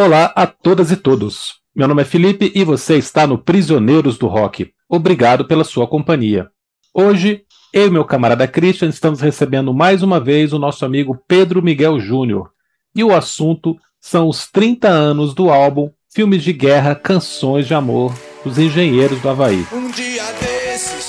Olá 0.00 0.32
a 0.36 0.46
todas 0.46 0.92
e 0.92 0.96
todos. 0.96 1.56
Meu 1.74 1.88
nome 1.88 2.02
é 2.02 2.04
Felipe 2.04 2.52
e 2.54 2.62
você 2.62 2.96
está 2.96 3.26
no 3.26 3.36
Prisioneiros 3.36 4.16
do 4.16 4.28
Rock. 4.28 4.70
Obrigado 4.88 5.44
pela 5.44 5.64
sua 5.64 5.88
companhia. 5.88 6.48
Hoje, 6.94 7.42
eu 7.74 7.88
e 7.88 7.90
meu 7.90 8.04
camarada 8.04 8.46
Christian 8.46 8.90
estamos 8.90 9.20
recebendo 9.20 9.74
mais 9.74 10.00
uma 10.00 10.20
vez 10.20 10.52
o 10.52 10.58
nosso 10.58 10.84
amigo 10.84 11.20
Pedro 11.26 11.60
Miguel 11.60 11.98
Júnior. 11.98 12.50
E 12.94 13.02
o 13.02 13.12
assunto 13.12 13.76
são 14.00 14.28
os 14.28 14.46
30 14.46 14.86
anos 14.86 15.34
do 15.34 15.50
álbum 15.50 15.90
Filmes 16.08 16.44
de 16.44 16.52
Guerra, 16.52 16.94
Canções 16.94 17.66
de 17.66 17.74
Amor 17.74 18.14
dos 18.44 18.56
Engenheiros 18.56 19.20
do 19.20 19.28
Havaí. 19.28 19.66
Um 19.72 19.90
dia 19.90 20.22
desses, 20.34 21.08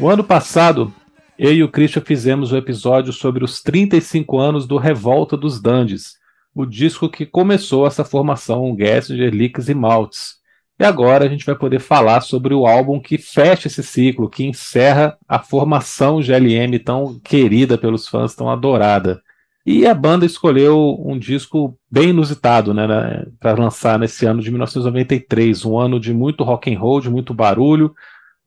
O 0.00 0.08
ano 0.08 0.24
passado, 0.24 0.90
eu 1.38 1.52
e 1.52 1.62
o 1.62 1.68
Christian 1.68 2.00
fizemos 2.00 2.52
o 2.52 2.56
episódio 2.56 3.12
sobre 3.12 3.44
os 3.44 3.60
35 3.60 4.38
anos 4.38 4.66
do 4.66 4.78
Revolta 4.78 5.36
dos 5.36 5.60
Dandes, 5.60 6.14
o 6.54 6.64
disco 6.64 7.06
que 7.06 7.26
começou 7.26 7.86
essa 7.86 8.02
formação 8.02 8.74
Gessinger, 8.78 9.30
Licks 9.30 9.68
e 9.68 9.74
Maltz. 9.74 10.36
E 10.78 10.84
agora 10.84 11.26
a 11.26 11.28
gente 11.28 11.44
vai 11.44 11.54
poder 11.54 11.80
falar 11.80 12.22
sobre 12.22 12.54
o 12.54 12.66
álbum 12.66 12.98
que 12.98 13.18
fecha 13.18 13.68
esse 13.68 13.82
ciclo, 13.82 14.30
que 14.30 14.42
encerra 14.42 15.18
a 15.28 15.38
formação 15.38 16.22
GLM 16.22 16.78
tão 16.82 17.20
querida 17.22 17.76
pelos 17.76 18.08
fãs, 18.08 18.34
tão 18.34 18.48
adorada. 18.48 19.20
E 19.66 19.86
a 19.86 19.92
banda 19.92 20.24
escolheu 20.24 20.96
um 21.04 21.18
disco 21.18 21.78
bem 21.90 22.08
inusitado, 22.08 22.72
né, 22.72 23.26
para 23.38 23.52
lançar 23.52 23.98
nesse 23.98 24.24
ano 24.24 24.40
de 24.40 24.50
1993, 24.50 25.66
um 25.66 25.78
ano 25.78 26.00
de 26.00 26.14
muito 26.14 26.42
rock 26.42 26.74
and 26.74 26.78
roll, 26.78 27.02
de 27.02 27.10
muito 27.10 27.34
barulho, 27.34 27.94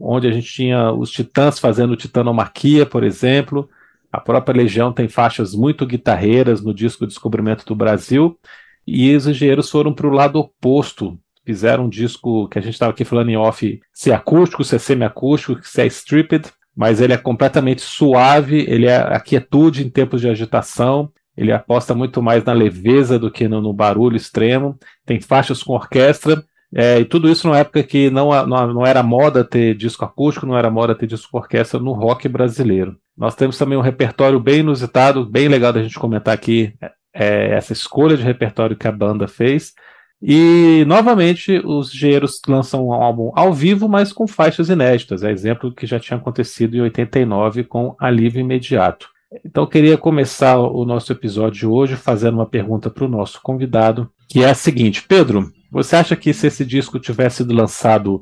onde 0.03 0.27
a 0.27 0.31
gente 0.31 0.51
tinha 0.51 0.91
os 0.91 1.09
Titãs 1.09 1.57
fazendo 1.57 1.95
Titanomaquia, 1.95 2.85
por 2.85 3.03
exemplo. 3.03 3.69
A 4.11 4.19
própria 4.19 4.57
Legião 4.57 4.91
tem 4.91 5.07
faixas 5.07 5.55
muito 5.55 5.85
guitarreiras 5.85 6.61
no 6.61 6.73
disco 6.73 7.07
Descobrimento 7.07 7.65
do 7.65 7.73
Brasil. 7.73 8.37
E 8.85 9.15
os 9.15 9.25
engenheiros 9.25 9.69
foram 9.69 9.93
para 9.93 10.05
o 10.05 10.11
lado 10.11 10.37
oposto. 10.39 11.17
Fizeram 11.45 11.85
um 11.85 11.89
disco 11.89 12.49
que 12.49 12.59
a 12.59 12.61
gente 12.61 12.73
estava 12.73 12.91
aqui 12.91 13.05
falando 13.05 13.29
em 13.29 13.37
off, 13.37 13.81
se 13.93 14.11
é 14.11 14.13
acústico, 14.13 14.63
se 14.63 14.75
é 14.75 14.79
semiacústico, 14.79 15.59
se 15.63 15.81
é 15.81 15.85
stripped, 15.87 16.51
mas 16.75 16.99
ele 16.99 17.13
é 17.13 17.17
completamente 17.17 17.81
suave, 17.81 18.65
ele 18.67 18.87
é 18.87 18.97
a 18.97 19.19
quietude 19.19 19.85
em 19.85 19.89
tempos 19.89 20.21
de 20.21 20.29
agitação, 20.29 21.11
ele 21.35 21.51
aposta 21.51 21.95
muito 21.95 22.21
mais 22.21 22.43
na 22.43 22.53
leveza 22.53 23.17
do 23.17 23.31
que 23.31 23.47
no, 23.47 23.61
no 23.61 23.73
barulho 23.73 24.15
extremo. 24.15 24.77
Tem 25.05 25.19
faixas 25.19 25.63
com 25.63 25.73
orquestra, 25.73 26.43
é, 26.75 26.99
e 26.99 27.05
tudo 27.05 27.29
isso 27.29 27.47
numa 27.47 27.59
época 27.59 27.83
que 27.83 28.09
não, 28.09 28.29
não, 28.47 28.73
não, 28.73 28.85
era 28.85 29.03
moda 29.03 29.43
ter 29.43 29.75
disco 29.75 30.03
acústico, 30.03 30.45
não 30.45 30.57
era 30.57 30.71
moda 30.71 30.95
ter 30.95 31.05
disco 31.05 31.31
com 31.31 31.37
orquestra 31.37 31.79
no 31.79 31.93
rock 31.93 32.27
brasileiro. 32.27 32.97
Nós 33.15 33.35
temos 33.35 33.57
também 33.57 33.77
um 33.77 33.81
repertório 33.81 34.39
bem 34.39 34.59
inusitado, 34.61 35.25
bem 35.25 35.47
legal 35.47 35.71
da 35.71 35.83
gente 35.83 35.99
comentar 35.99 36.33
aqui 36.33 36.73
é, 37.13 37.51
essa 37.55 37.73
escolha 37.73 38.17
de 38.17 38.23
repertório 38.23 38.75
que 38.75 38.87
a 38.87 38.91
banda 38.91 39.27
fez. 39.27 39.73
E, 40.25 40.85
novamente, 40.87 41.61
os 41.65 41.93
engenheiros 41.93 42.39
lançam 42.47 42.87
um 42.87 42.93
álbum 42.93 43.31
ao 43.35 43.53
vivo, 43.53 43.89
mas 43.89 44.13
com 44.13 44.25
faixas 44.25 44.69
inéditas. 44.69 45.21
É 45.21 45.29
exemplo 45.29 45.73
que 45.73 45.85
já 45.85 45.99
tinha 45.99 46.17
acontecido 46.17 46.77
em 46.77 46.81
89 46.81 47.65
com 47.65 47.93
Alívio 47.99 48.39
Imediato. 48.39 49.09
Então, 49.45 49.63
eu 49.63 49.67
queria 49.67 49.97
começar 49.97 50.57
o 50.57 50.85
nosso 50.85 51.11
episódio 51.11 51.59
de 51.59 51.67
hoje 51.67 51.95
fazendo 51.97 52.35
uma 52.35 52.45
pergunta 52.45 52.89
para 52.89 53.03
o 53.03 53.09
nosso 53.09 53.41
convidado, 53.43 54.09
que 54.29 54.41
é 54.41 54.49
a 54.49 54.55
seguinte: 54.55 55.03
Pedro, 55.05 55.51
você 55.73 55.95
acha 55.95 56.15
que 56.15 56.31
se 56.33 56.45
esse 56.45 56.63
disco 56.63 56.99
tivesse 56.99 57.37
sido 57.37 57.51
lançado 57.51 58.21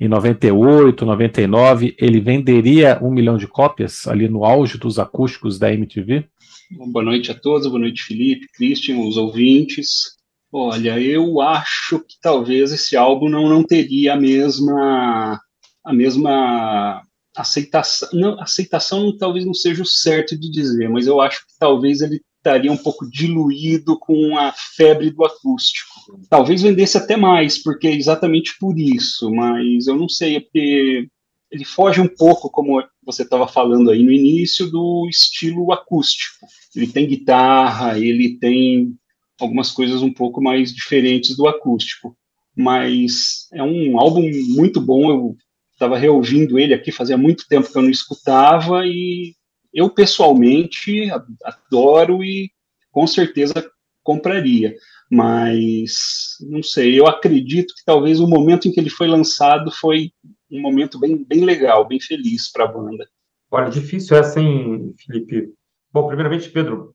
em 0.00 0.08
98, 0.08 1.04
99, 1.04 1.94
ele 1.98 2.20
venderia 2.20 2.98
um 3.02 3.10
milhão 3.10 3.36
de 3.36 3.46
cópias 3.46 4.06
ali 4.06 4.28
no 4.28 4.46
auge 4.46 4.78
dos 4.78 4.98
acústicos 4.98 5.58
da 5.58 5.70
MTV? 5.72 6.26
Boa 6.70 7.04
noite 7.04 7.30
a 7.30 7.34
todos, 7.34 7.66
boa 7.66 7.78
noite 7.78 8.02
Felipe, 8.02 8.48
Christian, 8.54 8.98
os 9.00 9.18
ouvintes. 9.18 10.16
Olha, 10.50 10.98
eu 10.98 11.42
acho 11.42 12.00
que 12.00 12.16
talvez 12.20 12.72
esse 12.72 12.96
álbum 12.96 13.28
não, 13.28 13.46
não 13.46 13.62
teria 13.62 14.14
a 14.14 14.16
mesma 14.16 15.38
a 15.84 15.92
mesma 15.92 17.02
aceitação, 17.36 18.08
não, 18.12 18.40
aceitação 18.40 19.16
talvez 19.16 19.44
não 19.44 19.54
seja 19.54 19.82
o 19.82 19.86
certo 19.86 20.36
de 20.36 20.50
dizer, 20.50 20.88
mas 20.88 21.06
eu 21.06 21.20
acho 21.20 21.40
que 21.40 21.52
talvez 21.60 22.00
ele 22.00 22.20
estaria 22.38 22.72
um 22.72 22.76
pouco 22.76 23.08
diluído 23.08 23.98
com 23.98 24.38
a 24.38 24.52
febre 24.74 25.10
do 25.10 25.24
acústico. 25.24 25.95
Talvez 26.28 26.62
vendesse 26.62 26.96
até 26.96 27.16
mais, 27.16 27.62
porque 27.62 27.88
é 27.88 27.94
exatamente 27.94 28.56
por 28.58 28.78
isso, 28.78 29.30
mas 29.30 29.86
eu 29.86 29.96
não 29.96 30.08
sei, 30.08 30.36
é 30.36 30.40
porque 30.40 31.08
ele 31.50 31.64
foge 31.64 32.00
um 32.00 32.08
pouco, 32.08 32.50
como 32.50 32.82
você 33.04 33.22
estava 33.22 33.46
falando 33.46 33.90
aí 33.90 34.02
no 34.02 34.12
início, 34.12 34.70
do 34.70 35.06
estilo 35.08 35.72
acústico. 35.72 36.46
Ele 36.74 36.86
tem 36.86 37.06
guitarra, 37.06 37.98
ele 37.98 38.38
tem 38.38 38.94
algumas 39.40 39.70
coisas 39.70 40.02
um 40.02 40.12
pouco 40.12 40.42
mais 40.42 40.72
diferentes 40.72 41.36
do 41.36 41.46
acústico. 41.46 42.16
Mas 42.56 43.48
é 43.52 43.62
um 43.62 43.98
álbum 43.98 44.28
muito 44.48 44.80
bom, 44.80 45.10
eu 45.10 45.36
estava 45.72 45.98
reouvindo 45.98 46.58
ele 46.58 46.74
aqui, 46.74 46.90
fazia 46.90 47.16
muito 47.16 47.46
tempo 47.46 47.70
que 47.70 47.76
eu 47.76 47.82
não 47.82 47.90
escutava, 47.90 48.86
e 48.86 49.34
eu 49.72 49.90
pessoalmente 49.90 51.10
adoro 51.44 52.24
e 52.24 52.50
com 52.90 53.06
certeza 53.06 53.54
compraria. 54.02 54.74
Mas 55.10 56.36
não 56.40 56.62
sei, 56.62 56.98
eu 56.98 57.06
acredito 57.06 57.74
que 57.74 57.84
talvez 57.84 58.20
o 58.20 58.26
momento 58.26 58.66
em 58.66 58.72
que 58.72 58.80
ele 58.80 58.90
foi 58.90 59.06
lançado 59.06 59.70
foi 59.70 60.10
um 60.50 60.60
momento 60.60 60.98
bem, 60.98 61.24
bem 61.24 61.44
legal, 61.44 61.86
bem 61.86 62.00
feliz 62.00 62.50
para 62.50 62.64
a 62.64 62.72
banda. 62.72 63.06
Olha, 63.50 63.70
difícil 63.70 64.16
essa, 64.16 64.40
hein, 64.40 64.92
Felipe? 64.98 65.52
Bom, 65.92 66.08
primeiramente, 66.08 66.50
Pedro, 66.50 66.94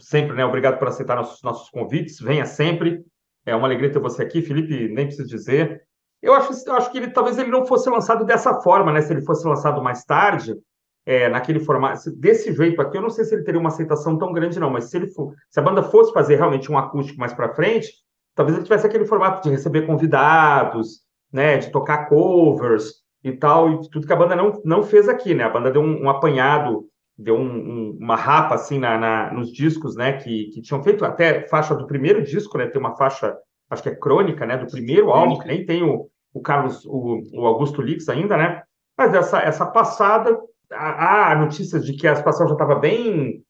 sempre, 0.00 0.36
né? 0.36 0.44
Obrigado 0.44 0.78
por 0.78 0.88
aceitar 0.88 1.16
nossos, 1.16 1.42
nossos 1.42 1.70
convites. 1.70 2.18
Venha 2.20 2.44
sempre. 2.44 3.04
É 3.46 3.54
uma 3.54 3.66
alegria 3.66 3.90
ter 3.90 3.98
você 3.98 4.22
aqui. 4.22 4.42
Felipe, 4.42 4.88
nem 4.88 5.06
preciso 5.06 5.28
dizer. 5.28 5.82
Eu 6.20 6.34
acho, 6.34 6.52
eu 6.66 6.74
acho 6.74 6.90
que 6.90 6.98
ele 6.98 7.10
talvez 7.10 7.38
ele 7.38 7.50
não 7.50 7.66
fosse 7.66 7.88
lançado 7.88 8.24
dessa 8.24 8.60
forma, 8.60 8.92
né? 8.92 9.00
Se 9.00 9.12
ele 9.12 9.22
fosse 9.22 9.46
lançado 9.46 9.82
mais 9.82 10.04
tarde, 10.04 10.54
é, 11.04 11.28
naquele 11.28 11.60
formato, 11.60 12.10
desse 12.16 12.52
jeito 12.54 12.80
aqui, 12.80 12.96
eu 12.96 13.02
não 13.02 13.10
sei 13.10 13.24
se 13.24 13.34
ele 13.34 13.42
teria 13.42 13.60
uma 13.60 13.68
aceitação 13.68 14.16
tão 14.16 14.32
grande, 14.32 14.60
não, 14.60 14.70
mas 14.70 14.84
se 14.84 14.96
ele 14.96 15.08
for, 15.08 15.34
se 15.50 15.58
a 15.58 15.62
banda 15.62 15.82
fosse 15.82 16.12
fazer 16.12 16.36
realmente 16.36 16.70
um 16.70 16.78
acústico 16.78 17.18
mais 17.18 17.32
para 17.32 17.54
frente, 17.54 17.92
talvez 18.34 18.56
ele 18.56 18.64
tivesse 18.64 18.86
aquele 18.86 19.04
formato 19.04 19.42
de 19.42 19.50
receber 19.50 19.86
convidados, 19.86 21.00
né, 21.32 21.58
de 21.58 21.70
tocar 21.70 22.08
covers 22.08 23.02
e 23.24 23.32
tal, 23.32 23.72
e 23.72 23.90
tudo 23.90 24.06
que 24.06 24.12
a 24.12 24.16
banda 24.16 24.36
não, 24.36 24.60
não 24.64 24.82
fez 24.82 25.08
aqui, 25.08 25.34
né? 25.34 25.44
A 25.44 25.48
banda 25.48 25.70
deu 25.70 25.80
um, 25.80 26.04
um 26.04 26.10
apanhado, 26.10 26.86
deu 27.16 27.36
um, 27.36 27.46
um, 27.46 27.98
uma 28.00 28.16
rapa 28.16 28.54
assim 28.54 28.78
na, 28.78 28.98
na, 28.98 29.32
nos 29.32 29.52
discos, 29.52 29.96
né, 29.96 30.14
que, 30.14 30.46
que 30.46 30.60
tinham 30.60 30.82
feito 30.82 31.04
até 31.04 31.46
faixa 31.48 31.74
do 31.74 31.86
primeiro 31.86 32.22
disco, 32.22 32.58
né? 32.58 32.66
Tem 32.66 32.80
uma 32.80 32.96
faixa, 32.96 33.36
acho 33.70 33.82
que 33.82 33.88
é 33.88 33.94
crônica, 33.94 34.44
né, 34.44 34.56
do 34.56 34.66
primeiro 34.66 35.10
álbum, 35.10 35.38
que 35.38 35.46
nem 35.46 35.64
tem 35.64 35.82
o, 35.82 36.08
o 36.34 36.40
Carlos, 36.40 36.84
o, 36.84 37.20
o 37.32 37.46
Augusto 37.46 37.80
Lix 37.80 38.08
ainda, 38.08 38.36
né? 38.36 38.62
Mas 38.96 39.14
essa, 39.14 39.40
essa 39.40 39.66
passada 39.66 40.38
há 40.74 41.34
notícias 41.36 41.84
de 41.84 41.94
que 41.94 42.06
a 42.06 42.16
situação 42.16 42.46
já 42.46 42.54
estava 42.54 42.74
bem 42.76 43.44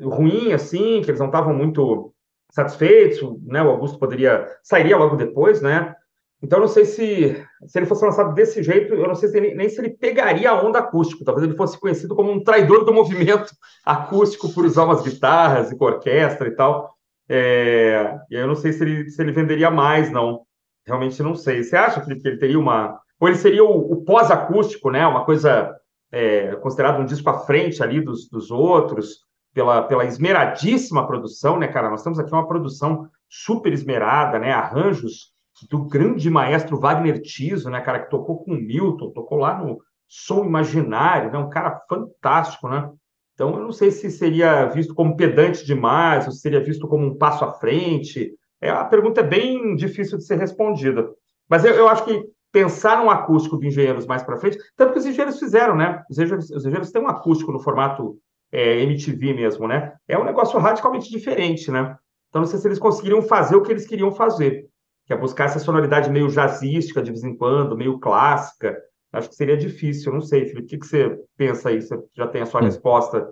ruim, 0.00 0.52
assim, 0.52 1.00
que 1.02 1.10
eles 1.10 1.20
não 1.20 1.26
estavam 1.26 1.54
muito 1.54 2.12
satisfeitos, 2.50 3.20
né? 3.44 3.62
O 3.62 3.70
Augusto 3.70 3.98
poderia 3.98 4.46
sairia 4.62 4.96
logo 4.96 5.16
depois, 5.16 5.62
né? 5.62 5.94
Então, 6.42 6.58
não 6.58 6.68
sei 6.68 6.84
se 6.84 7.46
se 7.66 7.78
ele 7.78 7.86
fosse 7.86 8.04
lançado 8.04 8.34
desse 8.34 8.62
jeito, 8.62 8.92
eu 8.94 9.06
não 9.06 9.14
sei 9.14 9.28
se 9.28 9.36
ele, 9.36 9.54
nem 9.54 9.68
se 9.68 9.80
ele 9.80 9.90
pegaria 9.90 10.50
a 10.50 10.62
onda 10.62 10.80
acústico. 10.80 11.24
Talvez 11.24 11.46
ele 11.46 11.56
fosse 11.56 11.78
conhecido 11.78 12.16
como 12.16 12.32
um 12.32 12.42
traidor 12.42 12.84
do 12.84 12.92
movimento 12.92 13.52
acústico 13.86 14.52
por 14.52 14.64
usar 14.64 14.84
umas 14.84 15.02
guitarras 15.02 15.70
e 15.70 15.76
com 15.76 15.84
orquestra 15.84 16.48
e 16.48 16.56
tal. 16.56 16.92
É, 17.28 18.18
e 18.28 18.34
eu 18.34 18.48
não 18.48 18.56
sei 18.56 18.72
se 18.72 18.82
ele, 18.82 19.08
se 19.08 19.22
ele 19.22 19.32
venderia 19.32 19.70
mais, 19.70 20.10
não. 20.10 20.42
Realmente 20.84 21.22
não 21.22 21.36
sei. 21.36 21.62
Você 21.62 21.76
acha, 21.76 22.00
Felipe, 22.00 22.22
que 22.22 22.28
ele 22.28 22.38
teria 22.38 22.58
uma. 22.58 23.00
Ou 23.20 23.28
ele 23.28 23.38
seria 23.38 23.64
o, 23.64 23.92
o 23.92 24.04
pós-acústico, 24.04 24.90
né? 24.90 25.06
Uma 25.06 25.24
coisa 25.24 25.72
é, 26.12 26.54
considerado 26.56 27.00
um 27.00 27.06
disco 27.06 27.28
à 27.30 27.38
frente 27.40 27.82
ali 27.82 28.00
dos, 28.00 28.28
dos 28.28 28.50
outros, 28.50 29.20
pela, 29.54 29.82
pela 29.82 30.04
esmeradíssima 30.04 31.06
produção, 31.06 31.58
né, 31.58 31.68
cara? 31.68 31.90
Nós 31.90 32.02
temos 32.02 32.18
aqui 32.18 32.32
uma 32.32 32.46
produção 32.46 33.08
super 33.28 33.72
esmerada, 33.72 34.38
né? 34.38 34.52
Arranjos 34.52 35.32
do 35.70 35.84
grande 35.84 36.28
maestro 36.28 36.78
Wagner 36.78 37.20
Tiso, 37.20 37.70
né, 37.70 37.80
cara, 37.80 38.00
que 38.00 38.10
tocou 38.10 38.44
com 38.44 38.54
Milton, 38.54 39.10
tocou 39.10 39.38
lá 39.38 39.56
no 39.58 39.78
Som 40.08 40.44
Imaginário, 40.44 41.30
né? 41.30 41.38
Um 41.38 41.48
cara 41.48 41.80
fantástico, 41.88 42.68
né? 42.68 42.90
Então, 43.34 43.54
eu 43.54 43.62
não 43.62 43.72
sei 43.72 43.90
se 43.90 44.10
seria 44.10 44.66
visto 44.66 44.94
como 44.94 45.16
pedante 45.16 45.64
demais, 45.64 46.26
ou 46.26 46.32
se 46.32 46.40
seria 46.40 46.62
visto 46.62 46.86
como 46.86 47.06
um 47.06 47.16
passo 47.16 47.44
à 47.44 47.52
frente. 47.52 48.32
É, 48.60 48.70
a 48.70 48.84
pergunta 48.84 49.20
é 49.20 49.24
bem 49.24 49.74
difícil 49.74 50.18
de 50.18 50.24
ser 50.24 50.38
respondida. 50.38 51.08
Mas 51.48 51.64
eu, 51.64 51.74
eu 51.74 51.88
acho 51.88 52.04
que 52.04 52.22
pensar 52.52 53.02
um 53.02 53.10
acústico 53.10 53.58
de 53.58 53.66
engenheiros 53.66 54.06
mais 54.06 54.22
para 54.22 54.36
frente, 54.36 54.58
tanto 54.76 54.92
que 54.92 54.98
os 54.98 55.06
engenheiros 55.06 55.38
fizeram, 55.38 55.74
né? 55.74 56.04
Os 56.08 56.18
engenheiros, 56.18 56.50
os 56.50 56.64
engenheiros 56.64 56.92
têm 56.92 57.02
um 57.02 57.08
acústico 57.08 57.50
no 57.50 57.58
formato 57.58 58.16
é, 58.52 58.80
MTV 58.82 59.32
mesmo, 59.32 59.66
né? 59.66 59.94
É 60.06 60.18
um 60.18 60.24
negócio 60.24 60.58
radicalmente 60.58 61.10
diferente, 61.10 61.70
né? 61.70 61.96
Então, 62.28 62.42
não 62.42 62.46
sei 62.46 62.58
se 62.58 62.68
eles 62.68 62.78
conseguiriam 62.78 63.22
fazer 63.22 63.56
o 63.56 63.62
que 63.62 63.72
eles 63.72 63.86
queriam 63.86 64.12
fazer, 64.12 64.66
que 65.06 65.12
é 65.12 65.16
buscar 65.16 65.46
essa 65.46 65.58
sonoridade 65.58 66.10
meio 66.10 66.28
jazzística 66.28 67.02
de 67.02 67.10
vez 67.10 67.24
em 67.24 67.34
quando, 67.34 67.76
meio 67.76 67.98
clássica. 67.98 68.78
Acho 69.12 69.30
que 69.30 69.34
seria 69.34 69.56
difícil, 69.56 70.12
não 70.12 70.20
sei, 70.20 70.46
Felipe, 70.46 70.62
o 70.62 70.66
que, 70.66 70.78
que 70.78 70.86
você 70.86 71.18
pensa 71.36 71.70
aí? 71.70 71.80
Você 71.80 71.98
já 72.14 72.26
tem 72.26 72.42
a 72.42 72.46
sua 72.46 72.60
hum. 72.60 72.64
resposta 72.64 73.28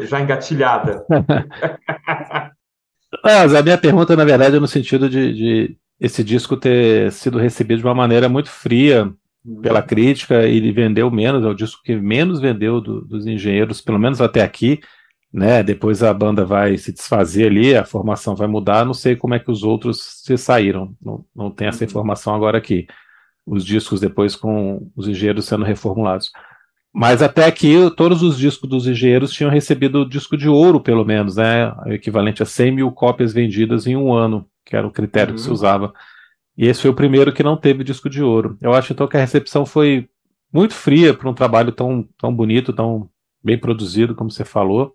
já 0.00 0.20
engatilhada. 0.20 1.06
Mas 3.24 3.54
a 3.54 3.62
minha 3.62 3.78
pergunta, 3.78 4.16
na 4.16 4.24
verdade, 4.24 4.56
é 4.56 4.60
no 4.60 4.68
sentido 4.68 5.08
de, 5.08 5.32
de 5.32 5.78
esse 6.00 6.22
disco 6.22 6.56
ter 6.56 7.10
sido 7.12 7.38
recebido 7.38 7.78
de 7.78 7.84
uma 7.84 7.94
maneira 7.94 8.28
muito 8.28 8.50
fria 8.50 9.12
pela 9.62 9.82
crítica 9.82 10.46
e 10.46 10.56
ele 10.56 10.72
vendeu 10.72 11.10
menos, 11.10 11.44
é 11.44 11.48
o 11.48 11.54
disco 11.54 11.82
que 11.82 11.94
menos 11.94 12.40
vendeu 12.40 12.80
do, 12.80 13.00
dos 13.02 13.26
engenheiros, 13.26 13.80
pelo 13.80 13.98
menos 13.98 14.20
até 14.20 14.42
aqui, 14.42 14.80
né? 15.32 15.62
Depois 15.62 16.02
a 16.02 16.12
banda 16.12 16.44
vai 16.44 16.76
se 16.76 16.92
desfazer 16.92 17.46
ali, 17.46 17.76
a 17.76 17.84
formação 17.84 18.34
vai 18.34 18.48
mudar, 18.48 18.84
não 18.84 18.94
sei 18.94 19.14
como 19.14 19.34
é 19.34 19.38
que 19.38 19.50
os 19.50 19.62
outros 19.62 20.22
se 20.24 20.36
saíram, 20.36 20.94
não, 21.00 21.24
não 21.34 21.50
tem 21.50 21.68
essa 21.68 21.84
uhum. 21.84 21.88
informação 21.88 22.34
agora 22.34 22.58
aqui. 22.58 22.86
Os 23.46 23.64
discos 23.64 24.00
depois 24.00 24.34
com 24.34 24.90
os 24.96 25.06
engenheiros 25.06 25.44
sendo 25.44 25.64
reformulados. 25.64 26.32
Mas 26.92 27.22
até 27.22 27.44
aqui, 27.44 27.74
todos 27.96 28.22
os 28.22 28.38
discos 28.38 28.68
dos 28.68 28.86
engenheiros 28.86 29.30
tinham 29.30 29.50
recebido 29.50 30.00
o 30.00 30.08
disco 30.08 30.36
de 30.36 30.48
ouro, 30.48 30.80
pelo 30.80 31.04
menos, 31.04 31.36
né? 31.36 31.70
O 31.84 31.92
equivalente 31.92 32.42
a 32.42 32.46
100 32.46 32.72
mil 32.72 32.90
cópias 32.90 33.32
vendidas 33.32 33.86
em 33.86 33.94
um 33.94 34.12
ano, 34.12 34.48
que 34.66 34.76
era 34.76 34.86
o 34.86 34.90
critério 34.90 35.30
uhum. 35.30 35.36
que 35.36 35.42
se 35.42 35.48
uhum. 35.48 35.54
usava. 35.54 35.94
E 36.58 36.66
esse 36.66 36.82
foi 36.82 36.90
o 36.90 36.94
primeiro 36.94 37.32
que 37.32 37.42
não 37.42 37.56
teve 37.56 37.84
disco 37.84 38.10
de 38.10 38.22
ouro. 38.22 38.58
Eu 38.60 38.74
acho 38.74 38.92
então 38.92 39.06
que 39.06 39.16
a 39.16 39.20
recepção 39.20 39.64
foi 39.64 40.08
muito 40.52 40.74
fria 40.74 41.14
para 41.14 41.30
um 41.30 41.34
trabalho 41.34 41.70
tão, 41.70 42.06
tão 42.18 42.34
bonito, 42.34 42.72
tão 42.72 43.08
bem 43.42 43.58
produzido, 43.58 44.14
como 44.14 44.30
você 44.30 44.44
falou. 44.44 44.94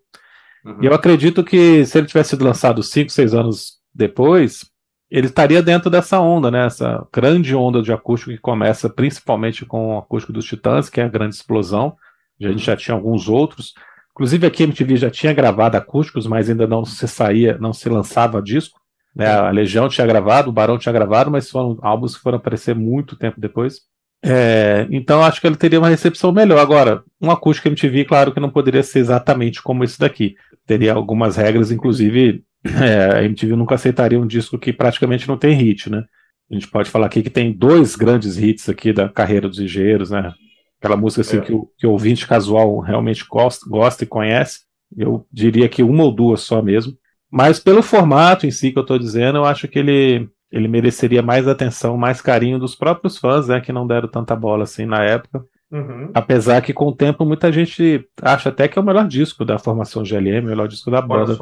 Uhum. 0.66 0.84
E 0.84 0.86
eu 0.86 0.94
acredito 0.94 1.44
que 1.44 1.86
se 1.86 1.98
ele 1.98 2.08
tivesse 2.08 2.32
sido 2.32 2.44
lançado 2.44 2.84
5, 2.84 3.10
6 3.10 3.34
anos 3.34 3.78
depois, 3.94 4.70
ele 5.10 5.28
estaria 5.28 5.62
dentro 5.62 5.90
dessa 5.90 6.20
onda, 6.20 6.52
né? 6.52 6.66
Essa 6.66 7.06
grande 7.14 7.56
onda 7.56 7.82
de 7.82 7.94
acústico 7.94 8.32
que 8.32 8.38
começa 8.38 8.90
principalmente 8.90 9.66
com 9.66 9.96
o 9.96 9.98
acústico 10.00 10.34
dos 10.34 10.46
Titãs, 10.46 10.90
que 10.90 11.00
é 11.00 11.04
a 11.04 11.10
grande 11.10 11.36
explosão. 11.36 11.96
A 12.42 12.48
gente 12.48 12.66
já 12.66 12.76
tinha 12.76 12.96
alguns 12.96 13.30
outros. 13.30 13.76
Inclusive 14.12 14.48
aqui 14.48 14.64
a 14.64 14.66
MTV 14.66 14.98
já 14.98 15.12
tinha 15.12 15.32
gravado 15.34 15.78
acústicos, 15.78 16.26
mas 16.26 16.50
ainda 16.50 16.66
não 16.66 16.84
se 16.84 17.08
saía, 17.08 17.58
não 17.60 17.72
se 17.72 17.88
lançava 17.88 18.42
disco. 18.42 18.81
Né? 19.16 19.28
A 19.28 19.50
Legião 19.50 19.90
tinha 19.90 20.08
gravado, 20.08 20.50
o 20.50 20.54
Barão 20.54 20.78
tinha 20.78 20.94
gravado, 20.94 21.30
mas 21.30 21.50
foram 21.50 21.78
álbuns 21.82 22.16
que 22.16 22.22
foram 22.22 22.38
aparecer 22.38 22.76
muito 22.76 23.16
tempo 23.16 23.40
depois. 23.40 23.82
É, 24.24 24.88
então 24.92 25.24
acho 25.24 25.42
que 25.42 25.48
ele 25.48 25.56
teria 25.56 25.80
uma 25.80 25.90
recepção 25.90 26.32
melhor. 26.32 26.60
Agora, 26.60 27.04
um 27.20 27.32
acústico 27.32 27.68
MTV, 27.68 28.06
claro 28.06 28.32
que 28.32 28.40
não 28.40 28.50
poderia 28.50 28.84
ser 28.84 29.00
exatamente 29.00 29.62
como 29.62 29.84
esse 29.84 30.00
daqui. 30.00 30.36
Teria 30.66 30.94
algumas 30.94 31.36
regras, 31.36 31.72
inclusive 31.72 32.44
é, 32.64 33.18
a 33.18 33.24
MTV 33.24 33.56
nunca 33.56 33.76
aceitaria 33.76 34.20
um 34.20 34.28
disco 34.28 34.60
que 34.60 34.72
praticamente 34.72 35.28
não 35.28 35.38
tem 35.38 35.54
hit, 35.54 35.90
né? 35.90 36.04
A 36.50 36.54
gente 36.54 36.68
pode 36.68 36.90
falar 36.90 37.08
aqui 37.08 37.24
que 37.24 37.30
tem 37.30 37.52
dois 37.52 37.96
grandes 37.96 38.38
hits 38.38 38.70
aqui 38.70 38.92
da 38.94 39.10
carreira 39.10 39.48
dos 39.48 39.60
engenheiros, 39.60 40.12
né? 40.12 40.34
Aquela 40.80 40.98
música 40.98 41.22
assim 41.22 41.38
é. 41.38 41.42
que, 41.42 41.54
o, 41.54 41.70
que 41.78 41.88
o 41.88 41.92
ouvinte 41.92 42.28
casual 42.28 42.80
realmente 42.80 43.26
gosta, 43.28 43.68
gosta 43.70 44.04
e 44.04 44.08
conhece. 44.08 44.62
Eu 44.96 45.26
diria 45.32 45.70
que 45.70 45.82
uma 45.82 46.04
ou 46.04 46.12
duas 46.12 46.42
só 46.42 46.62
mesmo. 46.62 46.94
Mas 47.32 47.60
pelo 47.60 47.82
formato 47.82 48.46
em 48.46 48.52
si 48.52 48.72
que 48.72 48.78
eu 48.78 48.82
estou 48.82 49.00
dizendo, 49.00 49.38
eu 49.38 49.46
acho 49.46 49.68
que 49.68 49.80
ele, 49.80 50.30
ele 50.52 50.68
mereceria 50.68 51.22
mais 51.22 51.48
atenção, 51.48 51.96
mais 51.96 52.22
carinho 52.22 52.60
dos 52.60 52.76
próprios 52.76 53.18
fãs, 53.18 53.48
né? 53.48 53.62
Que 53.62 53.72
não 53.72 53.88
deram 53.88 54.10
tanta 54.10 54.36
bola 54.36 54.64
assim 54.64 54.86
na 54.86 55.04
época. 55.04 55.44
Uhum. 55.72 56.12
Apesar 56.14 56.62
que 56.62 56.74
com 56.74 56.88
o 56.88 56.96
tempo 56.96 57.26
muita 57.26 57.50
gente 57.50 58.06
acha 58.22 58.50
até 58.50 58.68
que 58.68 58.78
é 58.78 58.82
o 58.82 58.86
melhor 58.86 59.08
disco 59.08 59.46
da 59.46 59.58
formação 59.58 60.04
GLM, 60.04 60.42
o 60.42 60.50
melhor 60.50 60.68
disco 60.68 60.92
da 60.92 61.02
banda. 61.02 61.38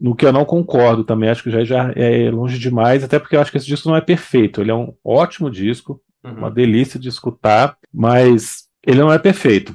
No 0.00 0.16
que 0.16 0.26
eu 0.26 0.32
não 0.32 0.44
concordo 0.44 1.04
também, 1.04 1.28
acho 1.28 1.42
que 1.42 1.50
já, 1.50 1.62
já 1.62 1.92
é 1.94 2.30
longe 2.30 2.58
demais, 2.58 3.04
até 3.04 3.18
porque 3.18 3.36
eu 3.36 3.40
acho 3.40 3.50
que 3.50 3.58
esse 3.58 3.66
disco 3.66 3.88
não 3.88 3.96
é 3.96 4.00
perfeito. 4.00 4.60
Ele 4.60 4.70
é 4.70 4.74
um 4.74 4.92
ótimo 5.04 5.50
disco, 5.50 6.00
uhum. 6.24 6.32
uma 6.32 6.50
delícia 6.50 6.98
de 6.98 7.08
escutar, 7.08 7.76
mas 7.92 8.64
ele 8.84 8.98
não 8.98 9.12
é 9.12 9.18
perfeito. 9.18 9.74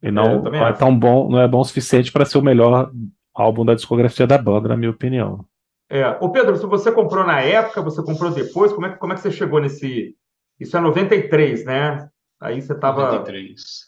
Ele 0.00 0.12
não 0.12 0.46
é, 0.54 0.70
é 0.70 0.72
tão 0.72 0.96
bom, 0.96 1.28
não 1.28 1.40
é 1.40 1.48
bom 1.48 1.60
o 1.60 1.64
suficiente 1.64 2.12
para 2.12 2.24
ser 2.24 2.38
o 2.38 2.42
melhor 2.42 2.90
álbum 3.38 3.64
da 3.64 3.74
discografia 3.74 4.26
da 4.26 4.36
banda, 4.36 4.68
na 4.68 4.76
minha 4.76 4.90
opinião. 4.90 5.44
É. 5.90 6.06
O 6.20 6.30
Pedro, 6.30 6.56
se 6.56 6.66
você 6.66 6.92
comprou 6.92 7.24
na 7.24 7.40
época, 7.40 7.80
você 7.80 8.02
comprou 8.02 8.30
depois, 8.30 8.72
como 8.72 8.86
é, 8.86 8.96
como 8.96 9.12
é 9.12 9.16
que 9.16 9.22
você 9.22 9.30
chegou 9.30 9.60
nesse. 9.60 10.14
Isso 10.60 10.76
é 10.76 10.80
93, 10.80 11.64
né? 11.64 12.08
Aí 12.40 12.60
você 12.60 12.72
estava. 12.72 13.24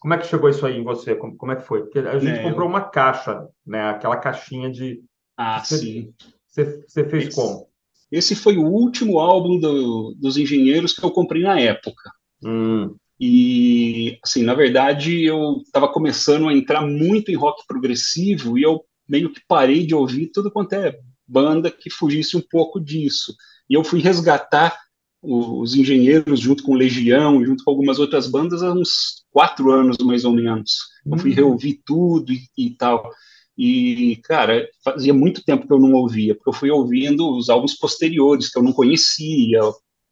Como 0.01 0.15
é 0.15 0.19
que 0.19 0.27
chegou 0.27 0.49
isso 0.49 0.65
aí 0.65 0.79
em 0.79 0.85
você? 0.85 1.15
Como, 1.15 1.37
como 1.37 1.53
é 1.53 1.57
que 1.57 1.67
foi? 1.67 1.83
Porque 1.83 1.99
a 1.99 2.19
gente 2.19 2.39
é, 2.39 2.43
comprou 2.43 2.65
eu... 2.65 2.71
uma 2.71 2.81
caixa, 2.81 3.47
né? 3.67 3.91
Aquela 3.91 4.17
caixinha 4.17 4.71
de 4.71 5.03
ah, 5.37 5.63
você, 5.63 5.79
sim. 5.79 6.15
Você, 6.47 6.85
você 6.87 7.09
fez 7.09 7.29
esse, 7.29 7.37
como? 7.37 7.67
Esse 8.11 8.35
foi 8.35 8.57
o 8.57 8.67
último 8.67 9.19
álbum 9.19 9.59
do, 9.59 10.15
dos 10.19 10.37
engenheiros 10.37 10.93
que 10.93 11.05
eu 11.05 11.11
comprei 11.11 11.43
na 11.43 11.61
época. 11.61 12.11
Hum. 12.43 12.97
E, 13.21 14.19
assim, 14.25 14.43
na 14.43 14.55
verdade, 14.55 15.25
eu 15.25 15.59
estava 15.63 15.87
começando 15.93 16.49
a 16.49 16.55
entrar 16.55 16.81
muito 16.81 17.31
em 17.31 17.37
rock 17.37 17.67
progressivo 17.67 18.59
e 18.59 18.63
eu 18.63 18.83
meio 19.11 19.33
que 19.33 19.41
parei 19.49 19.85
de 19.85 19.95
ouvir 19.95 20.31
tudo 20.33 20.51
quanto 20.51 20.75
é 20.75 20.97
banda 21.27 21.71
que 21.71 21.91
fugisse 21.91 22.37
um 22.37 22.41
pouco 22.41 22.81
disso. 22.81 23.35
E 23.69 23.75
eu 23.75 23.85
fui 23.85 24.01
resgatar 24.01 24.77
os 25.23 25.75
engenheiros 25.75 26.41
junto 26.41 26.63
com 26.63 26.75
Legião, 26.75 27.45
junto 27.45 27.63
com 27.63 27.71
algumas 27.71 27.99
outras 27.99 28.27
bandas, 28.27 28.63
há 28.63 28.73
uns 28.73 29.25
quatro 29.31 29.71
anos 29.71 29.99
mais 29.99 30.25
ou 30.25 30.33
menos. 30.33 30.79
Eu 31.05 31.19
fui 31.19 31.33
hum. 31.33 31.35
reouvir 31.35 31.81
tudo 31.85 32.33
e, 32.33 32.41
e 32.57 32.71
tal. 32.71 33.11
E, 33.57 34.17
cara, 34.25 34.67
fazia 34.83 35.13
muito 35.13 35.45
tempo 35.45 35.67
que 35.67 35.73
eu 35.73 35.79
não 35.79 35.93
ouvia, 35.93 36.35
porque 36.35 36.49
eu 36.49 36.55
fui 36.55 36.71
ouvindo 36.71 37.37
os 37.37 37.51
álbuns 37.51 37.75
posteriores, 37.75 38.51
que 38.51 38.59
eu 38.59 38.63
não 38.63 38.73
conhecia, 38.73 39.61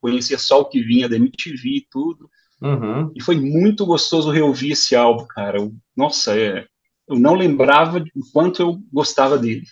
conhecia 0.01 0.39
só 0.39 0.61
o 0.61 0.67
que 0.67 0.83
vinha 0.83 1.09
da 1.09 1.17
MTV 1.17 1.69
e 1.69 1.87
tudo. 1.91 2.29
Uhum. 2.61 3.11
E 3.17 3.23
foi 3.23 3.41
muito 3.41 3.87
gostoso 3.87 4.31
reouvir 4.31 4.73
esse 4.73 4.95
álbum, 4.95 5.27
cara. 5.27 5.59
Nossa, 5.97 6.39
é, 6.39 6.67
eu 7.09 7.19
não 7.19 7.35
lembrava 7.35 7.99
o 7.99 8.33
quanto 8.33 8.63
eu 8.63 8.79
gostava 8.93 9.39
dele. 9.39 9.63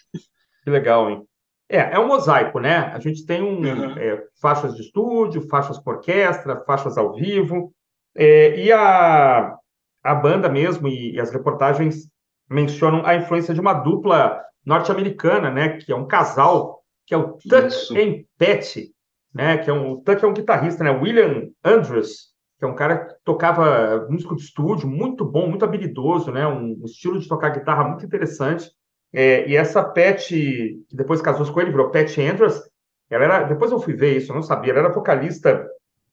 Que 0.64 0.70
legal, 0.70 1.10
hein? 1.10 1.22
É, 1.68 1.78
é 1.94 1.98
um 1.98 2.06
mosaico, 2.06 2.60
né? 2.60 2.78
A 2.94 2.98
gente 2.98 3.26
tem 3.26 3.42
um, 3.42 3.58
uhum. 3.58 3.98
é, 3.98 4.24
faixas 4.40 4.74
de 4.74 4.82
estúdio, 4.82 5.48
faixas 5.48 5.78
com 5.78 5.90
orquestra, 5.90 6.62
faixas 6.64 6.96
ao 6.96 7.14
vivo, 7.14 7.72
é, 8.16 8.58
e 8.58 8.72
a, 8.72 9.56
a 10.02 10.14
banda 10.14 10.48
mesmo 10.48 10.88
e, 10.88 11.14
e 11.14 11.20
as 11.20 11.30
reportagens 11.30 12.08
mencionam 12.48 13.04
a 13.04 13.14
influência 13.16 13.52
de 13.52 13.60
uma 13.60 13.74
dupla 13.74 14.42
norte-americana, 14.64 15.50
né, 15.50 15.76
que 15.76 15.92
é 15.92 15.96
um 15.96 16.06
casal, 16.06 16.82
que 17.06 17.14
é 17.14 17.16
o 17.16 17.34
Tuck 17.34 17.96
and 17.96 18.24
Patty, 18.38 18.92
né, 19.34 19.58
que 19.58 19.70
é 19.70 19.72
um, 19.72 19.92
o 19.92 20.00
Tuck 20.00 20.24
é 20.24 20.26
um 20.26 20.34
guitarrista, 20.34 20.82
né, 20.82 20.90
William 20.90 21.48
Andrews, 21.64 22.34
que 22.58 22.64
é 22.64 22.68
um 22.68 22.74
cara 22.74 22.98
que 22.98 23.14
tocava 23.24 24.06
músico 24.08 24.34
de 24.34 24.42
estúdio, 24.42 24.88
muito 24.88 25.24
bom, 25.24 25.48
muito 25.48 25.64
habilidoso, 25.64 26.30
né, 26.30 26.46
um, 26.46 26.78
um 26.80 26.84
estilo 26.84 27.18
de 27.18 27.28
tocar 27.28 27.50
guitarra 27.50 27.84
muito 27.84 28.04
interessante. 28.04 28.70
É, 29.12 29.48
e 29.48 29.56
essa 29.56 29.82
Patty, 29.82 30.84
que 30.88 30.96
depois 30.96 31.22
casou 31.22 31.50
com 31.52 31.60
ele, 31.60 31.70
virou 31.70 31.90
Patty 31.90 32.22
Andrews, 32.22 32.60
ela 33.08 33.24
era, 33.24 33.42
depois 33.44 33.70
eu 33.70 33.78
fui 33.78 33.94
ver 33.94 34.16
isso, 34.16 34.32
eu 34.32 34.36
não 34.36 34.42
sabia, 34.42 34.72
ela 34.72 34.80
era 34.80 34.92
vocalista 34.92 35.66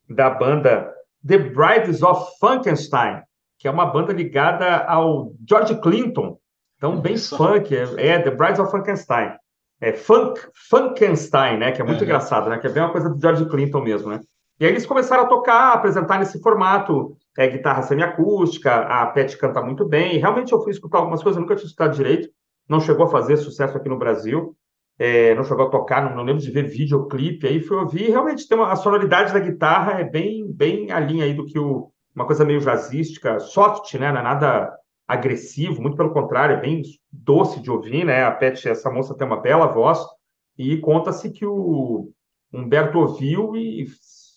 da 0.10 0.30
banda 0.30 0.94
The 1.26 1.38
Brides 1.38 2.04
of 2.04 2.38
Frankenstein, 2.40 3.24
que 3.58 3.68
é 3.68 3.72
uma 3.72 3.86
banda 3.86 4.12
ligada 4.12 4.84
ao 4.86 5.34
George 5.48 5.80
Clinton. 5.82 6.38
Então, 6.78 7.00
bem 7.00 7.14
Isso. 7.14 7.38
funk, 7.38 7.74
é, 7.74 8.08
é, 8.08 8.20
The 8.20 8.32
Brides 8.32 8.60
of 8.60 8.70
Frankenstein. 8.70 9.38
É 9.80 9.94
funk, 9.94 10.40
Funkenstein, 10.70 11.58
né? 11.58 11.72
Que 11.72 11.82
é 11.82 11.86
muito 11.86 12.00
uhum. 12.00 12.06
engraçado, 12.06 12.50
né? 12.50 12.58
Que 12.58 12.68
é 12.68 12.70
bem 12.70 12.84
uma 12.84 12.92
coisa 12.92 13.10
do 13.10 13.20
George 13.20 13.46
Clinton 13.46 13.82
mesmo, 13.82 14.10
né? 14.10 14.20
E 14.60 14.66
aí 14.66 14.72
eles 14.72 14.86
começaram 14.86 15.24
a 15.24 15.28
tocar, 15.28 15.72
a 15.72 15.74
apresentar 15.74 16.20
nesse 16.20 16.42
formato, 16.42 17.18
é, 17.38 17.48
guitarra 17.48 17.82
semiacústica, 17.82 18.74
a 18.74 19.06
Pet 19.08 19.38
canta 19.38 19.62
muito 19.62 19.86
bem. 19.86 20.20
Realmente 20.20 20.52
eu 20.52 20.62
fui 20.62 20.72
escutar 20.72 21.00
algumas 21.00 21.24
coisas, 21.24 21.38
eu 21.38 21.42
nunca 21.42 21.56
tinha 21.56 21.66
escutado 21.66 21.96
direito. 21.96 22.30
Não 22.70 22.80
chegou 22.80 23.06
a 23.06 23.10
fazer 23.10 23.38
sucesso 23.38 23.76
aqui 23.76 23.90
no 23.90 23.98
Brasil. 23.98 24.56
É, 24.98 25.34
não 25.34 25.44
chegou 25.44 25.66
a 25.66 25.70
tocar, 25.70 26.04
não, 26.04 26.16
não, 26.16 26.24
lembro 26.24 26.42
de 26.42 26.52
ver 26.52 26.68
videoclipe. 26.68 27.48
Aí 27.48 27.60
fui 27.60 27.78
ouvir, 27.78 28.10
realmente 28.10 28.48
tem 28.48 28.58
uma, 28.58 28.72
a 28.72 28.76
sonoridade 28.76 29.34
da 29.34 29.40
guitarra 29.40 30.00
é 30.00 30.04
bem, 30.04 30.46
bem 30.52 30.92
a 30.92 31.00
linha 31.00 31.26
aí 31.26 31.34
do 31.34 31.46
que 31.46 31.58
o, 31.58 31.92
uma 32.16 32.26
coisa 32.26 32.46
meio 32.46 32.60
jazzística, 32.60 33.40
soft, 33.40 33.96
né? 33.96 34.12
Não 34.12 34.20
é 34.20 34.24
nada 34.24 34.72
agressivo, 35.08 35.82
muito 35.82 35.98
pelo 35.98 36.14
contrário, 36.14 36.56
é 36.56 36.62
bem 36.62 36.82
doce 37.12 37.60
de 37.60 37.72
ouvir, 37.72 38.06
né? 38.06 38.24
A 38.24 38.32
Pet, 38.32 38.70
essa 38.70 38.90
moça 38.90 39.16
tem 39.16 39.26
uma 39.26 39.42
bela 39.42 39.66
voz 39.66 40.00
e 40.58 40.78
conta-se 40.78 41.32
que 41.32 41.46
o 41.46 42.12
Humberto 42.54 43.00
ouviu 43.00 43.56
e 43.56 43.88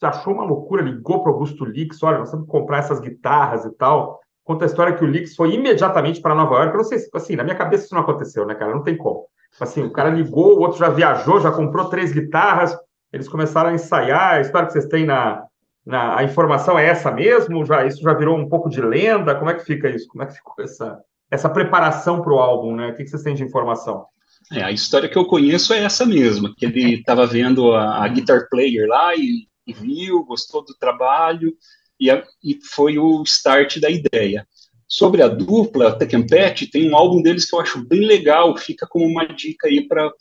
achou 0.03 0.35
uma 0.35 0.45
loucura, 0.45 0.83
ligou 0.83 1.23
para 1.23 1.33
Augusto 1.33 1.65
Lix, 1.65 2.03
olha, 2.03 2.19
nós 2.19 2.31
temos 2.31 2.47
que 2.47 2.50
comprar 2.50 2.79
essas 2.79 3.00
guitarras 3.00 3.65
e 3.65 3.71
tal. 3.76 4.21
Conta 4.45 4.65
a 4.65 4.67
história 4.67 4.95
que 4.95 5.05
o 5.05 5.07
Lix 5.07 5.35
foi 5.35 5.55
imediatamente 5.55 6.21
para 6.21 6.35
Nova 6.35 6.55
York. 6.57 6.73
Eu 6.73 6.76
não 6.79 6.85
sei 6.85 6.99
se, 6.99 7.11
assim, 7.15 7.37
na 7.37 7.43
minha 7.43 7.57
cabeça 7.57 7.87
isso 7.87 7.95
não 7.95 8.03
aconteceu, 8.03 8.47
né, 8.47 8.55
cara? 8.55 8.75
Não 8.75 8.83
tem 8.83 8.97
como. 8.97 9.25
Assim, 9.61 9.83
o 9.83 9.91
cara 9.91 10.11
ligou, 10.11 10.57
o 10.57 10.61
outro 10.61 10.79
já 10.79 10.88
viajou, 10.88 11.41
já 11.41 11.50
comprou 11.50 11.88
três 11.88 12.12
guitarras, 12.12 12.76
eles 13.12 13.29
começaram 13.29 13.71
a 13.71 13.75
ensaiar, 13.75 14.35
a 14.35 14.41
história 14.41 14.67
que 14.67 14.73
vocês 14.73 14.87
têm 14.87 15.07
na, 15.07 15.45
Na, 15.87 16.19
a 16.19 16.25
informação 16.25 16.79
é 16.79 16.87
essa 16.87 17.11
mesmo? 17.12 17.65
Já, 17.65 17.87
isso 17.87 18.03
já 18.03 18.12
virou 18.12 18.37
um 18.37 18.49
pouco 18.49 18.69
de 18.69 18.81
lenda? 18.81 19.35
Como 19.37 19.50
é 19.50 19.55
que 19.55 19.65
fica 19.65 19.88
isso? 19.88 20.09
Como 20.09 20.23
é 20.23 20.26
que 20.26 20.35
ficou 20.35 20.55
essa, 20.62 20.99
essa 21.31 21.49
preparação 21.49 22.21
para 22.21 22.33
o 22.33 22.38
álbum? 22.38 22.75
Né? 22.75 22.88
O 22.88 22.95
que, 22.95 23.05
que 23.05 23.11
vocês 23.11 23.23
têm 23.23 23.35
de 23.35 23.45
informação? 23.45 24.07
É, 24.53 24.62
a 24.62 24.71
história 24.71 25.09
que 25.09 25.17
eu 25.17 25.25
conheço 25.25 25.73
é 25.73 25.83
essa 25.83 26.05
mesma, 26.05 26.53
que 26.57 26.67
ele 26.67 26.95
estava 26.95 27.26
vendo 27.26 27.73
a, 27.73 28.05
a, 28.05 28.09
Guitar 28.09 28.49
Player 28.50 28.87
lá 28.88 29.15
e, 29.15 29.49
e, 29.67 29.73
viu, 29.73 30.25
gostou 30.25 30.65
do 30.65 30.75
trabalho 30.75 31.55
e, 31.99 32.11
a, 32.11 32.23
e, 32.43 32.59
foi 32.63 32.99
o 32.99 33.23
start 33.23 33.79
da 33.79 33.91
ideia. 33.91 34.47
Sobre 34.89 35.23
a 35.23 35.29
dupla, 35.29 35.89
a 35.89 35.97
Tekken 35.97 36.27
Pet, 36.27 36.71
tem 36.71 36.91
um 36.91 36.97
álbum 36.97 37.21
deles 37.21 37.49
que 37.49 37.57
eu 37.57 37.61
acho 37.61 37.85
bem 37.85 38.07
legal, 38.07 38.57
fica 38.57 38.87
como 38.87 39.05
uma 39.05 39.27
dica 39.27 39.67
aí 39.67 39.87
para 39.87 40.13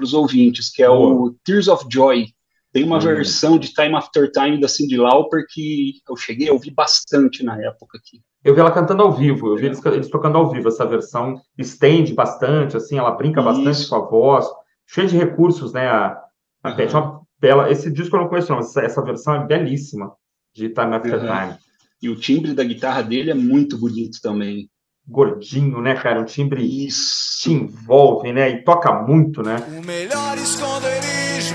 os 0.00 0.14
ouvintes, 0.14 0.70
que 0.70 0.82
é 0.82 0.88
o 0.88 1.34
Tears 1.44 1.66
of 1.66 1.86
Joy. 1.90 2.26
Tem 2.72 2.84
uma 2.84 2.98
hum. 2.98 3.00
versão 3.00 3.58
de 3.58 3.72
Time 3.72 3.96
After 3.96 4.30
Time 4.30 4.60
da 4.60 4.68
Cyndi 4.68 4.96
Lauper 4.96 5.44
que 5.48 5.94
eu 6.08 6.16
cheguei 6.16 6.48
a 6.48 6.52
ouvir 6.52 6.72
bastante 6.72 7.42
na 7.42 7.60
época 7.60 7.98
aqui. 7.98 8.20
Eu 8.44 8.54
vi 8.54 8.60
ela 8.60 8.70
cantando 8.70 9.02
ao 9.02 9.12
vivo, 9.12 9.48
eu 9.48 9.56
vi 9.56 9.66
eles, 9.66 9.84
eles 9.86 10.08
tocando 10.08 10.38
ao 10.38 10.50
vivo. 10.50 10.68
Essa 10.68 10.86
versão 10.86 11.40
estende 11.58 12.14
bastante, 12.14 12.76
assim, 12.76 12.98
ela 12.98 13.10
brinca 13.10 13.40
Isso. 13.40 13.48
bastante 13.48 13.88
com 13.88 13.96
a 13.96 14.08
voz, 14.08 14.46
cheia 14.86 15.08
de 15.08 15.16
recursos, 15.16 15.72
né? 15.72 15.88
A, 15.88 16.22
a 16.62 16.70
uhum. 16.70 16.88
uma 17.00 17.25
bela. 17.38 17.70
Esse 17.70 17.90
disco 17.90 18.16
eu 18.16 18.20
não 18.20 18.28
conheço, 18.28 18.52
não, 18.52 18.60
essa, 18.60 18.80
essa 18.80 19.02
versão 19.02 19.34
é 19.34 19.46
belíssima 19.46 20.12
de 20.54 20.68
Time 20.68 20.94
After 20.94 21.14
uhum. 21.14 21.20
Time. 21.20 21.58
E 22.02 22.08
o 22.08 22.16
timbre 22.16 22.52
da 22.52 22.64
guitarra 22.64 23.02
dele 23.02 23.30
é 23.30 23.34
muito 23.34 23.78
bonito 23.78 24.20
também. 24.22 24.68
Gordinho, 25.08 25.80
né, 25.80 25.94
cara? 25.94 26.20
Um 26.20 26.24
timbre 26.24 26.62
Isso. 26.62 27.40
te 27.42 27.52
envolve, 27.52 28.32
né? 28.32 28.50
E 28.50 28.64
toca 28.64 28.92
muito, 28.92 29.42
né? 29.42 29.56
O 29.68 29.86
melhor 29.86 30.36
esconderijo, 30.36 31.54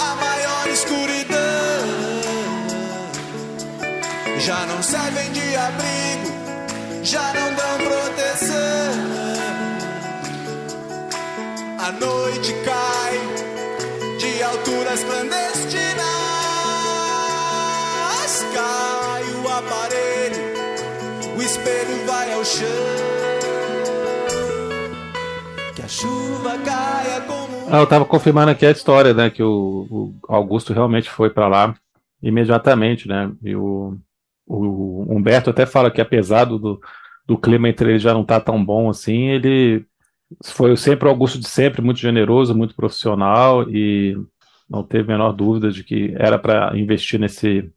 a 0.00 0.14
maior 0.16 0.68
escuridão 0.68 1.36
já 4.40 4.66
não 4.66 4.82
servem 4.82 5.30
de 5.32 5.56
abrigo, 5.56 7.04
já 7.04 7.32
não 7.34 7.54
dão 7.54 7.78
proteção. 7.86 8.56
A 11.78 11.92
noite 11.92 12.52
cai 12.64 12.95
de 14.66 14.74
alturas 14.74 15.04
clandestinas, 15.04 16.04
cai 18.52 19.22
o 19.22 19.48
aparelho, 19.48 21.38
o 21.38 21.42
espelho 21.42 22.06
vai 22.06 22.32
ao 22.32 22.44
chão. 22.44 22.66
Que 25.74 25.82
a 25.82 25.88
chuva 25.88 26.58
caia 26.58 27.20
como. 27.22 27.68
Ah, 27.70 27.78
eu 27.78 27.86
tava 27.86 28.04
confirmando 28.04 28.50
aqui 28.50 28.66
a 28.66 28.70
história, 28.70 29.14
né? 29.14 29.30
Que 29.30 29.42
o, 29.42 29.86
o 29.90 30.14
Augusto 30.28 30.72
realmente 30.72 31.08
foi 31.08 31.30
para 31.30 31.46
lá 31.48 31.74
imediatamente, 32.22 33.06
né? 33.06 33.30
E 33.42 33.54
o, 33.54 33.96
o 34.46 35.06
Humberto 35.08 35.50
até 35.50 35.64
fala 35.64 35.90
que 35.90 36.00
apesar 36.00 36.44
do, 36.44 36.80
do 37.24 37.38
clima 37.38 37.68
entre 37.68 37.90
eles 37.90 38.02
já 38.02 38.12
não 38.12 38.24
tá 38.24 38.40
tão 38.40 38.64
bom 38.64 38.90
assim, 38.90 39.28
ele 39.28 39.84
foi 40.44 40.76
sempre 40.76 41.06
o 41.06 41.10
Augusto 41.10 41.38
de 41.38 41.48
sempre, 41.48 41.80
muito 41.80 42.00
generoso, 42.00 42.52
muito 42.54 42.74
profissional 42.74 43.62
e 43.70 44.16
não 44.68 44.82
teve 44.82 45.04
a 45.04 45.16
menor 45.16 45.32
dúvida 45.32 45.70
de 45.70 45.84
que 45.84 46.14
era 46.16 46.38
para 46.38 46.76
investir 46.76 47.18
nesse, 47.18 47.70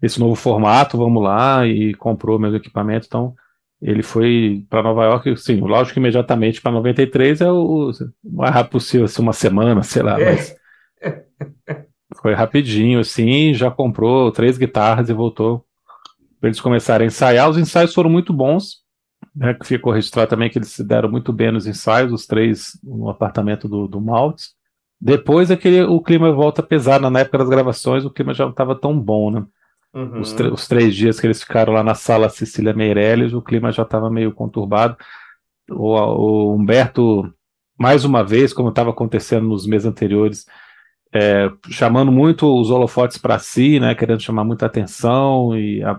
nesse 0.00 0.18
novo 0.18 0.34
formato, 0.34 0.96
vamos 0.98 1.22
lá, 1.22 1.66
e 1.66 1.94
comprou 1.94 2.38
meus 2.38 2.54
equipamentos, 2.54 3.06
então 3.06 3.34
ele 3.80 4.02
foi 4.02 4.64
para 4.70 4.82
Nova 4.82 5.04
York, 5.04 5.36
sim, 5.36 5.60
lógico 5.60 5.94
que 5.94 6.00
imediatamente 6.00 6.62
para 6.62 6.72
93 6.72 7.42
é 7.42 7.50
o, 7.50 7.90
o 7.90 7.92
mais 8.24 8.54
rápido 8.54 8.72
possível, 8.72 9.04
assim, 9.04 9.22
uma 9.22 9.32
semana, 9.32 9.82
sei 9.82 10.02
lá, 10.02 10.20
é. 10.20 10.24
mas 10.24 10.56
foi 12.22 12.32
rapidinho, 12.32 13.00
assim, 13.00 13.52
já 13.52 13.70
comprou 13.70 14.32
três 14.32 14.56
guitarras 14.56 15.10
e 15.10 15.12
voltou 15.12 15.64
para 16.40 16.48
eles 16.48 16.60
começarem 16.60 17.04
a 17.04 17.08
ensaiar. 17.08 17.48
Os 17.48 17.58
ensaios 17.58 17.92
foram 17.92 18.08
muito 18.08 18.32
bons, 18.32 18.82
né, 19.34 19.56
ficou 19.62 19.92
registrado 19.92 20.30
também 20.30 20.48
que 20.48 20.58
eles 20.58 20.68
se 20.68 20.82
deram 20.82 21.10
muito 21.10 21.32
bem 21.32 21.52
nos 21.52 21.66
ensaios, 21.66 22.12
os 22.12 22.26
três 22.26 22.78
no 22.82 23.10
apartamento 23.10 23.68
do, 23.68 23.86
do 23.86 24.00
Maltz. 24.00 24.55
Depois 25.00 25.50
é 25.50 25.56
que 25.56 25.82
o 25.82 26.00
clima 26.00 26.32
volta 26.32 26.62
a 26.62 26.66
pesar, 26.66 27.00
na 27.00 27.20
época 27.20 27.38
das 27.38 27.48
gravações 27.48 28.04
o 28.04 28.10
clima 28.10 28.32
já 28.32 28.44
não 28.44 28.50
estava 28.50 28.74
tão 28.74 28.98
bom, 28.98 29.30
né? 29.30 29.44
Uhum. 29.94 30.20
Os, 30.20 30.32
os, 30.34 30.68
três 30.68 30.94
dias 30.94 31.18
que 31.18 31.26
eles 31.26 31.42
ficaram 31.42 31.72
lá 31.72 31.82
na 31.82 31.94
sala 31.94 32.28
Cecília 32.28 32.74
Meirelles, 32.74 33.32
o 33.32 33.40
clima 33.40 33.72
já 33.72 33.82
estava 33.82 34.10
meio 34.10 34.32
conturbado. 34.32 34.96
O, 35.70 35.94
o, 35.94 36.54
Humberto, 36.54 37.32
mais 37.78 38.04
uma 38.04 38.22
vez, 38.22 38.52
como 38.52 38.68
estava 38.68 38.90
acontecendo 38.90 39.48
nos 39.48 39.66
meses 39.66 39.86
anteriores, 39.86 40.46
é, 41.14 41.50
chamando 41.70 42.12
muito 42.12 42.46
os 42.60 42.70
holofotes 42.70 43.16
para 43.16 43.38
si, 43.38 43.80
né, 43.80 43.94
querendo 43.94 44.20
chamar 44.20 44.44
muita 44.44 44.66
atenção 44.66 45.56
e 45.56 45.82
a, 45.82 45.98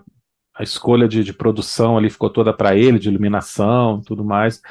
a 0.55 0.63
escolha 0.63 1.07
de, 1.07 1.23
de, 1.23 1.33
produção 1.33 1.97
ali 1.97 2.09
ficou 2.09 2.29
toda 2.29 2.53
para 2.53 2.75
ele, 2.75 2.99
de 2.99 3.09
iluminação 3.09 4.01
tudo 4.01 4.23
mais. 4.23 4.61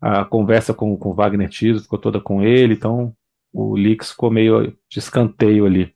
A 0.00 0.24
conversa 0.24 0.74
com, 0.74 0.94
com 0.98 1.14
Wagner 1.14 1.48
Tiso 1.48 1.82
ficou 1.82 1.98
toda 1.98 2.20
com 2.20 2.42
ele, 2.42 2.74
então 2.74 3.14
o 3.54 3.76
Lix 3.76 4.10
ficou 4.10 4.30
meio 4.30 4.76
de 4.90 4.98
escanteio 4.98 5.64
ali. 5.64 5.94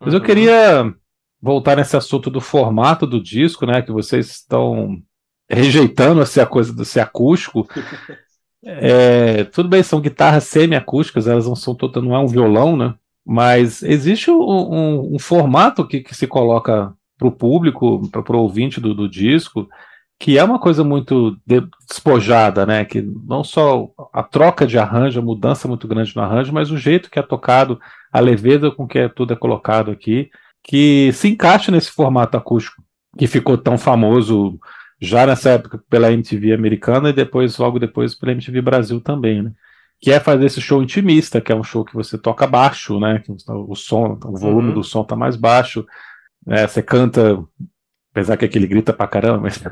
Mas 0.00 0.14
uhum. 0.14 0.20
eu 0.20 0.24
queria 0.24 0.94
voltar 1.40 1.76
nesse 1.76 1.96
assunto 1.96 2.30
do 2.30 2.40
formato 2.40 3.06
do 3.06 3.20
disco, 3.20 3.66
né? 3.66 3.82
Que 3.82 3.90
vocês 3.90 4.30
estão 4.30 5.02
rejeitando 5.50 6.20
assim, 6.20 6.40
a 6.40 6.46
coisa 6.46 6.72
do 6.72 6.84
ser 6.84 7.00
acústico. 7.00 7.68
É, 8.64 9.42
tudo 9.42 9.68
bem, 9.68 9.82
são 9.82 10.00
guitarras 10.00 10.44
semi-acústicas, 10.44 11.26
elas 11.26 11.48
não 11.48 11.56
são 11.56 11.74
todas, 11.74 12.00
não 12.00 12.14
é 12.14 12.18
um 12.20 12.28
violão, 12.28 12.76
né? 12.76 12.94
Mas 13.26 13.82
existe 13.82 14.30
um, 14.30 14.40
um, 14.40 15.14
um 15.16 15.18
formato 15.18 15.84
que, 15.84 15.98
que 15.98 16.14
se 16.14 16.28
coloca 16.28 16.94
para 17.18 17.26
o 17.26 17.32
público, 17.32 18.08
para 18.08 18.36
o 18.36 18.40
ouvinte 18.40 18.80
do, 18.80 18.94
do, 18.94 19.08
disco, 19.08 19.68
que 20.22 20.38
é 20.38 20.44
uma 20.44 20.60
coisa 20.60 20.84
muito 20.84 21.36
despojada, 21.44 22.64
né? 22.64 22.84
Que 22.84 23.02
não 23.02 23.42
só 23.42 23.90
a 24.12 24.22
troca 24.22 24.64
de 24.64 24.78
arranjo, 24.78 25.18
a 25.18 25.22
mudança 25.22 25.66
muito 25.66 25.88
grande 25.88 26.14
no 26.14 26.22
arranjo, 26.22 26.52
mas 26.52 26.70
o 26.70 26.78
jeito 26.78 27.10
que 27.10 27.18
é 27.18 27.22
tocado, 27.22 27.80
a 28.12 28.20
leveza 28.20 28.70
com 28.70 28.86
que 28.86 29.00
é, 29.00 29.08
tudo 29.08 29.32
é 29.32 29.36
colocado 29.36 29.90
aqui, 29.90 30.30
que 30.62 31.10
se 31.12 31.26
encaixa 31.28 31.72
nesse 31.72 31.90
formato 31.90 32.36
acústico 32.36 32.80
que 33.18 33.26
ficou 33.26 33.58
tão 33.58 33.76
famoso 33.76 34.60
já 35.00 35.26
nessa 35.26 35.50
época 35.50 35.82
pela 35.90 36.12
MTV 36.12 36.52
americana 36.52 37.08
e 37.08 37.12
depois, 37.12 37.58
logo 37.58 37.80
depois, 37.80 38.14
pela 38.14 38.30
MTV 38.30 38.62
Brasil 38.62 39.00
também, 39.00 39.42
né? 39.42 39.50
Que 40.00 40.12
é 40.12 40.20
fazer 40.20 40.46
esse 40.46 40.60
show 40.60 40.80
intimista, 40.80 41.40
que 41.40 41.50
é 41.50 41.56
um 41.56 41.64
show 41.64 41.84
que 41.84 41.94
você 41.94 42.16
toca 42.16 42.46
baixo, 42.46 43.00
né? 43.00 43.18
Que 43.18 43.32
o 43.48 43.74
som, 43.74 44.16
o 44.24 44.38
volume 44.38 44.68
uhum. 44.68 44.74
do 44.74 44.84
som 44.84 45.02
tá 45.02 45.16
mais 45.16 45.34
baixo, 45.34 45.84
é, 46.46 46.64
você 46.64 46.80
canta, 46.80 47.42
apesar 48.12 48.36
que 48.36 48.44
aquele 48.44 48.66
grita 48.66 48.92
pra 48.92 49.08
caramba, 49.08 49.38
mas 49.48 49.64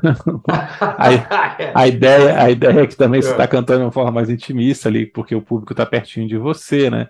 a, 0.48 1.56
a, 1.74 1.86
ideia, 1.86 2.42
a 2.42 2.50
ideia 2.50 2.80
é 2.80 2.86
que 2.86 2.96
também 2.96 3.20
você 3.20 3.30
está 3.30 3.46
cantando 3.46 3.80
de 3.80 3.84
uma 3.84 3.92
forma 3.92 4.10
mais 4.10 4.30
intimista 4.30 4.88
ali, 4.88 5.04
porque 5.04 5.34
o 5.34 5.42
público 5.42 5.74
está 5.74 5.84
pertinho 5.84 6.26
de 6.26 6.38
você, 6.38 6.90
né? 6.90 7.08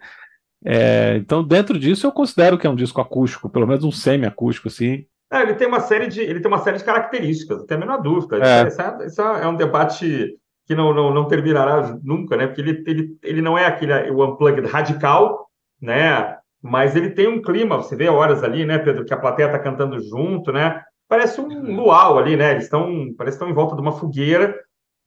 É, 0.64 1.16
então, 1.16 1.42
dentro 1.42 1.78
disso, 1.78 2.06
eu 2.06 2.12
considero 2.12 2.58
que 2.58 2.66
é 2.66 2.70
um 2.70 2.74
disco 2.74 3.00
acústico, 3.00 3.48
pelo 3.48 3.66
menos 3.66 3.84
um 3.84 3.92
semi-acústico, 3.92 4.68
assim. 4.68 5.06
É, 5.32 5.42
ele 5.42 5.54
tem 5.54 5.68
uma 5.68 5.80
série 5.80 6.08
de, 6.08 6.20
ele 6.20 6.40
tem 6.40 6.50
uma 6.50 6.58
série 6.58 6.78
de 6.78 6.84
características, 6.84 7.58
não 7.58 7.66
tem 7.66 7.76
a 7.76 7.80
menor 7.80 8.02
dúvida. 8.02 8.36
É. 8.44 8.66
Isso, 8.66 8.82
é, 8.82 9.06
isso 9.06 9.22
é 9.22 9.46
um 9.46 9.54
debate 9.54 10.36
que 10.66 10.74
não, 10.74 10.92
não, 10.92 11.14
não 11.14 11.28
terminará 11.28 11.96
nunca, 12.02 12.36
né? 12.36 12.48
Porque 12.48 12.60
ele, 12.60 12.82
ele, 12.86 13.18
ele 13.22 13.40
não 13.40 13.56
é 13.56 13.66
aquele 13.66 14.10
o 14.10 14.24
unplugged 14.24 14.66
radical, 14.68 15.48
né? 15.80 16.36
mas 16.62 16.94
ele 16.94 17.10
tem 17.10 17.26
um 17.26 17.40
clima, 17.40 17.76
você 17.76 17.96
vê 17.96 18.08
horas 18.08 18.44
ali, 18.44 18.66
né, 18.66 18.78
Pedro, 18.78 19.04
que 19.04 19.14
a 19.14 19.18
plateia 19.18 19.46
está 19.46 19.58
cantando 19.58 19.98
junto, 19.98 20.52
né? 20.52 20.82
Parece 21.10 21.40
um 21.40 21.74
luau 21.74 22.20
ali, 22.20 22.36
né? 22.36 22.52
Eles 22.52 22.64
estão, 22.64 23.12
parece 23.18 23.36
que 23.36 23.42
estão 23.42 23.50
em 23.50 23.52
volta 23.52 23.74
de 23.74 23.80
uma 23.80 23.90
fogueira, 23.90 24.56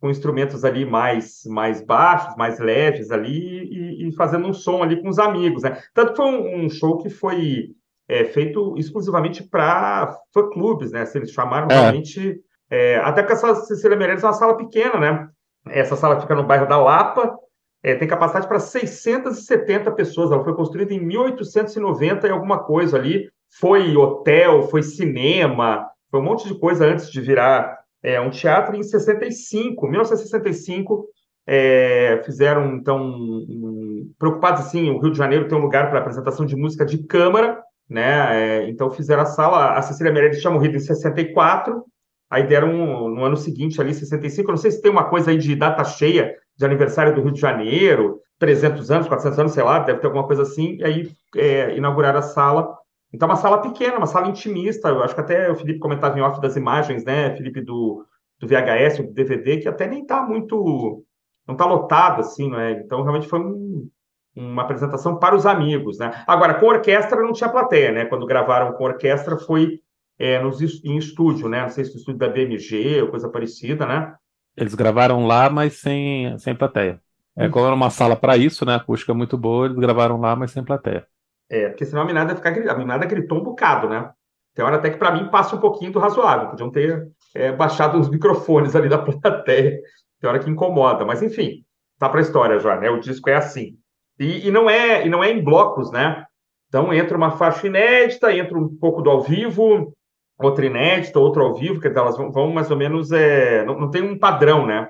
com 0.02 0.10
instrumentos 0.10 0.66
ali 0.66 0.86
mais, 0.86 1.46
mais 1.46 1.80
baixos, 1.80 2.36
mais 2.36 2.60
leves 2.60 3.10
ali, 3.10 3.64
e, 3.64 4.10
e 4.10 4.12
fazendo 4.12 4.46
um 4.46 4.52
som 4.52 4.84
ali 4.84 5.02
com 5.02 5.08
os 5.08 5.18
amigos, 5.18 5.64
né? 5.64 5.82
Tanto 5.94 6.12
que 6.12 6.18
foi 6.18 6.26
um, 6.26 6.66
um 6.66 6.70
show 6.70 6.98
que 6.98 7.10
foi 7.10 7.70
é, 8.06 8.26
feito 8.26 8.76
exclusivamente 8.78 9.44
para 9.44 10.20
fã-clubes, 10.34 10.92
né? 10.92 11.04
Assim, 11.04 11.20
eles 11.20 11.32
chamaram 11.32 11.70
é. 11.72 11.74
realmente... 11.74 12.38
É, 12.70 12.98
até 12.98 13.22
porque 13.22 13.34
essa 13.34 13.56
Cecília 13.56 13.96
Meirelles 13.96 14.26
é 14.26 14.28
uma 14.28 14.34
sala 14.34 14.58
pequena, 14.58 15.00
né? 15.00 15.30
Essa 15.68 15.96
sala 15.96 16.20
fica 16.20 16.36
no 16.36 16.44
bairro 16.44 16.68
da 16.68 16.76
Lapa, 16.76 17.34
é, 17.82 17.96
tem 17.96 18.10
capacidade 18.10 18.46
para 18.46 18.60
670 18.60 19.90
pessoas. 19.92 20.34
Ela 20.34 20.44
foi 20.44 20.54
construída 20.54 20.94
em 20.94 21.00
1890 21.00 22.28
e 22.28 22.32
alguma 22.32 22.60
coisa 22.60 22.98
ali. 22.98 23.30
Foi 23.58 23.96
hotel, 23.96 24.64
foi 24.64 24.84
cinema, 24.84 25.88
foi 26.14 26.20
um 26.20 26.26
monte 26.26 26.48
de 26.48 26.54
coisa 26.54 26.86
antes 26.86 27.10
de 27.10 27.20
virar 27.20 27.76
é, 28.04 28.22
um 28.22 28.30
teatro. 28.30 28.76
Em 28.76 28.84
65, 28.84 29.88
1965, 29.88 31.08
é, 31.48 32.22
fizeram 32.24 32.76
então 32.76 33.02
um, 33.04 34.14
preocupados 34.20 34.62
assim, 34.62 34.92
o 34.92 35.00
Rio 35.00 35.10
de 35.10 35.18
Janeiro 35.18 35.48
tem 35.48 35.58
um 35.58 35.62
lugar 35.62 35.90
para 35.90 35.98
apresentação 35.98 36.46
de 36.46 36.56
música 36.56 36.86
de 36.86 37.00
câmara, 37.00 37.60
né? 37.90 38.62
É, 38.62 38.70
então 38.70 38.92
fizeram 38.92 39.24
a 39.24 39.26
sala. 39.26 39.72
A 39.74 39.82
Cecília 39.82 40.14
Meirelles 40.14 40.40
tinha 40.40 40.54
morrido 40.54 40.78
em 40.78 40.82
64. 40.82 41.84
Aí 42.30 42.46
deram 42.46 43.10
no 43.10 43.24
ano 43.24 43.36
seguinte 43.36 43.82
ali 43.82 43.92
65. 43.92 44.48
Eu 44.48 44.54
não 44.54 44.58
sei 44.62 44.70
se 44.70 44.84
tem 44.84 44.92
uma 44.92 45.10
coisa 45.10 45.32
aí 45.32 45.38
de 45.40 45.56
data 45.56 45.84
cheia 45.84 46.36
de 46.56 46.64
aniversário 46.64 47.16
do 47.16 47.24
Rio 47.24 47.32
de 47.32 47.42
Janeiro, 47.42 48.20
300 48.38 48.92
anos, 48.92 49.08
400 49.08 49.40
anos, 49.40 49.54
sei 49.54 49.64
lá, 49.64 49.80
deve 49.80 49.98
ter 49.98 50.06
alguma 50.06 50.28
coisa 50.28 50.44
assim, 50.44 50.78
e 50.78 50.84
aí 50.84 51.12
é, 51.36 51.76
inauguraram 51.76 52.20
a 52.20 52.22
sala 52.22 52.83
Então, 53.14 53.28
uma 53.28 53.36
sala 53.36 53.62
pequena, 53.62 53.98
uma 53.98 54.08
sala 54.08 54.28
intimista. 54.28 54.90
Eu 54.90 55.04
acho 55.04 55.14
que 55.14 55.22
até 55.22 55.52
o 55.52 55.56
Felipe 55.56 55.80
comentava 55.80 56.18
em 56.18 56.22
off 56.22 56.42
das 56.42 56.56
imagens, 56.56 57.06
né, 57.06 57.36
Felipe, 57.36 57.62
do, 57.62 58.06
do 58.40 58.48
VHS, 58.48 58.98
do 58.98 59.14
DVD, 59.14 59.58
que 59.58 59.70
até 59.70 59.88
nem 59.88 60.02
está 60.02 60.24
muito. 60.24 61.06
Não 61.48 61.54
está 61.54 61.66
lotado, 61.66 62.22
assim, 62.22 62.50
não 62.50 62.60
é? 62.60 62.72
Então, 62.72 63.04
realmente 63.04 63.28
foi 63.28 63.40
um, 63.40 63.88
uma 64.36 64.64
apresentação 64.64 65.18
para 65.18 65.36
os 65.36 65.46
amigos, 65.46 66.00
né? 66.00 66.24
Agora, 66.26 66.56
com 66.56 66.66
orquestra 66.66 67.22
não 67.22 67.34
tinha 67.34 67.50
plateia, 67.50 67.92
né? 67.92 68.06
Quando 68.06 68.26
gravaram 68.26 68.74
com 68.74 68.84
orquestra 68.84 69.38
foi 69.38 69.80
é, 70.18 70.42
nos, 70.42 70.62
em 70.84 70.98
estúdio, 70.98 71.48
né? 71.48 71.62
Não 71.62 71.70
sei 71.70 71.86
se 71.86 71.92
no 71.92 71.98
estúdio 71.98 72.20
da 72.20 72.30
BMG 72.30 73.02
ou 73.02 73.10
coisa 73.10 73.30
parecida, 73.30 73.86
né? 73.86 74.16
Eles 74.56 74.74
gravaram 74.74 75.26
lá, 75.26 75.50
mas 75.50 75.80
sem, 75.80 76.38
sem 76.40 76.56
plateia. 76.56 77.00
É, 77.36 77.50
como 77.50 77.66
era 77.66 77.76
uma 77.76 77.90
sala 77.90 78.16
para 78.16 78.38
isso, 78.38 78.66
né? 78.66 78.74
A 78.74 78.78
acústica 78.78 79.12
é 79.12 79.16
muito 79.16 79.38
boa, 79.38 79.66
eles 79.66 79.78
gravaram 79.78 80.20
lá, 80.20 80.36
mas 80.36 80.52
sem 80.52 80.64
plateia. 80.64 81.06
É, 81.50 81.70
porque 81.70 81.86
senão 81.86 82.02
a 82.02 82.06
minada 82.06 82.36
ficar 82.36 82.58
a 82.70 82.78
minada 82.78 83.06
gritou 83.06 83.40
um 83.40 83.44
bocado, 83.44 83.88
né? 83.90 84.10
Tem 84.56 84.64
hora 84.64 84.78
até 84.78 84.90
que 84.90 84.98
para 84.98 85.12
mim 85.12 85.30
passa 85.30 85.56
um 85.56 85.60
pouquinho 85.60 85.92
do 85.92 86.00
razoável. 86.00 86.50
Podiam 86.50 86.70
ter 86.70 87.08
é, 87.36 87.52
baixado 87.52 88.00
os 88.00 88.10
microfones 88.10 88.76
ali 88.76 88.88
da 88.88 88.98
plateia. 88.98 89.80
Tem 90.20 90.30
hora 90.30 90.40
que 90.40 90.50
incomoda, 90.50 91.04
mas 91.06 91.22
enfim, 91.22 91.64
tá 92.00 92.08
para 92.08 92.20
a 92.20 92.22
história 92.22 92.60
já, 92.60 92.80
né? 92.80 92.90
O 92.90 93.00
disco 93.00 93.30
é 93.30 93.36
assim. 93.36 93.78
E, 94.20 94.48
e, 94.48 94.52
não 94.52 94.70
é 94.70 95.06
e 95.06 95.10
não 95.10 95.24
é 95.24 95.32
em 95.32 95.44
blocos, 95.44 95.92
né? 95.92 96.26
Então 96.68 96.94
entra 96.94 97.18
uma 97.18 97.32
faixa 97.32 97.68
inédita, 97.68 98.34
entra 98.34 98.58
um 98.58 98.70
pouco 98.78 99.02
do 99.02 99.10
ao 99.10 99.22
vivo, 99.22 99.94
outra 100.40 100.66
inédita, 100.66 101.20
outra 101.20 101.44
ao 101.44 101.56
vivo, 101.56 101.80
quer 101.80 101.90
dizer, 101.90 102.00
elas 102.00 102.18
vão, 102.18 102.32
vão 102.32 102.52
mais 102.52 102.72
ou 102.72 102.78
menos 102.78 103.12
é, 103.12 103.64
não, 103.66 103.80
não 103.80 103.92
tem 103.92 104.02
um 104.02 104.18
padrão, 104.18 104.66
né? 104.66 104.90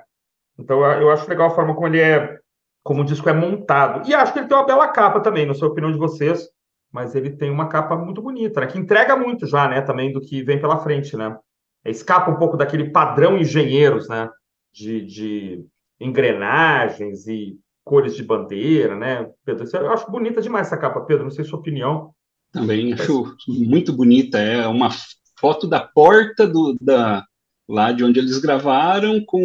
Então 0.58 0.84
eu 1.00 1.10
acho 1.10 1.28
legal 1.28 1.48
a 1.48 1.54
forma 1.54 1.74
como 1.74 1.86
ele 1.86 2.00
é, 2.00 2.38
como 2.84 3.00
o 3.00 3.04
disco 3.04 3.28
é 3.28 3.32
montado. 3.32 4.08
E 4.08 4.14
acho 4.14 4.32
que 4.32 4.38
ele 4.38 4.46
tem 4.46 4.56
uma 4.56 4.66
bela 4.66 4.86
capa 4.88 5.18
também, 5.18 5.46
não 5.46 5.54
sei 5.54 5.66
a 5.66 5.70
opinião 5.70 5.90
de 5.90 5.98
vocês, 5.98 6.46
mas 6.92 7.14
ele 7.14 7.30
tem 7.30 7.50
uma 7.50 7.66
capa 7.66 7.96
muito 7.96 8.20
bonita, 8.20 8.60
né? 8.60 8.66
Que 8.66 8.78
entrega 8.78 9.16
muito 9.16 9.46
já, 9.46 9.66
né? 9.66 9.80
Também 9.80 10.12
do 10.12 10.20
que 10.20 10.42
vem 10.44 10.60
pela 10.60 10.78
frente, 10.78 11.16
né? 11.16 11.36
Escapa 11.84 12.30
um 12.30 12.36
pouco 12.36 12.56
daquele 12.56 12.90
padrão 12.90 13.38
engenheiros, 13.38 14.08
né? 14.08 14.28
De, 14.72 15.00
de 15.00 15.66
engrenagens 15.98 17.26
e 17.26 17.58
cores 17.82 18.14
de 18.14 18.22
bandeira, 18.22 18.94
né? 18.94 19.30
Pedro, 19.44 19.66
eu 19.76 19.90
acho 19.90 20.10
bonita 20.10 20.42
demais 20.42 20.66
essa 20.66 20.76
capa, 20.76 21.00
Pedro. 21.00 21.24
Não 21.24 21.30
sei 21.30 21.44
sua 21.44 21.58
opinião. 21.58 22.12
Também 22.52 22.92
acho 22.92 23.34
muito 23.48 23.92
bonita. 23.92 24.38
É 24.38 24.66
uma 24.66 24.90
foto 25.38 25.66
da 25.66 25.80
porta 25.80 26.46
do, 26.46 26.76
da, 26.80 27.24
lá 27.68 27.92
de 27.92 28.04
onde 28.04 28.18
eles 28.20 28.38
gravaram 28.38 29.24
com 29.24 29.40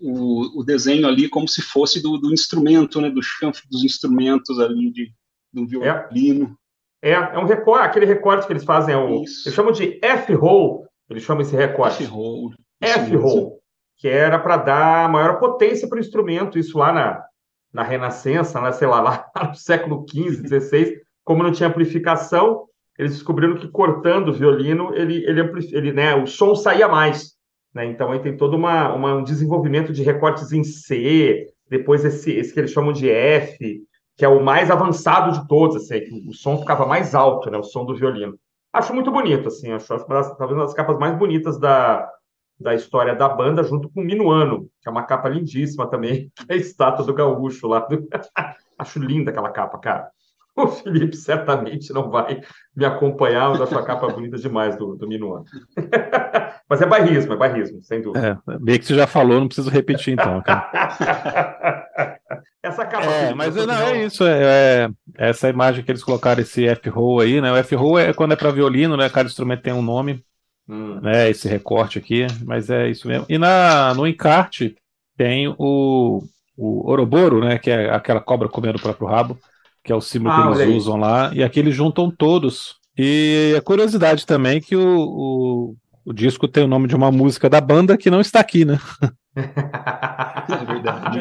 o, 0.00 0.60
o 0.60 0.64
desenho 0.64 1.06
ali 1.06 1.28
como 1.28 1.48
se 1.48 1.62
fosse 1.62 2.02
do, 2.02 2.18
do 2.18 2.32
instrumento, 2.32 3.00
né, 3.00 3.10
do 3.10 3.22
chanfre 3.22 3.62
dos 3.70 3.84
instrumentos 3.84 4.58
ali 4.58 4.90
de, 4.90 5.12
do 5.52 5.66
violino. 5.66 6.56
É, 7.02 7.10
é, 7.10 7.14
é 7.14 7.38
um 7.38 7.44
recorte, 7.46 7.84
aquele 7.84 8.06
recorte 8.06 8.46
que 8.46 8.52
eles 8.52 8.64
fazem, 8.64 8.94
é 8.94 8.98
o, 8.98 9.20
eles 9.20 9.54
chamam 9.54 9.72
de 9.72 9.98
F-roll, 10.02 10.86
eles 11.08 11.22
chamam 11.22 11.42
esse 11.42 11.54
recorte. 11.54 12.04
F-roll. 12.04 12.52
F-roll, 12.80 13.60
que 13.96 14.08
era 14.08 14.38
para 14.38 14.56
dar 14.56 15.10
maior 15.10 15.38
potência 15.38 15.88
para 15.88 15.96
o 15.96 16.00
instrumento, 16.00 16.58
isso 16.58 16.78
lá 16.78 16.92
na, 16.92 17.24
na 17.72 17.82
Renascença, 17.82 18.60
né, 18.60 18.72
sei 18.72 18.88
lá, 18.88 19.00
lá 19.00 19.30
no 19.48 19.54
século 19.54 20.04
XV, 20.08 20.48
XVI, 20.48 21.00
como 21.24 21.42
não 21.42 21.52
tinha 21.52 21.68
amplificação, 21.68 22.66
eles 22.98 23.12
descobriram 23.12 23.56
que 23.56 23.68
cortando 23.68 24.28
o 24.28 24.32
violino, 24.32 24.94
ele, 24.94 25.24
ele, 25.26 25.40
ele 25.72 25.92
né, 25.92 26.14
o 26.14 26.26
som 26.26 26.54
saía 26.54 26.88
mais. 26.88 27.35
Né? 27.76 27.84
Então, 27.84 28.10
aí 28.10 28.20
tem 28.20 28.34
todo 28.34 28.56
uma, 28.56 28.94
uma, 28.94 29.16
um 29.16 29.22
desenvolvimento 29.22 29.92
de 29.92 30.02
recortes 30.02 30.50
em 30.50 30.64
C, 30.64 31.46
depois 31.68 32.06
esse, 32.06 32.32
esse 32.32 32.50
que 32.50 32.58
eles 32.58 32.70
chamam 32.70 32.90
de 32.90 33.10
F, 33.10 33.82
que 34.16 34.24
é 34.24 34.28
o 34.28 34.42
mais 34.42 34.70
avançado 34.70 35.38
de 35.38 35.46
todos, 35.46 35.76
assim, 35.76 36.26
o 36.26 36.32
som 36.32 36.56
ficava 36.56 36.86
mais 36.86 37.14
alto, 37.14 37.50
né, 37.50 37.58
o 37.58 37.62
som 37.62 37.84
do 37.84 37.94
violino. 37.94 38.38
Acho 38.72 38.94
muito 38.94 39.12
bonito, 39.12 39.48
assim, 39.48 39.72
acho, 39.72 39.92
acho 39.92 40.06
talvez 40.06 40.52
uma 40.52 40.64
das 40.64 40.72
capas 40.72 40.98
mais 40.98 41.18
bonitas 41.18 41.60
da, 41.60 42.10
da 42.58 42.74
história 42.74 43.14
da 43.14 43.28
banda, 43.28 43.62
junto 43.62 43.90
com 43.90 44.00
o 44.00 44.04
Minuano, 44.04 44.70
que 44.80 44.88
é 44.88 44.90
uma 44.90 45.02
capa 45.02 45.28
lindíssima 45.28 45.86
também, 45.86 46.32
a 46.48 46.54
estátua 46.54 47.04
do 47.04 47.12
gaúcho 47.12 47.66
lá. 47.66 47.80
Do... 47.80 48.08
acho 48.78 48.98
linda 48.98 49.30
aquela 49.30 49.50
capa, 49.50 49.78
cara. 49.78 50.10
o 50.64 50.68
Felipe 50.68 51.14
certamente 51.16 51.92
não 51.92 52.10
vai 52.10 52.40
me 52.74 52.84
acompanhar, 52.84 53.50
mas 53.50 53.60
a 53.60 53.82
capa 53.82 54.08
bonita 54.08 54.38
demais 54.38 54.76
do, 54.76 54.96
do 54.96 55.06
Minuano. 55.06 55.44
mas 56.68 56.80
é 56.80 56.86
bairrismo, 56.86 57.34
é 57.34 57.36
bairrismo, 57.36 57.82
sem 57.82 58.00
dúvida. 58.00 58.40
É, 58.48 58.58
bem 58.58 58.78
que 58.78 58.86
você 58.86 58.94
já 58.94 59.06
falou, 59.06 59.38
não 59.38 59.46
preciso 59.46 59.68
repetir 59.68 60.14
então, 60.14 60.40
cara. 60.42 60.70
essa 62.62 62.86
capa. 62.86 63.04
É, 63.04 63.34
mas 63.34 63.54
não, 63.54 63.74
é 63.74 64.04
isso, 64.04 64.24
é, 64.24 64.42
é, 64.44 64.90
essa 65.16 65.48
imagem 65.50 65.84
que 65.84 65.90
eles 65.90 66.02
colocaram, 66.02 66.40
esse 66.40 66.66
F-roll 66.66 67.20
aí, 67.20 67.40
né? 67.40 67.52
O 67.52 67.56
F-roll 67.56 67.98
é 67.98 68.14
quando 68.14 68.32
é 68.32 68.36
para 68.36 68.50
violino, 68.50 68.96
né? 68.96 69.10
Cada 69.10 69.28
instrumento 69.28 69.62
tem 69.62 69.74
um 69.74 69.82
nome, 69.82 70.24
hum. 70.66 70.98
né? 71.02 71.28
Esse 71.28 71.48
recorte 71.48 71.98
aqui, 71.98 72.26
mas 72.44 72.70
é 72.70 72.88
isso 72.88 73.06
mesmo. 73.06 73.26
E 73.28 73.36
na, 73.36 73.92
no 73.94 74.06
encarte 74.06 74.74
tem 75.18 75.54
o, 75.58 76.22
o 76.56 76.90
Oroboro, 76.90 77.40
né? 77.40 77.58
Que 77.58 77.70
é 77.70 77.90
aquela 77.90 78.20
cobra 78.20 78.48
comendo 78.48 78.78
o 78.78 78.82
próprio 78.82 79.06
rabo 79.06 79.38
que 79.86 79.92
é 79.92 79.96
o 79.96 80.00
símbolo 80.00 80.34
ah, 80.34 80.52
que 80.52 80.62
eles 80.62 80.82
usam 80.82 80.96
lá, 80.96 81.30
e 81.32 81.44
aqui 81.44 81.60
eles 81.60 81.74
juntam 81.74 82.10
todos. 82.10 82.74
E 82.98 83.54
a 83.56 83.62
curiosidade 83.62 84.26
também 84.26 84.56
é 84.56 84.60
que 84.60 84.74
o, 84.74 84.98
o, 84.98 85.76
o, 86.04 86.12
disco 86.12 86.48
tem 86.48 86.64
o 86.64 86.68
nome 86.68 86.88
de 86.88 86.96
uma 86.96 87.12
música 87.12 87.48
da 87.48 87.60
banda 87.60 87.96
que 87.96 88.10
não 88.10 88.20
está 88.20 88.40
aqui, 88.40 88.64
né? 88.64 88.80
é 89.36 90.64
verdade. 90.64 91.20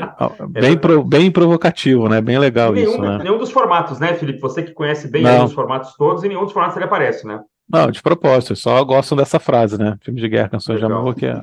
Bem, 0.50 0.76
pro, 0.76 1.04
bem 1.04 1.30
provocativo, 1.30 2.10
né? 2.10 2.22
Bem 2.22 2.40
legal 2.40 2.72
nenhum, 2.72 2.90
isso, 2.90 3.02
né? 3.02 3.20
Nenhum 3.20 3.38
dos 3.38 3.52
formatos, 3.52 4.00
né, 4.00 4.16
Felipe? 4.16 4.40
Você 4.40 4.64
que 4.64 4.74
conhece 4.74 5.08
bem 5.08 5.24
os 5.44 5.54
formatos 5.54 5.94
todos, 5.96 6.24
e 6.24 6.28
nenhum 6.28 6.44
dos 6.44 6.54
formatos 6.54 6.76
ele 6.76 6.86
aparece, 6.86 7.28
né? 7.28 7.40
Não, 7.70 7.92
de 7.92 8.02
propósito, 8.02 8.56
só 8.56 8.84
gostam 8.84 9.16
dessa 9.16 9.40
frase, 9.40 9.78
né? 9.78 9.96
Filme 10.02 10.20
de 10.20 10.28
guerra, 10.28 10.50
canções 10.50 10.80
de 10.80 10.86
amor, 10.86 11.14
que 11.14 11.28
é, 11.28 11.40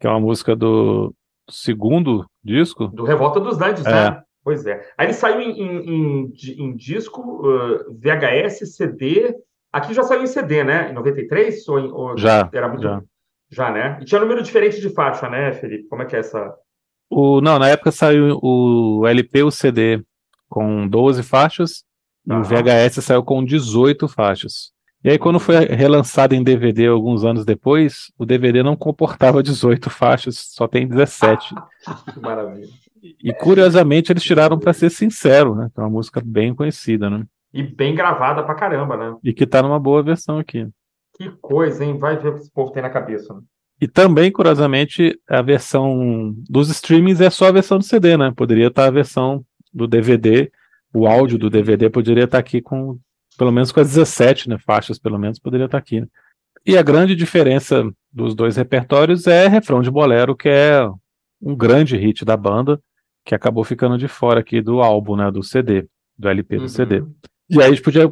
que 0.00 0.08
é 0.08 0.10
uma 0.10 0.20
música 0.20 0.56
do 0.56 1.14
segundo 1.48 2.26
disco. 2.42 2.88
Do 2.88 3.04
Revolta 3.04 3.38
dos 3.38 3.56
Dantes, 3.56 3.86
é. 3.86 3.92
né? 3.92 4.22
Pois 4.42 4.66
é. 4.66 4.86
Aí 4.96 5.06
ele 5.06 5.14
saiu 5.14 5.40
em, 5.40 5.50
em, 5.50 5.88
em, 5.88 6.32
em 6.58 6.76
disco, 6.76 7.46
uh, 7.46 7.92
VHS, 7.92 8.74
CD. 8.74 9.34
Aqui 9.72 9.92
já 9.92 10.02
saiu 10.02 10.22
em 10.22 10.26
CD, 10.26 10.64
né? 10.64 10.90
Em 10.90 10.94
93? 10.94 11.68
Ou, 11.68 11.94
ou 11.94 12.18
já. 12.18 12.48
Era 12.52 12.68
muito... 12.68 12.82
já. 12.82 13.02
Já, 13.50 13.70
né? 13.70 13.98
E 14.00 14.04
tinha 14.04 14.20
número 14.20 14.42
diferente 14.42 14.80
de 14.80 14.90
faixa, 14.90 15.28
né, 15.28 15.52
Felipe? 15.52 15.88
Como 15.88 16.02
é 16.02 16.04
que 16.04 16.14
é 16.14 16.18
essa. 16.18 16.54
O, 17.10 17.40
não, 17.40 17.58
na 17.58 17.68
época 17.68 17.90
saiu 17.90 18.38
o 18.42 19.06
LP, 19.06 19.42
o 19.42 19.50
CD 19.50 20.02
com 20.48 20.86
12 20.86 21.22
faixas, 21.22 21.84
e 22.26 22.32
o 22.32 22.42
VHS 22.42 23.02
saiu 23.02 23.22
com 23.22 23.42
18 23.42 24.06
faixas. 24.08 24.70
E 25.02 25.10
aí, 25.10 25.18
quando 25.18 25.38
foi 25.38 25.56
relançado 25.64 26.34
em 26.34 26.42
DVD 26.42 26.88
alguns 26.88 27.24
anos 27.24 27.44
depois, 27.44 28.12
o 28.18 28.26
DVD 28.26 28.62
não 28.62 28.76
comportava 28.76 29.42
18 29.42 29.88
faixas, 29.88 30.36
só 30.36 30.66
tem 30.66 30.86
17. 30.86 31.54
que 32.12 32.20
maravilha. 32.20 32.68
E 33.02 33.32
curiosamente 33.32 34.12
eles 34.12 34.22
tiraram 34.22 34.58
para 34.58 34.72
ser 34.72 34.90
sincero, 34.90 35.54
né? 35.54 35.68
Que 35.72 35.80
é 35.80 35.82
uma 35.82 35.90
música 35.90 36.22
bem 36.24 36.54
conhecida, 36.54 37.08
né? 37.08 37.24
E 37.52 37.62
bem 37.62 37.94
gravada 37.94 38.42
pra 38.42 38.54
caramba, 38.54 38.96
né? 38.96 39.16
E 39.24 39.32
que 39.32 39.46
tá 39.46 39.62
numa 39.62 39.78
boa 39.78 40.02
versão 40.02 40.38
aqui. 40.38 40.68
Que 41.14 41.30
coisa, 41.40 41.84
hein? 41.84 41.98
Vai 41.98 42.16
ver 42.16 42.28
o 42.28 42.34
que 42.34 42.40
esse 42.40 42.50
povo 42.50 42.70
tem 42.70 42.82
na 42.82 42.90
cabeça. 42.90 43.34
Né? 43.34 43.40
E 43.80 43.88
também, 43.88 44.30
curiosamente, 44.30 45.18
a 45.28 45.40
versão 45.40 46.34
dos 46.48 46.68
streamings 46.70 47.20
é 47.20 47.30
só 47.30 47.46
a 47.46 47.52
versão 47.52 47.78
do 47.78 47.84
CD, 47.84 48.16
né? 48.16 48.32
Poderia 48.36 48.68
estar 48.68 48.82
tá 48.82 48.88
a 48.88 48.92
versão 48.92 49.44
do 49.72 49.86
DVD, 49.86 50.50
o 50.92 51.06
áudio 51.06 51.38
do 51.38 51.50
DVD 51.50 51.90
poderia 51.90 52.24
estar 52.24 52.38
tá 52.38 52.40
aqui 52.40 52.60
com, 52.60 52.98
pelo 53.36 53.52
menos 53.52 53.70
com 53.70 53.80
as 53.80 53.88
17 53.88 54.48
né, 54.48 54.58
faixas, 54.58 54.98
pelo 54.98 55.18
menos 55.18 55.38
poderia 55.38 55.66
estar 55.66 55.78
tá 55.78 55.82
aqui. 55.82 56.00
Né? 56.00 56.06
E 56.66 56.76
a 56.76 56.82
grande 56.82 57.14
diferença 57.14 57.88
dos 58.12 58.34
dois 58.34 58.56
repertórios 58.56 59.26
é 59.26 59.46
refrão 59.46 59.80
de 59.80 59.90
bolero, 59.90 60.36
que 60.36 60.48
é 60.48 60.88
um 61.40 61.54
grande 61.54 61.96
hit 61.96 62.24
da 62.24 62.36
banda, 62.36 62.80
que 63.28 63.34
acabou 63.34 63.62
ficando 63.62 63.98
de 63.98 64.08
fora 64.08 64.40
aqui 64.40 64.62
do 64.62 64.80
álbum, 64.80 65.14
né, 65.14 65.30
do 65.30 65.42
CD, 65.42 65.86
do 66.16 66.30
LP 66.30 66.56
do 66.56 66.62
uhum. 66.62 66.68
CD. 66.68 67.04
E 67.50 67.60
aí 67.60 67.66
a 67.66 67.68
gente 67.68 67.82
podia 67.82 68.10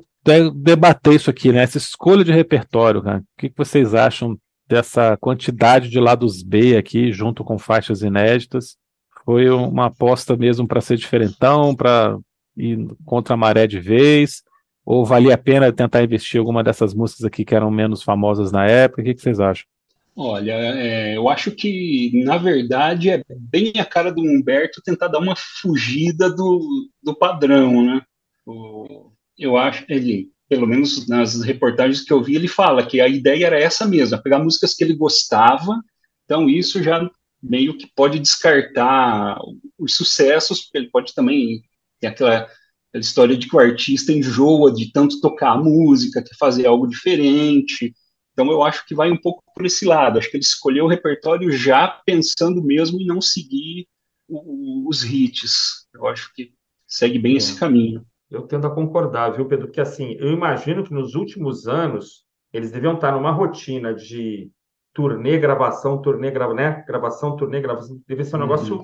debater 0.54 1.14
isso 1.14 1.30
aqui, 1.30 1.50
né, 1.50 1.62
essa 1.62 1.78
escolha 1.78 2.22
de 2.22 2.32
repertório, 2.32 3.02
né? 3.02 3.16
o 3.16 3.40
que, 3.40 3.48
que 3.48 3.56
vocês 3.56 3.94
acham 3.94 4.38
dessa 4.68 5.16
quantidade 5.16 5.88
de 5.88 5.98
lados 5.98 6.42
B 6.42 6.76
aqui, 6.76 7.12
junto 7.12 7.42
com 7.42 7.58
faixas 7.58 8.02
inéditas? 8.02 8.76
Foi 9.24 9.48
uma 9.48 9.86
aposta 9.86 10.36
mesmo 10.36 10.68
para 10.68 10.82
ser 10.82 10.98
diferentão, 10.98 11.74
para 11.74 12.18
ir 12.54 12.86
contra 13.06 13.32
a 13.32 13.38
maré 13.38 13.66
de 13.66 13.80
vez? 13.80 14.42
Ou 14.84 15.04
valia 15.06 15.34
a 15.34 15.38
pena 15.38 15.72
tentar 15.72 16.02
investir 16.02 16.38
alguma 16.38 16.62
dessas 16.62 16.92
músicas 16.92 17.24
aqui 17.24 17.42
que 17.42 17.54
eram 17.54 17.70
menos 17.70 18.02
famosas 18.02 18.52
na 18.52 18.66
época? 18.66 19.00
O 19.00 19.04
que, 19.04 19.14
que 19.14 19.22
vocês 19.22 19.40
acham? 19.40 19.64
Olha, 20.18 20.52
é, 20.52 21.14
eu 21.14 21.28
acho 21.28 21.50
que, 21.50 22.10
na 22.24 22.38
verdade, 22.38 23.10
é 23.10 23.22
bem 23.38 23.74
a 23.78 23.84
cara 23.84 24.10
do 24.10 24.22
Humberto 24.22 24.80
tentar 24.82 25.08
dar 25.08 25.18
uma 25.18 25.34
fugida 25.36 26.30
do, 26.30 26.88
do 27.02 27.14
padrão, 27.14 27.84
né? 27.84 28.00
O, 28.46 29.12
eu 29.38 29.58
acho, 29.58 29.84
ele, 29.90 30.30
pelo 30.48 30.66
menos 30.66 31.06
nas 31.06 31.42
reportagens 31.42 32.02
que 32.02 32.12
eu 32.14 32.22
vi, 32.22 32.34
ele 32.34 32.48
fala 32.48 32.86
que 32.86 32.98
a 32.98 33.06
ideia 33.06 33.46
era 33.46 33.60
essa 33.60 33.86
mesma, 33.86 34.16
pegar 34.16 34.38
músicas 34.38 34.74
que 34.74 34.82
ele 34.82 34.96
gostava, 34.96 35.78
então 36.24 36.48
isso 36.48 36.82
já 36.82 37.06
meio 37.42 37.76
que 37.76 37.86
pode 37.94 38.18
descartar 38.18 39.38
os 39.78 39.94
sucessos, 39.94 40.62
porque 40.62 40.78
ele 40.78 40.90
pode 40.90 41.14
também 41.14 41.60
ter 42.00 42.06
aquela 42.06 42.48
aquela 42.88 43.02
história 43.02 43.36
de 43.36 43.48
que 43.48 43.54
o 43.54 43.58
artista 43.58 44.12
enjoa 44.12 44.72
de 44.72 44.90
tanto 44.90 45.20
tocar 45.20 45.52
a 45.52 45.62
música, 45.62 46.22
quer 46.22 46.36
fazer 46.38 46.66
algo 46.66 46.86
diferente. 46.86 47.92
Então 48.36 48.52
eu 48.52 48.62
acho 48.62 48.86
que 48.86 48.94
vai 48.94 49.10
um 49.10 49.16
pouco 49.16 49.42
por 49.54 49.64
esse 49.64 49.86
lado. 49.86 50.18
Acho 50.18 50.30
que 50.30 50.36
ele 50.36 50.44
escolheu 50.44 50.84
o 50.84 50.88
repertório 50.88 51.50
já 51.50 51.88
pensando 52.04 52.62
mesmo 52.62 53.00
em 53.00 53.06
não 53.06 53.18
seguir 53.18 53.88
o, 54.28 54.86
os 54.86 55.02
hits. 55.02 55.88
Eu 55.94 56.06
acho 56.06 56.30
que 56.34 56.52
segue 56.86 57.18
bem 57.18 57.32
é. 57.32 57.36
esse 57.38 57.58
caminho. 57.58 58.04
Eu 58.30 58.42
tendo 58.42 58.66
a 58.66 58.74
concordar, 58.74 59.30
viu, 59.30 59.46
Pedro? 59.46 59.68
Porque 59.68 59.80
assim, 59.80 60.16
eu 60.18 60.30
imagino 60.30 60.84
que 60.84 60.92
nos 60.92 61.14
últimos 61.14 61.66
anos 61.66 62.26
eles 62.52 62.70
deviam 62.70 62.94
estar 62.94 63.12
numa 63.12 63.30
rotina 63.30 63.94
de 63.94 64.50
turnê, 64.92 65.38
gravação, 65.38 66.02
turnê, 66.02 66.30
grava, 66.30 66.52
né? 66.52 66.84
gravação, 66.86 67.36
turnê, 67.36 67.62
gravação. 67.62 67.98
Deve 68.06 68.22
ser 68.22 68.36
um 68.36 68.40
uhum. 68.40 68.46
negócio 68.46 68.82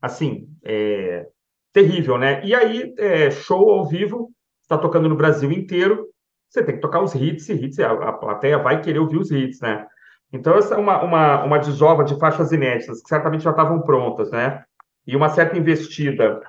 assim, 0.00 0.48
é, 0.64 1.28
terrível, 1.74 2.16
né? 2.16 2.42
E 2.42 2.54
aí, 2.54 2.94
é, 2.96 3.30
show 3.30 3.68
ao 3.68 3.86
vivo, 3.86 4.30
está 4.62 4.78
tocando 4.78 5.10
no 5.10 5.16
Brasil 5.16 5.52
inteiro, 5.52 6.08
você 6.54 6.62
tem 6.62 6.76
que 6.76 6.80
tocar 6.80 7.02
os 7.02 7.14
hits 7.14 7.48
e 7.48 7.54
hits, 7.54 7.80
a, 7.80 7.90
a 7.90 8.12
plateia 8.12 8.58
vai 8.58 8.80
querer 8.80 9.00
ouvir 9.00 9.18
os 9.18 9.30
hits, 9.30 9.60
né? 9.60 9.86
Então, 10.32 10.56
essa 10.56 10.74
é 10.74 10.78
uma, 10.78 11.02
uma, 11.02 11.44
uma 11.44 11.58
desova 11.58 12.04
de 12.04 12.18
faixas 12.18 12.52
inéditas, 12.52 13.02
que 13.02 13.08
certamente 13.08 13.44
já 13.44 13.50
estavam 13.50 13.82
prontas, 13.82 14.30
né? 14.30 14.64
E 15.06 15.16
uma 15.16 15.28
certa 15.28 15.58
investida 15.58 16.40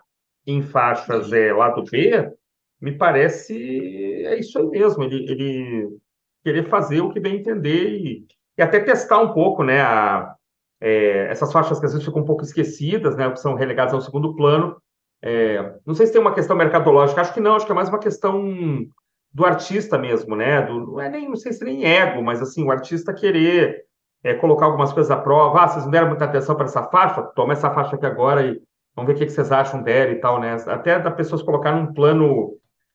em 0.45 0.61
faixas 0.61 1.33
é, 1.33 1.51
lado 1.51 1.83
B, 1.83 2.31
me 2.79 2.91
parece 2.91 3.55
é 4.25 4.39
isso 4.39 4.59
aí 4.59 4.65
mesmo, 4.67 5.03
ele, 5.03 5.31
ele 5.31 5.97
querer 6.43 6.69
fazer 6.69 7.01
o 7.01 7.09
que 7.09 7.19
bem 7.19 7.37
entender 7.37 7.89
e, 7.89 8.27
e 8.57 8.61
até 8.61 8.79
testar 8.79 9.19
um 9.19 9.33
pouco, 9.33 9.63
né, 9.63 9.81
a, 9.81 10.35
é, 10.79 11.27
essas 11.31 11.51
faixas 11.51 11.79
que 11.79 11.85
às 11.85 11.93
vezes 11.93 12.05
ficam 12.05 12.21
um 12.21 12.25
pouco 12.25 12.43
esquecidas, 12.43 13.15
né, 13.15 13.29
que 13.31 13.39
são 13.39 13.55
relegadas 13.55 13.93
ao 13.93 14.01
segundo 14.01 14.35
plano. 14.35 14.77
É, 15.21 15.73
não 15.85 15.95
sei 15.95 16.05
se 16.05 16.11
tem 16.11 16.21
uma 16.21 16.35
questão 16.35 16.55
mercadológica, 16.55 17.21
acho 17.21 17.33
que 17.33 17.39
não, 17.39 17.55
acho 17.55 17.65
que 17.65 17.71
é 17.71 17.75
mais 17.75 17.89
uma 17.89 17.99
questão 17.99 18.85
do 19.35 19.45
artista 19.45 19.97
mesmo, 19.97 20.33
né, 20.33 20.61
do, 20.61 20.93
não 20.93 21.01
é 21.01 21.09
nem, 21.09 21.27
não 21.27 21.35
sei 21.35 21.51
se 21.51 21.61
nem 21.65 21.83
ego, 21.83 22.23
mas 22.23 22.41
assim, 22.41 22.63
o 22.63 22.71
artista 22.71 23.13
querer 23.13 23.83
é, 24.23 24.33
colocar 24.33 24.65
algumas 24.65 24.93
coisas 24.93 25.11
à 25.11 25.17
prova, 25.17 25.59
ah, 25.59 25.67
vocês 25.67 25.83
não 25.83 25.91
deram 25.91 26.07
muita 26.07 26.23
atenção 26.23 26.55
para 26.55 26.63
essa 26.63 26.83
faixa, 26.83 27.21
toma 27.35 27.51
essa 27.51 27.69
faixa 27.69 27.97
aqui 27.97 28.05
agora 28.05 28.45
e 28.47 28.61
vamos 28.95 29.09
ver 29.09 29.13
o 29.13 29.27
que, 29.27 29.29
vocês 29.29 29.51
acham 29.51 29.83
dela 29.83 30.13
e 30.13 30.15
tal, 30.21 30.39
né? 30.39 30.55
Até 30.67 30.97
da 30.97 31.11
pessoas 31.11 31.41
colocar 31.41 31.73
num 31.73 31.93
plano 31.93 32.53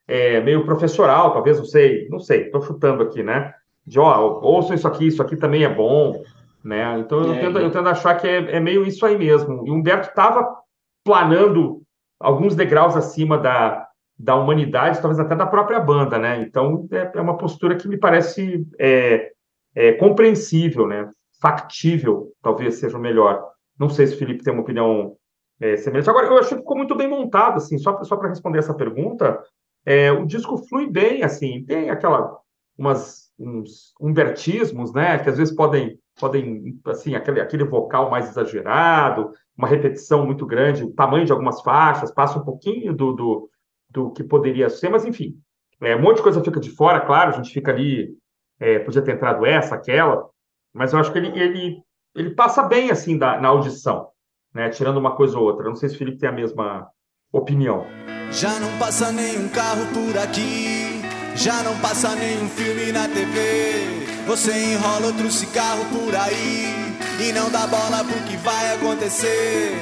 é, 0.09 0.41
meio 0.41 0.65
professoral, 0.65 1.35
talvez, 1.35 1.59
não 1.59 1.67
sei, 1.67 2.09
não 2.09 2.19
sei, 2.19 2.47
estou 2.47 2.63
chutando 2.63 3.03
aqui, 3.03 3.23
né? 3.23 3.53
De, 3.87 4.01
ó, 4.01 4.41
ouçam 4.41 4.75
isso 4.75 4.89
aqui, 4.89 5.09
isso 5.09 5.21
aqui 5.21 5.37
também 5.37 5.63
é 5.63 5.69
bom, 5.69 6.23
né? 6.65 6.99
Então 7.01 7.23
eu, 7.23 7.35
é, 7.35 7.39
tendo, 7.39 7.59
eu 7.59 7.71
tendo 7.71 7.89
a 7.91 7.93
achar 7.93 8.15
que 8.15 8.27
é, 8.27 8.57
é, 8.57 8.61
meio 8.61 8.83
isso 8.87 9.05
aí 9.05 9.19
mesmo. 9.19 9.67
E 9.67 9.71
o 9.71 9.75
Humberto 9.75 10.09
estava 10.09 10.57
planando 11.05 11.83
alguns 12.19 12.57
degraus 12.57 12.97
acima 12.97 13.37
da, 13.37 13.90
da 14.23 14.37
humanidade, 14.37 15.01
talvez 15.01 15.19
até 15.19 15.35
da 15.35 15.47
própria 15.47 15.81
banda, 15.81 16.19
né? 16.19 16.43
Então 16.43 16.87
é, 16.93 17.11
é 17.15 17.21
uma 17.21 17.39
postura 17.39 17.75
que 17.75 17.89
me 17.89 17.97
parece 17.97 18.67
é, 18.79 19.33
é, 19.75 19.93
compreensível, 19.93 20.87
né? 20.87 21.11
Factível, 21.41 22.31
talvez 22.43 22.75
seja 22.75 22.99
o 22.99 23.01
melhor. 23.01 23.43
Não 23.79 23.89
sei 23.89 24.07
se 24.07 24.15
o 24.15 24.19
Felipe 24.19 24.45
tem 24.45 24.53
uma 24.53 24.63
opinião 24.63 25.17
é, 25.59 25.77
semelhante. 25.79 26.11
Agora, 26.11 26.27
eu 26.27 26.37
achei 26.37 26.51
que 26.51 26.63
ficou 26.63 26.77
muito 26.77 26.95
bem 26.95 27.09
montado, 27.09 27.57
assim, 27.57 27.79
só, 27.79 28.03
só 28.05 28.15
para 28.15 28.29
responder 28.29 28.59
essa 28.59 28.75
pergunta, 28.75 29.43
é, 29.87 30.13
o 30.13 30.27
disco 30.27 30.59
flui 30.69 30.87
bem, 30.87 31.23
assim, 31.23 31.65
tem 31.65 31.89
aquela, 31.89 32.37
umas, 32.77 33.33
uns 33.39 33.95
umbertismos, 33.99 34.93
né, 34.93 35.19
que 35.19 35.31
às 35.31 35.39
vezes 35.39 35.55
podem, 35.55 35.99
podem 36.21 36.79
assim, 36.87 37.15
aquele, 37.15 37.41
aquele 37.41 37.65
vocal 37.65 38.11
mais 38.11 38.29
exagerado, 38.29 39.33
uma 39.57 39.67
repetição 39.67 40.27
muito 40.27 40.45
grande, 40.45 40.85
o 40.85 40.93
tamanho 40.93 41.25
de 41.25 41.33
algumas 41.33 41.63
faixas, 41.63 42.13
passa 42.13 42.39
um 42.39 42.45
pouquinho 42.45 42.93
do, 42.93 43.13
do, 43.13 43.51
do 43.91 44.11
que 44.13 44.23
poderia 44.23 44.71
ser, 44.71 44.89
mas 44.89 45.05
enfim, 45.05 45.37
é, 45.81 45.97
um 45.97 46.03
monte 46.03 46.17
de 46.17 46.23
coisa 46.23 46.43
fica 46.43 46.61
de 46.61 46.71
fora, 46.71 47.01
claro, 47.01 47.31
a 47.31 47.37
gente 47.37 47.53
fica 47.53 47.71
ali, 47.71 48.17
é, 48.59 48.79
podia 48.79 49.03
ter 49.03 49.13
entrado 49.13 49.45
essa, 49.45 49.75
aquela, 49.75 50.29
mas 50.73 50.93
eu 50.93 50.99
acho 50.99 51.13
que 51.13 51.19
ele, 51.19 51.39
ele, 51.39 51.83
ele 52.15 52.31
passa 52.31 52.63
bem, 52.63 52.91
assim, 52.91 53.19
da, 53.19 53.41
na 53.41 53.49
audição 53.49 54.11
né? 54.55 54.69
Tirando 54.69 54.99
uma 54.99 55.15
coisa 55.15 55.39
ou 55.39 55.45
outra. 55.45 55.65
Não 55.65 55.77
sei 55.77 55.89
se 55.89 55.95
o 55.95 55.99
Felipe 55.99 56.19
tem 56.19 56.29
a 56.29 56.33
mesma 56.33 56.89
opinião. 57.33 57.87
Já 58.31 58.59
não 58.61 58.79
passa 58.79 59.11
nenhum 59.13 59.49
carro 59.49 59.87
por 59.93 60.19
aqui, 60.19 61.03
já 61.35 61.63
não 61.63 61.77
passa 61.81 62.15
nenhum 62.15 62.49
filme 62.49 62.93
na 62.93 63.09
TV. 63.09 64.27
Você 64.27 64.53
enrola 64.53 65.07
outro 65.07 65.31
cigarro 65.31 65.85
por 65.87 66.15
aí 66.15 66.97
e 67.21 67.33
não 67.33 67.51
dá 67.51 67.67
bola 67.67 68.05
pro 68.05 68.23
que 68.29 68.37
vai 68.39 68.75
acontecer. 68.75 69.73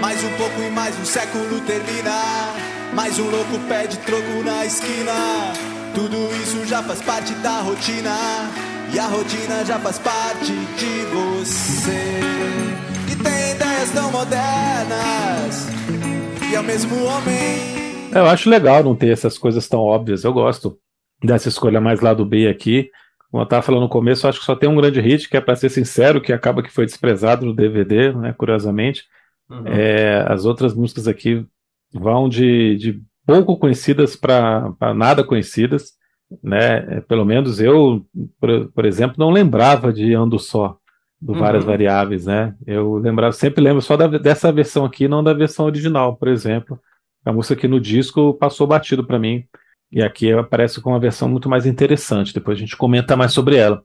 Mais 0.00 0.22
um 0.24 0.36
pouco 0.36 0.60
e 0.60 0.70
mais 0.70 0.98
um 0.98 1.04
século 1.04 1.60
termina. 1.60 2.71
Mais 2.94 3.18
um 3.18 3.30
louco 3.30 3.58
pede 3.68 3.96
troco 4.00 4.44
na 4.44 4.66
esquina. 4.66 5.12
Tudo 5.94 6.16
isso 6.42 6.66
já 6.66 6.82
faz 6.82 7.00
parte 7.02 7.32
da 7.36 7.60
rotina. 7.60 8.14
E 8.94 8.98
a 8.98 9.06
rotina 9.06 9.64
já 9.64 9.78
faz 9.78 9.98
parte 9.98 10.52
de 10.52 11.04
você 11.06 12.32
tem 13.22 13.52
ideias 13.52 13.90
tão 13.92 14.10
modernas 14.10 15.68
e 16.50 16.54
é 16.54 16.60
o 16.60 16.64
mesmo 16.64 16.94
homem. 17.04 18.10
Eu 18.14 18.26
acho 18.26 18.50
legal 18.50 18.84
não 18.84 18.94
ter 18.94 19.08
essas 19.08 19.38
coisas 19.38 19.66
tão 19.68 19.80
óbvias. 19.80 20.24
Eu 20.24 20.32
gosto 20.32 20.78
dessa 21.22 21.48
escolha 21.48 21.80
mais 21.80 22.00
lá 22.00 22.12
do 22.12 22.26
B 22.26 22.48
aqui. 22.48 22.90
Como 23.30 23.42
eu 23.42 23.44
estava 23.44 23.62
falando 23.62 23.82
no 23.82 23.88
começo, 23.88 24.26
eu 24.26 24.30
acho 24.30 24.40
que 24.40 24.44
só 24.44 24.54
tem 24.54 24.68
um 24.68 24.76
grande 24.76 25.00
hit, 25.00 25.30
que 25.30 25.36
é, 25.38 25.40
para 25.40 25.56
ser 25.56 25.70
sincero, 25.70 26.20
que 26.20 26.32
acaba 26.32 26.62
que 26.62 26.70
foi 26.70 26.84
desprezado 26.84 27.46
no 27.46 27.54
DVD, 27.54 28.12
né, 28.12 28.34
curiosamente. 28.36 29.04
Uhum. 29.48 29.66
É, 29.66 30.26
as 30.28 30.44
outras 30.44 30.74
músicas 30.74 31.08
aqui 31.08 31.46
vão 31.92 32.28
de, 32.28 32.76
de 32.76 33.02
pouco 33.26 33.56
conhecidas 33.56 34.16
para 34.16 34.74
nada 34.94 35.24
conhecidas. 35.24 35.92
Né? 36.42 36.96
É, 36.96 37.00
pelo 37.00 37.24
menos 37.24 37.60
eu, 37.60 38.06
por, 38.40 38.72
por 38.72 38.84
exemplo, 38.84 39.16
não 39.18 39.30
lembrava 39.30 39.92
de 39.92 40.14
Ando 40.14 40.38
Só 40.38 40.78
do 41.22 41.34
várias 41.34 41.62
uhum. 41.62 41.70
variáveis, 41.70 42.26
né? 42.26 42.52
Eu 42.66 42.94
lembrava, 42.94 43.32
sempre 43.32 43.62
lembro 43.62 43.80
só 43.80 43.96
da, 43.96 44.08
dessa 44.08 44.50
versão 44.50 44.84
aqui, 44.84 45.06
não 45.06 45.22
da 45.22 45.32
versão 45.32 45.66
original, 45.66 46.16
por 46.16 46.26
exemplo. 46.26 46.80
A 47.24 47.32
música 47.32 47.54
aqui 47.54 47.68
no 47.68 47.78
disco 47.78 48.34
passou 48.34 48.66
batido 48.66 49.06
para 49.06 49.20
mim. 49.20 49.44
E 49.92 50.02
aqui 50.02 50.32
aparece 50.32 50.80
com 50.80 50.90
uma 50.90 50.98
versão 50.98 51.28
muito 51.28 51.48
mais 51.48 51.64
interessante. 51.64 52.34
Depois 52.34 52.56
a 52.56 52.60
gente 52.60 52.76
comenta 52.76 53.16
mais 53.16 53.32
sobre 53.32 53.56
ela. 53.56 53.84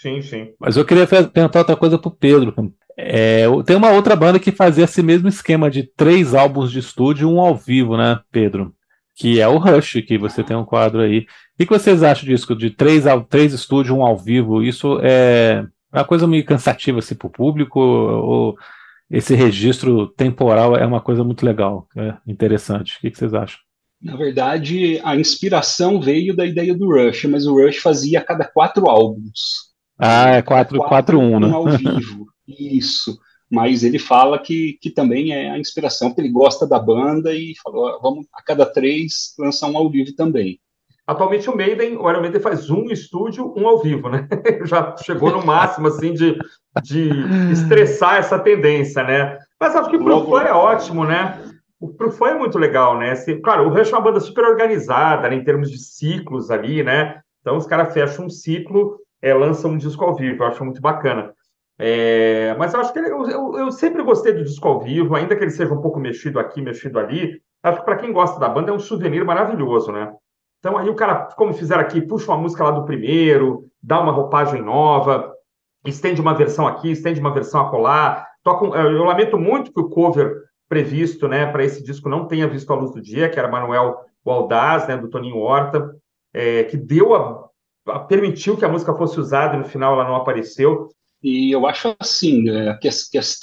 Sim, 0.00 0.22
sim. 0.22 0.52
Mas 0.58 0.76
eu 0.76 0.84
queria 0.84 1.06
perguntar 1.06 1.58
outra 1.58 1.76
coisa 1.76 1.98
pro 1.98 2.10
Pedro. 2.10 2.54
É, 3.00 3.44
tem 3.64 3.76
uma 3.76 3.92
outra 3.92 4.16
banda 4.16 4.40
que 4.40 4.50
fazia 4.50 4.82
esse 4.82 5.04
mesmo 5.04 5.28
esquema 5.28 5.70
de 5.70 5.84
três 5.84 6.34
álbuns 6.34 6.72
de 6.72 6.80
estúdio 6.80 7.28
e 7.28 7.32
um 7.32 7.40
ao 7.40 7.54
vivo, 7.54 7.96
né, 7.96 8.18
Pedro? 8.32 8.74
Que 9.14 9.40
é 9.40 9.46
o 9.46 9.56
Rush, 9.56 10.02
que 10.04 10.18
você 10.18 10.42
tem 10.42 10.56
um 10.56 10.64
quadro 10.64 11.00
aí. 11.00 11.20
O 11.20 11.26
que 11.58 11.66
vocês 11.66 12.02
acham 12.02 12.28
disso? 12.28 12.56
De 12.56 12.70
três, 12.70 13.04
três 13.28 13.52
estúdios, 13.52 13.96
um 13.96 14.02
ao 14.02 14.16
vivo? 14.16 14.62
Isso 14.62 14.98
é 15.00 15.64
uma 15.92 16.04
coisa 16.04 16.26
meio 16.26 16.44
cansativa 16.44 16.98
assim, 16.98 17.14
para 17.14 17.28
o 17.28 17.30
público, 17.30 17.78
ou 17.78 18.56
esse 19.08 19.34
registro 19.34 20.08
temporal 20.08 20.76
é 20.76 20.84
uma 20.84 21.00
coisa 21.00 21.22
muito 21.22 21.46
legal, 21.46 21.86
é 21.96 22.14
interessante. 22.26 22.96
O 22.96 23.00
que, 23.00 23.16
vocês 23.16 23.32
acham? 23.32 23.58
Na 24.02 24.16
verdade, 24.16 25.00
a 25.02 25.16
inspiração 25.16 26.00
veio 26.00 26.34
da 26.34 26.44
ideia 26.44 26.74
do 26.76 26.88
Rush, 26.88 27.24
mas 27.24 27.46
o 27.46 27.54
Rush 27.54 27.78
fazia 27.78 28.18
a 28.18 28.24
cada 28.24 28.44
quatro 28.44 28.88
álbuns. 28.88 29.68
Ah, 29.98 30.30
é 30.30 30.42
4 30.42 30.78
quatro, 30.78 31.18
um, 31.18 31.40
né? 31.40 31.50
Ao 31.50 31.66
vivo. 31.76 32.26
Isso. 32.48 33.18
Mas 33.50 33.82
ele 33.82 33.98
fala 33.98 34.38
que, 34.38 34.78
que 34.80 34.90
também 34.90 35.32
é 35.32 35.50
a 35.50 35.58
inspiração, 35.58 36.08
porque 36.08 36.20
ele 36.20 36.32
gosta 36.32 36.66
da 36.66 36.78
banda 36.78 37.32
e 37.32 37.54
falou: 37.62 37.98
vamos 38.00 38.26
a 38.32 38.42
cada 38.42 38.66
três 38.66 39.34
lançar 39.38 39.68
um 39.68 39.76
ao 39.76 39.90
vivo 39.90 40.14
também. 40.14 40.60
Atualmente 41.06 41.48
o 41.48 41.56
Maiden, 41.56 41.96
o 41.96 42.10
Iron 42.10 42.20
Maiden 42.20 42.40
faz 42.40 42.68
um 42.68 42.90
estúdio, 42.90 43.54
um 43.56 43.66
ao 43.66 43.80
vivo, 43.80 44.10
né? 44.10 44.28
Já 44.66 44.94
chegou 44.98 45.30
no 45.30 45.44
máximo, 45.44 45.88
assim, 45.88 46.12
de, 46.12 46.38
de 46.82 47.10
estressar 47.50 48.16
essa 48.16 48.38
tendência, 48.38 49.02
né? 49.02 49.38
Mas 49.58 49.74
acho 49.74 49.88
que 49.88 49.96
pro 49.96 50.26
fã 50.26 50.42
é 50.42 50.52
ótimo, 50.52 51.06
né? 51.06 51.40
Pro 51.96 52.10
fã 52.10 52.28
é 52.28 52.34
muito 52.34 52.58
legal, 52.58 52.98
né? 52.98 53.14
Se, 53.14 53.36
claro, 53.36 53.66
o 53.66 53.70
Rush 53.70 53.90
é 53.90 53.96
uma 53.96 54.02
banda 54.02 54.20
super 54.20 54.44
organizada, 54.44 55.30
né, 55.30 55.36
em 55.36 55.44
termos 55.44 55.70
de 55.70 55.78
ciclos 55.78 56.50
ali, 56.50 56.82
né? 56.82 57.22
Então 57.40 57.56
os 57.56 57.66
caras 57.66 57.94
fecham 57.94 58.26
um 58.26 58.30
ciclo, 58.30 58.98
é, 59.22 59.32
lançam 59.32 59.70
um 59.70 59.78
disco 59.78 60.04
ao 60.04 60.14
vivo, 60.14 60.42
eu 60.42 60.48
acho 60.48 60.62
muito 60.62 60.82
bacana. 60.82 61.32
É, 61.78 62.56
mas 62.58 62.74
eu 62.74 62.80
acho 62.80 62.92
que 62.92 62.98
ele, 62.98 63.08
eu, 63.08 63.56
eu, 63.56 63.70
sempre 63.70 64.02
gostei 64.02 64.32
do 64.32 64.42
disco 64.42 64.66
ao 64.66 64.80
vivo, 64.80 65.14
ainda 65.14 65.36
que 65.36 65.44
ele 65.44 65.50
seja 65.50 65.72
um 65.72 65.80
pouco 65.80 66.00
mexido 66.00 66.40
aqui, 66.40 66.60
mexido 66.60 66.98
ali. 66.98 67.40
Acho 67.62 67.78
que 67.78 67.84
para 67.84 67.96
quem 67.96 68.12
gosta 68.12 68.40
da 68.40 68.48
banda 68.48 68.70
é 68.70 68.74
um 68.74 68.80
souvenir 68.80 69.24
maravilhoso, 69.24 69.92
né? 69.92 70.12
Então 70.58 70.76
aí 70.76 70.88
o 70.88 70.94
cara, 70.94 71.28
como 71.36 71.54
fizeram 71.54 71.82
aqui, 71.82 72.00
puxa 72.00 72.32
uma 72.32 72.42
música 72.42 72.64
lá 72.64 72.72
do 72.72 72.84
primeiro, 72.84 73.64
dá 73.80 74.00
uma 74.00 74.10
roupagem 74.10 74.60
nova, 74.60 75.32
estende 75.84 76.20
uma 76.20 76.34
versão 76.34 76.66
aqui, 76.66 76.90
estende 76.90 77.20
uma 77.20 77.32
versão 77.32 77.60
acolá. 77.60 78.26
Toca 78.42 78.64
um, 78.64 78.74
eu 78.74 79.04
lamento 79.04 79.38
muito 79.38 79.72
que 79.72 79.80
o 79.80 79.88
cover 79.88 80.48
previsto 80.68 81.28
né, 81.28 81.46
para 81.46 81.64
esse 81.64 81.82
disco 81.82 82.08
não 82.08 82.26
tenha 82.26 82.46
visto 82.46 82.72
a 82.72 82.76
luz 82.76 82.92
do 82.92 83.00
dia, 83.00 83.28
que 83.28 83.38
era 83.38 83.48
Manuel 83.48 84.00
Waldaz, 84.24 84.86
né, 84.86 84.96
do 84.96 85.08
Toninho 85.08 85.38
Horta, 85.38 85.94
é, 86.34 86.64
que 86.64 86.76
deu 86.76 87.14
a, 87.14 87.48
a, 87.88 87.98
permitiu 88.00 88.56
que 88.56 88.64
a 88.64 88.68
música 88.68 88.94
fosse 88.94 89.18
usada 89.18 89.54
e 89.54 89.58
no 89.58 89.64
final 89.64 89.94
ela 89.94 90.04
não 90.04 90.16
apareceu. 90.16 90.88
E 91.22 91.50
eu 91.50 91.66
acho 91.66 91.96
assim, 91.98 92.48
é, 92.48 92.70
a, 92.70 92.78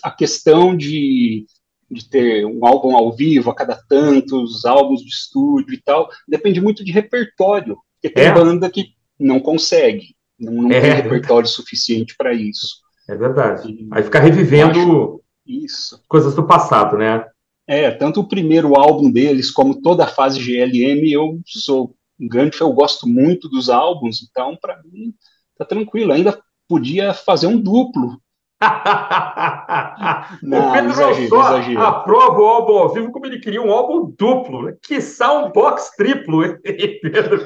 a 0.03 0.11
questão 0.11 0.75
de 0.75 1.45
de 1.89 2.09
ter 2.09 2.45
um 2.45 2.65
álbum 2.65 2.95
ao 2.95 3.15
vivo 3.15 3.49
a 3.49 3.55
cada 3.55 3.75
tantos, 3.75 4.65
álbuns 4.65 5.01
de 5.01 5.09
estúdio 5.09 5.73
e 5.73 5.81
tal, 5.81 6.09
depende 6.27 6.59
muito 6.59 6.83
de 6.83 6.91
repertório. 6.91 7.77
Porque 7.95 8.13
tem 8.13 8.25
é. 8.25 8.33
banda 8.33 8.69
que 8.69 8.89
não 9.19 9.39
consegue, 9.39 10.15
não, 10.39 10.63
não 10.63 10.71
é. 10.71 10.81
tem 10.81 10.93
repertório 10.93 11.47
suficiente 11.47 12.15
para 12.17 12.33
isso. 12.33 12.77
É 13.07 13.15
verdade. 13.15 13.71
E, 13.71 13.87
Aí 13.91 14.03
fica 14.03 14.19
revivendo 14.19 15.21
isso. 15.45 16.01
coisas 16.07 16.35
do 16.35 16.45
passado, 16.45 16.97
né? 16.97 17.25
É, 17.67 17.89
tanto 17.91 18.19
o 18.19 18.27
primeiro 18.27 18.75
álbum 18.75 19.11
deles 19.11 19.49
como 19.49 19.81
toda 19.81 20.03
a 20.03 20.07
fase 20.07 20.39
GLM, 20.39 21.09
eu 21.11 21.39
sou 21.45 21.95
um 22.19 22.27
grande 22.27 22.59
eu 22.61 22.71
gosto 22.71 23.07
muito 23.07 23.49
dos 23.49 23.69
álbuns, 23.69 24.21
então 24.21 24.55
para 24.55 24.81
mim 24.83 25.13
tá 25.57 25.65
tranquilo. 25.65 26.13
Ainda 26.13 26.39
podia 26.67 27.13
fazer 27.13 27.47
um 27.47 27.59
duplo 27.59 28.19
não, 30.41 30.69
o 30.69 30.71
Pedro 30.71 30.91
exagero, 30.91 31.29
só 31.29 31.57
exagero. 31.57 31.81
aprova 31.81 32.39
o 32.39 32.45
álbum 32.45 32.77
ao 32.77 32.93
vivo 32.93 33.11
como 33.11 33.25
ele 33.25 33.39
queria 33.39 33.61
um 33.61 33.69
álbum 33.71 34.13
duplo, 34.17 34.63
né? 34.63 34.75
que 34.81 34.97
um 34.97 35.51
box 35.51 35.93
triplo, 35.97 36.41
Pedro, 36.63 37.41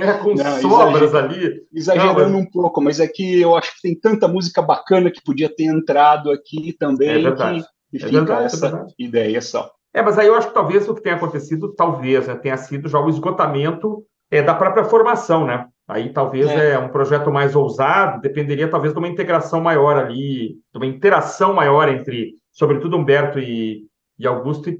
é, 0.00 0.12
com 0.18 0.34
não, 0.34 0.60
sobras 0.60 1.02
exager... 1.10 1.30
ali. 1.30 1.62
Exagerando 1.72 2.20
não, 2.20 2.30
mas... 2.30 2.42
um 2.42 2.50
pouco, 2.50 2.80
mas 2.82 3.00
é 3.00 3.08
que 3.08 3.40
eu 3.40 3.56
acho 3.56 3.74
que 3.76 3.82
tem 3.82 3.98
tanta 3.98 4.28
música 4.28 4.60
bacana 4.60 5.10
que 5.10 5.22
podia 5.22 5.48
ter 5.48 5.64
entrado 5.64 6.30
aqui 6.30 6.74
também, 6.78 7.08
é 7.08 7.18
verdade. 7.18 7.64
que, 7.90 7.98
que 7.98 8.04
é 8.04 8.08
fica 8.08 8.20
verdade, 8.20 8.42
é 8.42 8.46
essa 8.46 8.66
é 8.66 9.02
ideia 9.02 9.40
só. 9.40 9.70
É, 9.94 10.02
mas 10.02 10.18
aí 10.18 10.26
eu 10.26 10.34
acho 10.34 10.48
que 10.48 10.54
talvez 10.54 10.88
o 10.88 10.94
que 10.94 11.02
tenha 11.02 11.16
acontecido, 11.16 11.74
talvez, 11.74 12.28
né, 12.28 12.34
tenha 12.36 12.56
sido 12.56 12.88
já 12.88 13.00
o 13.00 13.08
esgotamento 13.08 14.04
é, 14.30 14.42
da 14.42 14.54
própria 14.54 14.84
formação, 14.84 15.46
né? 15.46 15.66
Aí 15.90 16.12
talvez 16.12 16.48
é. 16.48 16.72
é. 16.72 16.78
um 16.78 16.88
projeto 16.88 17.30
mais 17.30 17.56
ousado, 17.56 18.20
dependeria 18.20 18.68
talvez 18.68 18.92
de 18.92 18.98
uma 18.98 19.08
integração 19.08 19.60
maior 19.60 19.96
ali, 19.96 20.56
de 20.72 20.76
uma 20.76 20.86
interação 20.86 21.52
maior 21.52 21.88
entre, 21.88 22.34
sobretudo, 22.52 22.96
Humberto 22.96 23.38
e, 23.38 23.86
e 24.18 24.26
Augusto, 24.26 24.70
e 24.70 24.78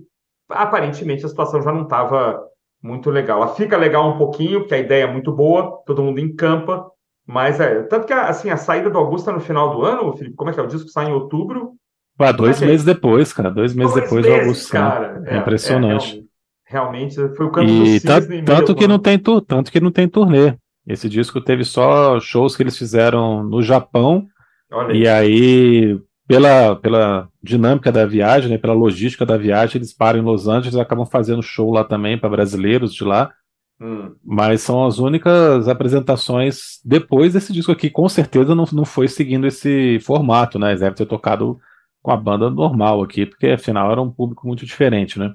aparentemente 0.48 1.24
a 1.24 1.28
situação 1.28 1.62
já 1.62 1.72
não 1.72 1.82
estava 1.82 2.40
muito 2.82 3.10
legal. 3.10 3.42
Ela 3.42 3.54
fica 3.54 3.76
legal 3.76 4.08
um 4.08 4.18
pouquinho, 4.18 4.60
porque 4.60 4.74
a 4.74 4.78
ideia 4.78 5.04
é 5.04 5.12
muito 5.12 5.32
boa, 5.32 5.82
todo 5.84 6.02
mundo 6.02 6.20
encampa, 6.20 6.86
mas 7.26 7.60
é. 7.60 7.82
Tanto 7.82 8.06
que 8.06 8.12
assim, 8.12 8.50
a 8.50 8.56
saída 8.56 8.88
do 8.88 8.98
Augusto 8.98 9.30
é 9.30 9.32
no 9.32 9.40
final 9.40 9.76
do 9.76 9.84
ano, 9.84 10.16
Felipe, 10.16 10.36
como 10.36 10.50
é 10.50 10.52
que 10.52 10.60
é? 10.60 10.62
O 10.62 10.68
disco 10.68 10.88
sai 10.88 11.06
em 11.06 11.12
outubro. 11.12 11.72
Ah, 12.18 12.32
dois 12.32 12.60
é 12.60 12.66
meses 12.66 12.84
depois, 12.84 13.32
cara. 13.32 13.50
Dois 13.50 13.74
meses 13.74 13.94
dois 13.94 14.04
depois 14.04 14.26
meses, 14.26 14.38
do 14.38 14.44
Augusto. 14.44 14.72
Cara. 14.72 15.22
É, 15.26 15.36
é 15.36 15.38
impressionante. 15.38 16.24
realmente, 16.66 17.16
realmente 17.16 17.36
foi 17.36 17.46
o 17.46 17.50
campo 17.50 17.68
e 17.68 17.98
do 17.98 18.06
tanto, 18.06 18.44
tanto 18.44 18.74
que 18.74 18.86
não 18.86 18.98
tem 18.98 19.18
tanto 19.18 19.72
que 19.72 19.80
não 19.80 19.90
tem 19.90 20.08
turnê. 20.08 20.54
Esse 20.86 21.08
disco 21.08 21.40
teve 21.40 21.64
só 21.64 22.18
shows 22.20 22.56
que 22.56 22.62
eles 22.62 22.76
fizeram 22.76 23.42
no 23.44 23.62
Japão. 23.62 24.26
Olha 24.72 24.96
e 24.96 25.06
aí, 25.06 26.00
pela, 26.26 26.76
pela 26.76 27.28
dinâmica 27.42 27.90
da 27.90 28.06
viagem, 28.06 28.50
né, 28.50 28.58
pela 28.58 28.72
logística 28.72 29.26
da 29.26 29.36
viagem, 29.36 29.76
eles 29.76 29.92
param 29.92 30.18
em 30.18 30.22
Los 30.22 30.48
Angeles 30.48 30.74
e 30.74 30.80
acabam 30.80 31.06
fazendo 31.06 31.42
show 31.42 31.72
lá 31.72 31.84
também 31.84 32.18
para 32.18 32.28
brasileiros 32.28 32.94
de 32.94 33.04
lá. 33.04 33.32
Hum. 33.80 34.14
Mas 34.24 34.60
são 34.60 34.84
as 34.84 34.98
únicas 34.98 35.66
apresentações 35.66 36.80
depois 36.84 37.32
desse 37.32 37.52
disco 37.52 37.72
aqui. 37.72 37.88
Com 37.88 38.08
certeza 38.08 38.54
não, 38.54 38.64
não 38.72 38.84
foi 38.84 39.08
seguindo 39.08 39.46
esse 39.46 39.98
formato, 40.00 40.58
né? 40.58 40.70
Eles 40.70 40.80
devem 40.80 40.94
ter 40.94 41.06
tocado 41.06 41.58
com 42.02 42.10
a 42.10 42.16
banda 42.16 42.50
normal 42.50 43.02
aqui, 43.02 43.26
porque 43.26 43.48
afinal 43.48 43.90
era 43.90 44.00
um 44.00 44.10
público 44.10 44.46
muito 44.46 44.64
diferente, 44.64 45.18
né? 45.18 45.32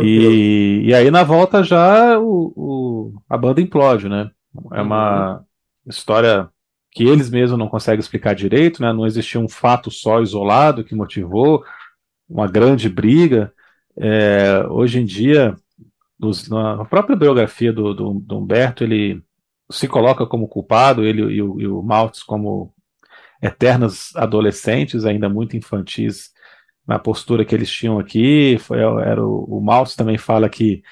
E, 0.00 0.82
e 0.84 0.94
aí 0.94 1.10
na 1.10 1.22
volta 1.22 1.62
já 1.62 2.18
o, 2.18 2.52
o, 2.56 3.12
a 3.28 3.36
banda 3.36 3.60
implode, 3.60 4.08
né? 4.08 4.30
É 4.72 4.82
uma 4.82 5.44
história 5.86 6.48
que 6.90 7.04
eles 7.04 7.28
mesmos 7.28 7.58
não 7.58 7.68
conseguem 7.68 8.00
explicar 8.00 8.34
direito, 8.34 8.80
né? 8.80 8.92
Não 8.92 9.06
existia 9.06 9.40
um 9.40 9.48
fato 9.48 9.90
só 9.90 10.20
isolado 10.22 10.82
que 10.82 10.94
motivou 10.94 11.64
uma 12.28 12.48
grande 12.48 12.88
briga. 12.88 13.52
É, 13.98 14.64
hoje 14.68 15.00
em 15.00 15.04
dia, 15.04 15.54
nos, 16.18 16.48
na 16.48 16.84
própria 16.86 17.16
biografia 17.16 17.72
do, 17.72 17.94
do, 17.94 18.14
do, 18.14 18.38
Humberto, 18.38 18.82
ele 18.82 19.22
se 19.70 19.86
coloca 19.86 20.26
como 20.26 20.48
culpado, 20.48 21.04
ele 21.04 21.22
e 21.22 21.42
o, 21.42 21.60
e 21.60 21.66
o 21.66 21.82
Maltz 21.82 22.22
como 22.22 22.72
eternos 23.42 24.14
adolescentes, 24.16 25.04
ainda 25.04 25.28
muito 25.28 25.56
infantis 25.56 26.30
na 26.86 26.98
postura 26.98 27.44
que 27.44 27.54
eles 27.54 27.70
tinham 27.70 27.98
aqui. 27.98 28.58
Foi, 28.58 28.78
era 28.78 29.22
o, 29.22 29.58
o 29.58 29.60
Maltz 29.60 29.94
também 29.94 30.16
fala 30.16 30.48
que 30.48 30.82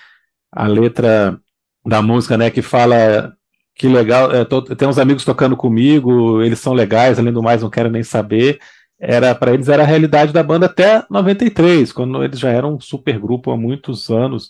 a 0.53 0.67
letra 0.67 1.41
da 1.87 2.03
música, 2.03 2.37
né, 2.37 2.51
que 2.51 2.63
fala 2.63 3.35
que 3.75 3.89
legal, 3.89 4.33
é, 4.33 4.45
tô, 4.45 4.63
tem 4.63 4.87
uns 4.87 4.99
amigos 4.99 5.25
tocando 5.25 5.57
comigo, 5.57 6.41
eles 6.43 6.61
são 6.61 6.73
legais, 6.73 7.19
além 7.19 7.33
do 7.33 7.43
mais, 7.43 7.63
não 7.63 7.71
quero 7.71 7.91
nem 7.91 8.03
saber. 8.03 8.61
Era 8.99 9.35
para 9.35 9.53
eles 9.53 9.69
era 9.69 9.83
a 9.83 9.87
realidade 9.87 10.33
da 10.33 10.43
banda 10.43 10.67
até 10.67 11.05
93, 11.11 11.93
quando 11.93 12.23
eles 12.23 12.39
já 12.39 12.51
eram 12.51 12.77
um 12.77 12.81
super 12.81 13.19
grupo 13.19 13.51
há 13.51 13.57
muitos 13.57 14.09
anos, 14.09 14.49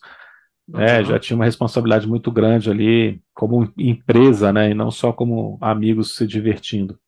né, 0.68 0.98
uhum. 0.98 1.04
já 1.06 1.18
tinha 1.18 1.36
uma 1.36 1.46
responsabilidade 1.46 2.06
muito 2.06 2.30
grande 2.30 2.70
ali 2.70 3.20
como 3.34 3.72
empresa, 3.78 4.52
né, 4.52 4.70
e 4.70 4.74
não 4.74 4.90
só 4.90 5.12
como 5.12 5.58
amigos 5.60 6.16
se 6.16 6.26
divertindo. 6.26 6.98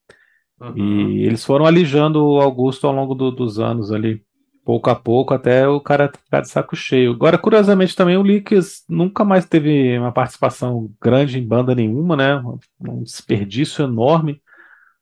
Uhum. 0.61 0.77
E 0.77 1.25
eles 1.25 1.45
foram 1.45 1.67
alijando 1.67 2.25
o 2.25 2.41
Augusto 2.41 2.87
ao 2.87 2.93
longo 2.95 3.15
do, 3.15 3.31
dos 3.31 3.59
anos 3.59 3.93
ali 3.93 4.23
pouco 4.67 4.91
a 4.91 4.97
pouco 4.97 5.33
até 5.33 5.69
o 5.69 5.81
cara 5.81 6.11
ficar 6.13 6.41
de 6.41 6.49
saco 6.49 6.75
cheio. 6.75 7.13
Agora, 7.13 7.39
curiosamente, 7.39 7.95
também 7.95 8.17
o 8.17 8.23
Lickes 8.23 8.83
nunca 8.89 9.25
mais 9.25 9.47
teve 9.47 9.97
uma 9.97 10.11
participação 10.11 10.91
grande 11.01 11.39
em 11.39 11.47
banda 11.47 11.73
nenhuma, 11.73 12.17
né? 12.17 12.43
Um 12.81 13.05
desperdício 13.05 13.85
enorme. 13.85 14.43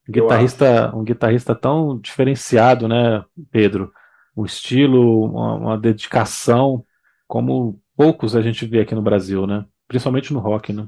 Um 0.06 0.12
guitarrista, 0.12 0.94
um 0.94 1.02
guitarrista 1.02 1.54
tão 1.54 1.98
diferenciado, 1.98 2.86
né, 2.86 3.24
Pedro? 3.50 3.90
Um 4.36 4.44
estilo, 4.44 5.30
uma, 5.30 5.54
uma, 5.54 5.78
dedicação, 5.78 6.84
como 7.26 7.80
poucos 7.96 8.36
a 8.36 8.42
gente 8.42 8.66
vê 8.66 8.80
aqui 8.80 8.94
no 8.94 9.00
Brasil, 9.00 9.46
né? 9.46 9.64
Principalmente 9.88 10.30
no 10.30 10.40
rock, 10.40 10.74
né? 10.74 10.86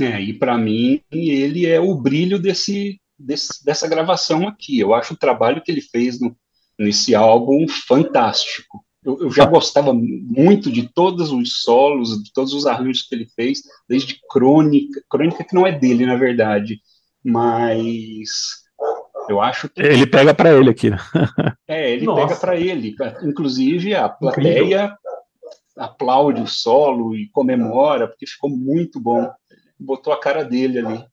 É, 0.00 0.18
e 0.18 0.32
para 0.32 0.56
mim 0.56 1.02
ele 1.12 1.66
é 1.66 1.78
o 1.78 1.94
brilho 1.94 2.38
desse, 2.38 2.98
desse, 3.18 3.62
dessa 3.62 3.86
gravação 3.86 4.48
aqui. 4.48 4.80
Eu 4.80 4.94
acho 4.94 5.12
o 5.12 5.18
trabalho 5.18 5.60
que 5.60 5.70
ele 5.70 5.82
fez 5.82 6.18
no 6.18 6.34
nesse 6.78 7.14
álbum 7.14 7.66
fantástico. 7.68 8.84
Eu, 9.04 9.20
eu, 9.20 9.30
já 9.30 9.44
gostava 9.44 9.92
muito 9.92 10.72
de 10.72 10.88
todos 10.88 11.30
os 11.30 11.62
solos, 11.62 12.22
de 12.22 12.32
todos 12.32 12.54
os 12.54 12.66
arranjos 12.66 13.02
que 13.02 13.14
ele 13.14 13.26
fez, 13.36 13.60
desde 13.86 14.18
Crônica, 14.30 15.02
Crônica 15.10 15.44
que 15.44 15.54
não 15.54 15.66
é 15.66 15.72
dele, 15.72 16.06
na 16.06 16.16
verdade, 16.16 16.80
mas 17.22 18.64
eu 19.28 19.40
acho 19.40 19.68
que... 19.68 19.80
Ele 19.80 20.06
pega 20.06 20.34
para 20.34 20.52
ele 20.52 20.70
aqui. 20.70 20.90
Né? 20.90 20.98
é, 21.68 21.90
ele 21.92 22.06
Nossa. 22.06 22.26
pega 22.26 22.40
para 22.40 22.56
ele. 22.56 22.94
Inclusive, 23.22 23.94
a 23.94 24.08
plateia 24.08 24.60
Incrível. 24.62 24.96
aplaude 25.76 26.42
o 26.42 26.46
solo 26.46 27.16
e 27.16 27.28
comemora, 27.30 28.08
porque 28.08 28.26
ficou 28.26 28.50
muito 28.50 29.00
bom. 29.00 29.30
Botou 29.78 30.12
a 30.12 30.20
cara 30.20 30.44
dele 30.44 30.78
ali. 30.78 31.04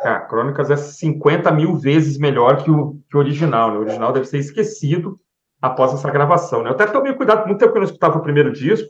Cara, 0.00 0.20
Crônicas 0.20 0.70
é 0.70 0.76
50 0.76 1.50
mil 1.52 1.76
vezes 1.76 2.18
melhor 2.18 2.62
que 2.62 2.70
o, 2.70 2.98
que 3.08 3.16
o 3.16 3.20
original, 3.20 3.70
né? 3.70 3.76
O 3.76 3.80
original 3.80 4.12
deve 4.12 4.26
ser 4.26 4.38
esquecido 4.38 5.20
após 5.60 5.92
essa 5.92 6.10
gravação, 6.10 6.62
né? 6.62 6.70
Eu 6.70 6.74
até 6.74 6.86
tomei 6.86 7.12
cuidado, 7.12 7.46
muito 7.46 7.58
tempo 7.58 7.72
que 7.72 7.78
eu 7.78 7.82
não 7.82 7.86
escutava 7.86 8.18
o 8.18 8.22
primeiro 8.22 8.50
disco, 8.50 8.88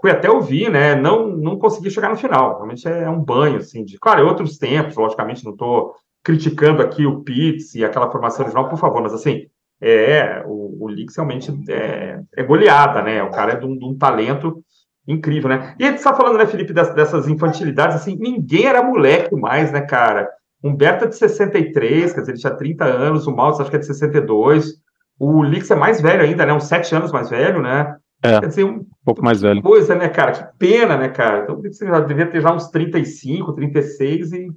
fui 0.00 0.10
até 0.10 0.30
ouvir, 0.30 0.70
né? 0.70 0.94
Não, 0.94 1.28
não 1.28 1.58
consegui 1.58 1.90
chegar 1.90 2.10
no 2.10 2.16
final. 2.16 2.56
Realmente 2.56 2.86
é 2.86 3.08
um 3.08 3.18
banho, 3.18 3.56
assim, 3.56 3.82
de... 3.82 3.98
Claro, 3.98 4.20
é 4.20 4.24
outros 4.24 4.58
tempos, 4.58 4.96
logicamente, 4.96 5.44
não 5.44 5.52
estou 5.52 5.94
criticando 6.22 6.82
aqui 6.82 7.06
o 7.06 7.22
Pitts 7.22 7.74
e 7.74 7.84
aquela 7.84 8.10
formação 8.10 8.44
original, 8.44 8.68
por 8.68 8.78
favor, 8.78 9.00
mas 9.00 9.14
assim, 9.14 9.46
é, 9.80 10.42
o, 10.44 10.84
o 10.84 10.88
realmente 11.14 11.52
é, 11.68 12.20
é 12.36 12.42
goleada, 12.42 13.00
né? 13.02 13.22
O 13.22 13.30
cara 13.30 13.52
é 13.52 13.56
de 13.56 13.64
um, 13.64 13.76
de 13.78 13.84
um 13.84 13.96
talento 13.96 14.62
incrível, 15.06 15.48
né? 15.48 15.74
E 15.78 15.84
a 15.84 15.88
gente 15.88 15.98
está 15.98 16.14
falando, 16.14 16.38
né, 16.38 16.46
Felipe, 16.46 16.72
dessas 16.72 17.28
infantilidades, 17.28 17.96
assim, 17.96 18.16
ninguém 18.16 18.66
era 18.66 18.82
moleque 18.82 19.34
mais, 19.36 19.70
né, 19.70 19.82
cara? 19.82 20.28
Humberto 20.62 21.04
é 21.04 21.08
de 21.08 21.16
63, 21.16 22.12
quer 22.12 22.20
dizer, 22.20 22.32
ele 22.32 22.40
tinha 22.40 22.54
30 22.54 22.84
anos, 22.84 23.26
o 23.26 23.34
Maltz 23.34 23.60
acho 23.60 23.70
que 23.70 23.76
é 23.76 23.78
de 23.78 23.86
62, 23.86 24.74
o 25.18 25.42
Lix 25.42 25.70
é 25.70 25.76
mais 25.76 26.00
velho 26.00 26.22
ainda, 26.22 26.44
né, 26.44 26.52
uns 26.52 26.64
7 26.64 26.94
anos 26.94 27.12
mais 27.12 27.30
velho, 27.30 27.62
né? 27.62 27.96
É, 28.22 28.40
quer 28.40 28.48
dizer, 28.48 28.64
um, 28.64 28.78
um 28.78 28.86
pouco 29.04 29.22
mais 29.22 29.40
velho. 29.40 29.62
Coisa, 29.62 29.94
né, 29.94 30.08
cara? 30.08 30.32
Que 30.32 30.58
pena, 30.58 30.96
né, 30.96 31.08
cara? 31.08 31.42
Então, 31.42 31.60
você 31.60 31.86
já 31.86 32.00
devia 32.00 32.26
ter 32.26 32.40
já 32.40 32.52
uns 32.52 32.68
35, 32.68 33.52
36 33.52 34.32
e... 34.32 34.48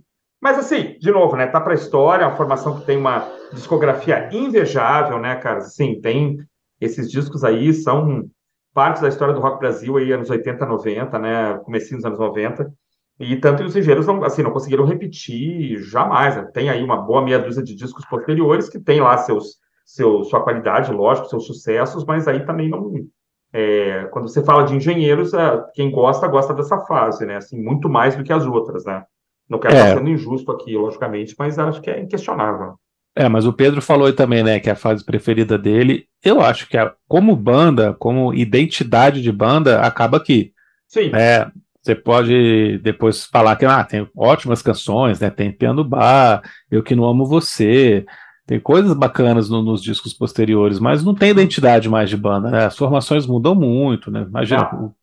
Mas, 0.41 0.57
assim, 0.57 0.97
de 0.99 1.11
novo, 1.11 1.35
né, 1.35 1.45
tá 1.47 1.59
pra 1.59 1.73
história, 1.73 2.25
a 2.25 2.35
formação 2.35 2.79
que 2.79 2.85
tem 2.85 2.97
uma 2.97 3.27
discografia 3.53 4.29
invejável, 4.31 5.19
né, 5.19 5.35
cara? 5.35 5.57
Assim, 5.57 5.99
tem... 6.01 6.37
Esses 6.81 7.11
discos 7.11 7.43
aí 7.43 7.73
são 7.73 8.23
parte 8.73 9.01
da 9.01 9.07
história 9.07 9.33
do 9.33 9.39
rock 9.39 9.59
Brasil 9.59 9.97
aí, 9.97 10.11
anos 10.11 10.29
80, 10.29 10.65
90, 10.65 11.19
né, 11.19 11.57
comecinho 11.59 11.97
dos 11.97 12.05
anos 12.05 12.19
90, 12.19 12.71
e 13.19 13.35
tanto 13.35 13.63
os 13.63 13.75
engenheiros 13.75 14.07
não, 14.07 14.23
assim, 14.23 14.41
não 14.41 14.51
conseguiram 14.51 14.85
repetir 14.85 15.77
jamais, 15.83 16.35
né? 16.35 16.43
tem 16.53 16.69
aí 16.69 16.81
uma 16.81 16.97
boa 16.97 17.21
meia 17.21 17.39
dúzia 17.39 17.61
de 17.61 17.75
discos 17.75 18.05
posteriores 18.05 18.69
que 18.69 18.79
tem 18.79 19.01
lá 19.01 19.17
seus, 19.17 19.57
seu, 19.85 20.23
sua 20.23 20.41
qualidade, 20.41 20.93
lógico, 20.93 21.27
seus 21.27 21.45
sucessos, 21.45 22.05
mas 22.05 22.27
aí 22.27 22.45
também 22.45 22.69
não, 22.69 22.93
é, 23.51 24.05
quando 24.11 24.29
você 24.29 24.43
fala 24.43 24.63
de 24.63 24.75
engenheiros, 24.75 25.31
quem 25.73 25.91
gosta, 25.91 26.27
gosta 26.27 26.53
dessa 26.53 26.79
fase, 26.85 27.25
né, 27.25 27.37
assim, 27.37 27.61
muito 27.61 27.89
mais 27.89 28.15
do 28.15 28.23
que 28.23 28.31
as 28.31 28.45
outras, 28.45 28.85
né, 28.85 29.03
não 29.49 29.59
quero 29.59 29.75
é. 29.75 29.79
estar 29.79 29.97
sendo 29.97 30.09
injusto 30.09 30.51
aqui, 30.51 30.77
logicamente, 30.77 31.35
mas 31.37 31.57
acho 31.59 31.81
que 31.81 31.89
é 31.89 31.99
inquestionável. 31.99 32.75
É, 33.19 33.27
mas 33.27 33.45
o 33.45 33.51
Pedro 33.51 33.81
falou 33.81 34.13
também, 34.13 34.41
né, 34.41 34.61
que 34.61 34.69
é 34.69 34.71
a 34.71 34.77
fase 34.77 35.03
preferida 35.03 35.57
dele. 35.57 36.05
Eu 36.23 36.39
acho 36.39 36.69
que 36.69 36.77
a, 36.77 36.93
como 37.05 37.35
banda, 37.35 37.93
como 37.93 38.33
identidade 38.33 39.21
de 39.21 39.29
banda, 39.29 39.81
acaba 39.81 40.15
aqui. 40.15 40.53
Sim. 40.87 41.11
É, 41.13 41.45
você 41.81 41.93
pode 41.93 42.77
depois 42.77 43.25
falar 43.25 43.57
que 43.57 43.65
ah, 43.65 43.83
tem 43.83 44.07
ótimas 44.15 44.61
canções, 44.61 45.19
né? 45.19 45.29
Tem 45.29 45.51
Piano 45.51 45.83
Bar, 45.83 46.41
Eu 46.71 46.81
Que 46.81 46.95
Não 46.95 47.03
Amo 47.03 47.25
Você, 47.25 48.05
tem 48.47 48.57
coisas 48.57 48.93
bacanas 48.93 49.49
no, 49.49 49.61
nos 49.61 49.83
discos 49.83 50.13
posteriores, 50.13 50.79
mas 50.79 51.03
não 51.03 51.13
tem 51.13 51.31
identidade 51.31 51.89
mais 51.89 52.09
de 52.09 52.15
banda, 52.15 52.49
né? 52.49 52.67
As 52.67 52.77
formações 52.77 53.27
mudam 53.27 53.53
muito, 53.53 54.09
né? 54.09 54.25
Imagina, 54.29 54.61
Ah. 54.61 54.75
o, 54.75 54.95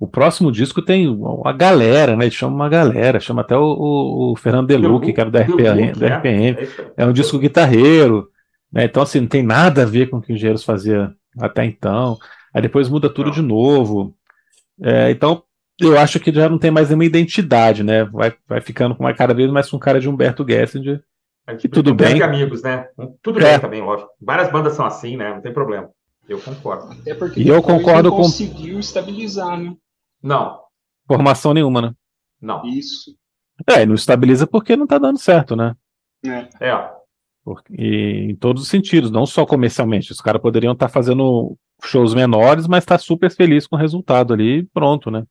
o 0.00 0.06
próximo 0.08 0.50
disco 0.52 0.82
tem 0.82 1.08
uma 1.08 1.52
galera, 1.52 2.16
né? 2.16 2.24
Ele 2.24 2.30
chama 2.30 2.54
uma 2.54 2.68
galera, 2.68 3.20
chama 3.20 3.42
até 3.42 3.56
o, 3.56 3.62
o- 3.62 4.32
o 4.32 4.36
Fernando 4.36 4.66
Deluque, 4.68 5.12
que 5.12 5.20
era 5.20 5.30
da 5.30 5.40
RPM. 5.40 5.92
Da 5.92 6.06
é. 6.06 6.16
RPM. 6.16 6.56
É. 6.96 7.02
É 7.04 7.06
um 7.06 7.12
disco 7.12 7.38
guitarreiro, 7.38 8.28
né? 8.72 8.84
Então, 8.84 9.02
assim, 9.02 9.20
não 9.20 9.28
tem 9.28 9.42
nada 9.42 9.82
a 9.82 9.86
ver 9.86 10.08
com 10.10 10.18
o 10.18 10.20
que 10.22 10.32
o 10.32 10.34
Engenheiros 10.34 10.64
fazia 10.64 11.12
até 11.38 11.64
então. 11.64 12.18
Aí 12.52 12.60
depois 12.62 12.88
muda 12.88 13.08
tudo 13.08 13.26
Não. 13.26 13.32
de 13.32 13.42
novo. 13.42 14.14
É, 14.82 15.10
então, 15.10 15.42
eu 15.80 15.98
acho 15.98 16.18
que 16.20 16.32
já 16.32 16.48
não 16.48 16.58
tem 16.58 16.70
mais 16.70 16.88
nenhuma 16.88 17.04
identidade, 17.04 17.82
né? 17.82 18.04
Vai, 18.04 18.32
vai 18.48 18.60
ficando 18.60 18.94
com 18.94 19.04
uma 19.04 19.14
cara 19.14 19.32
vez 19.34 19.50
mais 19.50 19.70
com 19.70 19.78
cara 19.78 20.00
de 20.00 20.08
Humberto 20.08 20.44
Gessinger. 20.48 21.02
A 21.46 21.52
E 21.54 21.68
tudo 21.68 21.94
bem. 21.94 22.22
amigos, 22.22 22.62
né? 22.62 22.86
Tudo 23.22 23.38
É. 23.40 23.50
bem 23.52 23.60
também, 23.60 23.82
lógico. 23.82 24.08
Várias 24.20 24.50
bandas 24.50 24.74
são 24.74 24.86
assim, 24.86 25.16
né? 25.16 25.34
Não 25.34 25.40
tem 25.40 25.52
problema. 25.52 25.88
Eu 26.28 26.38
concordo. 26.40 26.90
Até 26.92 27.14
porque 27.14 27.40
E 27.42 27.48
eu 27.48 27.60
concordo 27.62 28.10
com- 28.10 28.16
conseguiu 28.18 28.78
estabilizar, 28.80 29.58
né? 29.60 29.74
Não, 30.24 30.58
Formação 31.06 31.52
nenhuma, 31.52 31.82
né? 31.82 31.92
não. 32.40 32.64
Isso. 32.66 33.14
É, 33.68 33.82
e 33.82 33.86
não 33.86 33.94
estabiliza 33.94 34.46
porque 34.46 34.74
não 34.76 34.86
tá 34.86 34.98
dando 34.98 35.18
certo, 35.18 35.54
né? 35.54 35.74
É. 36.24 36.48
É. 36.70 36.90
Porque- 37.44 37.74
e 37.78 38.30
em 38.30 38.34
todos 38.36 38.62
os 38.62 38.68
sentidos, 38.68 39.10
não 39.10 39.26
só 39.26 39.44
comercialmente. 39.46 40.10
Os 40.10 40.20
caras 40.20 40.40
poderiam 40.42 40.72
estar 40.72 40.88
fazendo 40.88 41.56
shows 41.84 42.14
menores, 42.14 42.66
mas 42.66 42.84
tá 42.86 42.96
super 42.98 43.30
feliz 43.30 43.66
com 43.66 43.76
o 43.76 43.78
resultado 43.78 44.32
ali 44.32 44.60
e 44.60 44.64
pronto, 44.64 45.10
né? 45.10 45.24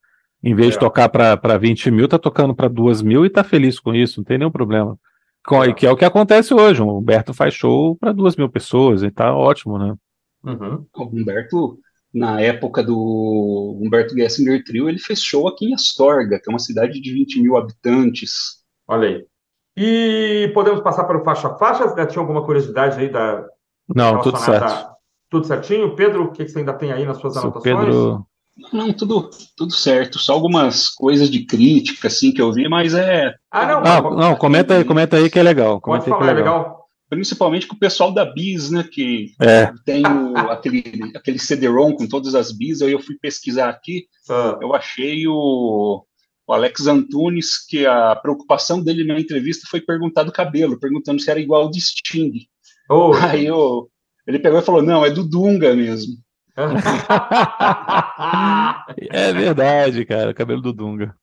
Em 0.43 0.53
vez 0.53 0.71
de 0.71 0.77
É. 0.77 0.79
tocar 0.79 1.09
para 1.09 1.57
20 1.57 1.89
mil, 1.89 2.07
tá 2.07 2.19
tocando 2.19 2.53
para 2.55 2.67
2 2.67 3.01
mil 3.01 3.25
e 3.25 3.29
tá 3.29 3.43
feliz 3.43 3.79
com 3.79 3.93
isso, 3.95 4.19
não 4.19 4.25
tem 4.25 4.37
nenhum 4.37 4.51
problema. 4.51 4.97
Com- 5.45 5.63
É. 5.63 5.73
Que 5.73 5.87
é 5.87 5.91
o 5.91 5.97
que 5.97 6.05
acontece 6.05 6.53
hoje. 6.53 6.81
O 6.81 6.99
Humberto 6.99 7.33
faz 7.33 7.53
show 7.53 7.95
para 7.97 8.11
2 8.13 8.35
mil 8.35 8.47
pessoas 8.49 9.01
e 9.03 9.09
tá 9.11 9.35
ótimo, 9.35 9.77
né? 9.79 9.95
Uhum. 10.43 10.85
O 10.95 11.03
Humberto, 11.05 11.79
na 12.13 12.39
época 12.39 12.83
do 12.83 13.79
Humberto 13.81 14.13
Gessinger 14.15 14.63
Trio, 14.63 14.87
ele 14.87 14.99
fez 14.99 15.21
show 15.23 15.47
aqui 15.47 15.65
em 15.65 15.73
Astorga, 15.73 16.39
que 16.39 16.49
é 16.49 16.53
uma 16.53 16.59
cidade 16.59 17.01
de 17.01 17.11
20 17.13 17.41
mil 17.41 17.57
habitantes. 17.57 18.61
Olha 18.87 19.07
aí. 19.07 19.25
E 19.75 20.51
podemos 20.53 20.81
passar 20.81 21.05
para 21.05 21.17
o 21.19 21.23
faixa 21.23 21.47
a 21.47 21.57
faixa? 21.57 21.85
Ainda 21.89 22.05
tinha 22.05 22.21
alguma 22.21 22.45
curiosidade 22.45 22.99
aí 22.99 23.09
da 23.11 23.43
Não, 23.93 24.21
tudo 24.21 24.37
certo. 24.37 24.63
a- 24.65 24.93
Tudo 25.29 25.47
certinho? 25.47 25.95
Pedro, 25.95 26.25
o 26.25 26.31
que 26.31 26.45
que 26.45 26.51
você 26.51 26.59
ainda 26.59 26.73
tem 26.73 26.91
aí 26.91 27.05
nas 27.05 27.17
suas 27.17 27.33
Se 27.33 27.39
o 27.39 27.41
anotações? 27.43 27.75
Pedro. 27.75 28.25
Não, 28.71 28.93
tudo, 28.93 29.31
tudo 29.57 29.73
certo. 29.73 30.19
Só 30.19 30.33
algumas 30.33 30.87
coisas 30.89 31.27
de 31.27 31.43
crítica, 31.43 32.07
assim, 32.07 32.31
que 32.31 32.39
eu 32.39 32.51
vi, 32.53 32.69
mas 32.69 32.93
é 32.93 33.33
Ah, 33.49 33.65
não, 33.65 33.81
Não, 33.81 34.03
pode- 34.03 34.15
não, 34.15 34.35
comenta 34.35 34.75
aí, 34.75 34.83
comenta 34.85 35.17
aí 35.17 35.27
que 35.31 35.39
é 35.39 35.43
legal. 35.43 35.81
pode 35.81 36.03
Comenta 36.03 36.03
aí 36.05 36.11
que 36.13 36.19
falar, 36.19 36.27
é 36.27 36.31
é 36.31 36.35
legal. 36.35 36.57
legal. 36.59 36.82
Principalmente 37.15 37.67
com 37.67 37.75
o 37.75 37.79
pessoal 37.79 38.11
da 38.13 38.25
Bis, 38.25 38.69
né? 38.71 38.83
Que 38.91 39.31
É, 39.41 39.71
tem 39.85 40.03
o- 40.05 40.37
aquele, 40.49 40.83
aquele 41.15 41.39
CD-ROM 41.39 41.93
com 41.95 42.07
todas 42.07 42.35
as 42.35 42.51
Bis. 42.51 42.81
Aí 42.81 42.91
eu 42.91 42.99
fui 42.99 43.15
pesquisar 43.21 43.69
aqui, 43.69 44.05
Ah, 44.29 44.57
eu 44.61 44.73
achei 44.75 45.27
o, 45.27 46.03
o 46.47 46.53
Alex 46.53 46.87
Antunes, 46.87 47.57
que 47.67 47.85
a 47.85 48.15
preocupação 48.15 48.81
dele 48.83 49.03
na 49.03 49.19
entrevista 49.19 49.67
foi 49.69 49.81
perguntar 49.81 50.23
do 50.23 50.31
cabelo, 50.31 50.79
perguntando 50.79 51.21
se 51.21 51.29
era 51.29 51.39
igual 51.39 51.63
ao 51.63 51.71
de 51.71 51.79
Sting. 51.81 52.31
oh. 52.89 53.13
Aí 53.13 53.45
eu, 53.45 53.89
ele 54.27 54.39
pegou 54.39 54.59
e 54.59 54.63
falou: 54.63 54.81
não, 54.81 55.05
é 55.05 55.09
do 55.09 55.23
Dunga 55.27 55.75
mesmo. 55.75 56.13
é 59.11 59.33
verdade, 59.33 60.05
cara. 60.05 60.33
Cabelo 60.33 60.61
do 60.61 60.71
Dunga. 60.71 61.13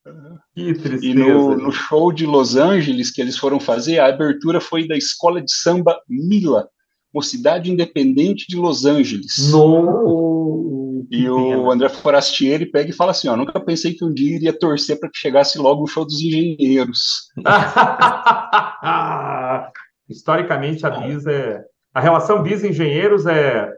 que 0.54 0.74
tristeza. 0.74 1.06
E 1.06 1.14
no, 1.14 1.56
no 1.56 1.70
show 1.70 2.12
de 2.12 2.26
Los 2.26 2.56
Angeles 2.56 3.12
que 3.12 3.20
eles 3.20 3.38
foram 3.38 3.60
fazer, 3.60 4.00
a 4.00 4.08
abertura 4.08 4.60
foi 4.60 4.88
da 4.88 4.96
escola 4.96 5.40
de 5.40 5.54
samba 5.54 5.96
Mila, 6.08 6.68
Mocidade 7.14 7.70
Independente 7.70 8.46
de 8.48 8.56
Los 8.56 8.84
Angeles. 8.84 9.52
No... 9.52 11.06
E 11.10 11.28
o 11.28 11.70
André 11.70 11.88
Forastieri 11.88 12.66
pega 12.66 12.90
e 12.90 12.94
fala 12.94 13.10
assim: 13.10 13.28
ó, 13.28 13.36
nunca 13.36 13.58
pensei 13.58 13.94
que 13.94 14.04
um 14.04 14.14
dia 14.14 14.36
iria 14.36 14.56
torcer 14.56 14.98
para 14.98 15.10
que 15.10 15.18
chegasse 15.18 15.58
logo 15.58 15.82
o 15.82 15.86
show 15.86 16.04
dos 16.04 16.20
engenheiros. 16.20 17.30
Historicamente, 20.08 20.86
a 20.86 20.90
Bis 20.90 21.26
é. 21.26 21.64
A 21.92 22.00
relação 22.00 22.40
Bis-engenheiros 22.40 23.26
é, 23.26 23.68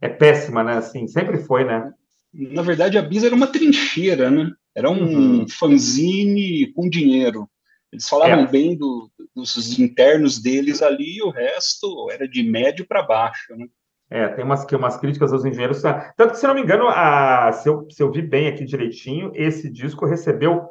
é 0.00 0.08
péssima, 0.08 0.62
né? 0.64 0.74
Assim, 0.76 1.06
sempre 1.06 1.38
foi, 1.38 1.64
né? 1.64 1.92
Na 2.32 2.62
verdade, 2.62 2.98
a 2.98 3.02
Bis 3.02 3.24
era 3.24 3.34
uma 3.34 3.46
trincheira, 3.46 4.30
né? 4.30 4.50
Era 4.74 4.90
um 4.90 5.02
Uhum. 5.40 5.48
fanzine 5.48 6.72
com 6.72 6.88
dinheiro. 6.88 7.48
Eles 7.92 8.08
falavam 8.08 8.44
É. 8.44 8.46
bem 8.46 8.76
do- 8.76 9.10
dos 9.34 9.78
internos 9.78 10.40
deles 10.40 10.82
ali, 10.82 11.16
e 11.18 11.22
o 11.22 11.30
resto 11.30 12.10
era 12.10 12.28
de 12.28 12.42
médio 12.42 12.86
para 12.86 13.02
baixo, 13.02 13.56
né? 13.56 13.66
É, 14.10 14.28
tem 14.28 14.44
umas, 14.44 14.64
que- 14.64 14.76
umas 14.76 14.96
críticas 14.96 15.32
aos 15.32 15.44
engenheiros. 15.44 15.82
Tanto 15.82 16.30
que, 16.32 16.38
se 16.38 16.46
não 16.46 16.54
me 16.54 16.62
engano, 16.62 16.86
a, 16.88 17.50
se, 17.52 17.68
eu, 17.68 17.86
se 17.90 18.02
eu 18.02 18.10
vi 18.10 18.22
bem 18.22 18.48
aqui 18.48 18.64
direitinho, 18.64 19.32
esse 19.34 19.70
disco 19.70 20.06
recebeu 20.06 20.66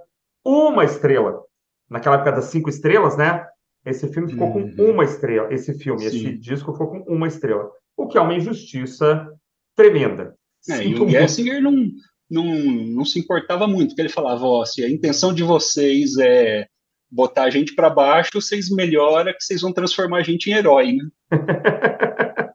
uma 0.45 0.83
estrela. 0.85 1.43
Naquela 1.89 2.15
época 2.15 2.31
das 2.33 2.45
cinco 2.45 2.69
estrelas, 2.69 3.15
né? 3.17 3.45
Esse 3.85 4.11
filme 4.11 4.29
ficou 4.29 4.47
Uhum. 4.55 4.75
com 4.75 4.83
uma 4.91 5.03
estrela. 5.03 5.51
Esse 5.53 5.73
filme, 5.77 6.03
esse 6.05 6.19
Sim. 6.19 6.37
disco 6.39 6.71
ficou 6.71 6.87
com 6.89 6.99
uma 7.13 7.27
estrela. 7.27 7.69
O 7.97 8.07
que 8.07 8.17
é 8.17 8.21
uma 8.21 8.35
injustiça 8.35 9.27
tremenda. 9.75 10.35
É, 10.69 10.85
e 10.85 10.95
o. 10.95 11.09
Gessinger 11.09 11.61
não, 11.61 11.89
não, 12.29 12.45
não 12.45 13.05
se 13.05 13.19
importava 13.19 13.67
muito, 13.67 13.89
porque 13.89 14.01
ele 14.01 14.09
falava, 14.09 14.45
ó, 14.45 14.63
se 14.63 14.83
a 14.83 14.89
intenção 14.89 15.33
de 15.33 15.43
vocês 15.43 16.17
é 16.17 16.67
botar 17.09 17.43
a 17.43 17.49
gente 17.49 17.73
para 17.73 17.89
baixo, 17.89 18.31
vocês 18.33 18.69
melhoram 18.69 19.31
que 19.33 19.41
vocês 19.43 19.61
vão 19.61 19.71
transformar 19.73 20.17
a 20.17 20.23
gente 20.23 20.49
em 20.49 20.53
herói, 20.53 20.93
né? 20.93 21.09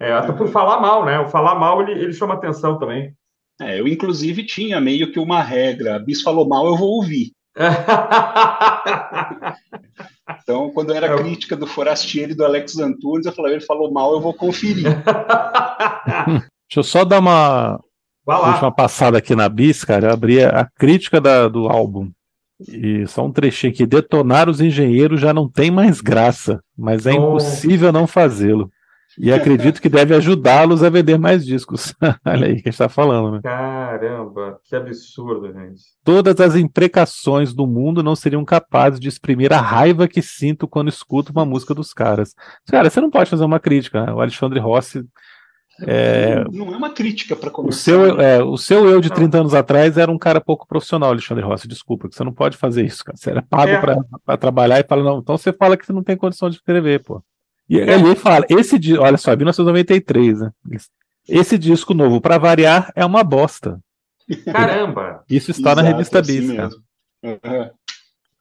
É, 0.00 0.12
até 0.12 0.32
por 0.32 0.46
falar 0.48 0.80
mal, 0.80 1.04
né? 1.04 1.18
O 1.18 1.26
falar 1.26 1.56
mal, 1.56 1.82
ele, 1.82 2.00
ele 2.00 2.12
chama 2.12 2.34
atenção 2.34 2.78
também. 2.78 3.12
É, 3.60 3.80
eu, 3.80 3.88
inclusive, 3.88 4.46
tinha 4.46 4.80
meio 4.80 5.10
que 5.10 5.18
uma 5.18 5.42
regra, 5.42 5.96
a 5.96 5.98
Bis 5.98 6.22
falou 6.22 6.46
mal, 6.46 6.68
eu 6.68 6.76
vou 6.76 6.90
ouvir. 6.90 7.32
Então, 10.42 10.70
quando 10.70 10.92
era 10.94 11.06
É 11.06 11.14
o- 11.14 11.18
crítica 11.18 11.56
do 11.56 11.66
Forastieri 11.66 12.32
e 12.32 12.34
do 12.34 12.44
Alex 12.44 12.78
Antunes, 12.78 13.26
eu 13.26 13.32
falava, 13.32 13.54
ele 13.54 13.64
falou 13.64 13.92
mal, 13.92 14.12
eu 14.12 14.20
vou 14.20 14.32
conferir. 14.34 14.84
Deixa 16.68 16.76
eu 16.76 16.82
só 16.82 17.04
dar 17.04 17.18
uma 17.18 17.80
última 18.26 18.72
passada 18.74 19.18
aqui 19.18 19.34
na 19.34 19.48
Bis, 19.48 19.84
cara. 19.84 20.08
Eu 20.08 20.12
abri 20.12 20.42
a 20.44 20.66
crítica 20.78 21.20
da- 21.20 21.48
do 21.48 21.66
álbum. 21.68 22.10
E 22.66 23.06
só 23.06 23.24
um 23.24 23.32
trechinho 23.32 23.72
aqui. 23.72 23.86
Detonar 23.86 24.48
os 24.48 24.60
engenheiros 24.60 25.20
já 25.20 25.32
não 25.32 25.48
tem 25.50 25.70
mais 25.70 26.00
graça, 26.00 26.60
mas 26.76 27.06
é 27.06 27.12
Oh. 27.12 27.28
impossível 27.28 27.92
não 27.92 28.06
fazê-lo. 28.06 28.70
E 29.20 29.32
acredito 29.32 29.82
que 29.82 29.88
deve 29.88 30.14
ajudá-los 30.14 30.82
a 30.84 30.88
vender 30.90 31.18
mais 31.18 31.44
discos. 31.44 31.94
Olha 32.24 32.46
aí 32.46 32.52
que 32.54 32.60
a 32.60 32.64
gente 32.64 32.68
está 32.68 32.88
falando, 32.88 33.32
né? 33.32 33.40
Caramba, 33.42 34.60
que 34.64 34.76
absurdo, 34.76 35.52
gente. 35.52 35.80
Todas 36.04 36.38
as 36.40 36.54
imprecações 36.56 37.52
do 37.52 37.66
mundo 37.66 38.02
não 38.02 38.14
seriam 38.14 38.44
capazes 38.44 39.00
de 39.00 39.08
exprimir 39.08 39.52
a 39.52 39.60
raiva 39.60 40.06
que 40.06 40.22
sinto 40.22 40.68
quando 40.68 40.88
escuto 40.88 41.32
uma 41.32 41.44
música 41.44 41.74
dos 41.74 41.92
caras. 41.92 42.34
Cara, 42.70 42.88
você 42.90 43.00
não 43.00 43.10
pode 43.10 43.28
fazer 43.30 43.44
uma 43.44 43.58
crítica, 43.60 44.06
né? 44.06 44.12
O 44.12 44.20
Alexandre 44.20 44.60
Rossi 44.60 45.04
É, 45.86 46.42
Não, 46.50 46.66
não 46.66 46.74
é 46.74 46.76
uma 46.76 46.90
crítica 46.90 47.36
para 47.36 47.50
O 47.50 47.52
começar. 47.52 47.78
seu, 47.78 48.20
é, 48.20 48.42
o 48.42 48.56
seu 48.56 48.88
eu 48.88 49.00
de 49.00 49.10
30 49.10 49.38
anos 49.38 49.54
atrás 49.54 49.96
era 49.96 50.10
um 50.10 50.18
cara 50.18 50.40
pouco 50.40 50.66
profissional, 50.66 51.10
Alexandre 51.10 51.44
Rossi. 51.44 51.68
Desculpa, 51.68 52.08
que 52.08 52.16
você 52.16 52.24
não 52.24 52.32
pode 52.32 52.56
fazer 52.56 52.84
isso, 52.84 53.04
cara. 53.04 53.16
Você 53.16 53.30
era 53.30 53.42
pago 53.42 53.70
É. 53.70 53.80
pra 53.80 53.96
para 54.24 54.36
trabalhar 54.36 54.80
e 54.80 54.84
fala, 54.88 55.04
não, 55.04 55.18
então 55.20 55.38
você 55.38 55.52
fala 55.52 55.76
que 55.76 55.86
você 55.86 55.92
não 55.92 56.02
tem 56.02 56.16
condição 56.16 56.50
de 56.50 56.56
escrever, 56.56 57.02
pô. 57.04 57.22
E 57.68 57.78
É. 57.80 57.94
ele 57.94 58.14
fala, 58.14 58.46
esse 58.48 58.78
disco, 58.78 59.02
olha 59.02 59.16
só, 59.16 59.34
1993, 59.36 60.40
né? 60.40 60.50
Esse 61.28 61.58
disco 61.58 61.92
novo, 61.92 62.20
pra 62.20 62.38
variar, 62.38 62.90
é 62.96 63.04
uma 63.04 63.22
bosta. 63.22 63.78
Caramba! 64.52 65.22
Isso 65.28 65.50
está 65.50 65.74
na 65.74 65.82
Exato, 65.82 65.96
revista 65.96 66.20
assim 66.20 66.40
Bis, 66.40 66.50
cara. 66.56 66.68
mesmo. 66.68 66.82
Aham. 67.44 67.70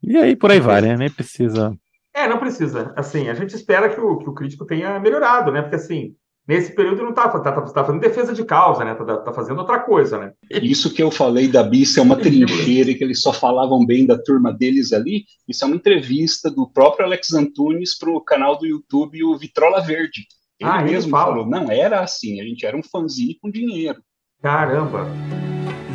E 0.03 0.17
aí 0.17 0.35
por 0.35 0.51
aí 0.51 0.59
vai, 0.59 0.81
né? 0.81 0.95
Nem 0.95 1.09
precisa. 1.09 1.75
É, 2.13 2.27
não 2.27 2.37
precisa. 2.37 2.93
Assim, 2.95 3.29
a 3.29 3.33
gente 3.33 3.55
espera 3.55 3.89
que 3.89 3.99
o, 3.99 4.17
que 4.17 4.29
o 4.29 4.33
crítico 4.33 4.65
tenha 4.65 4.99
melhorado, 4.99 5.51
né? 5.51 5.61
Porque, 5.61 5.75
assim, 5.75 6.15
nesse 6.47 6.73
período 6.73 7.03
não 7.03 7.13
tá, 7.13 7.27
tá, 7.27 7.39
tá, 7.39 7.61
tá 7.61 7.83
fazendo 7.83 8.01
defesa 8.01 8.33
de 8.33 8.43
causa, 8.45 8.85
né? 8.85 8.95
Tá, 8.95 9.17
tá 9.17 9.33
fazendo 9.33 9.59
outra 9.59 9.79
coisa, 9.79 10.17
né? 10.17 10.31
Isso 10.49 10.93
que 10.93 11.03
eu 11.03 11.11
falei 11.11 11.47
da 11.47 11.61
Bis 11.63 11.97
é 11.97 12.01
uma 12.01 12.15
trincheira 12.17 12.91
e 12.91 12.95
que 12.95 13.03
eles 13.03 13.21
só 13.21 13.33
falavam 13.33 13.85
bem 13.85 14.05
da 14.05 14.17
turma 14.17 14.53
deles 14.53 14.93
ali. 14.93 15.25
Isso 15.47 15.63
é 15.63 15.67
uma 15.67 15.75
entrevista 15.75 16.49
do 16.49 16.69
próprio 16.69 17.05
Alex 17.05 17.33
Antunes 17.33 17.97
para 17.97 18.09
o 18.09 18.21
canal 18.21 18.57
do 18.57 18.65
YouTube, 18.65 19.23
o 19.23 19.37
Vitrola 19.37 19.81
Verde. 19.81 20.25
Ele 20.59 20.69
Ah, 20.69 20.81
ele 20.81 20.91
mesmo 20.91 21.11
fala. 21.11 21.31
falou: 21.33 21.45
não 21.47 21.69
era 21.71 21.99
assim, 22.01 22.39
a 22.41 22.43
gente 22.43 22.65
era 22.65 22.75
um 22.77 22.83
fanzine 22.83 23.37
com 23.41 23.49
dinheiro. 23.51 24.01
Caramba! 24.41 25.05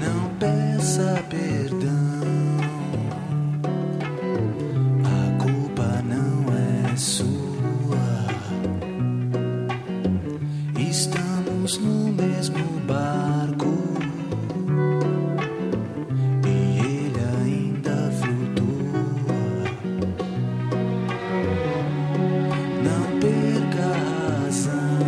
Não 0.00 0.28
peça 0.38 1.24
perdão. 1.30 2.12
A 5.04 5.42
culpa 5.42 6.02
não 6.04 6.90
é 6.92 6.96
sua. 6.96 7.41
Estamos 10.92 11.78
no 11.78 12.12
mesmo 12.12 12.62
barco 12.80 13.72
e 16.46 16.78
ele 16.80 17.18
ainda 17.40 18.12
flutua. 18.12 19.32
Não 22.84 23.20
perca 23.20 23.86
a 23.86 24.42
razão, 24.42 25.00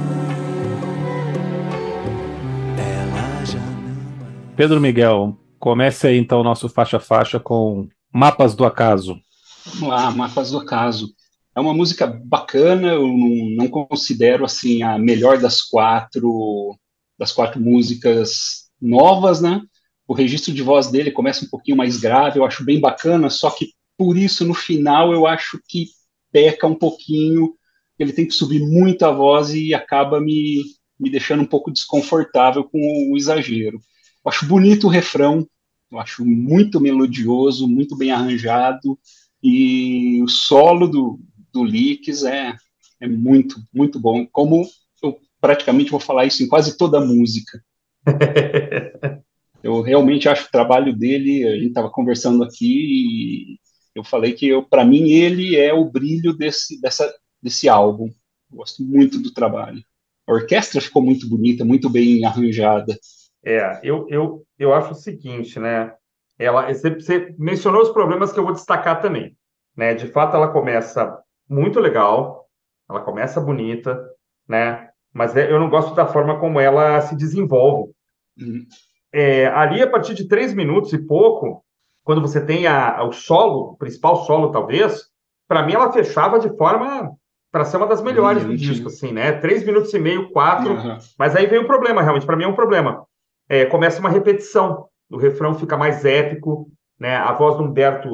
ela 2.79 3.45
já 3.45 3.59
não 3.59 4.27
é. 4.27 4.57
Pedro 4.57 4.81
Miguel, 4.81 5.37
comece 5.59 6.07
aí 6.07 6.17
então 6.17 6.41
o 6.41 6.45
nosso 6.45 6.67
faixa-faixa 6.71 7.39
com 7.39 7.87
Mapas 8.11 8.55
do 8.55 8.65
Acaso. 8.65 9.21
Vamos 9.67 9.89
lá, 9.91 10.11
Mapas 10.11 10.51
do 10.51 10.61
Acaso. 10.61 11.13
É 11.57 11.61
uma 11.61 11.73
música 11.73 12.07
bacana, 12.07 12.89
eu 12.89 13.07
não, 13.07 13.51
não 13.57 13.69
considero 13.69 14.45
assim 14.45 14.83
a 14.83 14.99
melhor 14.99 15.39
das 15.39 15.63
quatro 15.63 16.77
das 17.17 17.31
quatro 17.31 17.61
músicas 17.61 18.65
novas, 18.81 19.41
né? 19.41 19.63
O 20.07 20.15
registro 20.15 20.53
de 20.53 20.63
voz 20.63 20.91
dele 20.91 21.13
começa 21.13 21.45
um 21.45 21.49
pouquinho 21.49 21.77
mais 21.77 21.99
grave, 21.99 22.39
eu 22.39 22.45
acho 22.45 22.65
bem 22.65 22.81
bacana, 22.81 23.31
só 23.31 23.51
que 23.51 23.69
por 23.97 24.17
isso 24.17 24.45
no 24.45 24.53
final 24.53 25.13
eu 25.13 25.27
acho 25.27 25.61
que 25.69 25.87
peca 26.33 26.67
um 26.67 26.75
pouquinho, 26.75 27.55
ele 27.99 28.13
tem 28.13 28.27
que 28.27 28.35
subir 28.35 28.61
muito 28.61 29.05
a 29.05 29.13
voz 29.13 29.55
e 29.55 29.73
acaba 29.73 30.21
me, 30.21 30.63
me 30.99 31.09
deixando 31.09 31.43
um 31.43 31.47
pouco 31.47 31.71
desconfortável 31.71 32.65
com 32.65 33.13
o 33.13 33.17
exagero. 33.17 33.79
Eu 34.25 34.29
acho 34.29 34.45
bonito 34.47 34.89
o 34.89 34.91
refrão, 34.91 35.47
eu 35.91 36.01
acho 36.01 36.25
muito 36.25 36.81
melodioso, 36.81 37.69
muito 37.69 37.97
bem 37.97 38.11
arranjado, 38.11 38.99
e 39.41 40.21
o 40.23 40.29
solo 40.29 40.89
do, 40.89 41.21
do 41.55 41.63
Leaks 41.63 42.25
é, 42.25 42.55
é 43.01 43.09
muito, 43.09 43.57
muito 43.73 44.01
bom. 44.01 44.27
Como 44.27 44.67
eu 45.03 45.19
praticamente 45.41 45.91
vou 45.91 46.01
falar 46.01 46.27
isso 46.27 46.43
em 46.43 46.49
quase 46.49 46.77
toda 46.77 46.99
a 46.99 47.05
música. 47.05 47.63
eu 49.63 49.81
realmente 49.81 50.29
acho 50.29 50.49
o 50.49 50.51
trabalho 50.51 50.95
dele, 50.95 51.47
a 51.47 51.55
gente 51.55 51.69
estava 51.69 51.89
conversando 51.89 52.43
aqui 52.43 52.67
e 52.67 53.59
eu 53.95 54.03
falei 54.03 54.33
que 54.33 54.51
para 54.63 54.85
mim 54.85 55.11
ele 55.11 55.57
é 55.57 55.73
o 55.73 55.85
brilho 55.85 56.37
desse, 56.37 56.81
dessa, 56.81 57.15
desse 57.41 57.69
álbum. 57.69 58.11
Eu 58.51 58.59
gosto 58.59 58.83
muito 58.83 59.19
do 59.21 59.33
trabalho. 59.33 59.83
A 60.27 60.33
orquestra 60.33 60.81
ficou 60.81 61.03
muito 61.03 61.29
bonita, 61.29 61.65
muito 61.65 61.89
bem 61.89 62.25
arranjada. 62.25 62.99
É, 63.45 63.81
eu, 63.83 64.07
eu, 64.09 64.45
eu 64.59 64.75
acho 64.75 64.93
o 64.93 64.97
seguinte, 64.97 65.61
né? 65.61 65.93
Ela, 66.39 66.73
você, 66.73 66.91
você 66.91 67.35
mencionou 67.39 67.83
os 67.83 67.91
problemas 67.91 68.33
que 68.33 68.39
eu 68.39 68.45
vou 68.45 68.55
destacar 68.55 69.01
também. 69.01 69.37
Né? 69.77 69.95
De 69.95 70.07
fato, 70.07 70.37
ela 70.37 70.53
começa 70.53 71.19
muito 71.49 71.81
legal, 71.81 72.47
ela 72.89 73.01
começa 73.01 73.41
bonita, 73.41 74.03
né? 74.49 74.89
Mas 75.13 75.37
é, 75.37 75.51
eu 75.51 75.61
não 75.61 75.71
gosto 75.71 75.95
da 75.95 76.07
forma 76.07 76.39
como 76.41 76.59
ela 76.61 77.01
se 77.03 77.17
desenvolve. 77.17 77.93
Uhum. 78.39 78.65
É, 79.13 79.47
ali, 79.47 79.81
a 79.81 79.89
partir 79.89 80.15
de 80.15 80.27
três 80.27 80.53
minutos 80.53 80.93
e 80.93 80.99
pouco, 80.99 81.65
quando 82.03 82.21
você 82.21 82.45
tem 82.45 82.67
a, 82.67 83.03
o 83.05 83.13
solo, 83.13 83.73
o 83.73 83.77
principal 83.77 84.17
solo, 84.25 84.51
talvez, 84.51 85.05
para 85.49 85.63
mim 85.65 85.75
ela 85.75 85.93
fechava 85.93 86.39
de 86.39 86.55
forma 86.57 87.13
para 87.53 87.65
ser 87.65 87.77
uma 87.77 87.87
das 87.87 88.03
melhores 88.03 88.43
do 88.43 88.51
Uhum. 88.51 88.57
disco, 88.57 88.89
assim, 88.89 89.13
né? 89.13 89.31
Três 89.33 89.65
minutos 89.65 89.95
e 89.95 89.99
meio, 90.01 90.31
quatro. 90.33 90.75
Uhum. 90.75 90.99
Mas 91.17 91.37
aí 91.37 91.47
vem 91.47 91.61
o 91.61 91.67
problema, 91.67 92.03
realmente, 92.03 92.27
para 92.27 92.37
mim 92.37 92.45
é 92.45 92.49
um 92.49 92.55
problema. 92.57 93.05
É, 93.49 93.65
começa 93.67 94.01
uma 94.01 94.11
repetição, 94.11 94.87
o 95.09 95.17
refrão 95.17 95.55
fica 95.55 95.77
mais 95.77 96.05
épico, 96.05 96.69
né? 96.99 97.15
A 97.17 97.33
voz 97.33 97.57
do 97.57 97.63
Humberto, 97.63 98.09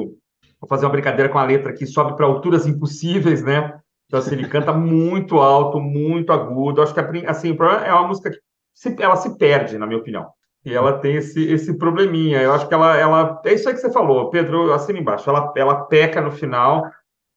vou 0.61 0.69
fazer 0.69 0.85
uma 0.85 0.91
brincadeira 0.93 1.29
com 1.29 1.39
a 1.39 1.43
letra 1.45 1.71
aqui, 1.71 1.87
sobe 1.87 2.15
para 2.15 2.25
alturas 2.27 2.67
impossíveis, 2.67 3.43
né? 3.43 3.79
Então, 4.07 4.19
assim, 4.19 4.33
ele 4.35 4.47
canta 4.47 4.73
muito 4.73 5.39
alto, 5.39 5.79
muito 5.79 6.31
agudo. 6.33 6.81
Acho 6.81 6.93
que, 6.93 6.99
assim, 7.27 7.57
é 7.85 7.93
uma 7.93 8.07
música 8.07 8.29
que 8.31 8.39
se- 8.73 8.95
ela 9.01 9.15
se 9.15 9.37
perde, 9.37 9.77
na 9.77 9.87
minha 9.87 9.99
opinião. 9.99 10.27
E 10.65 10.73
ela 10.73 10.99
tem 10.99 11.15
esse, 11.15 11.43
esse 11.51 11.77
probleminha. 11.77 12.41
Eu 12.41 12.53
acho 12.53 12.67
que 12.67 12.73
ela, 12.73 12.95
ela. 12.97 13.41
É 13.45 13.53
isso 13.53 13.67
aí 13.67 13.73
que 13.75 13.81
você 13.81 13.91
falou, 13.91 14.29
Pedro, 14.29 14.73
assina 14.73 14.99
embaixo. 14.99 15.29
Ela, 15.29 15.51
ela 15.55 15.85
peca 15.85 16.21
no 16.21 16.31
final. 16.31 16.85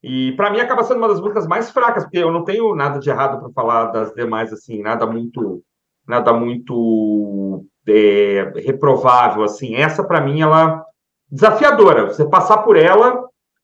E 0.03 0.33
para 0.33 0.51
mim 0.51 0.59
acaba 0.59 0.83
sendo 0.83 0.97
uma 0.99 1.07
das 1.07 1.19
músicas 1.19 1.47
mais 1.47 1.71
fracas, 1.71 2.03
porque 2.03 2.19
eu 2.19 2.31
não 2.31 2.43
tenho 2.43 2.75
nada 2.75 2.99
de 2.99 3.09
errado 3.09 3.39
para 3.41 3.51
falar 3.53 3.85
das 3.87 4.13
demais, 4.13 4.53
assim, 4.53 4.81
nada 4.81 5.05
muito. 5.07 5.63
Nada 6.07 6.31
muito 6.33 7.65
é, 7.87 8.51
reprovável, 8.63 9.43
assim. 9.43 9.75
Essa, 9.75 10.03
para 10.03 10.21
mim, 10.21 10.41
ela. 10.41 10.83
Desafiadora. 11.29 12.05
Você 12.07 12.25
passar 12.25 12.59
por 12.59 12.75
ela, 12.77 13.23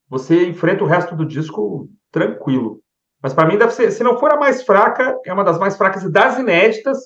você 0.09 0.47
enfrenta 0.47 0.84
o 0.84 0.88
resto 0.88 1.16
do 1.16 1.26
disco 1.26 1.88
tranquilo. 2.12 2.80
Mas 3.22 3.34
para 3.34 3.47
mim 3.47 3.57
deve 3.57 3.72
ser, 3.74 3.91
se 3.91 4.03
não 4.03 4.18
for 4.20 4.34
a 4.34 4.38
mais 4.39 4.64
fraca, 4.64 5.18
é 5.26 5.32
uma 5.34 5.43
das 5.43 5.59
mais 5.59 5.78
fracas 5.78 6.03
e 6.03 6.12
das 6.12 6.38
inéditas. 6.39 6.97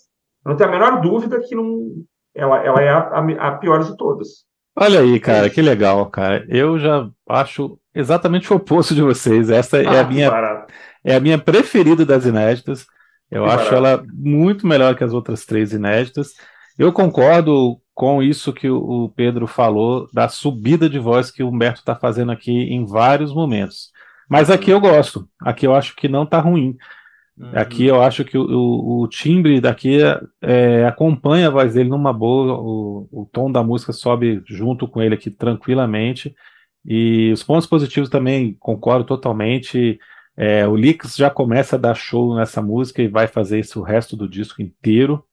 Eu 0.46 0.52
não 0.52 0.56
tenho 0.58 0.70
a 0.70 0.72
menor 0.72 1.02
dúvida 1.02 1.40
que 1.42 1.54
não, 1.56 1.90
ela, 2.34 2.64
ela 2.66 2.82
é 2.82 2.90
a, 2.90 3.00
a, 3.00 3.48
a 3.50 3.52
pior 3.58 3.84
de 3.84 3.96
todas. 3.98 4.46
Olha 4.78 5.00
aí, 5.02 5.20
cara, 5.20 5.50
que 5.50 5.62
legal, 5.62 6.06
cara. 6.10 6.46
Eu 6.50 6.78
já 6.80 7.08
acho 7.30 7.78
exatamente 7.94 8.52
o 8.52 8.56
oposto 8.58 8.94
de 8.94 9.02
vocês. 9.02 9.50
Essa 9.50 9.78
é 9.82 9.88
a 9.88 10.02
Ah, 10.02 10.04
minha 10.04 10.30
barato. 10.30 10.74
é 11.04 11.16
a 11.16 11.20
minha 11.20 11.38
preferida 11.38 12.06
das 12.06 12.26
inéditas. 12.26 12.86
Eu 13.32 13.44
Que 13.44 13.50
acho 13.50 13.72
barato. 13.72 13.76
ela 13.76 14.04
muito 14.14 14.68
melhor 14.68 14.96
que 14.96 15.04
as 15.04 15.14
outras 15.14 15.46
três 15.46 15.74
inéditas. 15.74 16.34
Eu 16.78 16.92
concordo 16.94 17.78
com 17.96 18.22
isso 18.24 18.54
que 18.54 18.70
o 18.70 19.10
Pedro 19.16 19.48
falou, 19.48 20.10
da 20.14 20.30
subida 20.30 20.90
de 20.90 21.00
voz 21.00 21.32
que 21.32 21.44
o 21.44 21.50
Humberto 21.50 21.80
está 21.82 21.96
fazendo 21.96 22.32
aqui 22.34 22.52
em 22.52 22.86
vários 22.86 23.34
momentos. 23.34 23.92
Mas 24.30 24.52
aqui 24.52 24.72
eu 24.72 24.82
gosto. 24.82 25.30
Aqui 25.42 25.66
eu 25.68 25.76
acho 25.76 25.96
que 25.96 26.10
não 26.10 26.24
está 26.26 26.40
ruim. 26.42 26.78
Aqui 27.54 27.86
eu 27.86 28.02
acho 28.02 28.24
que 28.26 28.38
o, 28.38 28.44
o- 28.44 29.02
o 29.04 29.08
timbre 29.10 29.60
daqui 29.62 30.00
é, 30.42 30.86
acompanha 30.86 31.48
a 31.48 31.52
voz 31.52 31.74
dele 31.74 31.90
numa 31.90 32.14
boa, 32.14 32.58
o, 32.60 33.08
o 33.12 33.30
tom 33.32 33.52
da 33.52 33.64
música 33.64 33.94
sobe 33.94 34.42
junto 34.48 34.88
com 34.88 35.02
ele 35.02 35.16
aqui 35.16 35.30
tranquilamente. 35.32 36.36
E 36.86 37.32
os 37.34 37.44
pontos 37.44 37.68
positivos 37.68 38.10
também 38.10 38.56
concordo 38.60 39.06
totalmente. 39.06 40.00
É, 40.38 40.68
o 40.68 40.76
Lix 40.76 41.16
já 41.16 41.30
começa 41.30 41.76
a 41.76 41.80
dar 41.80 41.96
show 41.96 42.36
nessa 42.36 42.62
música 42.62 43.02
e 43.02 43.08
vai 43.08 43.28
fazer 43.28 43.60
isso 43.60 43.80
o 43.80 43.84
resto 43.84 44.16
do 44.18 44.30
disco 44.30 44.62
inteiro. 44.62 45.24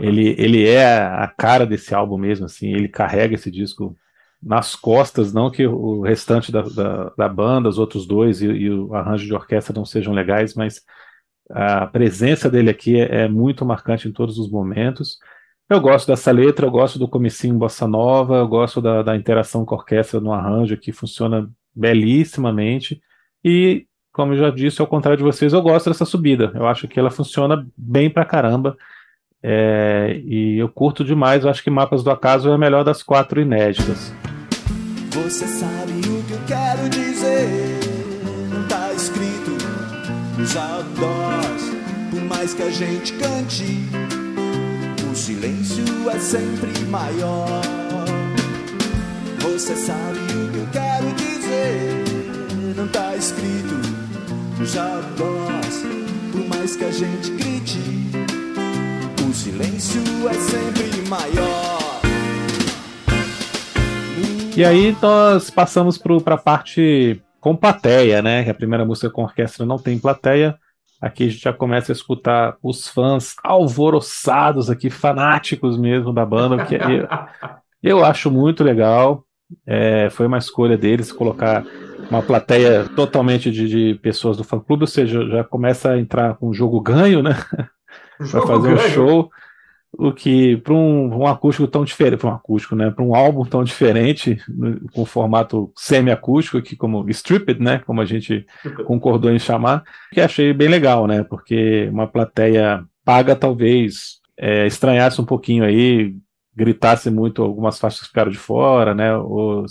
Ele, 0.00 0.34
ele 0.38 0.66
é 0.66 0.84
a 0.84 1.26
cara 1.28 1.66
desse 1.66 1.94
álbum 1.94 2.18
mesmo, 2.18 2.46
assim, 2.46 2.72
ele 2.72 2.88
carrega 2.88 3.34
esse 3.34 3.50
disco 3.50 3.96
nas 4.42 4.76
costas, 4.76 5.32
não 5.32 5.50
que 5.50 5.66
o 5.66 6.02
restante 6.02 6.52
da, 6.52 6.62
da, 6.62 7.12
da 7.16 7.28
banda, 7.28 7.68
os 7.68 7.78
outros 7.78 8.06
dois 8.06 8.40
e, 8.40 8.46
e 8.46 8.70
o 8.70 8.94
arranjo 8.94 9.26
de 9.26 9.34
orquestra 9.34 9.74
não 9.74 9.84
sejam 9.84 10.12
legais, 10.12 10.54
mas 10.54 10.82
a 11.50 11.86
presença 11.86 12.50
dele 12.50 12.70
aqui 12.70 13.00
é, 13.00 13.22
é 13.22 13.28
muito 13.28 13.64
marcante 13.64 14.08
em 14.08 14.12
todos 14.12 14.38
os 14.38 14.50
momentos. 14.50 15.18
Eu 15.68 15.80
gosto 15.80 16.06
dessa 16.06 16.30
letra, 16.30 16.66
eu 16.66 16.70
gosto 16.70 16.98
do 16.98 17.08
comecinho 17.08 17.54
bossa 17.54 17.86
nova, 17.86 18.36
eu 18.36 18.48
gosto 18.48 18.80
da, 18.80 19.02
da 19.02 19.16
interação 19.16 19.64
com 19.64 19.74
a 19.74 19.78
orquestra 19.78 20.20
no 20.20 20.32
arranjo 20.32 20.76
que 20.76 20.92
funciona 20.92 21.50
belíssimamente. 21.74 23.00
E, 23.44 23.86
como 24.12 24.32
eu 24.32 24.38
já 24.38 24.50
disse, 24.50 24.80
ao 24.80 24.86
contrário 24.86 25.18
de 25.18 25.24
vocês, 25.24 25.52
eu 25.52 25.60
gosto 25.60 25.90
dessa 25.90 26.04
subida. 26.04 26.52
Eu 26.54 26.66
acho 26.66 26.88
que 26.88 26.98
ela 26.98 27.10
funciona 27.10 27.66
bem 27.76 28.08
pra 28.08 28.24
caramba. 28.24 28.76
É, 29.42 30.20
e 30.24 30.58
eu 30.58 30.68
curto 30.68 31.04
demais, 31.04 31.44
eu 31.44 31.50
acho 31.50 31.62
que 31.62 31.70
Mapas 31.70 32.02
do 32.02 32.10
Acaso 32.10 32.50
é 32.50 32.54
a 32.54 32.58
melhor 32.58 32.84
das 32.84 33.02
quatro 33.02 33.40
inéditas. 33.40 34.12
Você 35.12 35.46
sabe 35.46 35.92
o 35.92 36.22
que 36.24 36.32
eu 36.32 36.40
quero 36.46 36.88
dizer? 36.88 37.80
Não 38.52 38.66
tá 38.66 38.92
escrito 38.92 39.50
nos 40.36 40.56
outdoors. 40.56 41.62
Por 42.10 42.22
mais 42.22 42.54
que 42.54 42.62
a 42.62 42.70
gente 42.70 43.12
cante, 43.14 43.88
o 45.10 45.14
silêncio 45.14 45.84
é 46.10 46.18
sempre 46.18 46.78
maior. 46.88 47.62
Você 49.40 49.76
sabe 49.76 50.18
o 50.18 50.52
que 50.52 50.58
eu 50.58 50.68
quero 50.72 51.12
dizer? 51.14 52.04
Não 52.76 52.88
tá 52.88 53.14
escrito 53.16 53.74
nos 54.58 54.76
outdoors. 54.76 55.84
Por 56.32 56.48
mais 56.48 56.76
que 56.76 56.84
a 56.84 56.90
gente 56.90 57.30
grite, 57.32 58.07
silêncio 59.48 60.02
é 60.28 60.34
sempre 60.34 61.08
maior. 61.08 62.00
E 64.54 64.64
aí 64.64 64.94
nós 65.00 65.48
passamos 65.48 65.96
para 65.96 66.34
a 66.34 66.38
parte 66.38 67.22
com 67.40 67.56
plateia, 67.56 68.20
né? 68.20 68.44
Que 68.44 68.50
a 68.50 68.54
primeira 68.54 68.84
música 68.84 69.08
com 69.08 69.22
orquestra 69.22 69.64
não 69.64 69.78
tem 69.78 69.98
plateia. 69.98 70.56
Aqui 71.00 71.24
a 71.24 71.30
gente 71.30 71.42
já 71.42 71.52
começa 71.52 71.92
a 71.92 71.94
escutar 71.94 72.56
os 72.62 72.88
fãs 72.88 73.36
alvoroçados 73.42 74.68
aqui, 74.68 74.90
fanáticos 74.90 75.78
mesmo 75.78 76.12
da 76.12 76.26
banda, 76.26 76.66
que 76.66 76.74
eu, 76.74 77.08
eu 77.82 78.04
acho 78.04 78.30
muito 78.30 78.62
legal. 78.62 79.24
É, 79.66 80.10
foi 80.10 80.26
uma 80.26 80.38
escolha 80.38 80.76
deles 80.76 81.10
colocar 81.10 81.64
uma 82.10 82.20
plateia 82.20 82.84
totalmente 82.94 83.50
de, 83.50 83.66
de 83.66 83.94
pessoas 84.00 84.36
do 84.36 84.44
fã-clube, 84.44 84.82
ou 84.82 84.88
seja, 84.88 85.26
já 85.28 85.42
começa 85.42 85.92
a 85.92 85.98
entrar 85.98 86.34
com 86.34 86.50
um 86.50 86.52
jogo 86.52 86.80
ganho, 86.80 87.22
né? 87.22 87.34
Para 88.30 88.42
fazer 88.46 88.68
um 88.74 88.78
show. 88.90 89.30
O 89.90 90.12
que, 90.12 90.58
para 90.58 90.74
um, 90.74 91.20
um 91.20 91.26
acústico 91.26 91.66
tão 91.66 91.82
diferente, 91.82 92.20
para 92.20 92.28
um 92.30 92.34
acústico, 92.34 92.76
né? 92.76 92.90
Para 92.90 93.02
um 93.02 93.14
álbum 93.14 93.42
tão 93.44 93.64
diferente, 93.64 94.36
no- 94.46 94.78
com 94.92 95.04
formato 95.06 95.72
semi-acústico, 95.74 96.58
aqui 96.58 96.76
como 96.76 97.08
Stripped, 97.08 97.58
né? 97.60 97.78
Como 97.86 98.00
a 98.00 98.04
gente 98.04 98.46
concordou 98.84 99.30
em 99.32 99.38
chamar, 99.38 99.82
que 100.12 100.20
achei 100.20 100.52
bem 100.52 100.68
legal, 100.68 101.06
né? 101.06 101.24
Porque 101.24 101.88
uma 101.90 102.06
plateia 102.06 102.84
paga 103.02 103.34
talvez 103.34 104.18
é, 104.38 104.66
estranhasse 104.66 105.20
um 105.22 105.24
pouquinho 105.24 105.64
aí, 105.64 106.14
gritasse 106.54 107.10
muito 107.10 107.42
algumas 107.42 107.78
faixas 107.78 108.00
que 108.02 108.08
ficaram 108.08 108.30
de 108.30 108.38
fora, 108.38 108.94
né? 108.94 109.16
Ou 109.16 109.64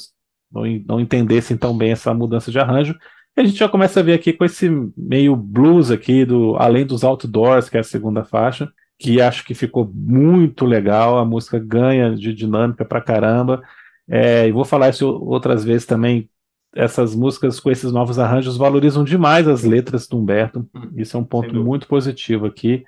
não, 0.52 0.64
não 0.88 1.00
entendessem 1.00 1.56
tão 1.56 1.78
bem 1.78 1.91
essa 1.91 2.12
mudança 2.14 2.50
de 2.52 2.60
arranjo. 2.60 2.95
A 3.38 3.44
gente 3.44 3.60
já 3.60 3.70
começa 3.70 4.00
a 4.00 4.04
ver 4.04 4.14
aqui 4.14 4.34
com 4.34 4.44
esse 4.44 4.68
meio 4.98 5.36
blues 5.36 5.92
aqui, 5.92 6.26
do 6.26 6.56
Além 6.58 6.84
dos 6.84 7.04
Outdoors, 7.04 7.70
que 7.70 7.78
é 7.78 7.82
a 7.82 7.84
segunda 7.84 8.24
faixa, 8.24 8.68
que 8.98 9.22
acho 9.22 9.46
que 9.46 9.54
ficou 9.54 9.88
muito 9.94 10.66
legal, 10.66 11.20
a 11.20 11.24
música 11.24 11.60
ganha 11.60 12.16
de 12.16 12.34
dinâmica 12.34 12.84
pra 12.84 13.00
caramba. 13.00 13.62
É, 14.10 14.48
e 14.48 14.52
vou 14.52 14.66
falar 14.66 14.90
isso 14.90 15.08
outras 15.08 15.64
vezes 15.64 15.86
também. 15.86 16.28
Essas 16.76 17.14
músicas 17.14 17.60
com 17.60 17.70
esses 17.70 17.92
novos 17.92 18.18
arranjos 18.18 18.58
valorizam 18.58 19.04
demais 19.04 19.48
as 19.48 19.64
letras 19.64 20.08
do 20.08 20.18
Humberto. 20.18 20.68
Hum, 20.74 20.92
isso 20.96 21.16
é 21.16 21.20
um 21.20 21.24
ponto 21.24 21.54
muito 21.54 21.88
positivo 21.88 22.48
aqui. 22.48 22.86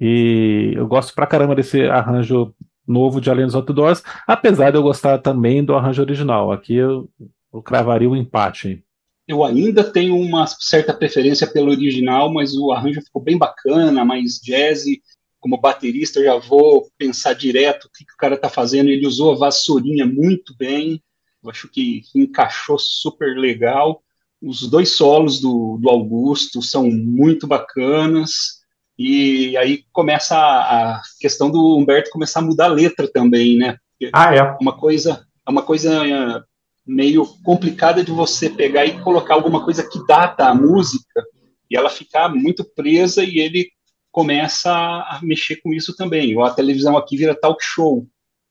E 0.00 0.74
eu 0.76 0.86
gosto 0.86 1.12
pra 1.12 1.26
caramba 1.26 1.56
desse 1.56 1.82
arranjo 1.86 2.54
novo 2.86 3.20
de 3.20 3.30
Além 3.30 3.46
dos 3.46 3.56
Outdoors, 3.56 4.02
apesar 4.28 4.70
de 4.70 4.76
eu 4.76 4.82
gostar 4.82 5.18
também 5.18 5.64
do 5.64 5.74
arranjo 5.74 6.02
original. 6.02 6.52
Aqui 6.52 6.76
eu, 6.76 7.10
eu 7.52 7.60
cravaria 7.60 8.08
o 8.08 8.12
um 8.12 8.16
empate. 8.16 8.84
Eu 9.32 9.42
ainda 9.42 9.82
tenho 9.82 10.14
uma 10.14 10.46
certa 10.46 10.92
preferência 10.92 11.46
pelo 11.46 11.70
original, 11.70 12.30
mas 12.30 12.54
o 12.54 12.70
arranjo 12.70 13.00
ficou 13.00 13.22
bem 13.22 13.38
bacana, 13.38 14.04
mais 14.04 14.38
jazzy. 14.44 15.00
Como 15.40 15.58
baterista, 15.58 16.20
eu 16.20 16.24
já 16.26 16.36
vou 16.36 16.86
pensar 16.98 17.32
direto 17.32 17.86
o 17.86 17.90
que, 17.90 18.04
que 18.04 18.12
o 18.12 18.16
cara 18.18 18.34
está 18.34 18.50
fazendo. 18.50 18.90
Ele 18.90 19.06
usou 19.06 19.32
a 19.32 19.38
vassourinha 19.38 20.04
muito 20.04 20.54
bem, 20.58 21.02
eu 21.42 21.48
acho 21.48 21.66
que 21.66 22.02
encaixou 22.14 22.78
super 22.78 23.34
legal. 23.38 24.02
Os 24.42 24.68
dois 24.68 24.90
solos 24.90 25.40
do, 25.40 25.78
do 25.80 25.88
Augusto 25.88 26.60
são 26.60 26.90
muito 26.90 27.46
bacanas. 27.46 28.60
E 28.98 29.56
aí 29.56 29.82
começa 29.92 30.36
a, 30.36 30.96
a, 30.96 31.02
questão 31.18 31.50
do 31.50 31.78
Humberto 31.78 32.10
começar 32.10 32.40
a 32.40 32.42
mudar 32.42 32.66
a 32.66 32.74
letra 32.74 33.10
também, 33.10 33.56
né? 33.56 33.78
Porque 33.92 34.10
ah, 34.12 34.34
é. 34.34 34.42
Uma 34.60 34.76
coisa, 34.76 35.26
é 35.46 35.50
uma 35.50 35.62
coisa 35.62 36.44
meio 36.86 37.24
complicada 37.44 38.02
de 38.04 38.10
você 38.10 38.50
pegar 38.50 38.84
e 38.84 39.00
colocar 39.00 39.34
alguma 39.34 39.64
coisa 39.64 39.88
que 39.88 40.04
data 40.06 40.46
a 40.46 40.54
música 40.54 41.22
e 41.70 41.76
ela 41.76 41.88
ficar 41.88 42.28
muito 42.28 42.64
presa 42.74 43.24
e 43.24 43.38
ele 43.38 43.68
começa 44.10 44.70
a 44.70 45.20
mexer 45.22 45.56
com 45.56 45.72
isso 45.72 45.96
também. 45.96 46.36
Ou 46.36 46.44
a 46.44 46.52
televisão 46.52 46.96
aqui 46.96 47.16
vira 47.16 47.34
talk 47.34 47.62
show. 47.64 48.06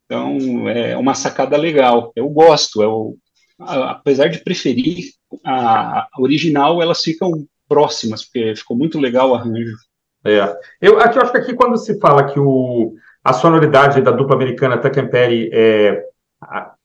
Então 0.05 0.67
é 0.67 0.97
uma 0.97 1.13
sacada 1.13 1.55
legal. 1.55 2.11
Eu 2.15 2.27
gosto. 2.29 2.81
Eu, 2.81 3.17
apesar 3.59 4.27
de 4.27 4.39
preferir 4.39 5.11
a, 5.45 6.07
original, 6.17 6.81
elas 6.81 7.01
ficam 7.01 7.45
próximas 7.69 8.23
porque 8.23 8.55
ficou 8.55 8.75
muito 8.75 8.99
legal 8.99 9.29
o 9.29 9.35
arranjo. 9.35 9.77
É. 10.25 10.55
Eu, 10.81 10.99
aqui, 10.99 11.17
eu 11.17 11.21
acho 11.21 11.31
que 11.31 11.37
aqui 11.37 11.53
quando 11.53 11.77
se 11.77 11.99
fala 11.99 12.25
que 12.25 12.39
o, 12.39 12.93
a 13.23 13.33
sonoridade 13.33 14.01
da 14.01 14.11
dupla 14.11 14.35
americana 14.35 14.77
Tuck 14.77 14.99
and 14.99 15.07
Perry 15.07 15.49
é, 15.53 16.03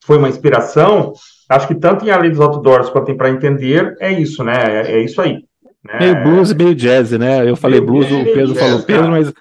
foi 0.07 0.19
uma 0.19 0.29
inspiração, 0.29 1.13
acho 1.49 1.67
que 1.67 1.75
tanto 1.75 2.05
em 2.07 2.11
Além 2.11 2.31
dos 2.31 2.41
Outdoors 2.41 2.89
quanto 2.89 3.11
em 3.11 3.17
Para 3.17 3.29
Entender, 3.29 3.97
é 3.99 4.13
isso, 4.13 4.45
né? 4.45 4.55
É, 4.55 4.93
é 4.93 5.03
isso 5.03 5.21
aí. 5.21 5.45
Né? 5.85 5.99
Meio 5.99 6.23
blues 6.23 6.53
e 6.53 6.55
meio 6.55 6.75
jazz, 6.77 7.11
né? 7.11 7.49
Eu 7.49 7.57
falei 7.57 7.81
meio 7.81 7.93
blues, 7.93 8.11
o 8.11 8.25
Pedro 8.25 8.55
falou 8.55 8.83
Pedro, 8.83 9.11
mas 9.11 9.33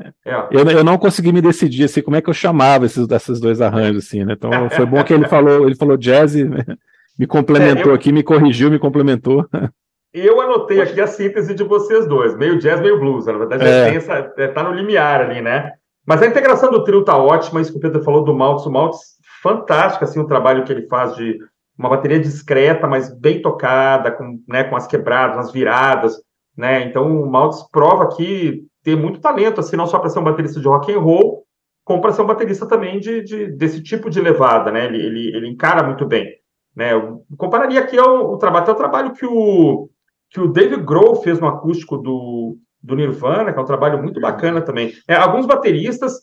é. 0.00 0.46
eu, 0.50 0.64
eu 0.70 0.82
não 0.82 0.96
consegui 0.96 1.30
me 1.30 1.42
decidir 1.42 1.84
assim, 1.84 2.00
como 2.00 2.16
é 2.16 2.22
que 2.22 2.30
eu 2.30 2.34
chamava 2.34 2.86
esses, 2.86 3.06
esses 3.08 3.38
dois 3.38 3.60
arranjos, 3.60 4.06
assim, 4.06 4.24
né? 4.24 4.32
Então 4.32 4.50
foi 4.70 4.86
bom 4.86 5.04
que 5.04 5.12
ele 5.12 5.28
falou, 5.28 5.66
ele 5.66 5.76
falou 5.76 5.98
jazz, 5.98 6.34
me 7.18 7.26
complementou 7.26 7.86
é, 7.86 7.88
eu... 7.90 7.94
aqui, 7.94 8.10
me 8.10 8.22
corrigiu, 8.22 8.70
me 8.70 8.78
complementou. 8.78 9.46
Eu 10.12 10.40
anotei 10.40 10.80
aqui 10.80 11.00
a 11.02 11.06
síntese 11.06 11.54
de 11.54 11.64
vocês 11.64 12.06
dois, 12.06 12.34
meio 12.34 12.58
jazz, 12.58 12.80
meio 12.80 12.98
blues. 12.98 13.26
Na 13.26 13.36
verdade, 13.36 13.64
é. 13.64 13.94
essa, 13.94 14.32
é, 14.38 14.48
tá 14.48 14.62
no 14.62 14.72
limiar 14.72 15.20
ali, 15.20 15.42
né? 15.42 15.72
Mas 16.06 16.22
a 16.22 16.26
integração 16.26 16.70
do 16.70 16.82
trio 16.82 17.04
tá 17.04 17.16
ótima, 17.16 17.60
isso 17.60 17.72
que 17.72 17.78
o 17.78 17.80
Pedro 17.80 18.02
falou 18.02 18.24
do 18.24 18.34
Maltz, 18.34 18.64
o 18.64 18.70
Maltz, 18.70 19.13
fantástico, 19.44 20.02
assim, 20.04 20.18
o 20.18 20.26
trabalho 20.26 20.64
que 20.64 20.72
ele 20.72 20.86
faz 20.86 21.14
de 21.14 21.38
uma 21.78 21.90
bateria 21.90 22.18
discreta, 22.18 22.86
mas 22.86 23.12
bem 23.12 23.42
tocada, 23.42 24.10
com, 24.10 24.40
né, 24.48 24.64
com 24.64 24.74
as 24.74 24.86
quebradas, 24.86 25.36
as 25.36 25.52
viradas, 25.52 26.16
né? 26.56 26.84
Então, 26.84 27.22
o 27.22 27.30
Maltz 27.30 27.62
prova 27.70 28.08
que 28.16 28.64
tem 28.82 28.96
muito 28.96 29.20
talento, 29.20 29.60
assim, 29.60 29.76
não 29.76 29.86
só 29.86 29.98
para 29.98 30.08
ser 30.08 30.18
um 30.18 30.24
baterista 30.24 30.58
de 30.58 30.66
rock 30.66 30.90
and 30.90 30.98
roll, 30.98 31.44
como 31.84 32.00
para 32.00 32.12
ser 32.12 32.22
um 32.22 32.26
baterista 32.26 32.66
também 32.66 32.98
de, 32.98 33.22
de, 33.22 33.52
desse 33.52 33.82
tipo 33.82 34.08
de 34.08 34.18
levada, 34.18 34.70
né? 34.70 34.86
Ele, 34.86 35.04
ele, 35.04 35.36
ele 35.36 35.48
encara 35.48 35.82
muito 35.82 36.06
bem. 36.06 36.26
Né? 36.74 36.94
Eu 36.94 37.22
compararia 37.36 37.80
aqui 37.80 37.98
ao, 37.98 38.32
o 38.32 38.38
trabalho, 38.38 38.62
até 38.62 38.72
o 38.72 38.76
trabalho 38.76 39.12
que 39.12 39.26
o 39.26 39.90
que 40.30 40.40
o 40.40 40.48
David 40.48 40.82
Grohl 40.82 41.22
fez 41.22 41.38
no 41.38 41.46
acústico 41.46 41.96
do, 41.96 42.56
do 42.82 42.96
Nirvana, 42.96 43.52
que 43.52 43.58
é 43.58 43.62
um 43.62 43.66
trabalho 43.66 44.02
muito 44.02 44.20
bacana 44.20 44.60
também. 44.60 44.92
É, 45.06 45.14
alguns 45.14 45.46
bateristas 45.46 46.14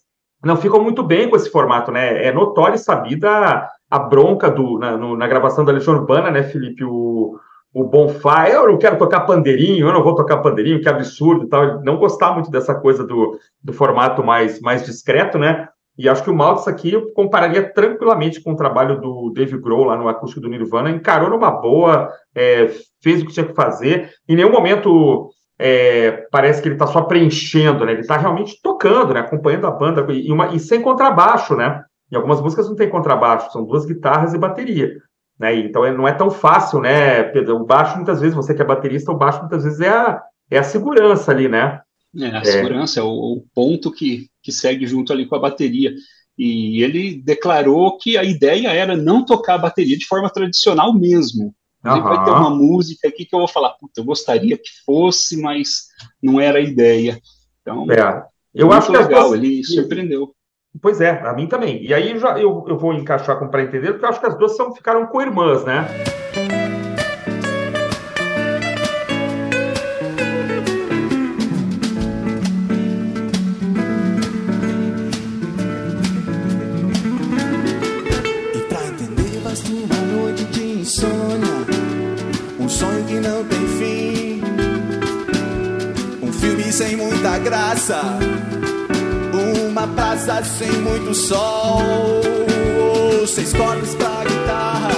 não 0.44 0.56
ficam 0.56 0.84
muito 0.84 1.04
bem 1.04 1.30
com 1.30 1.36
esse 1.36 1.50
formato, 1.50 1.92
né? 1.92 2.26
É 2.26 2.32
notória 2.32 2.76
e 2.76 2.80
sabida 2.80 3.70
a, 3.90 4.00
bronca 4.00 4.50
do, 4.50 4.80
na, 4.80 4.98
no, 4.98 5.16
na, 5.16 5.28
gravação 5.28 5.64
da 5.64 5.72
Legião 5.72 5.96
Urbana, 5.96 6.32
né, 6.32 6.44
Felipe? 6.44 6.84
O, 6.84 7.38
o 7.74 7.84
Bonfire, 7.84 8.54
eu 8.54 8.68
não 8.68 8.78
quero 8.78 8.98
tocar 8.98 9.22
pandeirinho, 9.22 9.88
eu 9.88 9.94
não 9.94 10.04
vou 10.04 10.16
tocar 10.16 10.38
pandeirinho, 10.38 10.82
que 10.82 10.90
absurdo 10.90 11.48
tal. 11.48 11.82
Não 11.84 11.98
gostar 11.98 12.34
muito 12.34 12.50
dessa 12.50 12.74
coisa 12.74 13.06
do, 13.06 13.38
do 13.64 13.72
formato 13.72 14.24
mais, 14.24 14.60
mais 14.60 14.84
discreto, 14.84 15.38
né? 15.38 15.68
E 15.98 16.10
acho 16.10 16.24
que 16.24 16.30
o 16.30 16.36
Maltz 16.36 16.68
aqui 16.68 16.94
eu 16.94 17.12
compararia 17.14 17.72
tranquilamente 17.74 18.42
com 18.42 18.54
o 18.54 18.56
trabalho 18.56 19.00
do 19.00 19.32
Dave 19.36 19.58
Grohl 19.60 19.86
lá 19.86 19.98
no 19.98 20.08
acústico 20.08 20.42
do 20.42 20.50
Nirvana, 20.50 20.90
encarou 20.90 21.30
numa 21.30 21.52
boa, 21.52 22.10
é, 22.34 22.72
fez 23.04 23.22
o 23.22 23.26
que 23.26 23.34
tinha 23.34 23.46
que 23.46 23.54
fazer. 23.54 24.10
Em 24.28 24.36
nenhum 24.36 24.52
momento 24.52 25.30
é, 25.64 26.28
parece 26.32 26.60
que 26.60 26.68
ele 26.68 26.76
está 26.76 26.88
só 26.88 27.04
preenchendo, 27.04 27.86
né? 27.86 27.92
Ele 27.92 28.02
está 28.02 28.18
realmente 28.18 28.60
tocando, 28.64 29.14
né? 29.14 29.20
Acompanhando 29.20 29.68
a 29.68 29.72
banda 29.72 30.06
e, 30.12 30.32
uma, 30.32 30.56
e 30.56 30.60
sem 30.60 30.82
contrabaixo, 30.82 31.56
né? 31.56 31.84
Em 32.12 32.16
algumas 32.16 32.42
músicas 32.42 32.68
não 32.68 32.76
tem 32.76 32.90
contrabaixo, 32.90 33.52
são 33.52 33.64
duas 33.64 33.86
guitarras 33.86 34.34
e 34.34 34.40
bateria. 34.40 34.92
Né? 35.40 35.56
Então 35.60 35.86
é, 35.86 35.96
não 35.96 36.08
é 36.08 36.14
tão 36.14 36.32
fácil, 36.32 36.82
né, 36.82 37.24
Pedro? 37.24 37.58
O 37.58 37.66
baixo, 37.66 37.96
muitas 37.96 38.20
vezes, 38.20 38.36
você 38.36 38.56
que 38.56 38.62
é 38.62 38.66
baterista, 38.66 39.12
o 39.12 39.18
baixo 39.18 39.40
muitas 39.40 39.64
vezes 39.64 39.80
é 39.80 39.90
a, 39.90 40.22
é 40.50 40.58
a 40.58 40.64
segurança 40.64 41.32
ali, 41.32 41.48
né? 41.48 41.80
É, 42.20 42.26
a 42.26 42.40
é. 42.40 42.46
segurança 42.46 43.00
é 43.00 43.04
o, 43.04 43.08
o, 43.08 43.46
ponto 43.54 43.92
que, 43.92 44.28
que 44.42 44.52
segue 44.52 44.88
junto 44.88 45.14
ali 45.14 45.28
com 45.28 45.36
a 45.36 45.40
bateria. 45.40 45.94
E 46.38 46.82
ele 46.84 47.22
declarou 47.24 47.98
que 48.00 48.18
a 48.18 48.24
ideia 48.24 48.70
era 48.70 48.98
não 48.98 49.24
tocar 49.24 49.56
a 49.56 49.60
bateria 49.60 49.98
de 49.98 50.08
forma 50.08 50.30
tradicional 50.30 50.92
mesmo. 50.92 51.54
Uhum. 51.84 52.04
Vai 52.04 52.24
ter 52.24 52.32
uma 52.32 52.50
música 52.50 53.08
aqui 53.08 53.26
que 53.26 53.34
eu 53.34 53.40
vou 53.40 53.48
falar, 53.48 53.72
puta, 53.72 54.00
eu 54.00 54.06
gostaria 54.06 54.58
que 54.58 54.70
fosse, 54.86 55.42
mas 55.42 55.88
não 56.22 56.40
era 56.40 56.60
a 56.60 56.62
ideia. 56.62 57.20
Então, 57.62 57.86
é. 57.92 58.24
eu 58.54 58.72
acho 58.72 58.92
legal, 58.92 59.30
duas... 59.30 59.42
ele 59.42 59.64
surpreendeu. 59.64 60.34
Pois 60.82 61.02
é, 61.02 61.22
a 61.22 61.34
mim 61.34 61.48
também. 61.48 61.84
E 61.84 61.94
aí 61.94 62.18
já, 62.18 62.40
eu, 62.40 62.66
eu 62.68 62.78
vou 62.78 62.94
encaixar 62.94 63.38
com 63.38 63.50
para 63.50 63.64
entender, 63.64 63.92
porque 63.92 64.06
eu 64.06 64.10
acho 64.10 64.20
que 64.20 64.28
as 64.28 64.38
duas 64.38 64.56
são, 64.56 64.74
ficaram 64.74 65.08
co-irmãs, 65.08 65.66
né? 65.66 65.88
Sem 86.82 86.98
muita 86.98 87.38
graça, 87.38 88.02
uma 89.70 89.88
praça 89.90 90.44
sem 90.44 90.72
muito 90.82 91.14
sol, 91.14 91.78
seis 93.28 93.54
cordas 93.54 93.94
pra 93.94 94.24
guitarra, 94.24 94.90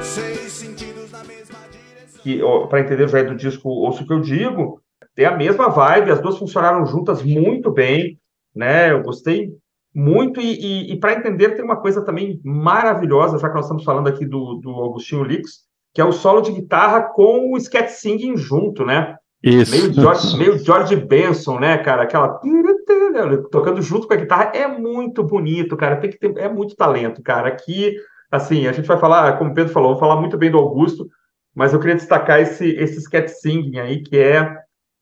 seis 0.00 0.52
sentidos 0.52 1.10
na 1.10 1.24
mesma 1.24 1.58
direção. 1.72 2.22
Que, 2.22 2.40
para 2.68 2.78
entender 2.78 3.08
já 3.08 3.18
é 3.18 3.24
do 3.24 3.34
disco 3.34 3.68
Ouço 3.68 4.04
o 4.04 4.06
que 4.06 4.12
eu 4.12 4.20
digo, 4.20 4.80
tem 5.16 5.26
a 5.26 5.36
mesma 5.36 5.68
vibe, 5.68 6.12
as 6.12 6.20
duas 6.20 6.38
funcionaram 6.38 6.86
juntas 6.86 7.24
muito 7.24 7.72
bem, 7.72 8.16
né? 8.54 8.92
Eu 8.92 9.02
gostei 9.02 9.50
muito 9.92 10.40
e, 10.40 10.52
e, 10.60 10.92
e 10.92 11.00
para 11.00 11.14
entender 11.14 11.56
tem 11.56 11.64
uma 11.64 11.80
coisa 11.80 12.04
também 12.04 12.40
maravilhosa, 12.44 13.36
já 13.36 13.48
que 13.48 13.54
nós 13.56 13.64
estamos 13.64 13.82
falando 13.82 14.06
aqui 14.06 14.24
do, 14.24 14.60
do 14.62 14.70
Augustinho 14.70 15.24
Lix, 15.24 15.64
que 15.92 16.00
é 16.00 16.04
o 16.04 16.12
solo 16.12 16.40
de 16.40 16.52
guitarra 16.52 17.02
com 17.02 17.52
o 17.52 17.56
sketch 17.56 17.90
singing 17.90 18.36
junto, 18.36 18.86
né? 18.86 19.16
Isso. 19.46 19.70
Meio 19.70 19.92
George, 19.92 20.36
meio 20.36 20.58
George 20.58 20.96
Benson, 20.96 21.60
né, 21.60 21.78
cara? 21.78 22.02
Aquela. 22.02 22.40
Tocando 23.48 23.80
junto 23.80 24.08
com 24.08 24.14
a 24.14 24.16
guitarra. 24.16 24.50
É 24.52 24.66
muito 24.66 25.22
bonito, 25.22 25.76
cara. 25.76 25.96
Tem 25.96 26.10
que 26.10 26.18
ter. 26.18 26.36
É 26.36 26.48
muito 26.48 26.74
talento, 26.74 27.22
cara. 27.22 27.46
Aqui, 27.48 27.94
assim, 28.28 28.66
a 28.66 28.72
gente 28.72 28.88
vai 28.88 28.98
falar, 28.98 29.38
como 29.38 29.52
o 29.52 29.54
Pedro 29.54 29.72
falou, 29.72 29.92
vou 29.92 30.00
falar 30.00 30.20
muito 30.20 30.36
bem 30.36 30.50
do 30.50 30.58
Augusto, 30.58 31.08
mas 31.54 31.72
eu 31.72 31.78
queria 31.78 31.94
destacar 31.94 32.40
esse, 32.40 32.66
esse 32.70 32.98
sketch 32.98 33.28
singing 33.28 33.78
aí, 33.78 34.02
que 34.02 34.18
é 34.18 34.52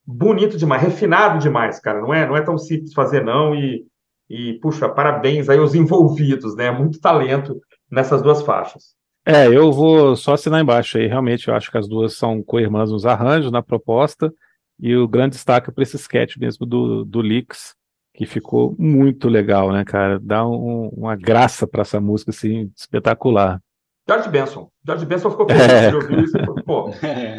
bonito 0.07 0.59
demais, 0.59 0.83
refinado 0.83 1.39
demais, 1.39 1.81
cara. 1.81 2.03
Não 2.03 2.13
é, 2.13 2.27
não 2.27 2.37
é 2.37 2.43
tão 2.43 2.59
simples 2.59 2.93
fazer, 2.93 3.25
não. 3.25 3.55
E, 3.55 3.87
e 4.29 4.59
puxa, 4.61 4.91
parabéns 4.91 5.49
aí 5.49 5.59
aos 5.59 5.75
envolvidos, 5.75 6.55
né? 6.55 6.71
Muito 6.71 7.01
talento 7.01 7.59
nessas 7.91 8.21
duas 8.21 8.43
faixas. 8.43 8.95
É, 9.27 9.47
eu 9.47 9.73
vou 9.73 10.15
só 10.17 10.35
assinar 10.35 10.61
embaixo 10.61 10.99
aí. 10.99 11.07
Realmente, 11.07 11.49
eu 11.49 11.55
acho 11.55 11.71
que 11.71 11.79
as 11.79 11.89
duas 11.89 12.15
são 12.15 12.43
co-irmãs 12.43 12.91
nos 12.91 13.07
arranjos, 13.07 13.51
na 13.51 13.63
proposta. 13.63 14.33
E 14.79 14.95
o 14.95 15.09
grande 15.09 15.37
destaque 15.37 15.73
para 15.73 15.83
esse 15.83 15.97
sketch 15.97 16.37
mesmo 16.37 16.67
do, 16.67 17.05
do 17.05 17.21
Leaks, 17.21 17.75
que 18.15 18.27
ficou 18.27 18.75
muito 18.79 19.29
legal, 19.29 19.73
né, 19.73 19.85
cara? 19.85 20.19
Dá 20.21 20.47
um, 20.47 20.89
uma 20.89 21.17
graça 21.17 21.67
para 21.67 21.83
essa 21.83 22.01
música, 22.01 22.31
assim, 22.31 22.71
espetacular. 22.77 23.61
George 24.07 24.29
Benson. 24.29 24.69
George 24.85 25.07
Benson 25.07 25.31
ficou 25.31 25.47
feliz 25.49 25.63
é. 25.63 25.91
de 25.91 25.97
ouvir 25.97 26.25
isso. 26.25 26.37
Pô, 26.67 26.91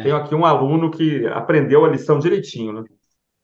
tenho 0.02 0.16
aqui 0.16 0.34
um 0.34 0.44
aluno 0.44 0.90
que 0.90 1.26
aprendeu 1.28 1.84
a 1.84 1.88
lição 1.88 2.18
direitinho, 2.18 2.72
né? 2.72 2.84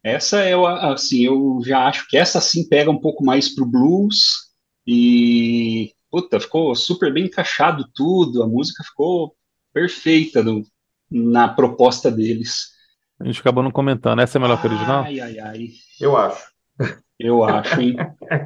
Essa 0.04 0.48
eu, 0.48 0.66
assim, 0.66 1.24
eu 1.24 1.60
já 1.64 1.86
acho 1.86 2.08
que 2.08 2.16
essa 2.16 2.40
sim 2.40 2.68
pega 2.68 2.90
um 2.90 2.98
pouco 2.98 3.24
mais 3.24 3.54
pro 3.54 3.64
blues 3.64 4.50
e, 4.84 5.92
puta, 6.12 6.38
ficou 6.38 6.74
super 6.74 7.10
bem 7.10 7.24
encaixado 7.24 7.86
tudo, 7.94 8.42
a 8.42 8.46
música 8.46 8.84
ficou 8.84 9.34
perfeita 9.72 10.42
no, 10.42 10.62
na 11.10 11.48
proposta 11.48 12.10
deles. 12.10 12.70
A 13.18 13.24
gente 13.24 13.40
acabou 13.40 13.64
não 13.64 13.70
comentando, 13.70 14.20
essa 14.20 14.36
é 14.36 14.40
melhor 14.40 14.60
que 14.60 14.66
a 14.66 14.70
original? 14.70 15.04
Ai, 15.04 15.20
ai, 15.20 15.38
ai. 15.38 15.68
Eu 15.98 16.14
acho. 16.16 16.52
Eu 17.18 17.42
acho, 17.42 17.80
hein? 17.80 17.96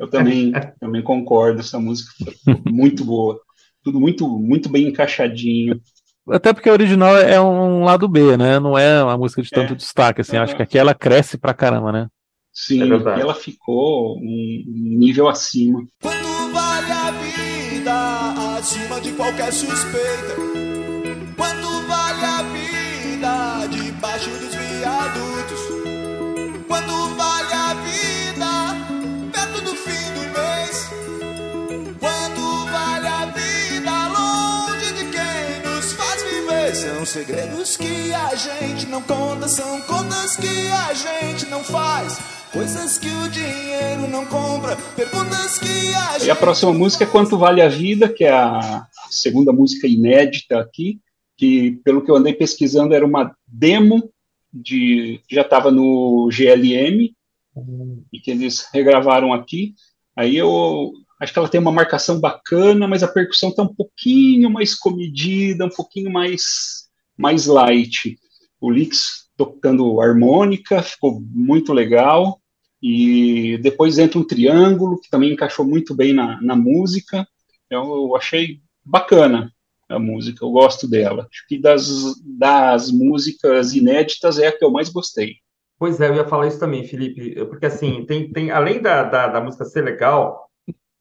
Eu 0.00 0.08
também, 0.08 0.52
também 0.78 1.02
concordo, 1.02 1.60
essa 1.60 1.78
música 1.80 2.12
foi 2.44 2.62
muito 2.70 3.04
boa. 3.04 3.40
Tudo 3.82 3.98
muito, 3.98 4.28
muito 4.28 4.68
bem 4.68 4.88
encaixadinho. 4.88 5.80
Até 6.28 6.52
porque 6.52 6.68
a 6.68 6.72
original 6.72 7.16
é 7.16 7.40
um 7.40 7.84
lado 7.84 8.08
B, 8.08 8.36
né? 8.36 8.60
Não 8.60 8.76
é 8.76 9.02
uma 9.02 9.16
música 9.16 9.42
de 9.42 9.50
tanto 9.50 9.72
é. 9.72 9.76
destaque, 9.76 10.20
assim. 10.20 10.36
Acho 10.36 10.54
que 10.54 10.62
aqui 10.62 10.76
ela 10.76 10.94
cresce 10.94 11.38
pra 11.38 11.54
caramba, 11.54 11.90
né? 11.90 12.08
Sim, 12.52 12.82
é 12.82 13.20
ela 13.20 13.34
ficou 13.34 14.18
um 14.18 14.64
nível 14.66 15.28
acima. 15.28 15.86
A 16.02 16.25
acima 17.90 19.00
de 19.00 19.12
qualquer 19.12 19.52
suspeita? 19.52 20.34
Quanto 21.36 21.86
vale 21.86 22.24
a 22.24 22.42
vida 22.42 23.66
debaixo 23.70 24.30
dos 24.30 24.54
viadutos? 24.54 25.60
Quanto 26.66 27.14
vale 27.14 27.52
a 27.54 27.74
vida 27.74 29.30
perto 29.32 29.60
do 29.62 29.74
fim 29.76 30.12
do 30.14 30.20
mês? 30.36 30.90
Quanto 32.00 32.66
vale 32.70 33.06
a 33.06 33.26
vida 33.26 34.08
longe 34.08 34.92
de 34.92 35.04
quem 35.10 35.70
nos 35.70 35.92
faz 35.92 36.22
viver? 36.22 36.74
São 36.74 37.06
segredos 37.06 37.76
que 37.76 38.12
a 38.12 38.34
gente 38.34 38.86
não 38.86 39.02
conta, 39.02 39.48
são 39.48 39.80
contas 39.82 40.36
que 40.36 40.68
a 40.68 40.92
gente 40.92 41.46
não 41.46 41.62
faz. 41.62 42.18
Coisas 42.56 42.96
que 42.96 43.06
o 43.06 43.28
dinheiro 43.28 44.08
não 44.08 44.24
compra, 44.24 44.76
perguntas 44.96 45.58
que 45.58 45.94
a 45.94 46.12
gente... 46.14 46.26
E 46.26 46.30
a 46.30 46.34
próxima 46.34 46.72
música 46.72 47.04
é 47.04 47.06
Quanto 47.06 47.36
Vale 47.36 47.60
a 47.60 47.68
Vida, 47.68 48.08
que 48.08 48.24
é 48.24 48.32
a 48.32 48.86
segunda 49.10 49.52
música 49.52 49.86
inédita 49.86 50.58
aqui, 50.58 50.98
que 51.36 51.72
pelo 51.84 52.02
que 52.02 52.10
eu 52.10 52.16
andei 52.16 52.32
pesquisando 52.32 52.94
era 52.94 53.04
uma 53.04 53.36
demo 53.46 54.10
de 54.50 55.20
já 55.30 55.42
estava 55.42 55.70
no 55.70 56.30
GLM 56.32 57.14
e 58.10 58.18
que 58.18 58.30
eles 58.30 58.66
regravaram 58.72 59.34
aqui. 59.34 59.74
Aí 60.16 60.34
eu 60.34 60.94
acho 61.20 61.34
que 61.34 61.38
ela 61.38 61.50
tem 61.50 61.60
uma 61.60 61.70
marcação 61.70 62.18
bacana, 62.18 62.88
mas 62.88 63.02
a 63.02 63.08
percussão 63.08 63.50
está 63.50 63.64
um 63.64 63.74
pouquinho 63.74 64.48
mais 64.48 64.74
comedida, 64.74 65.66
um 65.66 65.70
pouquinho 65.70 66.10
mais 66.10 66.86
mais 67.18 67.44
light. 67.44 68.18
O 68.58 68.70
Lix 68.70 69.26
tocando 69.36 70.00
harmônica, 70.00 70.82
ficou 70.82 71.20
muito 71.20 71.74
legal. 71.74 72.40
E 72.88 73.58
depois 73.58 73.98
entra 73.98 74.16
um 74.16 74.24
triângulo, 74.24 75.00
que 75.00 75.10
também 75.10 75.32
encaixou 75.32 75.66
muito 75.66 75.92
bem 75.92 76.12
na, 76.12 76.40
na 76.40 76.54
música. 76.54 77.26
Eu, 77.68 77.82
eu 77.82 78.14
achei 78.14 78.60
bacana 78.84 79.52
a 79.88 79.98
música, 79.98 80.44
eu 80.44 80.52
gosto 80.52 80.88
dela. 80.88 81.26
Acho 81.28 81.44
que 81.48 81.58
das, 81.58 82.14
das 82.24 82.92
músicas 82.92 83.74
inéditas 83.74 84.38
é 84.38 84.46
a 84.46 84.56
que 84.56 84.64
eu 84.64 84.70
mais 84.70 84.88
gostei. 84.88 85.34
Pois 85.76 86.00
é, 86.00 86.08
eu 86.08 86.14
ia 86.14 86.28
falar 86.28 86.46
isso 86.46 86.60
também, 86.60 86.86
Felipe, 86.86 87.34
porque 87.46 87.66
assim, 87.66 88.06
tem, 88.06 88.30
tem 88.30 88.52
além 88.52 88.80
da, 88.80 89.02
da, 89.02 89.26
da 89.26 89.40
música 89.40 89.64
ser 89.64 89.82
legal, 89.82 90.48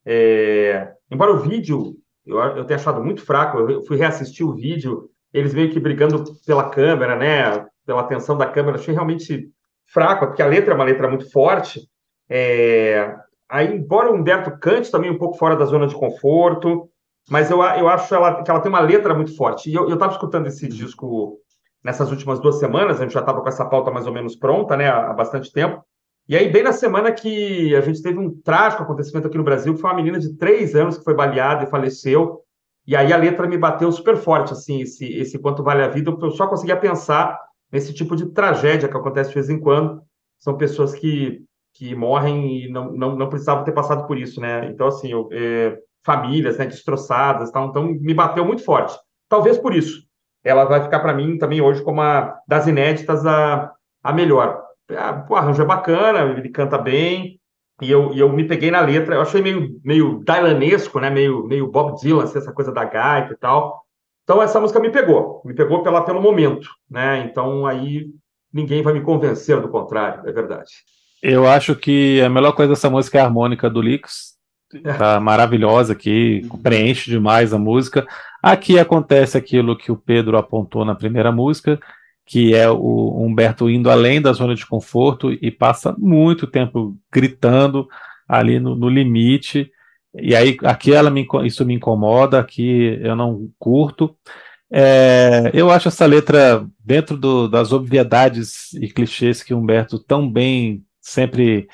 é, 0.04 0.92
embora 1.12 1.34
o 1.34 1.40
vídeo 1.40 1.96
eu, 2.26 2.40
eu 2.40 2.66
tenha 2.66 2.80
achado 2.80 3.04
muito 3.04 3.22
fraco, 3.22 3.60
eu 3.60 3.86
fui 3.86 3.96
reassistir 3.96 4.44
o 4.44 4.56
vídeo, 4.56 5.08
eles 5.32 5.54
meio 5.54 5.72
que 5.72 5.80
brigando 5.80 6.24
pela 6.48 6.68
câmera, 6.68 7.16
né, 7.16 7.68
pela 7.86 8.02
atenção 8.02 8.36
da 8.36 8.48
câmera, 8.48 8.80
achei 8.80 8.94
realmente 8.94 9.52
fraco, 9.88 10.28
porque 10.28 10.42
a 10.42 10.48
letra 10.48 10.74
é 10.74 10.76
uma 10.76 10.86
letra 10.86 11.08
muito 11.08 11.32
forte. 11.32 11.82
É, 12.30 13.16
aí, 13.50 13.76
embora 13.76 14.12
o 14.12 14.16
Humberto 14.16 14.58
cante 14.60 14.92
também 14.92 15.12
um 15.12 15.18
pouco 15.18 15.38
fora 15.38 15.56
da 15.56 15.66
zona 15.66 15.88
de 15.88 15.96
conforto, 15.96 16.90
mas 17.30 17.50
eu, 17.50 17.64
eu 17.64 17.88
acho 17.88 18.14
ela, 18.14 18.44
que 18.44 18.50
ela 18.50 18.60
tem 18.60 18.70
uma 18.70 18.80
letra 18.80 19.14
muito 19.14 19.36
forte. 19.36 19.70
E 19.70 19.76
eu 19.76 19.92
estava 19.94 20.12
escutando 20.12 20.48
esse 20.48 20.68
disco 20.68 21.40
nessas 21.84 22.10
últimas 22.12 22.40
duas 22.40 22.58
semanas, 22.60 23.00
a 23.00 23.04
gente 23.04 23.14
já 23.14 23.20
estava 23.20 23.42
com 23.42 23.48
essa 23.48 23.64
pauta 23.64 23.92
mais 23.92 24.08
ou 24.08 24.14
menos 24.14 24.36
pronta, 24.36 24.76
né, 24.76 24.90
há, 24.90 25.12
há 25.12 25.14
bastante 25.14 25.52
tempo. 25.52 25.84
E 26.28 26.36
aí, 26.36 26.52
bem 26.52 26.64
na 26.64 26.72
semana 26.72 27.12
que 27.12 27.76
a 27.76 27.82
gente 27.82 28.02
teve 28.02 28.18
um 28.18 28.32
trágico 28.42 28.82
acontecimento 28.82 29.28
aqui 29.28 29.38
no 29.38 29.44
Brasil, 29.44 29.76
que 29.76 29.80
foi 29.80 29.92
uma 29.92 29.96
menina 29.96 30.18
de 30.18 30.36
três 30.36 30.74
anos 30.74 30.98
que 30.98 31.04
foi 31.04 31.14
baleada 31.14 31.64
e 31.64 31.70
faleceu. 31.70 32.42
E 32.88 32.96
aí 32.96 33.14
a 33.14 33.18
letra 33.18 33.48
me 33.48 33.58
bateu 33.58 33.92
super 33.92 34.18
forte, 34.18 34.52
assim, 34.52 34.82
esse, 34.82 35.06
esse 35.14 35.38
quanto 35.38 35.62
vale 35.62 35.84
a 35.84 35.88
vida, 35.88 36.16
eu 36.20 36.32
só 36.32 36.48
conseguia 36.48 36.76
pensar 36.76 37.40
nesse 37.76 37.94
tipo 37.94 38.16
de 38.16 38.28
tragédia 38.28 38.88
que 38.88 38.96
acontece 38.96 39.30
de 39.30 39.36
vez 39.36 39.50
em 39.50 39.60
quando. 39.60 40.02
São 40.40 40.56
pessoas 40.56 40.96
que, 40.96 41.44
que 41.74 41.94
morrem 41.94 42.64
e 42.64 42.70
não, 42.70 42.94
não, 42.94 43.16
não 43.18 43.30
precisavam 43.30 43.66
ter 43.66 43.74
passado 43.74 44.08
por 44.08 44.18
isso, 44.18 44.40
né? 44.40 44.66
Então, 44.68 44.88
assim, 44.88 45.12
eu, 45.12 45.28
é, 45.34 45.78
famílias 46.06 46.58
né, 46.58 46.66
destroçadas, 46.66 47.52
tal, 47.52 47.68
então 47.68 47.84
me 47.84 48.14
bateu 48.14 48.46
muito 48.46 48.64
forte. 48.64 48.98
Talvez 49.28 49.58
por 49.58 49.76
isso. 49.76 50.06
Ela 50.42 50.64
vai 50.64 50.84
ficar 50.84 51.00
para 51.00 51.14
mim 51.14 51.38
também 51.38 51.60
hoje 51.60 51.84
como 51.84 52.02
a 52.02 52.40
das 52.48 52.66
inéditas 52.66 53.26
a, 53.26 53.74
a 54.02 54.14
melhor. 54.14 54.64
Ah, 54.92 55.26
o 55.30 55.36
arranjo 55.36 55.64
é 55.64 55.66
bacana, 55.66 56.22
ele 56.38 56.50
canta 56.50 56.78
bem, 56.78 57.40
e 57.82 57.92
eu, 57.92 58.14
e 58.14 58.20
eu 58.20 58.32
me 58.32 58.48
peguei 58.48 58.72
na 58.72 58.80
letra, 58.80 59.16
eu 59.16 59.22
achei 59.22 59.42
meio, 59.42 59.82
meio 59.84 60.24
dylanesco, 60.24 61.00
né? 61.00 61.10
meio, 61.10 61.46
meio 61.46 61.68
Bob 61.70 62.00
Dylan, 62.00 62.24
assim, 62.24 62.38
essa 62.38 62.54
coisa 62.54 62.72
da 62.72 62.86
gaita 62.86 63.34
e 63.34 63.38
tal. 63.38 63.85
Então 64.26 64.42
essa 64.42 64.60
música 64.60 64.80
me 64.80 64.90
pegou, 64.90 65.42
me 65.46 65.54
pegou 65.54 65.84
pela, 65.84 66.02
pelo 66.02 66.22
momento, 66.22 66.68
né? 66.90 67.24
Então 67.30 67.66
aí 67.66 68.08
ninguém 68.52 68.82
vai 68.82 68.92
me 68.92 69.02
convencer 69.02 69.62
do 69.62 69.70
contrário, 69.70 70.28
é 70.28 70.34
verdade. 70.34 70.72
Eu 71.22 71.48
acho 71.48 71.76
que 71.76 72.20
a 72.22 72.30
melhor 72.30 72.52
coisa 72.54 72.74
dessa 72.74 72.90
música 72.90 73.20
é 73.20 73.22
a 73.22 73.26
harmônica 73.26 73.70
do 73.70 73.82
Lix. 73.82 74.34
Tá 74.98 75.20
maravilhosa 75.20 75.94
aqui, 75.94 76.48
preenche 76.62 77.10
demais 77.10 77.54
a 77.54 77.60
música. 77.60 78.06
Aqui 78.42 78.80
acontece 78.80 79.38
aquilo 79.38 79.78
que 79.78 79.92
o 79.92 79.96
Pedro 79.96 80.38
apontou 80.38 80.84
na 80.84 80.96
primeira 80.96 81.32
música, 81.32 81.80
que 82.26 82.54
é 82.54 82.70
o 82.70 83.24
Humberto 83.24 83.70
indo 83.70 83.90
além 83.90 84.22
da 84.22 84.34
zona 84.34 84.56
de 84.56 84.66
conforto 84.66 85.32
e 85.32 85.52
passa 85.52 85.96
muito 85.98 86.48
tempo 86.48 86.98
gritando 87.12 87.88
ali 88.28 88.60
no, 88.60 88.76
no 88.76 88.90
limite. 88.90 89.72
E 90.20 90.36
aí 90.36 90.58
aqui 90.64 90.94
ela 90.94 91.10
me, 91.10 91.28
isso 91.44 91.66
me 91.66 91.74
incomoda, 91.74 92.40
aqui 92.40 93.00
eu 93.02 93.16
não 93.16 93.50
curto. 93.60 94.16
É, 94.72 95.52
eu 95.54 95.70
acho 95.70 95.88
essa 95.88 96.06
letra, 96.06 96.66
dentro 96.84 97.18
do, 97.18 97.48
das 97.48 97.72
obviedades 97.72 98.74
e 98.74 98.88
clichês 98.88 99.44
que 99.44 99.54
Humberto 99.54 100.00
tão 100.00 100.30
bem 100.30 100.84
sempre 101.00 101.68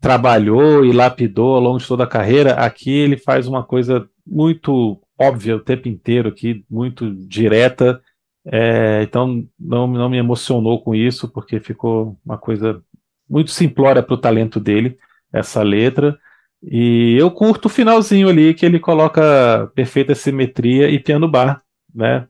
trabalhou 0.00 0.84
e 0.84 0.92
lapidou 0.92 1.54
ao 1.54 1.60
longo 1.60 1.78
de 1.78 1.86
toda 1.86 2.04
a 2.04 2.08
carreira, 2.08 2.54
aqui 2.54 2.90
ele 2.90 3.16
faz 3.16 3.46
uma 3.46 3.62
coisa 3.62 4.08
muito 4.26 5.00
óbvia 5.18 5.56
o 5.56 5.60
tempo 5.60 5.88
inteiro 5.88 6.28
aqui, 6.28 6.64
muito 6.68 7.14
direta. 7.26 8.02
É, 8.44 9.02
então 9.02 9.46
não, 9.58 9.86
não 9.86 10.10
me 10.10 10.16
emocionou 10.18 10.82
com 10.82 10.94
isso, 10.94 11.28
porque 11.28 11.60
ficou 11.60 12.18
uma 12.24 12.36
coisa 12.36 12.82
muito 13.28 13.52
simplória 13.52 14.02
para 14.02 14.14
o 14.14 14.18
talento 14.18 14.58
dele, 14.58 14.98
essa 15.32 15.62
letra. 15.62 16.18
E 16.62 17.16
eu 17.18 17.30
curto 17.30 17.66
o 17.66 17.70
finalzinho 17.70 18.28
ali, 18.28 18.54
que 18.54 18.64
ele 18.64 18.78
coloca 18.78 19.70
perfeita 19.74 20.14
simetria 20.14 20.88
e 20.88 21.00
piano 21.00 21.28
bar, 21.28 21.62
né? 21.92 22.28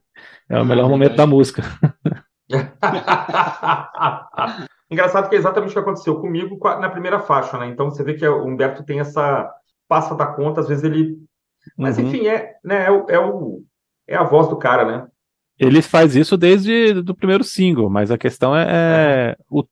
É 0.49 0.61
o 0.61 0.65
melhor 0.65 0.89
momento 0.89 1.17
da 1.17 1.27
música. 1.27 1.63
Engraçado 4.91 5.29
que 5.29 5.35
é 5.35 5.39
exatamente 5.39 5.71
o 5.71 5.73
que 5.73 5.79
aconteceu 5.79 6.21
comigo 6.21 6.59
na 6.79 6.91
primeira 6.91 7.21
faixa, 7.21 7.59
né? 7.59 7.67
Então 7.67 7.91
você 7.91 8.03
vê 8.03 8.15
que 8.15 8.27
o 8.27 8.45
Humberto 8.45 8.85
tem 8.85 9.01
essa 9.01 9.51
passa 9.89 10.15
da 10.15 10.27
conta, 10.27 10.61
às 10.61 10.69
vezes 10.69 10.85
ele. 10.85 11.19
Mas 11.77 11.99
uhum. 11.99 12.07
enfim, 12.07 12.27
é, 12.27 12.53
né, 12.65 12.87
é, 12.87 12.91
o, 12.91 13.07
é, 13.09 13.19
o, 13.19 13.63
é 14.07 14.17
a 14.17 14.25
voz 14.25 14.49
do 14.49 14.57
cara, 14.57 14.85
né? 14.85 15.07
Ele 15.59 15.81
faz 15.81 16.17
isso 16.17 16.37
desde 16.37 17.05
o 17.09 17.15
primeiro 17.15 17.45
single, 17.45 17.89
mas 17.89 18.11
a 18.11 18.19
questão 18.19 18.57
é, 18.57 18.67
é 18.69 19.37
o 19.49 19.65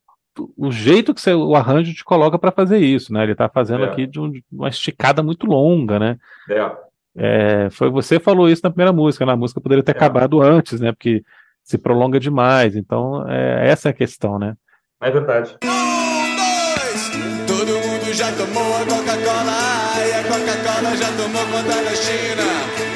o 0.56 0.70
jeito 0.70 1.14
que 1.14 1.20
você, 1.20 1.34
o 1.34 1.54
arranjo 1.54 1.92
te 1.92 2.04
coloca 2.04 2.38
para 2.38 2.52
fazer 2.52 2.78
isso, 2.78 3.12
né? 3.12 3.22
Ele 3.22 3.32
está 3.32 3.48
fazendo 3.48 3.84
é. 3.84 3.88
aqui 3.88 4.06
de, 4.06 4.20
um, 4.20 4.30
de, 4.30 4.44
uma 4.52 4.68
esticada 4.68 5.22
muito 5.22 5.46
longa, 5.46 5.98
né? 5.98 6.16
É. 6.48 6.72
É, 7.16 7.70
foi 7.70 7.90
você 7.90 8.20
falou 8.20 8.48
isso 8.48 8.62
na 8.62 8.70
primeira 8.70 8.92
música, 8.92 9.26
na 9.26 9.36
música 9.36 9.60
poderia 9.60 9.82
ter 9.82 9.92
é. 9.92 9.96
acabado 9.96 10.40
antes, 10.40 10.80
né? 10.80 10.92
Porque 10.92 11.22
se 11.62 11.78
prolonga 11.78 12.20
demais. 12.20 12.76
Então, 12.76 13.28
é, 13.28 13.68
essa 13.68 13.88
é 13.88 13.90
a 13.90 13.94
questão, 13.94 14.38
né? 14.38 14.54
É 15.00 15.10
verdade. 15.10 15.56
Um, 15.64 16.36
dois, 16.36 17.10
todo 17.46 17.72
mundo 17.72 18.12
já 18.12 18.30
tomou 18.32 18.76
a 18.76 18.80
Coca-Cola 18.80 20.06
e 20.06 20.12
a 20.12 20.22
Coca-Cola 20.24 20.96
já 20.96 21.08
tomou 21.16 21.46
conta 21.46 21.82
da 21.82 21.94
China. 21.94 22.89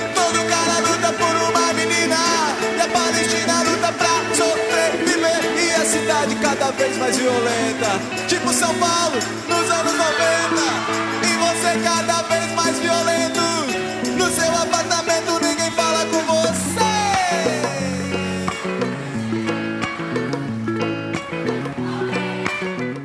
Cidade 6.24 6.36
cada 6.36 6.70
vez 6.72 6.96
mais 6.96 7.16
violenta. 7.16 8.26
Tipo 8.28 8.48
São 8.52 8.74
Paulo, 8.78 9.16
nos 9.48 9.70
anos 9.70 9.92
90. 9.92 10.04
E 11.22 11.32
você 11.36 11.78
cada 11.82 12.22
vez 12.22 12.54
mais 12.54 12.78
violento. 12.80 13.40
No 14.16 14.26
seu 14.30 14.50
apartamento 14.54 15.32
ninguém 15.42 15.70
fala 15.72 16.04
com 16.06 16.20
você. 16.20 16.84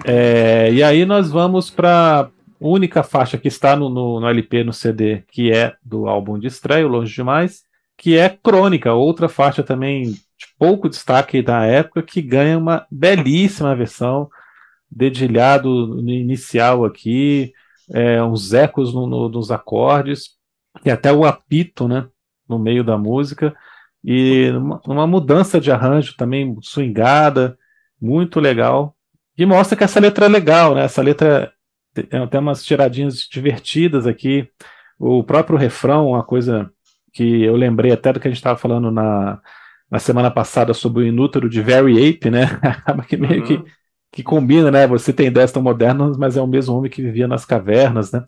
É, 0.05 0.71
e 0.71 0.81
aí 0.81 1.05
nós 1.05 1.29
vamos 1.29 1.69
para 1.69 2.29
única 2.59 3.03
faixa 3.03 3.37
que 3.37 3.47
está 3.47 3.75
no, 3.75 3.89
no, 3.89 4.19
no, 4.19 4.27
LP, 4.27 4.63
no 4.63 4.73
CD, 4.73 5.23
que 5.31 5.51
é 5.51 5.75
do 5.83 6.07
álbum 6.07 6.39
de 6.39 6.47
estreia, 6.47 6.87
Longe 6.87 7.13
Demais, 7.13 7.63
que 7.97 8.17
é 8.17 8.29
Crônica, 8.29 8.93
outra 8.93 9.29
faixa 9.29 9.61
também 9.61 10.15
de 10.39 10.47
pouco 10.57 10.87
destaque 10.89 11.41
da 11.41 11.65
época, 11.65 12.01
que 12.01 12.21
ganha 12.21 12.57
uma 12.57 12.87
belíssima 12.89 13.75
versão, 13.75 14.29
dedilhado 14.89 15.69
no 16.01 16.09
inicial 16.09 16.85
aqui, 16.85 17.51
é, 17.91 18.23
uns 18.23 18.53
ecos 18.53 18.93
no, 18.93 19.05
no, 19.05 19.27
nos 19.27 19.51
acordes, 19.51 20.37
e 20.85 20.89
até 20.89 21.11
o 21.11 21.25
apito 21.25 21.87
né, 21.87 22.07
no 22.47 22.57
meio 22.57 22.83
da 22.83 22.97
música, 22.97 23.53
e 24.03 24.49
uma, 24.51 24.81
uma 24.85 25.07
mudança 25.07 25.59
de 25.59 25.71
arranjo 25.71 26.15
também 26.15 26.57
swingada, 26.61 27.57
muito 28.01 28.39
legal. 28.39 28.95
E 29.37 29.45
mostra 29.45 29.77
que 29.77 29.83
essa 29.83 29.99
letra 29.99 30.25
é 30.25 30.29
legal, 30.29 30.73
né? 30.73 30.85
Essa 30.85 31.01
letra 31.01 31.51
tem 31.93 32.19
até 32.19 32.39
umas 32.39 32.63
tiradinhas 32.63 33.27
divertidas 33.29 34.07
aqui. 34.07 34.49
O 34.97 35.21
próprio 35.21 35.57
refrão, 35.57 36.09
uma 36.09 36.23
coisa 36.23 36.71
que 37.11 37.43
eu 37.43 37.55
lembrei 37.55 37.91
até 37.91 38.13
do 38.13 38.19
que 38.19 38.27
a 38.27 38.31
gente 38.31 38.37
estava 38.37 38.57
falando 38.57 38.89
na, 38.89 39.41
na 39.89 39.99
semana 39.99 40.29
passada 40.29 40.73
sobre 40.73 41.03
o 41.03 41.07
inútero 41.07 41.49
de 41.49 41.61
Very 41.61 42.09
Ape, 42.09 42.29
né? 42.29 42.43
Acaba 42.61 43.03
que 43.03 43.17
meio 43.17 43.41
uhum. 43.41 43.47
que, 43.47 43.63
que 44.11 44.23
combina, 44.23 44.69
né? 44.69 44.87
Você 44.87 45.11
tem 45.11 45.27
ideias 45.27 45.51
tão 45.51 45.61
modernas, 45.61 46.17
mas 46.17 46.37
é 46.37 46.41
o 46.41 46.47
mesmo 46.47 46.75
homem 46.75 46.91
que 46.91 47.01
vivia 47.01 47.27
nas 47.27 47.45
cavernas, 47.45 48.11
né? 48.11 48.23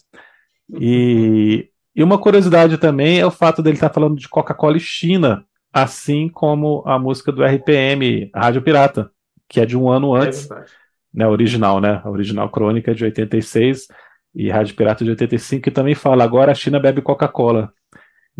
E, 0.80 1.70
e 1.95 2.03
uma 2.03 2.18
curiosidade 2.18 2.78
também 2.78 3.20
é 3.20 3.26
o 3.26 3.32
fato 3.32 3.62
dele 3.62 3.76
estar 3.76 3.89
tá 3.89 3.93
falando 3.93 4.16
de 4.18 4.28
Coca-Cola 4.30 4.78
e 4.78 4.80
China, 4.80 5.45
assim 5.72 6.30
como 6.30 6.84
a 6.86 6.97
música 6.97 7.32
do 7.32 7.43
RPM, 7.43 8.32
Rádio 8.34 8.62
Pirata, 8.62 9.12
que 9.47 9.59
é 9.59 9.66
de 9.66 9.78
um 9.78 9.89
ano 9.89 10.16
é 10.16 10.22
antes. 10.22 10.49
É 10.49 10.64
né, 11.14 11.28
original, 11.28 11.82
né? 11.82 12.01
A 12.03 12.09
original 12.09 12.49
crônica 12.49 12.95
de 12.95 13.03
86 13.03 13.88
e 14.34 14.49
Rádio 14.49 14.76
Pirata 14.76 15.03
de 15.03 15.09
85, 15.12 15.62
que 15.62 15.72
também 15.72 15.93
fala 15.93 16.24
agora 16.24 16.51
a 16.51 16.55
China 16.55 16.80
bebe 16.80 17.01
Coca-Cola. 17.01 17.74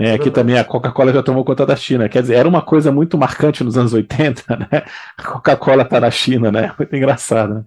Né, 0.02 0.14
aqui 0.14 0.32
também 0.32 0.58
a 0.58 0.64
Coca-Cola 0.64 1.14
já 1.14 1.22
tomou 1.22 1.46
conta 1.46 1.66
da 1.66 1.76
China. 1.76 2.10
Quer 2.10 2.22
dizer, 2.22 2.36
era 2.36 2.50
uma 2.50 2.62
coisa 2.62 2.92
muito 2.92 3.18
marcante 3.18 3.64
nos 3.64 3.78
anos 3.78 3.94
80, 3.94 4.44
né? 4.58 4.84
A 5.18 5.24
Coca-Cola 5.24 5.86
tá 5.86 6.00
na 6.00 6.10
China, 6.10 6.52
né? 6.52 6.74
Muito 6.78 6.96
engraçado, 6.96 7.54
né? 7.54 7.64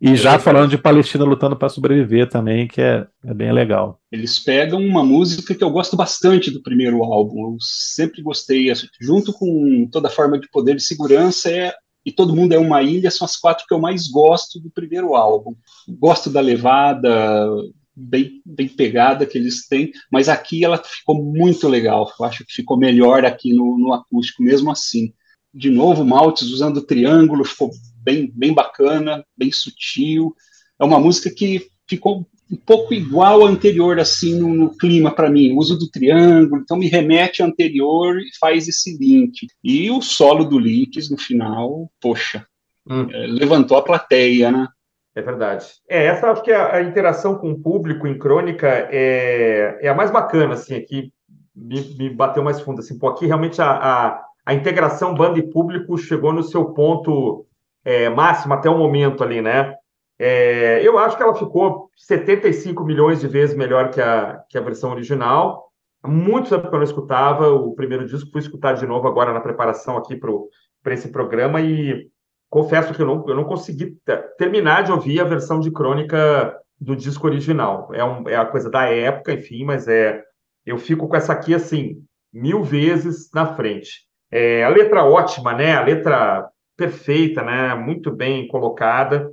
E 0.00 0.12
é 0.12 0.16
já 0.16 0.38
falando 0.38 0.70
de 0.70 0.78
Palestina 0.78 1.24
lutando 1.24 1.56
para 1.56 1.68
sobreviver 1.68 2.28
também, 2.28 2.66
que 2.66 2.80
é, 2.80 3.06
é, 3.24 3.34
bem 3.34 3.52
legal. 3.52 4.00
Eles 4.10 4.38
pegam 4.38 4.80
uma 4.80 5.04
música 5.04 5.54
que 5.54 5.62
eu 5.62 5.70
gosto 5.70 5.96
bastante 5.96 6.50
do 6.50 6.62
primeiro 6.62 7.02
álbum. 7.04 7.52
Eu 7.52 7.56
sempre 7.60 8.20
gostei, 8.22 8.72
junto 9.00 9.32
com 9.32 9.88
toda 9.90 10.08
a 10.08 10.10
forma 10.10 10.38
de 10.38 10.48
poder 10.50 10.76
de 10.76 10.82
segurança, 10.82 11.50
é 11.50 11.74
e 12.04 12.12
Todo 12.12 12.36
Mundo 12.36 12.52
é 12.52 12.58
uma 12.58 12.82
Ilha 12.82 13.10
são 13.10 13.24
as 13.24 13.36
quatro 13.36 13.64
que 13.66 13.72
eu 13.72 13.78
mais 13.78 14.08
gosto 14.08 14.60
do 14.60 14.70
primeiro 14.70 15.14
álbum. 15.14 15.54
Gosto 15.88 16.28
da 16.28 16.40
levada 16.40 17.48
bem, 17.96 18.42
bem 18.44 18.68
pegada 18.68 19.26
que 19.26 19.38
eles 19.38 19.66
têm, 19.66 19.92
mas 20.10 20.28
aqui 20.28 20.64
ela 20.64 20.82
ficou 20.82 21.22
muito 21.22 21.68
legal. 21.68 22.10
Eu 22.18 22.24
acho 22.26 22.44
que 22.44 22.52
ficou 22.52 22.76
melhor 22.76 23.24
aqui 23.24 23.52
no, 23.52 23.78
no 23.78 23.92
acústico, 23.92 24.42
mesmo 24.42 24.70
assim. 24.70 25.12
De 25.52 25.70
novo, 25.70 26.04
Maltes 26.04 26.50
usando 26.50 26.78
o 26.78 26.86
triângulo, 26.86 27.44
ficou 27.44 27.70
bem, 28.02 28.30
bem 28.34 28.52
bacana, 28.52 29.24
bem 29.36 29.52
sutil. 29.52 30.34
É 30.80 30.84
uma 30.84 30.98
música 30.98 31.30
que 31.30 31.68
ficou 31.88 32.26
um 32.50 32.56
pouco 32.56 32.92
igual 32.92 33.46
à 33.46 33.48
anterior, 33.48 33.98
assim, 33.98 34.38
no, 34.38 34.52
no 34.52 34.76
clima 34.76 35.10
para 35.10 35.30
mim. 35.30 35.52
O 35.52 35.58
uso 35.58 35.78
do 35.78 35.88
triângulo, 35.88 36.60
então 36.60 36.76
me 36.76 36.88
remete 36.88 37.40
ao 37.40 37.48
anterior 37.48 38.18
e 38.18 38.36
faz 38.38 38.68
esse 38.68 38.96
link. 38.98 39.46
E 39.62 39.90
o 39.90 40.02
solo 40.02 40.44
do 40.44 40.58
Leaks 40.58 41.10
no 41.10 41.16
final, 41.16 41.90
poxa, 42.00 42.46
hum. 42.88 43.08
é, 43.10 43.26
levantou 43.26 43.76
a 43.76 43.82
plateia, 43.82 44.50
né? 44.50 44.68
É 45.14 45.22
verdade. 45.22 45.66
É, 45.88 46.06
essa 46.06 46.30
acho 46.30 46.42
que 46.42 46.50
é 46.50 46.56
a, 46.56 46.74
a, 46.74 46.82
interação 46.82 47.36
com 47.38 47.52
o 47.52 47.60
público 47.60 48.06
em 48.06 48.18
crônica 48.18 48.66
é, 48.68 49.78
é 49.80 49.88
a 49.88 49.94
mais 49.94 50.10
bacana, 50.10 50.54
assim, 50.54 50.74
aqui 50.74 51.12
me, 51.54 51.80
me 51.96 52.10
bateu 52.10 52.42
mais 52.42 52.60
fundo, 52.60 52.80
assim, 52.80 52.98
pô, 52.98 53.08
aqui 53.08 53.26
realmente 53.26 53.62
a, 53.62 53.70
a, 53.70 54.24
a 54.44 54.54
integração 54.54 55.14
banda 55.14 55.38
e 55.38 55.50
público 55.50 55.96
chegou 55.96 56.32
no 56.32 56.42
seu 56.42 56.72
ponto 56.72 57.46
é, 57.84 58.08
máximo 58.08 58.54
até 58.54 58.68
o 58.68 58.76
momento 58.76 59.22
ali, 59.22 59.40
né? 59.40 59.76
É, 60.18 60.80
eu 60.82 60.98
acho 60.98 61.16
que 61.16 61.22
ela 61.22 61.34
ficou 61.34 61.90
75 61.96 62.84
milhões 62.84 63.20
de 63.20 63.28
vezes 63.28 63.56
melhor 63.56 63.90
que 63.90 64.00
a, 64.00 64.42
que 64.48 64.58
a 64.58 64.60
versão 64.60 64.90
original. 64.90 65.70
muito 66.04 66.50
tempo 66.50 66.68
que 66.68 66.74
eu 66.74 66.78
não 66.78 66.84
escutava 66.84 67.50
o 67.50 67.74
primeiro 67.74 68.06
disco, 68.06 68.30
fui 68.30 68.40
escutar 68.40 68.74
de 68.74 68.86
novo 68.86 69.06
agora 69.06 69.32
na 69.32 69.40
preparação 69.40 69.96
aqui 69.96 70.16
para 70.16 70.94
esse 70.94 71.08
programa 71.10 71.60
e 71.60 72.08
confesso 72.54 72.94
que 72.94 73.02
eu 73.02 73.06
não, 73.06 73.24
eu 73.26 73.34
não 73.34 73.42
consegui 73.42 73.96
terminar 74.38 74.84
de 74.84 74.92
ouvir 74.92 75.20
a 75.20 75.24
versão 75.24 75.58
de 75.58 75.72
crônica 75.72 76.56
do 76.80 76.94
disco 76.94 77.26
original. 77.26 77.90
É, 77.92 78.04
um, 78.04 78.28
é 78.28 78.36
a 78.36 78.46
coisa 78.46 78.70
da 78.70 78.84
época, 78.84 79.32
enfim, 79.32 79.64
mas 79.64 79.88
é 79.88 80.22
eu 80.64 80.78
fico 80.78 81.08
com 81.08 81.16
essa 81.16 81.32
aqui 81.32 81.52
assim 81.52 81.96
mil 82.32 82.62
vezes 82.62 83.28
na 83.34 83.54
frente. 83.56 84.04
É, 84.30 84.62
a 84.62 84.68
letra 84.68 85.04
ótima, 85.04 85.52
né? 85.52 85.74
A 85.74 85.82
letra 85.82 86.48
perfeita, 86.76 87.42
né? 87.42 87.74
Muito 87.74 88.12
bem 88.12 88.46
colocada. 88.46 89.32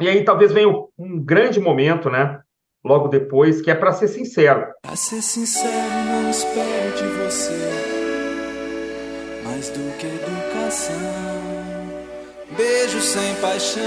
E 0.00 0.08
aí 0.08 0.24
talvez 0.24 0.50
venha 0.50 0.68
um 0.98 1.22
grande 1.22 1.60
momento, 1.60 2.08
né? 2.08 2.40
Logo 2.82 3.06
depois, 3.08 3.60
que 3.60 3.70
é 3.70 3.74
para 3.74 3.92
ser 3.92 4.08
sincero. 4.08 4.66
Pra 4.82 4.96
ser 4.96 5.20
sincero, 5.20 5.70
não 6.06 6.30
espero 6.30 6.96
de 6.96 7.04
você 7.22 8.02
mais 9.44 9.68
do 9.68 9.96
que 9.98 10.06
educação. 10.06 11.81
Beijo 12.56 13.00
sem 13.00 13.34
paixão, 13.36 13.82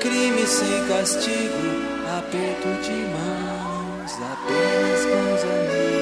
crime 0.00 0.46
sem 0.46 0.88
castigo, 0.88 1.86
aperto 2.18 2.68
de 2.82 2.92
mãos, 3.14 4.12
apenas 4.32 5.04
bons 5.06 5.42
amigos. 5.44 6.00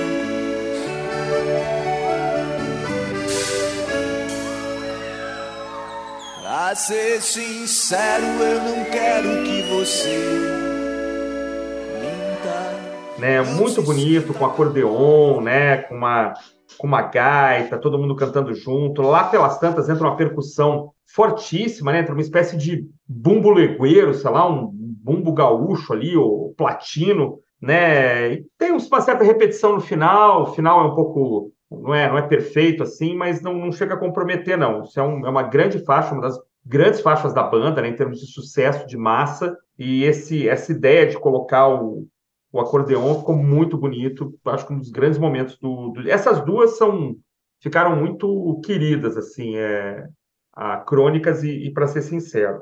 Pra 6.41 6.75
ser 6.75 7.21
sincero, 7.21 8.25
eu 8.25 8.63
não 8.63 8.85
quero 8.87 9.45
que 9.45 9.63
você. 9.71 10.58
Né, 13.19 13.43
muito 13.43 13.83
bonito, 13.83 14.33
com 14.33 14.47
acordeon, 14.47 15.41
né, 15.41 15.79
com 15.79 15.97
uma, 15.97 16.35
com 16.79 16.87
uma 16.87 17.03
gaita, 17.03 17.77
todo 17.77 17.99
mundo 17.99 18.15
cantando 18.15 18.55
junto. 18.55 19.03
Lá 19.03 19.25
pelas 19.25 19.59
tantas 19.59 19.89
entra 19.89 20.07
uma 20.07 20.17
percussão 20.17 20.93
fortíssima, 21.05 21.91
né, 21.91 21.99
entra 22.01 22.15
uma 22.15 22.23
espécie 22.23 22.57
de 22.57 22.89
bumbo 23.09 23.51
legueiro, 23.51 24.15
sei 24.15 24.31
lá, 24.31 24.49
um 24.49 24.71
bumbo 24.73 25.33
gaúcho 25.33 25.93
ali, 25.93 26.17
ou 26.17 26.55
platino, 26.57 27.41
né, 27.61 28.35
e 28.35 28.47
tem 28.57 28.71
uma 28.71 29.01
certa 29.01 29.25
repetição 29.25 29.75
no 29.75 29.81
final, 29.81 30.43
o 30.43 30.55
final 30.55 30.81
é 30.81 30.93
um 30.93 30.95
pouco 30.95 31.51
não 31.71 31.95
é, 31.95 32.09
não 32.09 32.17
é 32.17 32.23
perfeito 32.23 32.83
assim, 32.83 33.17
mas 33.17 33.43
não, 33.43 33.55
não 33.55 33.73
chega 33.73 33.95
a 33.95 33.99
comprometer, 33.99 34.57
não. 34.57 34.85
Isso 34.85 34.99
é, 34.99 35.03
um, 35.03 35.27
é, 35.27 35.29
uma 35.29 35.43
grande 35.43 35.79
faixa, 35.81 36.15
uma 36.15 36.23
das 36.23 36.39
grandes 36.65 37.01
faixas 37.01 37.35
da 37.35 37.43
banda, 37.43 37.83
né, 37.83 37.89
em 37.89 37.97
termos 37.97 38.21
de 38.21 38.27
sucesso 38.27 38.87
de 38.87 38.97
massa, 38.97 39.57
e 39.79 40.05
esse, 40.05 40.49
essa 40.49 40.73
ideia 40.73 41.07
de 41.07 41.19
colocar 41.19 41.69
o, 41.69 42.07
o 42.53 42.61
acordeon 42.61 43.19
ficou 43.19 43.37
muito 43.37 43.77
bonito, 43.77 44.39
acho 44.47 44.67
que 44.67 44.73
um 44.73 44.79
dos 44.79 44.91
grandes 44.91 45.19
momentos 45.19 45.59
do, 45.59 45.91
do... 45.91 46.11
essas 46.11 46.45
duas 46.45 46.77
são 46.79 47.17
ficaram 47.61 47.97
muito 47.97 48.61
queridas 48.65 49.17
assim, 49.17 49.57
é, 49.57 50.07
a 50.53 50.79
crônicas 50.79 51.43
e, 51.43 51.67
e 51.67 51.73
para 51.73 51.89
ser 51.89 52.03
sincero. 52.03 52.61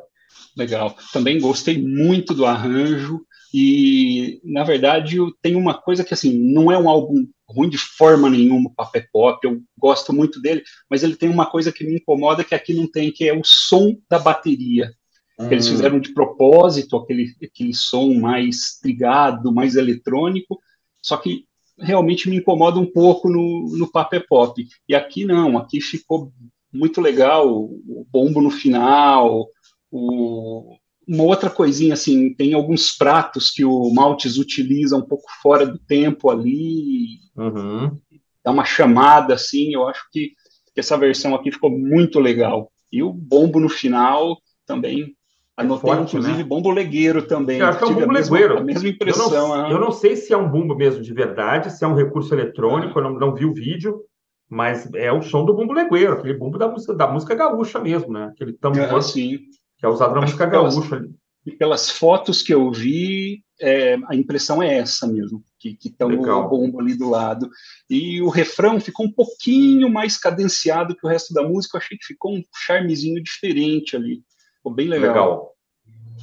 Legal. 0.57 0.95
Também 1.12 1.41
gostei 1.41 1.80
muito 1.80 2.34
do 2.34 2.47
arranjo 2.47 3.20
e 3.55 4.41
na 4.43 4.64
verdade 4.64 5.18
tem 5.41 5.55
uma 5.55 5.74
coisa 5.74 6.03
que 6.03 6.14
assim 6.14 6.37
não 6.53 6.70
é 6.72 6.78
um 6.78 6.89
álbum 6.89 7.26
ruim 7.49 7.68
de 7.68 7.78
forma 7.78 8.28
nenhuma, 8.28 8.72
Papé 8.74 9.07
Pop, 9.12 9.39
eu 9.47 9.62
gosto 9.78 10.12
muito 10.12 10.41
dele, 10.41 10.62
mas 10.91 11.03
ele 11.03 11.14
tem 11.14 11.28
uma 11.28 11.47
coisa 11.47 11.70
que 11.70 11.84
me 11.84 11.97
incomoda 11.97 12.43
que 12.43 12.55
aqui 12.55 12.74
não 12.74 12.91
tem, 12.91 13.12
que 13.12 13.28
é 13.28 13.32
o 13.32 13.45
som 13.45 13.97
da 14.11 14.18
bateria. 14.18 14.93
Uhum. 15.39 15.53
Eles 15.53 15.66
hum. 15.66 15.70
fizeram 15.72 16.01
de 16.01 16.12
propósito 16.12 16.97
aquele, 16.97 17.26
aquele 17.43 17.74
som 17.74 18.14
mais 18.14 18.78
trigado, 18.80 19.53
mais 19.53 19.76
eletrônico, 19.76 20.59
só 21.03 21.16
que 21.16 21.45
realmente 21.78 22.28
me 22.28 22.37
incomoda 22.37 22.78
um 22.80 22.91
pouco 22.91 23.28
no, 23.28 23.76
no 23.76 23.91
Papé 23.91 24.20
Pop. 24.20 24.66
E 24.89 24.95
aqui 24.95 25.24
não, 25.24 25.59
aqui 25.59 25.80
ficou 25.80 26.32
muito 26.72 27.01
legal, 27.01 27.49
o 27.49 28.07
bombo 28.11 28.41
no 28.41 28.51
final, 28.51 29.47
o, 29.91 30.76
uma 31.07 31.24
outra 31.24 31.49
coisinha 31.49 31.95
assim, 31.95 32.34
tem 32.34 32.55
alguns 32.55 32.93
pratos 32.93 33.51
que 33.51 33.64
o 33.64 33.93
Maltes 33.93 34.37
utiliza 34.39 34.97
um 34.97 35.03
pouco 35.03 35.24
fora 35.43 35.66
do 35.66 35.78
tempo 35.78 36.30
ali, 36.30 37.20
uhum. 37.37 37.99
dá 38.45 38.51
uma 38.51 38.64
chamada 38.64 39.34
assim, 39.34 39.74
eu 39.74 39.87
acho 39.87 40.03
que, 40.11 40.32
essa 40.76 40.99
versão 40.99 41.34
aqui 41.34 41.51
ficou 41.51 41.70
muito 41.70 42.20
legal. 42.20 42.70
E 42.93 43.03
o 43.03 43.11
bombo 43.11 43.59
no 43.59 43.68
final 43.68 44.37
também 44.66 45.05
É 45.05 45.16
Anotei, 45.57 45.91
forte, 45.91 46.17
inclusive, 46.17 46.39
né? 46.39 46.45
bombo 46.45 46.71
legueiro 46.71 47.23
também. 47.27 47.59
Eu 47.59 47.67
acho 47.67 47.79
que 47.79 47.85
é 47.85 47.89
um 47.89 47.95
mesma- 48.13 48.13
legueiro. 48.37 48.59
A 48.59 48.63
mesma 48.65 48.89
Eu 48.89 48.93
impressão. 48.93 49.31
não, 49.31 49.53
aham. 49.55 49.71
eu 49.71 49.81
não 49.81 49.91
sei 49.91 50.15
se 50.17 50.33
é 50.33 50.37
um 50.37 50.51
bumbo 50.51 50.77
mesmo 50.77 51.01
de 51.03 51.13
verdade, 51.15 51.73
se 51.73 51.83
é 51.85 51.89
um 51.89 51.95
recurso 51.95 52.35
eletrônico, 52.35 52.99
eu 52.99 53.03
não, 53.05 53.15
não 53.19 53.35
vi 53.35 53.47
o 53.47 53.55
vídeo, 53.55 54.03
mas 54.51 54.89
é 54.95 55.11
o 55.11 55.23
som 55.23 55.45
do 55.45 55.55
bumbo 55.55 55.73
legueiro, 55.73 56.13
aquele 56.13 56.35
bumbo 56.35 56.59
da 56.59 56.69
música, 56.69 56.95
da 56.95 57.07
música 57.07 57.35
gaúcha 57.35 57.81
mesmo, 57.81 58.13
né? 58.13 58.27
Aquele 58.27 58.53
tambor 58.53 59.03
sim. 59.03 59.39
que 59.79 59.87
é 59.87 59.89
usado 59.89 60.11
na 60.15 60.19
Acho 60.19 60.27
música 60.33 60.47
gaúcha. 60.47 60.97
ali. 60.97 61.11
E 61.47 61.53
pelas 61.53 61.89
fotos 61.91 62.43
que 62.43 62.53
eu 62.53 62.71
vi, 62.73 63.41
é, 63.61 63.97
a 64.09 64.15
impressão 64.17 64.63
é 64.63 64.79
essa 64.79 65.07
mesmo, 65.07 65.43
que 65.59 65.79
estão 65.85 66.11
o 66.11 66.49
bombo 66.49 66.81
ali 66.81 66.95
do 66.99 67.09
lado. 67.09 67.49
E 67.89 68.21
o 68.21 68.29
refrão 68.29 68.81
ficou 68.81 69.07
um 69.07 69.13
pouquinho 69.13 69.89
mais 69.89 70.19
cadenciado 70.19 70.95
que 70.97 71.07
o 71.07 71.09
resto 71.09 71.33
da 71.33 71.43
música. 71.43 71.77
Eu 71.77 71.81
achei 71.81 71.97
que 71.97 72.05
ficou 72.05 72.35
um 72.35 72.43
charmezinho 72.67 73.23
diferente 73.23 73.95
ali. 73.97 74.23
Ficou 74.67 74.75
bem 74.75 74.89
legal. 74.89 75.09
Legal. 75.09 75.53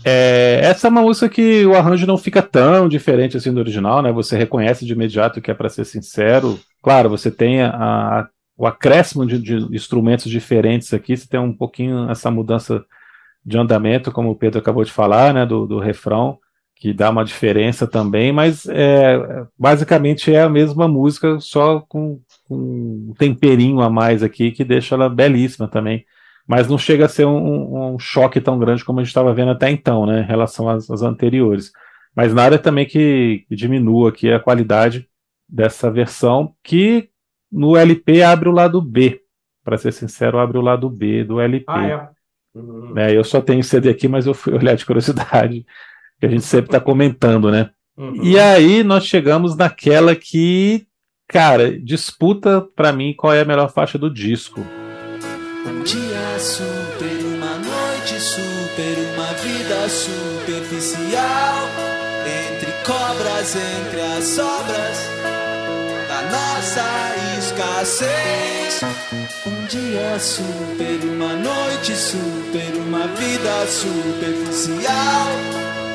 É, 0.03 0.59
essa 0.63 0.87
é 0.87 0.89
uma 0.89 1.01
música 1.01 1.29
que 1.29 1.65
o 1.65 1.75
arranjo 1.75 2.05
não 2.05 2.17
fica 2.17 2.41
tão 2.41 2.89
diferente 2.89 3.37
assim 3.37 3.53
do 3.53 3.59
original, 3.61 4.01
né? 4.01 4.11
Você 4.11 4.35
reconhece 4.35 4.85
de 4.85 4.91
imediato 4.91 5.41
que 5.41 5.49
é 5.49 5.53
para 5.53 5.69
ser 5.69 5.85
sincero. 5.85 6.59
Claro, 6.81 7.09
você 7.09 7.31
tem 7.31 7.61
a- 7.61 7.69
a- 7.69 8.27
o 8.57 8.67
acréscimo 8.67 9.25
de, 9.25 9.39
de 9.39 9.55
instrumentos 9.73 10.29
diferentes 10.29 10.93
aqui, 10.93 11.15
você 11.15 11.25
tem 11.25 11.39
um 11.39 11.53
pouquinho 11.55 12.09
essa 12.11 12.29
mudança 12.29 12.83
de 13.45 13.57
andamento, 13.57 14.11
como 14.11 14.29
o 14.29 14.35
Pedro 14.35 14.59
acabou 14.59 14.83
de 14.83 14.91
falar, 14.91 15.33
né? 15.33 15.45
Do, 15.45 15.65
do 15.65 15.79
refrão, 15.79 16.37
que 16.75 16.91
dá 16.91 17.09
uma 17.09 17.23
diferença 17.23 17.87
também, 17.87 18.33
mas 18.33 18.65
é, 18.65 19.45
basicamente 19.57 20.33
é 20.33 20.41
a 20.41 20.49
mesma 20.49 20.85
música, 20.85 21.39
só 21.39 21.79
com, 21.79 22.19
com 22.45 22.55
um 23.09 23.13
temperinho 23.17 23.79
a 23.79 23.89
mais 23.89 24.21
aqui 24.21 24.51
que 24.51 24.65
deixa 24.65 24.95
ela 24.95 25.07
belíssima 25.09 25.65
também 25.65 26.03
mas 26.47 26.67
não 26.67 26.77
chega 26.77 27.05
a 27.05 27.09
ser 27.09 27.25
um, 27.25 27.93
um 27.93 27.99
choque 27.99 28.41
tão 28.41 28.59
grande 28.59 28.83
como 28.83 28.99
a 28.99 29.03
gente 29.03 29.09
estava 29.09 29.33
vendo 29.33 29.51
até 29.51 29.69
então, 29.69 30.05
né, 30.05 30.21
em 30.21 30.25
relação 30.25 30.67
às, 30.67 30.89
às 30.89 31.01
anteriores. 31.01 31.71
Mas 32.15 32.33
nada 32.33 32.59
também 32.59 32.85
que, 32.85 33.45
que 33.47 33.55
diminua 33.55 34.09
aqui 34.09 34.31
a 34.31 34.39
qualidade 34.39 35.07
dessa 35.47 35.89
versão, 35.89 36.53
que 36.63 37.09
no 37.51 37.77
LP 37.77 38.23
abre 38.23 38.49
o 38.49 38.53
lado 38.53 38.81
B. 38.81 39.21
Para 39.63 39.77
ser 39.77 39.93
sincero, 39.93 40.39
abre 40.39 40.57
o 40.57 40.61
lado 40.61 40.89
B 40.89 41.23
do 41.23 41.39
LP. 41.39 41.65
Ah, 41.67 41.87
é. 41.87 42.09
Uhum. 42.55 42.93
né? 42.93 43.15
Eu 43.15 43.23
só 43.23 43.41
tenho 43.41 43.63
CD 43.63 43.89
aqui, 43.89 44.07
mas 44.07 44.27
eu 44.27 44.33
fui 44.33 44.53
olhar 44.57 44.75
de 44.75 44.85
curiosidade, 44.85 45.65
que 46.19 46.25
a 46.25 46.29
gente 46.29 46.43
sempre 46.43 46.67
está 46.67 46.79
comentando, 46.79 47.49
né? 47.49 47.69
Uhum. 47.97 48.23
E 48.23 48.37
aí 48.37 48.83
nós 48.83 49.05
chegamos 49.05 49.55
naquela 49.55 50.15
que, 50.15 50.85
cara, 51.27 51.79
disputa 51.79 52.61
para 52.75 52.91
mim 52.91 53.13
qual 53.15 53.33
é 53.33 53.41
a 53.41 53.45
melhor 53.45 53.71
faixa 53.71 53.97
do 53.97 54.09
disco. 54.09 54.59
Um 55.65 55.83
dia 55.83 56.12
super, 56.43 57.23
uma 57.23 57.57
noite 57.57 58.19
super, 58.19 58.97
uma 59.13 59.33
vida 59.35 59.87
superficial. 59.87 61.69
Entre 62.25 62.71
cobras, 62.83 63.55
entre 63.55 64.01
as 64.01 64.25
sobras 64.25 64.97
da 66.09 66.21
nossa 66.29 66.83
escassez. 67.39 68.81
Um 69.45 69.65
dia 69.67 70.19
super, 70.19 71.05
uma 71.05 71.33
noite 71.33 71.95
super, 71.95 72.75
uma 72.87 73.07
vida 73.07 73.65
superficial. 73.67 75.27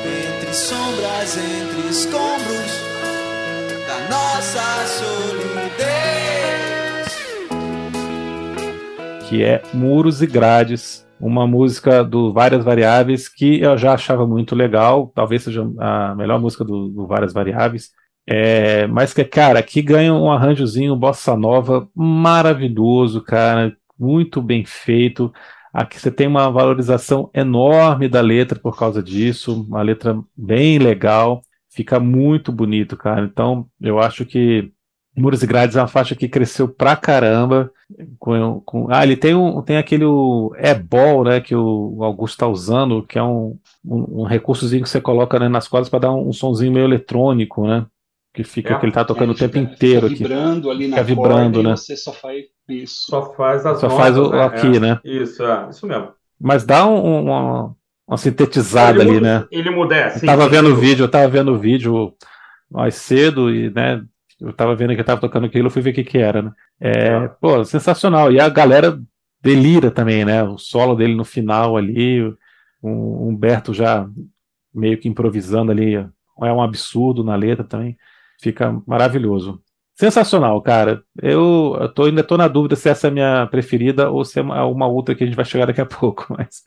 Entre 0.03 0.53
sombras, 0.53 1.37
entre 1.37 1.89
escombros 1.89 2.71
da 3.85 3.99
nossa 4.09 4.87
solidez. 4.97 6.28
Que 9.29 9.43
é 9.43 9.61
Muros 9.75 10.23
e 10.23 10.27
Grades, 10.27 11.07
uma 11.21 11.45
música 11.45 12.03
do 12.03 12.33
Várias 12.33 12.65
Variáveis 12.65 13.29
que 13.29 13.61
eu 13.61 13.77
já 13.77 13.93
achava 13.93 14.25
muito 14.25 14.55
legal, 14.55 15.11
talvez 15.13 15.43
seja 15.43 15.69
a 15.77 16.15
melhor 16.15 16.41
música 16.41 16.65
do, 16.65 16.89
do 16.89 17.05
Várias 17.05 17.31
Variáveis, 17.31 17.91
é, 18.27 18.87
mas 18.87 19.13
que, 19.13 19.23
cara, 19.23 19.59
aqui 19.59 19.83
ganha 19.83 20.13
um 20.13 20.31
arranjozinho 20.31 20.95
bossa 20.95 21.35
nova 21.37 21.87
maravilhoso, 21.95 23.21
cara, 23.21 23.75
muito 23.97 24.41
bem 24.41 24.65
feito. 24.65 25.31
Aqui 25.71 25.99
você 25.99 26.09
tem 26.09 26.25
uma 26.25 26.49
valorização 26.49 27.29
enorme 27.31 28.09
da 28.09 28.21
letra 28.21 28.57
por 28.59 28.77
causa 28.77 29.03
disso, 29.03 29.63
uma 29.67 29.83
letra 29.83 30.19
bem 30.35 30.79
legal, 30.79 31.43
fica 31.69 31.99
muito 31.99 32.51
bonito, 32.51 32.97
cara. 32.97 33.25
Então, 33.25 33.67
eu 33.79 33.99
acho 33.99 34.25
que 34.25 34.71
Muros 35.19 35.43
e 35.43 35.47
Grades 35.47 35.75
é 35.75 35.81
uma 35.81 35.87
faixa 35.87 36.15
que 36.15 36.27
cresceu 36.29 36.67
pra 36.67 36.95
caramba. 36.95 37.71
Com, 38.19 38.61
com- 38.65 38.87
ah, 38.89 39.03
ele 39.03 39.15
tem, 39.17 39.33
um, 39.35 39.61
tem 39.61 39.77
aquele 39.77 40.05
E-Ball, 40.57 41.23
né, 41.23 41.41
que 41.41 41.55
o 41.55 42.03
Augusto 42.03 42.35
está 42.35 42.47
usando, 42.47 43.03
que 43.03 43.17
é 43.17 43.23
um, 43.23 43.57
um, 43.85 44.21
um 44.21 44.23
recursozinho 44.23 44.83
que 44.83 44.89
você 44.89 45.01
coloca 45.01 45.39
né, 45.39 45.49
nas 45.49 45.67
cordas 45.67 45.89
para 45.89 45.99
dar 45.99 46.11
um, 46.11 46.29
um 46.29 46.33
sonzinho 46.33 46.71
meio 46.71 46.85
eletrônico, 46.85 47.67
né? 47.67 47.85
Que 48.33 48.43
fica 48.43 48.75
É, 48.75 48.79
que 48.79 48.85
ele 48.85 48.91
tá 48.91 49.03
tocando 49.03 49.31
É, 49.31 49.35
o 49.35 49.37
tempo 49.37 49.53
fica- 49.57 49.71
inteiro 49.73 50.07
fica 50.07 50.13
aqui. 50.13 50.23
vibrando 50.35 50.69
ali 50.69 50.87
na 50.87 50.97
Fica 50.97 51.03
vibrando, 51.03 51.63
né? 51.63 51.75
você 51.75 51.97
só 51.97 52.13
faz 52.13 52.45
isso. 52.69 53.05
Só 53.09 53.33
faz 53.33 53.65
as 53.65 53.79
Só 53.79 53.87
notas, 53.89 54.03
faz 54.03 54.17
o- 54.17 54.29
né? 54.29 54.43
aqui, 54.43 54.77
É. 54.77 54.79
né? 54.79 54.99
Isso, 55.03 55.43
é, 55.43 55.67
isso 55.69 55.87
mesmo. 55.87 56.09
Mas 56.39 56.63
dá 56.63 56.85
um- 56.87 57.03
um- 57.05 57.23
uma, 57.23 57.75
uma 58.07 58.17
sintetizada 58.17 58.99
ele 59.01 59.01
ali, 59.01 59.11
muda, 59.19 59.39
né? 59.39 59.47
Ele 59.51 59.69
muda, 59.71 59.95
é, 59.95 60.05
Eu 60.07 60.19
sim, 60.19 60.25
tava 60.27 60.43
sim, 60.43 60.49
vendo 60.51 60.69
o 60.71 60.75
vídeo, 60.75 61.03
eu 61.05 61.09
tava 61.11 61.27
vendo 61.27 61.51
o 61.53 61.57
vídeo 61.57 62.13
mais 62.71 62.93
cedo 62.95 63.49
e, 63.53 63.71
né, 63.71 64.01
eu 64.41 64.53
tava 64.53 64.75
vendo 64.75 64.95
que 64.95 65.03
tava 65.03 65.21
tocando 65.21 65.45
aquilo, 65.45 65.67
eu 65.67 65.71
fui 65.71 65.81
ver 65.81 65.91
o 65.91 65.93
que 65.93 66.03
que 66.03 66.17
era, 66.17 66.41
né? 66.41 66.51
É, 66.79 67.07
É. 67.07 67.27
pô, 67.41 67.63
sensacional. 67.65 68.31
E 68.31 68.39
a 68.39 68.49
galera 68.49 68.99
delira 69.41 69.91
também, 69.91 70.25
né? 70.25 70.43
O 70.43 70.57
solo 70.57 70.95
dele 70.95 71.15
no 71.15 71.25
final 71.25 71.77
ali, 71.77 72.21
o 72.81 73.27
Humberto 73.27 73.73
já 73.73 74.07
meio 74.73 74.97
que 74.97 75.07
improvisando 75.09 75.71
ali, 75.71 75.95
é 75.95 76.53
um 76.53 76.61
absurdo 76.61 77.23
na 77.23 77.35
letra 77.35 77.63
também. 77.63 77.97
Fica 78.41 78.81
maravilhoso. 78.87 79.61
Sensacional, 79.99 80.61
cara. 80.61 81.03
Eu, 81.21 81.75
eu 81.77 81.93
tô, 81.93 82.05
ainda 82.05 82.23
tô 82.23 82.37
na 82.37 82.47
dúvida 82.47 82.77
se 82.77 82.87
essa 82.87 83.07
é 83.07 83.09
a 83.09 83.11
minha 83.13 83.47
preferida 83.47 84.09
ou 84.09 84.23
se 84.23 84.39
é 84.39 84.41
uma, 84.41 84.87
outra 84.87 85.13
que 85.13 85.25
a 85.25 85.27
gente 85.27 85.35
vai 85.35 85.43
chegar 85.43 85.65
daqui 85.65 85.81
a 85.81 85.85
pouco, 85.85 86.25
mas 86.29 86.63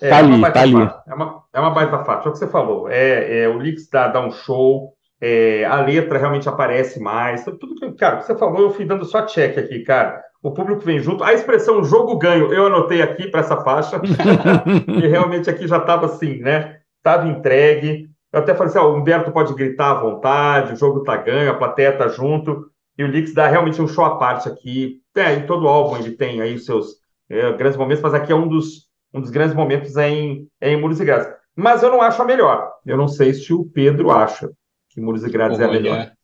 É, 0.00 0.08
Tá 0.08 0.16
é 0.16 0.18
ali, 0.20 0.52
tá 0.52 0.60
ali. 0.60 0.74
É 1.08 1.14
uma, 1.14 1.42
é 1.52 1.60
uma 1.60 1.70
baita 1.70 2.04
faixa. 2.04 2.28
É 2.28 2.28
o 2.28 2.32
que 2.32 2.38
você 2.38 2.46
falou. 2.46 2.88
É, 2.88 3.40
é, 3.40 3.48
o 3.48 3.58
Lix 3.58 3.88
dá, 3.90 4.06
dá 4.06 4.24
um 4.24 4.30
show, 4.30 4.95
é, 5.20 5.64
a 5.64 5.80
letra 5.80 6.18
realmente 6.18 6.48
aparece 6.48 7.00
mais. 7.00 7.44
Tudo 7.44 7.74
que, 7.74 7.92
cara, 7.92 8.18
que 8.18 8.26
você 8.26 8.36
falou, 8.36 8.62
eu 8.62 8.70
fui 8.70 8.84
dando 8.84 9.04
só 9.04 9.24
check 9.26 9.58
aqui, 9.58 9.80
cara. 9.80 10.22
O 10.42 10.52
público 10.52 10.82
vem 10.82 11.00
junto. 11.00 11.24
A 11.24 11.32
expressão 11.32 11.82
jogo 11.82 12.18
ganho, 12.18 12.52
eu 12.52 12.66
anotei 12.66 13.02
aqui 13.02 13.28
para 13.28 13.40
essa 13.40 13.56
faixa. 13.62 14.00
e 14.86 15.06
realmente 15.06 15.48
aqui 15.48 15.66
já 15.66 15.78
estava 15.78 16.06
assim, 16.06 16.38
né? 16.38 16.80
Estava 16.98 17.26
entregue. 17.28 18.08
Eu 18.32 18.40
até 18.40 18.54
falei 18.54 18.68
assim: 18.68 18.78
ó, 18.78 18.90
o 18.90 18.96
Humberto 18.96 19.32
pode 19.32 19.54
gritar 19.54 19.92
à 19.92 20.00
vontade, 20.00 20.74
o 20.74 20.76
jogo 20.76 21.02
tá 21.02 21.16
ganho, 21.16 21.50
a 21.50 21.54
plateia 21.54 21.96
tá 21.96 22.08
junto. 22.08 22.70
E 22.98 23.04
o 23.04 23.06
Lix 23.06 23.34
dá 23.34 23.46
realmente 23.46 23.80
um 23.80 23.88
show 23.88 24.04
à 24.04 24.16
parte 24.18 24.48
aqui. 24.48 25.00
É, 25.16 25.34
em 25.34 25.46
todo 25.46 25.68
álbum 25.68 25.96
ele 25.96 26.12
tem 26.12 26.40
aí 26.40 26.54
os 26.54 26.64
seus 26.64 26.96
é, 27.28 27.52
grandes 27.52 27.76
momentos, 27.76 28.02
mas 28.02 28.14
aqui 28.14 28.32
é 28.32 28.34
um 28.34 28.48
dos, 28.48 28.86
um 29.12 29.20
dos 29.20 29.30
grandes 29.30 29.54
momentos 29.54 29.96
é 29.96 30.08
em, 30.08 30.48
é 30.60 30.70
em 30.70 30.80
Muros 30.80 31.00
e 31.00 31.04
Grades. 31.04 31.28
Mas 31.54 31.82
eu 31.82 31.90
não 31.90 32.02
acho 32.02 32.20
a 32.20 32.24
melhor. 32.24 32.70
Eu 32.84 32.96
não 32.96 33.08
sei 33.08 33.32
se 33.32 33.52
o 33.52 33.64
Pedro 33.64 34.10
acha 34.10 34.50
que 34.96 35.00
Muros 35.02 35.22
e 35.22 35.28
Grades 35.28 35.60
é 35.60 35.64
a 35.64 35.70
melhor. 35.70 35.98
Olha, 35.98 36.16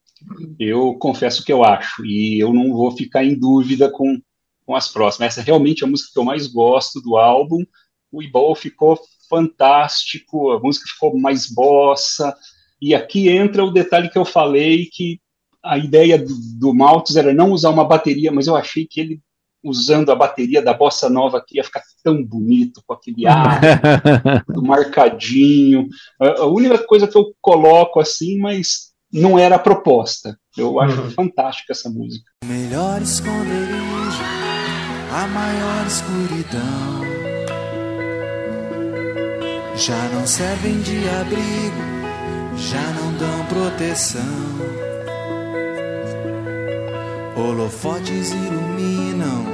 eu 0.58 0.94
confesso 0.94 1.44
que 1.44 1.52
eu 1.52 1.62
acho, 1.62 2.04
e 2.06 2.42
eu 2.42 2.54
não 2.54 2.72
vou 2.72 2.90
ficar 2.90 3.22
em 3.22 3.38
dúvida 3.38 3.90
com, 3.90 4.18
com 4.64 4.74
as 4.74 4.88
próximas. 4.88 5.32
Essa 5.32 5.42
é 5.42 5.44
realmente 5.44 5.84
a 5.84 5.86
música 5.86 6.10
que 6.10 6.18
eu 6.18 6.24
mais 6.24 6.46
gosto 6.46 6.98
do 7.02 7.18
álbum. 7.18 7.62
O 8.10 8.22
Ibol 8.22 8.54
ficou 8.54 8.98
fantástico, 9.28 10.52
a 10.52 10.58
música 10.58 10.86
ficou 10.88 11.18
mais 11.18 11.52
bossa, 11.52 12.34
e 12.80 12.94
aqui 12.94 13.28
entra 13.28 13.62
o 13.62 13.70
detalhe 13.70 14.08
que 14.08 14.18
eu 14.18 14.24
falei, 14.24 14.88
que 14.90 15.20
a 15.62 15.76
ideia 15.76 16.18
do, 16.18 16.34
do 16.58 16.74
era 17.14 17.34
não 17.34 17.52
usar 17.52 17.70
uma 17.70 17.84
bateria, 17.84 18.32
mas 18.32 18.46
eu 18.46 18.56
achei 18.56 18.86
que 18.86 19.00
ele, 19.00 19.20
usando 19.62 20.10
a 20.10 20.16
bateria 20.16 20.60
da 20.62 20.74
bossa 20.74 21.08
nova 21.08 21.38
aqui, 21.38 21.56
ia 21.56 21.64
ficar 21.64 21.82
tão 22.02 22.22
bonito, 22.24 22.82
com 22.86 22.94
aquele 22.94 23.26
ar 23.26 23.60
marcadinho. 24.56 25.86
A, 26.20 26.42
a 26.42 26.46
única 26.46 26.78
coisa 26.78 27.06
que 27.06 27.16
eu 27.16 27.32
coloco 27.40 28.00
assim, 28.00 28.38
mas 28.38 28.92
não 29.12 29.38
era 29.38 29.56
a 29.56 29.58
proposta. 29.60 30.36
Eu 30.56 30.80
acho 30.80 31.00
Uhum. 31.00 31.10
fantástica 31.10 31.72
essa 31.72 31.88
música. 31.88 32.24
O 32.44 32.46
melhor 32.46 33.00
esconderijo, 33.00 34.22
a 35.12 35.26
maior 35.28 35.86
escuridão. 35.86 37.02
Já 39.76 40.08
não 40.14 40.26
servem 40.26 40.80
de 40.82 40.96
abrigo, 41.20 42.56
já 42.56 42.82
não 42.92 43.12
dão 43.16 43.46
proteção. 43.46 44.22
Holofotes 47.34 48.30
iluminam 48.30 49.46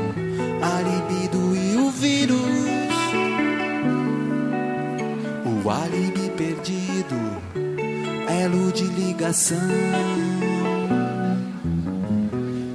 a 0.61 0.83
libido 0.83 1.57
e 1.57 1.77
o 1.77 1.91
vírus. 1.91 2.39
O 5.65 5.71
álibi 5.71 6.29
perdido, 6.37 7.15
elo 8.29 8.73
de 8.73 8.83
ligação. 8.83 9.59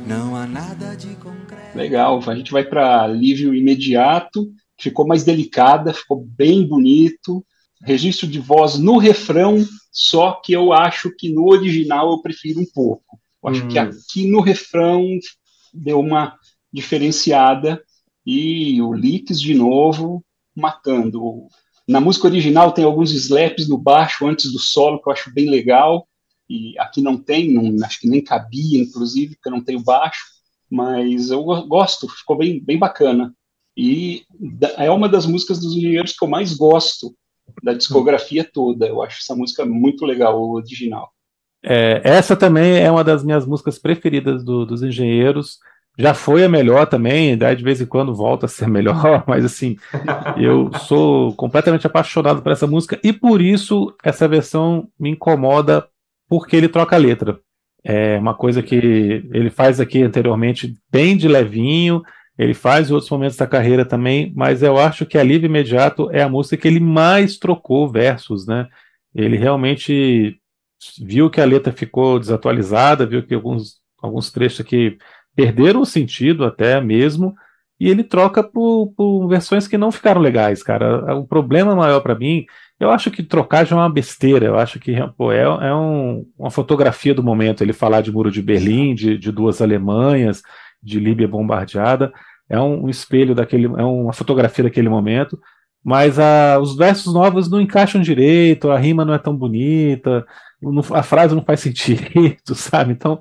Não 0.07 0.37
há 0.37 0.47
nada 0.47 0.95
de 0.95 1.13
concreto. 1.15 1.77
Legal, 1.77 2.21
a 2.25 2.35
gente 2.35 2.51
vai 2.51 2.63
para 2.63 3.03
alívio 3.03 3.53
imediato, 3.53 4.49
ficou 4.79 5.05
mais 5.05 5.25
delicada, 5.25 5.93
ficou 5.93 6.25
bem 6.25 6.65
bonito. 6.65 7.45
Registro 7.85 8.25
de 8.25 8.39
voz 8.39 8.79
no 8.79 8.97
refrão, 8.97 9.57
só 9.91 10.39
que 10.41 10.53
eu 10.53 10.71
acho 10.71 11.13
que 11.17 11.27
no 11.29 11.49
original 11.49 12.09
eu 12.11 12.21
prefiro 12.21 12.61
um 12.61 12.65
pouco. 12.73 13.19
Eu 13.43 13.49
acho 13.49 13.65
hum. 13.65 13.67
que 13.67 13.77
aqui 13.77 14.27
no 14.29 14.39
refrão 14.39 15.05
deu 15.73 15.99
uma 15.99 16.37
diferenciada 16.71 17.83
e 18.25 18.81
o 18.81 18.93
Licks 18.93 19.39
de 19.39 19.53
novo 19.53 20.23
matando. 20.55 21.47
Na 21.87 21.99
música 21.99 22.27
original 22.27 22.71
tem 22.71 22.85
alguns 22.85 23.11
slaps 23.11 23.67
no 23.67 23.77
baixo 23.77 24.25
antes 24.25 24.51
do 24.51 24.59
solo 24.59 25.01
que 25.01 25.09
eu 25.09 25.13
acho 25.13 25.33
bem 25.33 25.49
legal 25.49 26.07
e 26.49 26.77
aqui 26.79 27.01
não 27.01 27.17
tem, 27.17 27.51
não, 27.51 27.83
acho 27.85 27.99
que 27.99 28.07
nem 28.07 28.23
cabia, 28.23 28.79
inclusive, 28.79 29.35
porque 29.35 29.49
eu 29.49 29.53
não 29.53 29.63
tenho 29.63 29.79
baixo, 29.81 30.23
mas 30.69 31.29
eu 31.29 31.43
gosto, 31.43 32.07
ficou 32.07 32.37
bem, 32.37 32.63
bem 32.63 32.77
bacana. 32.77 33.33
E 33.75 34.23
é 34.77 34.89
uma 34.89 35.09
das 35.09 35.25
músicas 35.25 35.59
dos 35.59 35.75
engenheiros 35.75 36.13
que 36.13 36.23
eu 36.23 36.29
mais 36.29 36.53
gosto 36.53 37.15
da 37.63 37.73
discografia 37.73 38.43
toda. 38.43 38.87
Eu 38.87 39.01
acho 39.01 39.19
essa 39.19 39.35
música 39.35 39.65
muito 39.65 40.05
legal, 40.05 40.39
o 40.39 40.53
original. 40.53 41.11
É, 41.64 42.01
essa 42.03 42.36
também 42.36 42.78
é 42.78 42.91
uma 42.91 43.03
das 43.03 43.24
minhas 43.24 43.45
músicas 43.45 43.80
preferidas 43.80 44.43
do, 44.43 44.66
dos 44.66 44.84
engenheiros. 44.84 45.59
Já 45.97 46.14
foi 46.14 46.43
a 46.43 46.49
melhor 46.49 46.88
também, 46.88 47.38
daí 47.38 47.55
de 47.55 47.64
vez 47.64 47.80
em 47.80 47.86
quando 47.86 48.16
volta 48.16 48.47
a 48.47 48.49
ser 48.49 48.68
melhor, 48.68 49.24
mas 49.28 49.45
assim, 49.45 49.78
eu 50.38 50.72
sou 50.80 51.34
completamente 51.36 51.86
apaixonado 51.86 52.41
por 52.41 52.51
essa 52.51 52.66
música 52.66 52.99
e 53.03 53.14
por 53.14 53.41
isso 53.41 53.95
essa 54.03 54.28
versão 54.28 54.88
me 54.99 55.11
incomoda 55.11 55.88
porque 56.28 56.55
ele 56.55 56.68
troca 56.68 56.95
a 56.95 56.99
letra. 56.99 57.39
É 57.86 58.18
uma 58.18 58.34
coisa 58.34 58.64
que 58.64 58.76
ele 58.76 59.49
faz 59.49 59.80
aqui 59.80 60.01
anteriormente 60.01 60.74
bem 60.91 61.16
de 61.16 61.28
levinho, 61.28 62.01
ele 62.38 62.55
faz 62.55 62.89
em 62.89 62.93
outros 62.93 63.11
momentos 63.11 63.38
da 63.38 63.45
carreira 63.45 63.86
também, 63.86 64.34
mas 64.36 64.64
eu 64.64 64.78
acho 64.80 65.05
que 65.05 65.18
Alívio 65.18 65.47
Imediato 65.47 66.09
é 66.11 66.24
a 66.24 66.30
música 66.30 66.57
que 66.57 66.68
ele 66.68 66.80
mais 66.80 67.38
trocou 67.38 67.88
versos, 67.88 68.47
né? 68.47 68.68
Ele 69.14 69.38
realmente 69.38 70.39
viu 71.01 71.29
que 71.29 71.41
a 71.41 71.45
letra 71.45 71.71
ficou 71.71 72.19
desatualizada, 72.19 73.05
viu 73.05 73.23
que 73.23 73.34
alguns, 73.34 73.77
alguns 74.01 74.31
trechos 74.31 74.61
aqui 74.61 74.97
perderam 75.36 75.81
o 75.81 75.86
sentido 75.86 76.45
até 76.45 76.79
mesmo, 76.79 77.36
e 77.79 77.89
ele 77.89 78.03
troca 78.03 78.43
por, 78.43 78.93
por 78.95 79.27
versões 79.27 79.67
que 79.67 79.77
não 79.77 79.91
ficaram 79.91 80.21
legais, 80.21 80.63
cara. 80.63 81.15
O 81.15 81.27
problema 81.27 81.75
maior 81.75 81.99
para 82.01 82.15
mim, 82.15 82.45
eu 82.79 82.91
acho 82.91 83.11
que 83.11 83.23
trocar 83.23 83.65
já 83.65 83.75
é 83.75 83.79
uma 83.79 83.89
besteira, 83.89 84.45
eu 84.45 84.57
acho 84.57 84.79
que 84.79 84.95
pô, 85.17 85.31
é, 85.31 85.41
é 85.41 85.73
um, 85.73 86.25
uma 86.38 86.51
fotografia 86.51 87.13
do 87.13 87.23
momento, 87.23 87.61
ele 87.61 87.73
falar 87.73 88.01
de 88.01 88.11
Muro 88.11 88.31
de 88.31 88.41
Berlim, 88.41 88.95
de, 88.95 89.17
de 89.17 89.31
duas 89.31 89.61
Alemanhas, 89.61 90.41
de 90.81 90.99
Líbia 90.99 91.27
bombardeada, 91.27 92.13
é 92.49 92.59
um, 92.59 92.86
um 92.86 92.89
espelho 92.89 93.34
daquele, 93.34 93.65
é 93.65 93.84
uma 93.84 94.13
fotografia 94.13 94.63
daquele 94.63 94.89
momento, 94.89 95.39
mas 95.84 96.17
a, 96.19 96.59
os 96.59 96.75
versos 96.77 97.13
novos 97.13 97.49
não 97.49 97.59
encaixam 97.59 98.01
direito, 98.01 98.71
a 98.71 98.77
rima 98.77 99.03
não 99.03 99.13
é 99.13 99.17
tão 99.17 99.36
bonita, 99.36 100.25
a 100.93 101.03
frase 101.03 101.36
não 101.36 101.43
faz 101.43 101.59
sentido, 101.59 102.01
sabe? 102.55 102.93
Então, 102.93 103.20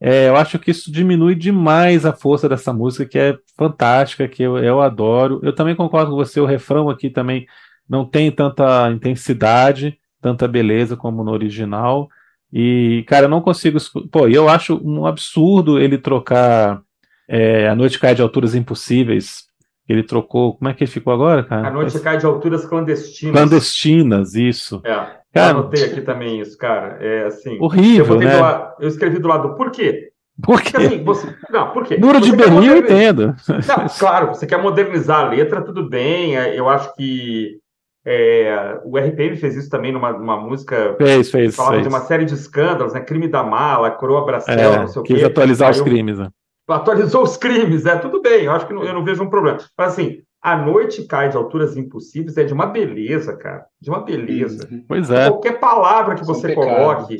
é, 0.00 0.28
eu 0.28 0.36
acho 0.36 0.58
que 0.58 0.70
isso 0.70 0.92
diminui 0.92 1.34
demais 1.34 2.04
a 2.04 2.12
força 2.12 2.48
dessa 2.48 2.72
música, 2.72 3.06
que 3.06 3.18
é 3.18 3.38
fantástica, 3.56 4.28
que 4.28 4.42
eu, 4.42 4.58
eu 4.58 4.80
adoro. 4.80 5.40
Eu 5.42 5.54
também 5.54 5.74
concordo 5.74 6.10
com 6.10 6.16
você, 6.16 6.40
o 6.40 6.46
refrão 6.46 6.90
aqui 6.90 7.08
também 7.08 7.46
não 7.88 8.04
tem 8.04 8.30
tanta 8.30 8.90
intensidade, 8.90 9.98
tanta 10.20 10.48
beleza 10.48 10.96
como 10.96 11.24
no 11.24 11.32
original. 11.32 12.08
E, 12.52 13.04
cara, 13.08 13.26
eu 13.26 13.30
não 13.30 13.40
consigo. 13.40 13.78
Pô, 14.10 14.28
eu 14.28 14.48
acho 14.48 14.80
um 14.84 15.06
absurdo 15.06 15.78
ele 15.78 15.98
trocar 15.98 16.82
é, 17.28 17.68
A 17.68 17.74
Noite 17.74 17.98
Cai 17.98 18.14
de 18.14 18.22
Alturas 18.22 18.54
Impossíveis. 18.54 19.44
Ele 19.88 20.02
trocou. 20.02 20.54
Como 20.54 20.70
é 20.70 20.74
que 20.74 20.84
ele 20.84 20.90
ficou 20.90 21.12
agora, 21.12 21.42
cara? 21.42 21.68
A 21.68 21.70
Noite 21.70 21.98
Cai 22.00 22.16
de 22.16 22.26
Alturas 22.26 22.64
Clandestinas. 22.64 23.34
Clandestinas, 23.34 24.34
isso. 24.34 24.80
É. 24.84 25.23
Cara, 25.34 25.52
eu 25.52 25.58
anotei 25.58 25.84
aqui 25.84 26.00
também 26.00 26.40
isso, 26.40 26.56
cara. 26.56 26.96
É 27.00 27.24
assim. 27.24 27.58
Horrível, 27.60 28.14
eu 28.14 28.20
né? 28.20 28.40
Lado, 28.40 28.74
eu 28.80 28.88
escrevi 28.88 29.18
do 29.18 29.28
lado, 29.28 29.54
por 29.56 29.70
quê? 29.70 30.10
Por 30.42 30.60
quê? 30.62 30.72
Porque, 30.72 30.86
assim, 30.86 31.04
você, 31.04 31.34
não, 31.50 31.70
por 31.72 31.84
quê? 31.84 31.96
Muro 31.96 32.20
de 32.20 32.34
Berlim 32.34 32.66
eu 32.66 32.78
entendo. 32.78 33.34
Não, 33.48 33.86
claro, 33.98 34.28
você 34.28 34.46
quer 34.46 34.60
modernizar 34.60 35.20
a 35.20 35.28
letra, 35.28 35.62
tudo 35.62 35.88
bem. 35.88 36.36
É, 36.36 36.58
eu 36.58 36.68
acho 36.68 36.94
que 36.94 37.58
é, 38.06 38.80
o 38.84 38.98
RPM 38.98 39.36
fez 39.36 39.56
isso 39.56 39.70
também 39.70 39.92
numa, 39.92 40.12
numa 40.12 40.36
música. 40.36 40.94
Fez, 40.98 41.30
fez. 41.30 41.56
Falava 41.56 41.76
fez. 41.76 41.86
de 41.86 41.88
uma 41.88 42.00
série 42.00 42.24
de 42.24 42.34
escândalos, 42.34 42.92
né? 42.92 43.00
Crime 43.00 43.28
da 43.28 43.42
mala, 43.42 43.90
coroa 43.90 44.24
Bracel, 44.24 44.58
é, 44.58 44.78
não 44.78 44.88
sei 44.88 45.00
o 45.00 45.04
quê. 45.04 45.14
Quis 45.14 45.24
atualizar 45.24 45.70
os 45.70 45.80
crimes, 45.80 46.18
né? 46.18 46.28
Atualizou 46.68 47.22
os 47.22 47.36
crimes, 47.36 47.84
é 47.84 47.96
tudo 47.96 48.22
bem, 48.22 48.44
eu 48.44 48.52
acho 48.52 48.66
que 48.66 48.72
não, 48.72 48.82
eu 48.84 48.94
não 48.94 49.04
vejo 49.04 49.22
um 49.22 49.28
problema. 49.28 49.58
Mas 49.76 49.92
assim, 49.92 50.22
a 50.44 50.58
noite 50.58 51.04
cai 51.04 51.30
de 51.30 51.38
alturas 51.38 51.74
impossíveis 51.74 52.36
é 52.36 52.44
de 52.44 52.52
uma 52.52 52.66
beleza, 52.66 53.34
cara. 53.34 53.64
De 53.80 53.88
uma 53.88 54.04
beleza. 54.04 54.68
Pois 54.86 55.10
é. 55.10 55.30
Qualquer 55.30 55.58
palavra 55.58 56.14
que 56.14 56.24
você 56.24 56.54
coloque, 56.54 57.16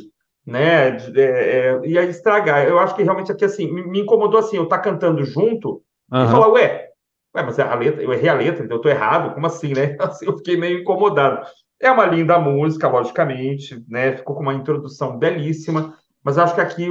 né? 0.47 0.99
É, 1.17 1.23
é, 1.23 1.81
ia 1.87 2.05
estragar. 2.05 2.69
Eu 2.69 2.79
acho 2.79 2.95
que 2.95 3.03
realmente 3.03 3.33
aqui, 3.33 3.47
assim, 3.47 3.73
me 3.73 4.01
incomodou 4.01 4.39
assim, 4.39 4.59
eu 4.59 4.69
tá 4.69 4.79
cantando 4.79 5.25
junto 5.25 5.81
uhum. 6.13 6.23
e 6.23 6.29
falar, 6.29 6.49
ué, 6.49 6.89
ué, 7.35 7.43
mas 7.43 7.59
a 7.59 7.75
letra, 7.75 8.03
eu 8.03 8.13
errei 8.13 8.29
a 8.29 8.35
letra, 8.35 8.63
então 8.63 8.77
eu 8.77 8.83
tô 8.83 8.91
errado, 8.91 9.33
como 9.33 9.47
assim, 9.47 9.73
né? 9.73 9.97
Assim, 10.01 10.27
eu 10.27 10.37
fiquei 10.37 10.59
meio 10.59 10.81
incomodado. 10.81 11.47
É 11.81 11.91
uma 11.91 12.05
linda 12.05 12.39
música, 12.39 12.89
logicamente, 12.89 13.83
né? 13.89 14.19
Ficou 14.19 14.37
com 14.37 14.43
uma 14.43 14.53
introdução 14.53 15.19
belíssima, 15.19 15.95
mas 16.23 16.37
acho 16.37 16.55
que 16.55 16.61
aqui 16.61 16.89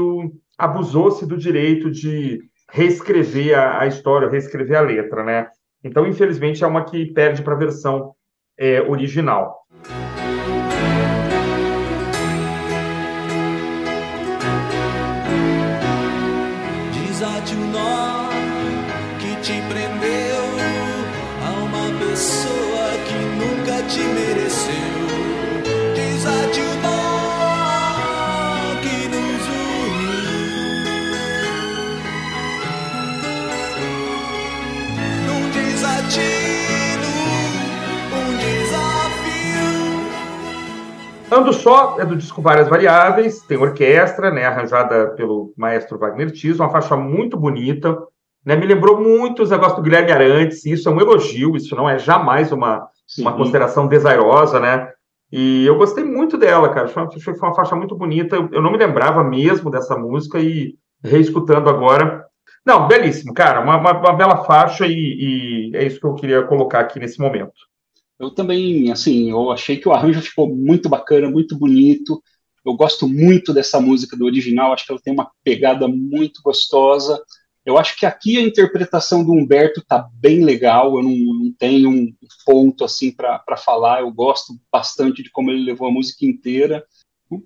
abusou-se 0.58 1.28
do 1.28 1.38
direito 1.38 1.92
de 1.92 2.42
reescrever 2.72 3.56
a, 3.56 3.82
a, 3.82 3.86
história, 3.86 4.28
reescrever 4.30 4.80
a 4.80 4.82
letra, 4.82 5.24
né? 5.24 5.48
Então, 5.84 6.08
infelizmente, 6.08 6.64
é 6.64 6.68
uma 6.68 6.86
que 6.86 7.06
perde 7.08 7.42
para 7.42 7.54
a 7.54 7.58
versão 7.58 8.16
é, 8.58 8.82
original. 8.82 9.64
Desate 16.94 17.56
o 17.56 17.66
nó 17.68 18.30
que 19.20 19.36
te 19.42 19.62
prendeu 19.68 20.44
a 21.46 21.52
uma 21.64 22.00
pessoa 22.00 22.90
que 23.08 23.16
nunca 23.36 23.84
te 23.88 24.00
mereceu. 24.00 25.04
Desate 25.96 26.62
o 26.62 27.13
Ando 41.34 41.52
Só 41.52 42.00
é 42.00 42.06
do 42.06 42.16
disco 42.16 42.44
Várias 42.44 42.70
Variáveis, 42.70 43.42
tem 43.42 43.58
orquestra, 43.58 44.30
né, 44.30 44.46
arranjada 44.46 45.08
pelo 45.16 45.52
maestro 45.58 45.98
Wagner 45.98 46.32
Tiso, 46.32 46.62
uma 46.62 46.70
faixa 46.70 46.96
muito 46.96 47.36
bonita, 47.36 47.98
né, 48.46 48.56
me 48.56 48.68
lembrou 48.68 49.02
muito 49.02 49.42
os 49.42 49.50
negócios 49.50 49.78
do 49.78 49.82
Guilherme 49.82 50.12
Arantes, 50.12 50.64
isso 50.64 50.88
é 50.88 50.92
um 50.92 51.02
elogio, 51.02 51.56
isso 51.56 51.76
não 51.76 51.90
é 51.90 51.98
jamais 51.98 52.52
uma, 52.52 52.88
uma 53.18 53.34
consideração 53.34 53.88
desairosa, 53.88 54.60
né, 54.60 54.88
e 55.32 55.66
eu 55.66 55.76
gostei 55.76 56.04
muito 56.04 56.38
dela, 56.38 56.70
cara, 56.70 56.88
foi 56.88 57.02
uma, 57.02 57.12
foi 57.12 57.34
uma 57.34 57.56
faixa 57.56 57.76
muito 57.76 57.96
bonita, 57.96 58.36
eu, 58.36 58.50
eu 58.52 58.62
não 58.62 58.72
me 58.72 58.78
lembrava 58.78 59.24
mesmo 59.24 59.72
dessa 59.72 59.98
música 59.98 60.40
e 60.40 60.76
reescutando 61.04 61.68
agora, 61.68 62.28
não, 62.66 62.88
belíssimo, 62.88 63.34
cara, 63.34 63.62
uma, 63.62 63.78
uma, 63.78 63.92
uma 63.92 64.14
bela 64.14 64.46
faixa 64.46 64.88
e, 64.88 64.94
e 65.72 65.76
é 65.76 65.86
isso 65.86 66.00
que 66.00 66.06
eu 66.06 66.16
queria 66.16 66.44
colocar 66.44 66.80
aqui 66.80 67.00
nesse 67.00 67.20
momento. 67.20 67.54
Eu 68.18 68.32
também, 68.32 68.92
assim, 68.92 69.30
eu 69.32 69.52
achei 69.52 69.78
que 69.78 69.88
o 69.88 69.92
arranjo 69.92 70.22
ficou 70.22 70.48
muito 70.48 70.88
bacana, 70.88 71.30
muito 71.30 71.58
bonito. 71.58 72.24
Eu 72.66 72.74
gosto 72.74 73.08
muito 73.08 73.54
dessa 73.54 73.82
música 73.82 74.16
do 74.16 74.26
original, 74.26 74.72
acho 74.72 74.86
que 74.86 74.92
ela 74.94 75.02
tem 75.04 75.14
uma 75.14 75.30
pegada 75.44 75.88
muito 75.88 76.42
gostosa. 76.42 77.22
Eu 77.66 77.78
acho 77.78 77.98
que 77.98 78.06
aqui 78.06 78.38
a 78.38 78.42
interpretação 78.42 79.24
do 79.24 79.34
Humberto 79.34 79.84
tá 79.86 80.08
bem 80.14 80.44
legal, 80.44 80.96
eu 80.98 81.04
não, 81.04 81.12
não 81.12 81.54
tenho 81.58 81.90
um 81.90 82.14
ponto 82.46 82.84
assim 82.86 83.12
para 83.12 83.58
falar, 83.58 84.02
eu 84.02 84.12
gosto 84.12 84.54
bastante 84.72 85.24
de 85.24 85.30
como 85.30 85.52
ele 85.52 85.64
levou 85.64 85.88
a 85.88 85.92
música 85.92 86.26
inteira, 86.26 86.86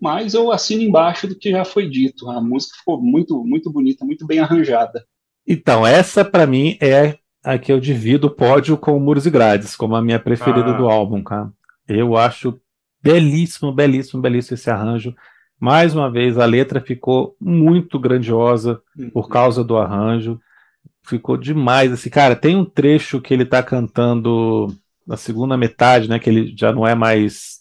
mas 0.02 0.34
eu 0.34 0.52
assino 0.52 0.82
embaixo 0.82 1.28
do 1.28 1.38
que 1.38 1.52
já 1.52 1.64
foi 1.64 1.88
dito. 1.88 2.30
A 2.30 2.42
música 2.42 2.78
ficou 2.78 3.02
muito, 3.02 3.44
muito 3.44 3.72
bonita, 3.72 4.04
muito 4.04 4.26
bem 4.26 4.40
arranjada. 4.40 5.06
Então, 5.48 5.86
essa 5.86 6.26
para 6.26 6.48
mim 6.48 6.78
é 6.82 7.18
Aqui 7.48 7.72
eu 7.72 7.80
divido 7.80 8.28
o 8.28 8.30
pódio 8.30 8.78
com 8.78 9.00
Muros 9.00 9.26
e 9.26 9.30
Grades, 9.30 9.74
como 9.74 9.96
a 9.96 10.02
minha 10.02 10.20
preferida 10.20 10.72
ah. 10.72 10.78
do 10.78 10.90
álbum, 10.90 11.24
cara. 11.24 11.50
Eu 11.88 12.18
acho 12.18 12.60
belíssimo, 13.02 13.72
belíssimo, 13.72 14.22
belíssimo 14.22 14.56
esse 14.56 14.70
arranjo. 14.70 15.16
Mais 15.58 15.96
uma 15.96 16.12
vez, 16.12 16.38
a 16.38 16.44
letra 16.44 16.82
ficou 16.82 17.38
muito 17.40 17.98
grandiosa 17.98 18.82
por 19.14 19.24
uhum. 19.24 19.30
causa 19.30 19.64
do 19.64 19.78
arranjo. 19.78 20.38
Ficou 21.04 21.38
demais. 21.38 21.90
Assim, 21.94 22.10
cara, 22.10 22.36
tem 22.36 22.54
um 22.58 22.66
trecho 22.66 23.22
que 23.22 23.34
ele 23.34 23.46
tá 23.46 23.64
cantando 23.64 24.68
na 25.06 25.16
segunda 25.16 25.56
metade, 25.56 26.10
né? 26.10 26.20
Que 26.20 26.30
ele 26.30 26.54
já 26.54 26.74
não 26.74 26.86
é 26.86 26.96
mais 26.96 27.57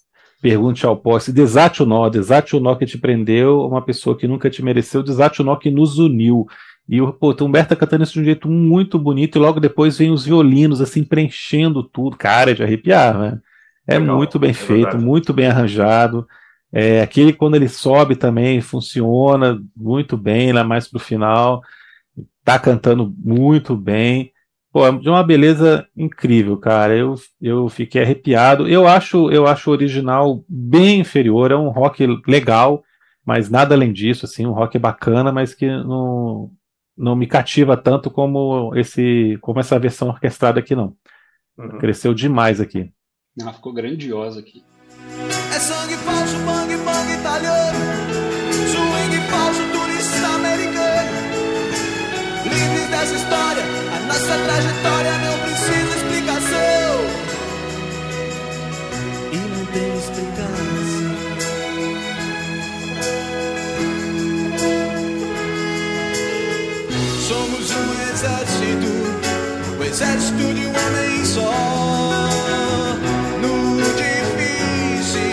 pergunte 0.48 0.86
ao 0.86 0.96
posse, 0.96 1.32
desate 1.32 1.82
o 1.82 1.86
nó, 1.86 2.08
desate 2.08 2.54
o 2.54 2.60
nó 2.60 2.76
que 2.76 2.86
te 2.86 2.96
prendeu, 2.96 3.62
uma 3.62 3.82
pessoa 3.82 4.16
que 4.16 4.28
nunca 4.28 4.48
te 4.48 4.62
mereceu, 4.62 5.02
desate 5.02 5.42
o 5.42 5.44
nó 5.44 5.56
que 5.56 5.72
nos 5.72 5.98
uniu. 5.98 6.46
E 6.88 7.02
o, 7.02 7.12
pô, 7.12 7.34
Humberto 7.40 7.70
tá 7.70 7.76
cantando 7.76 8.04
isso 8.04 8.12
de 8.12 8.20
um 8.20 8.24
jeito 8.24 8.48
muito 8.48 8.96
bonito, 8.96 9.36
e 9.36 9.40
logo 9.40 9.58
depois 9.58 9.98
vem 9.98 10.12
os 10.12 10.24
violinos, 10.24 10.80
assim, 10.80 11.02
preenchendo 11.02 11.82
tudo. 11.82 12.16
Cara, 12.16 12.52
é 12.52 12.54
de 12.54 12.62
arrepiar, 12.62 13.18
né? 13.18 13.40
É 13.88 13.98
Legal, 13.98 14.16
muito 14.16 14.38
bem 14.38 14.50
é 14.50 14.54
feito, 14.54 14.84
verdade. 14.84 15.04
muito 15.04 15.32
bem 15.32 15.48
arranjado. 15.48 16.28
É, 16.72 17.00
aquele 17.00 17.32
quando 17.32 17.56
ele 17.56 17.68
sobe 17.68 18.14
também 18.14 18.60
funciona 18.60 19.60
muito 19.76 20.16
bem 20.16 20.52
lá 20.52 20.62
mais 20.62 20.86
pro 20.86 21.00
final. 21.00 21.60
Tá 22.44 22.56
cantando 22.56 23.12
muito 23.18 23.76
bem. 23.76 24.30
Pô, 24.76 24.86
é 24.86 24.92
de 24.92 25.08
uma 25.08 25.22
beleza 25.22 25.88
incrível, 25.96 26.54
cara. 26.58 26.94
Eu, 26.94 27.14
eu 27.40 27.66
fiquei 27.66 28.02
arrepiado. 28.02 28.68
Eu 28.68 28.86
acho, 28.86 29.30
eu 29.30 29.46
acho 29.46 29.70
o 29.70 29.72
original 29.72 30.44
bem 30.46 31.00
inferior. 31.00 31.50
É 31.50 31.56
um 31.56 31.70
rock 31.70 32.06
legal, 32.28 32.84
mas 33.24 33.48
nada 33.48 33.74
além 33.74 33.90
disso, 33.90 34.26
assim, 34.26 34.44
um 34.44 34.52
rock 34.52 34.78
bacana, 34.78 35.32
mas 35.32 35.54
que 35.54 35.66
não, 35.66 36.50
não 36.94 37.16
me 37.16 37.26
cativa 37.26 37.74
tanto 37.74 38.10
como 38.10 38.76
esse, 38.76 39.38
como 39.40 39.60
essa 39.60 39.78
versão 39.78 40.08
orquestrada 40.08 40.60
aqui 40.60 40.76
não. 40.76 40.94
Uhum. 41.56 41.78
Cresceu 41.78 42.12
demais 42.12 42.60
aqui. 42.60 42.92
Ela 43.40 43.54
ficou 43.54 43.72
grandiosa 43.72 44.40
aqui. 44.40 44.62
É 45.54 45.58
sangue 45.58 45.94
falso, 46.04 46.36
bang 46.40 46.76
bang 46.84 47.12
italiano. 47.18 47.78
Swing 48.52 49.16
falso, 49.30 49.62
turista 49.72 50.26
americano. 50.34 51.26
Livres 52.44 52.90
dessa 52.90 53.14
história, 53.14 53.55
nossa 54.26 54.38
trajetória 54.42 55.18
não 55.18 55.38
precisa 55.38 55.96
explicação. 55.96 56.56
E 59.32 59.36
não 59.36 59.64
tem 59.66 59.96
explicação. 59.96 61.16
Somos 67.20 67.70
um 67.70 67.92
exército, 68.10 69.78
o 69.78 69.84
exército 69.84 70.36
de 70.36 70.66
um 70.66 70.70
homem 70.70 71.24
só. 71.24 71.86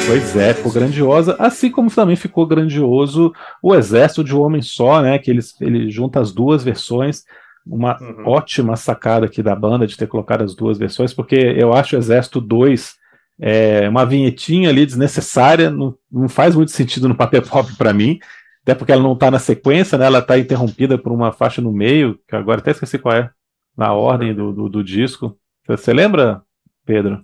Pois 0.05 0.35
é, 0.35 0.53
ficou 0.53 0.71
grandiosa, 0.71 1.35
assim 1.39 1.71
como 1.71 1.89
também 1.89 2.15
ficou 2.15 2.45
grandioso 2.45 3.33
o 3.61 3.73
Exército 3.73 4.23
de 4.23 4.35
um 4.35 4.41
Homem 4.41 4.61
Só, 4.61 5.01
né? 5.01 5.17
Que 5.17 5.31
eles, 5.31 5.59
ele 5.59 5.89
junta 5.89 6.19
as 6.19 6.31
duas 6.31 6.63
versões. 6.63 7.23
Uma 7.65 8.01
uhum. 8.01 8.27
ótima 8.27 8.75
sacada 8.75 9.25
aqui 9.25 9.41
da 9.41 9.55
banda 9.55 9.87
de 9.87 9.97
ter 9.97 10.07
colocado 10.07 10.43
as 10.43 10.55
duas 10.55 10.77
versões, 10.77 11.13
porque 11.13 11.35
eu 11.35 11.73
acho 11.73 11.95
o 11.95 11.99
Exército 11.99 12.41
2 12.41 12.95
é, 13.39 13.87
uma 13.89 14.05
vinhetinha 14.05 14.69
ali 14.69 14.85
desnecessária, 14.85 15.69
não, 15.69 15.95
não 16.11 16.29
faz 16.29 16.55
muito 16.55 16.71
sentido 16.71 17.07
no 17.07 17.15
papel 17.15 17.41
pop 17.47 17.73
para 17.77 17.93
mim, 17.93 18.19
até 18.61 18.75
porque 18.75 18.91
ela 18.91 19.03
não 19.03 19.13
está 19.13 19.31
na 19.31 19.39
sequência, 19.39 19.97
né? 19.97 20.05
Ela 20.05 20.19
está 20.19 20.37
interrompida 20.37 20.97
por 20.97 21.11
uma 21.11 21.31
faixa 21.31 21.61
no 21.61 21.71
meio, 21.71 22.19
que 22.27 22.35
agora 22.35 22.59
até 22.59 22.71
esqueci 22.71 22.97
qual 22.97 23.15
é, 23.15 23.29
na 23.77 23.93
ordem 23.93 24.33
do, 24.33 24.51
do, 24.51 24.69
do 24.69 24.83
disco. 24.83 25.37
Você 25.67 25.93
lembra, 25.93 26.41
Pedro? 26.85 27.21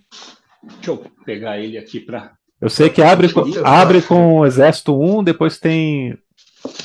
Deixa 0.63 0.91
eu 0.91 1.05
pegar 1.25 1.59
ele 1.59 1.77
aqui 1.77 1.99
para 1.99 2.33
eu 2.61 2.69
sei 2.69 2.89
que 2.89 3.01
abre, 3.01 3.29
abre 3.63 4.01
com 4.01 4.39
o 4.39 4.45
Exército 4.45 4.99
1, 4.99 5.23
depois 5.23 5.57
tem 5.57 6.17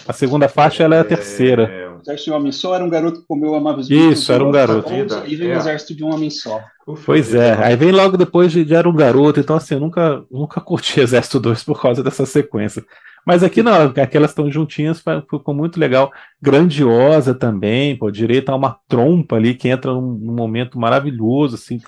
a 0.06 0.12
segunda 0.12 0.48
faixa, 0.48 0.82
ela 0.82 0.96
é 0.96 1.00
a 1.00 1.04
terceira. 1.04 1.64
É... 1.64 1.84
O 1.88 2.00
exército 2.04 2.24
de 2.24 2.30
um 2.30 2.36
homem 2.36 2.52
só 2.52 2.74
era 2.74 2.84
um 2.84 2.90
garoto 2.90 3.20
que 3.20 3.26
comeu 3.26 3.54
amáveis 3.54 3.88
Isso, 3.88 4.30
era 4.30 4.44
um 4.44 4.50
garoto. 4.50 4.92
E 5.26 5.36
vem 5.36 5.50
é. 5.50 5.56
o 5.56 5.58
exército 5.58 5.94
de 5.94 6.04
um 6.04 6.12
homem 6.12 6.28
só. 6.28 6.60
Pois 7.06 7.34
é, 7.34 7.54
aí 7.64 7.76
vem 7.76 7.90
logo 7.90 8.16
depois 8.16 8.52
de, 8.52 8.62
de 8.62 8.74
Era 8.74 8.86
um 8.86 8.94
Garoto, 8.94 9.40
então 9.40 9.56
assim, 9.56 9.74
eu 9.74 9.80
nunca, 9.80 10.22
nunca 10.30 10.60
curti 10.60 11.00
Exército 11.00 11.40
2 11.40 11.64
por 11.64 11.80
causa 11.80 12.02
dessa 12.02 12.26
sequência. 12.26 12.84
Mas 13.26 13.42
aqui 13.42 13.62
não, 13.62 13.84
aquelas 13.96 14.32
estão 14.32 14.50
juntinhas, 14.50 15.02
ficou 15.30 15.54
muito 15.54 15.80
legal. 15.80 16.12
Grandiosa 16.42 17.34
também, 17.34 17.96
pô, 17.96 18.10
direito 18.10 18.50
a 18.50 18.54
uma 18.54 18.78
trompa 18.86 19.36
ali 19.36 19.54
que 19.54 19.66
entra 19.66 19.94
num, 19.94 20.12
num 20.12 20.34
momento 20.34 20.78
maravilhoso, 20.78 21.54
assim 21.54 21.80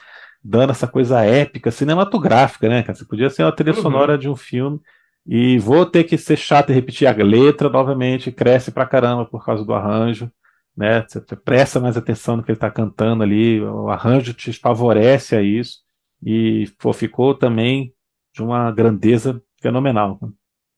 dando 0.49 0.70
essa 0.70 0.87
coisa 0.87 1.24
épica, 1.24 1.72
cinematográfica, 1.72 2.68
né, 2.68 2.82
cara? 2.82 2.97
Você 2.97 3.05
podia 3.05 3.28
ser 3.28 3.43
uma 3.43 3.51
trilha 3.51 3.74
uhum. 3.74 3.82
sonora 3.82 4.16
de 4.16 4.28
um 4.28 4.37
filme. 4.37 4.80
E 5.26 5.58
vou 5.58 5.84
ter 5.84 6.04
que 6.04 6.16
ser 6.16 6.36
chato 6.36 6.70
e 6.70 6.74
repetir 6.74 7.08
a 7.08 7.12
letra 7.12 7.68
novamente, 7.68 8.30
cresce 8.30 8.70
pra 8.70 8.86
caramba 8.86 9.24
por 9.24 9.44
causa 9.44 9.64
do 9.64 9.74
arranjo, 9.74 10.30
né? 10.76 11.04
Você 11.08 11.20
presta 11.34 11.80
mais 11.80 11.96
atenção 11.96 12.36
no 12.36 12.44
que 12.44 12.52
ele 12.52 12.58
tá 12.58 12.70
cantando 12.70 13.22
ali, 13.22 13.60
o 13.60 13.88
arranjo 13.88 14.32
te 14.32 14.52
favorece 14.52 15.34
a 15.34 15.42
isso. 15.42 15.80
E 16.22 16.70
pô, 16.78 16.92
ficou 16.92 17.34
também 17.34 17.92
de 18.32 18.42
uma 18.42 18.70
grandeza 18.70 19.42
fenomenal. 19.60 20.18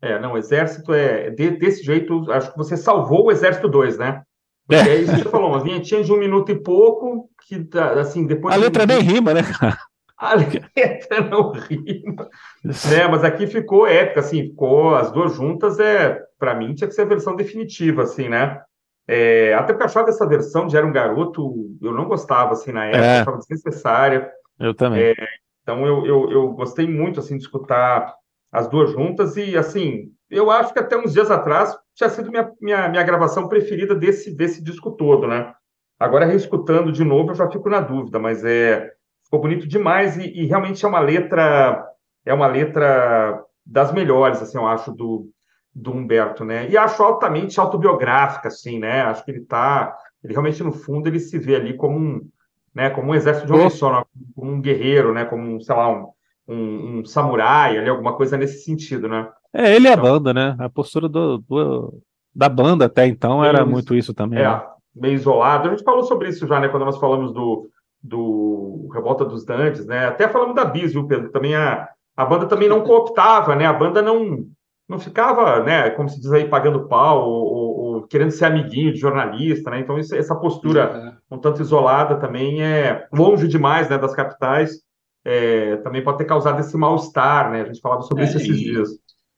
É, 0.00 0.18
não, 0.18 0.32
o 0.32 0.38
Exército 0.38 0.94
é 0.94 1.30
de, 1.30 1.50
desse 1.50 1.82
jeito, 1.82 2.30
acho 2.30 2.52
que 2.52 2.58
você 2.58 2.76
salvou 2.76 3.26
o 3.26 3.32
Exército 3.32 3.68
2, 3.68 3.98
né? 3.98 4.22
Porque 4.66 4.88
é. 4.88 4.94
é 4.94 5.00
isso 5.00 5.12
que 5.12 5.22
você 5.22 5.28
falou, 5.28 5.50
uma 5.50 5.62
vinhetinha 5.62 6.04
de 6.04 6.12
um 6.12 6.18
minuto 6.18 6.52
e 6.52 6.54
pouco, 6.54 7.28
que 7.46 7.68
assim, 7.98 8.26
depois. 8.26 8.54
A 8.54 8.58
letra 8.58 8.86
nem 8.86 9.00
rima, 9.00 9.34
né, 9.34 9.42
cara? 9.42 9.78
A 10.20 10.34
letra 10.34 11.20
não 11.30 11.52
rima. 11.52 12.28
né? 12.64 13.06
Mas 13.08 13.22
aqui 13.22 13.46
ficou 13.46 13.86
épica, 13.86 14.18
assim, 14.18 14.48
ficou 14.48 14.96
as 14.96 15.12
duas 15.12 15.34
juntas, 15.34 15.78
é, 15.78 16.20
para 16.36 16.56
mim, 16.56 16.74
tinha 16.74 16.88
que 16.88 16.94
ser 16.94 17.02
a 17.02 17.06
versão 17.06 17.36
definitiva, 17.36 18.02
assim, 18.02 18.28
né? 18.28 18.60
É, 19.06 19.54
até 19.54 19.72
porque 19.72 19.84
eu 19.84 19.86
achava 19.86 20.08
essa 20.08 20.26
versão 20.26 20.66
de 20.66 20.76
Era 20.76 20.84
um 20.84 20.92
Garoto, 20.92 21.54
eu 21.80 21.92
não 21.92 22.06
gostava, 22.06 22.52
assim, 22.52 22.72
na 22.72 22.86
época, 22.86 23.04
é. 23.04 23.20
achava 23.20 23.38
desnecessária. 23.38 24.30
Eu 24.58 24.74
também. 24.74 25.02
É, 25.02 25.14
então 25.62 25.86
eu, 25.86 26.04
eu, 26.04 26.30
eu 26.32 26.48
gostei 26.50 26.86
muito, 26.86 27.20
assim, 27.20 27.36
de 27.36 27.44
escutar 27.44 28.12
as 28.50 28.68
duas 28.68 28.90
juntas 28.90 29.36
e, 29.36 29.56
assim, 29.56 30.12
eu 30.28 30.50
acho 30.50 30.72
que 30.72 30.80
até 30.80 30.96
uns 30.96 31.12
dias 31.12 31.30
atrás 31.30 31.76
tinha 31.94 32.10
sido 32.10 32.30
minha, 32.30 32.50
minha, 32.60 32.88
minha 32.88 33.02
gravação 33.04 33.48
preferida 33.48 33.94
desse, 33.94 34.34
desse 34.34 34.62
disco 34.62 34.90
todo, 34.90 35.28
né? 35.28 35.54
Agora, 35.98 36.26
reescutando 36.26 36.92
de 36.92 37.04
novo, 37.04 37.30
eu 37.30 37.34
já 37.34 37.48
fico 37.48 37.68
na 37.68 37.80
dúvida, 37.80 38.18
mas 38.18 38.44
é, 38.44 38.90
ficou 39.28 39.40
bonito 39.40 39.68
demais 39.68 40.16
e, 40.16 40.26
e, 40.26 40.46
realmente 40.46 40.82
é 40.84 40.88
uma 40.88 41.00
letra 41.00 41.86
é 42.24 42.32
uma 42.32 42.46
letra 42.46 43.44
das 43.64 43.92
melhores, 43.92 44.40
assim, 44.40 44.56
eu 44.56 44.66
acho, 44.66 44.92
do, 44.92 45.30
do 45.74 45.92
Humberto, 45.92 46.44
né? 46.44 46.68
E 46.68 46.76
acho 46.76 47.02
altamente 47.02 47.60
autobiográfica, 47.60 48.48
assim, 48.48 48.78
né? 48.78 49.02
Acho 49.02 49.24
que 49.24 49.30
ele 49.30 49.40
tá, 49.42 49.94
ele 50.24 50.32
realmente, 50.32 50.62
no 50.62 50.72
fundo, 50.72 51.06
ele 51.06 51.20
se 51.20 51.38
vê 51.38 51.56
ali 51.56 51.76
como 51.76 51.98
um, 51.98 52.28
né, 52.74 52.90
como 52.90 53.10
um 53.10 53.14
exército 53.14 53.46
de 53.46 53.52
homem 53.52 53.70
só, 53.70 54.04
como 54.34 54.52
um 54.52 54.60
guerreiro, 54.60 55.12
né? 55.12 55.24
Como, 55.24 55.60
sei 55.60 55.74
lá, 55.74 55.90
um, 55.90 56.08
um, 56.48 56.98
um 56.98 57.04
samurai, 57.04 57.78
ali, 57.78 57.88
alguma 57.88 58.14
coisa 58.14 58.36
nesse 58.36 58.64
sentido, 58.64 59.08
né? 59.08 59.28
É, 59.52 59.74
ele 59.74 59.86
e 59.86 59.90
a 59.90 59.92
então, 59.92 60.04
banda, 60.04 60.34
né? 60.34 60.56
A 60.58 60.68
postura 60.68 61.08
do, 61.08 61.38
do 61.38 62.02
da 62.34 62.48
banda 62.48 62.86
até 62.86 63.06
então 63.06 63.44
era 63.44 63.64
muito 63.64 63.94
isso 63.94 64.14
também. 64.14 64.38
É, 64.38 64.48
né? 64.48 64.62
meio 64.94 65.14
isolado. 65.14 65.68
A 65.68 65.70
gente 65.70 65.84
falou 65.84 66.04
sobre 66.04 66.28
isso 66.28 66.46
já, 66.46 66.60
né? 66.60 66.68
Quando 66.68 66.84
nós 66.84 66.98
falamos 66.98 67.32
do, 67.32 67.68
do 68.02 68.88
Revolta 68.92 69.24
dos 69.24 69.44
Dantes, 69.44 69.84
né? 69.86 70.06
Até 70.06 70.28
falamos 70.28 70.54
da 70.54 70.64
Bis, 70.64 70.92
viu, 70.92 71.06
Pedro? 71.06 71.30
Também 71.30 71.54
a, 71.54 71.88
a 72.16 72.24
banda 72.24 72.46
também 72.46 72.68
não 72.68 72.82
cooptava, 72.82 73.54
né? 73.54 73.66
A 73.66 73.72
banda 73.72 74.00
não, 74.00 74.44
não 74.88 74.98
ficava, 74.98 75.62
né? 75.62 75.90
Como 75.90 76.08
se 76.08 76.20
diz 76.20 76.32
aí, 76.32 76.48
pagando 76.48 76.88
pau 76.88 77.28
ou, 77.28 77.44
ou, 77.46 77.78
ou 77.80 78.06
querendo 78.06 78.30
ser 78.30 78.46
amiguinho 78.46 78.92
de 78.92 79.00
jornalista, 79.00 79.70
né? 79.70 79.80
Então 79.80 79.98
isso, 79.98 80.14
essa 80.14 80.34
postura 80.34 81.18
um 81.30 81.38
tanto 81.38 81.60
isolada 81.60 82.16
também 82.16 82.62
é 82.62 83.06
longe 83.12 83.48
demais, 83.48 83.88
né? 83.88 83.98
Das 83.98 84.14
capitais. 84.14 84.82
É, 85.24 85.76
também 85.78 86.02
pode 86.02 86.18
ter 86.18 86.24
causado 86.24 86.60
esse 86.60 86.76
mal-estar, 86.76 87.50
né? 87.50 87.62
A 87.62 87.64
gente 87.66 87.80
falava 87.80 88.02
sobre 88.02 88.24
é, 88.24 88.26
isso 88.26 88.36
esses 88.38 88.56
e... 88.56 88.64
dias 88.64 88.88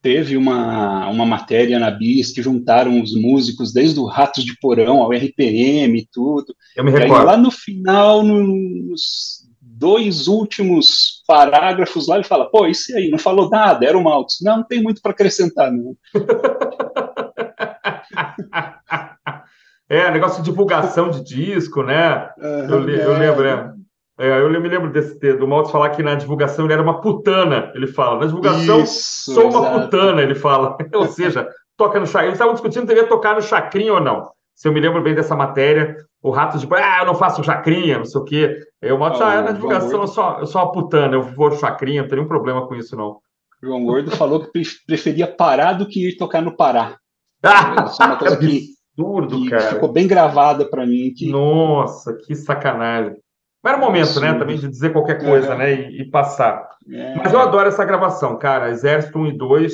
teve 0.03 0.37
uma, 0.37 1.09
uma 1.09 1.27
matéria 1.27 1.79
na 1.79 1.91
BIS 1.91 2.33
que 2.33 2.43
juntaram 2.43 3.01
os 3.01 3.15
músicos 3.15 3.73
desde 3.73 4.01
o 4.01 4.07
Ratos 4.07 4.45
de 4.45 4.59
Porão 4.59 5.03
ao 5.03 5.13
RPM 5.13 5.99
e 5.99 6.09
tudo. 6.11 6.55
Eu 6.77 6.85
me 6.85 6.91
recordo. 6.91 7.15
Aí, 7.15 7.25
lá 7.25 7.37
no 7.37 7.51
final, 7.51 8.23
nos 8.23 9.41
dois 9.61 10.29
últimos 10.29 11.23
parágrafos 11.27 12.07
lá, 12.07 12.17
ele 12.17 12.25
fala, 12.25 12.51
pô, 12.51 12.67
isso 12.67 12.95
aí, 12.97 13.11
não 13.11 13.19
falou 13.19 13.49
nada, 13.49 13.87
era 13.87 13.97
o 13.97 14.05
Maltz. 14.05 14.41
Não, 14.43 14.59
não 14.59 14.65
tem 14.65 14.83
muito 14.83 15.01
para 15.01 15.13
acrescentar, 15.13 15.73
não. 15.73 15.97
é, 19.89 20.11
negócio 20.11 20.43
de 20.43 20.51
divulgação 20.51 21.09
de 21.11 21.25
disco, 21.25 21.83
né? 21.83 22.31
Uhum, 22.39 22.71
eu, 22.71 22.89
eu, 22.89 23.19
lembro, 23.19 23.45
né? 23.45 23.73
É, 24.21 24.39
eu 24.39 24.51
me 24.61 24.69
lembro 24.69 24.93
desse, 24.93 25.19
do 25.33 25.49
Maltz 25.49 25.71
falar 25.71 25.89
que 25.91 26.03
na 26.03 26.15
divulgação 26.15 26.67
ele 26.67 26.75
era 26.75 26.83
uma 26.83 27.01
putana, 27.01 27.73
ele 27.75 27.87
fala. 27.87 28.21
Na 28.21 28.27
divulgação, 28.27 28.83
Isso, 28.83 29.33
sou 29.33 29.49
uma 29.49 29.61
exato. 29.61 29.81
putana, 29.81 30.21
ele 30.21 30.35
fala. 30.35 30.77
ou 30.93 31.07
seja, 31.07 31.49
toca 31.75 31.99
no 31.99 32.07
chacrinho. 32.07 32.29
Eles 32.29 32.35
estavam 32.35 32.53
discutindo 32.53 32.83
se 32.83 32.89
devia 32.89 33.09
tocar 33.09 33.35
no 33.35 33.41
chacrinho 33.41 33.95
ou 33.95 34.01
não. 34.01 34.29
Se 34.55 34.69
eu 34.69 34.73
me 34.75 34.81
lembro 34.81 35.03
bem 35.03 35.15
dessa 35.15 35.35
matéria, 35.35 35.97
o 36.23 36.31
rato 36.31 36.59
de 36.59 36.69
ah, 36.75 36.99
eu 37.01 37.07
não 37.07 37.15
faço 37.15 37.43
chacrinha, 37.43 37.97
não 37.97 38.05
sei 38.05 38.21
o 38.21 38.25
quê. 38.25 38.59
Eu, 38.83 38.99
Maltz, 38.99 39.23
ah, 39.23 39.39
ah, 39.39 39.43
na 39.43 39.53
divulgação 39.53 40.03
eu 40.03 40.07
sou, 40.07 40.39
eu 40.39 40.47
sou 40.47 40.61
uma 40.61 40.71
putana, 40.71 41.15
eu 41.15 41.23
vou 41.23 41.53
chacrinha, 41.53 42.03
não 42.03 42.09
tem 42.11 42.17
nenhum 42.19 42.29
problema 42.29 42.69
com 42.69 42.75
isso, 42.75 42.95
não. 42.95 43.21
João 43.63 43.85
Gordo 43.87 44.11
falou 44.11 44.41
que 44.41 44.63
preferia 44.87 45.27
parar 45.27 45.73
do 45.73 45.87
que 45.87 46.09
ir 46.09 46.19
tocar 46.19 46.43
no 46.43 46.55
Pará. 46.55 46.97
Ah, 47.43 47.87
Isso 47.89 48.03
é 48.03 48.07
uma 48.07 48.19
coisa 48.19 48.37
que, 48.37 48.75
absurdo, 48.99 49.43
que 49.43 49.49
cara. 49.49 49.63
ficou 49.63 49.91
bem 49.91 50.07
gravada 50.07 50.67
para 50.67 50.85
mim. 50.85 51.11
Que... 51.17 51.31
Nossa, 51.31 52.15
que 52.15 52.35
sacanagem. 52.35 53.17
Mas 53.63 53.75
era 53.75 53.83
o 53.83 53.85
momento, 53.85 54.21
né, 54.21 54.35
também 54.35 54.57
de 54.57 54.69
dizer 54.69 54.93
qualquer 54.93 55.23
coisa, 55.23 55.53
é. 55.53 55.57
né, 55.57 55.91
e, 55.91 56.03
e 56.03 56.11
passar. 56.11 56.71
É. 56.91 57.15
Mas 57.17 57.33
eu 57.33 57.41
adoro 57.41 57.69
essa 57.69 57.85
gravação, 57.85 58.39
cara. 58.39 58.71
Exército 58.71 59.19
1 59.19 59.27
e 59.27 59.39
2 59.39 59.73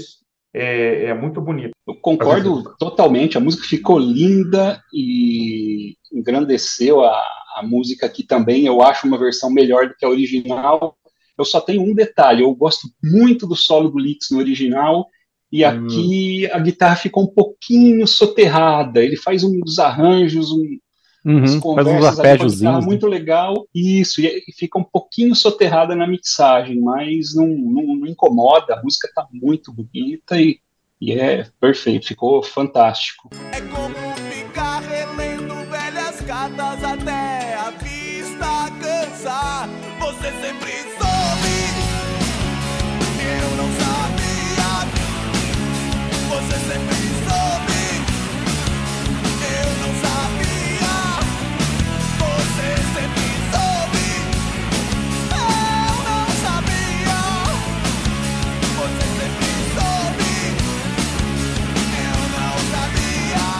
é, 0.54 1.04
é 1.06 1.14
muito 1.14 1.40
bonito. 1.40 1.72
Eu 1.86 1.94
concordo 1.96 2.74
totalmente, 2.78 3.36
a 3.36 3.40
música 3.40 3.66
ficou 3.68 3.98
linda 3.98 4.80
e 4.92 5.94
engrandeceu 6.12 7.04
a, 7.04 7.22
a 7.56 7.62
música 7.62 8.06
aqui 8.06 8.24
também. 8.24 8.66
Eu 8.66 8.82
acho 8.82 9.06
uma 9.06 9.18
versão 9.18 9.50
melhor 9.50 9.86
do 9.88 9.94
que 9.94 10.04
a 10.04 10.08
original. 10.08 10.96
Eu 11.38 11.44
só 11.44 11.60
tenho 11.60 11.82
um 11.82 11.94
detalhe, 11.94 12.42
eu 12.42 12.54
gosto 12.54 12.88
muito 13.04 13.46
do 13.46 13.54
solo 13.54 13.90
do 13.90 13.98
Lix 13.98 14.28
no 14.30 14.38
original, 14.38 15.06
e 15.52 15.64
hum. 15.64 15.68
aqui 15.68 16.50
a 16.50 16.58
guitarra 16.58 16.96
ficou 16.96 17.24
um 17.24 17.32
pouquinho 17.32 18.06
soterrada. 18.06 19.02
Ele 19.02 19.16
faz 19.16 19.44
uns 19.44 19.78
arranjos, 19.78 20.50
um, 20.50 20.78
Uhum, 21.27 21.61
faz 21.74 22.40
uns. 22.40 22.61
Né? 22.61 22.81
muito 22.81 23.09
legal, 23.09 23.66
isso, 23.74 24.20
e 24.20 24.44
fica 24.57 24.78
um 24.78 24.85
pouquinho 24.85 25.35
soterrada 25.35 25.97
na 25.97 26.07
mixagem, 26.07 26.81
mas 26.81 27.35
não, 27.35 27.48
não, 27.48 27.97
não 27.97 28.07
incomoda, 28.07 28.74
a 28.74 28.82
música 28.82 29.09
está 29.09 29.27
muito 29.32 29.73
bonita 29.73 30.40
e, 30.40 30.61
e 31.01 31.12
é 31.12 31.44
perfeito, 31.61 32.07
ficou 32.07 32.44
fantástico. 32.44 33.28
É 33.53 33.85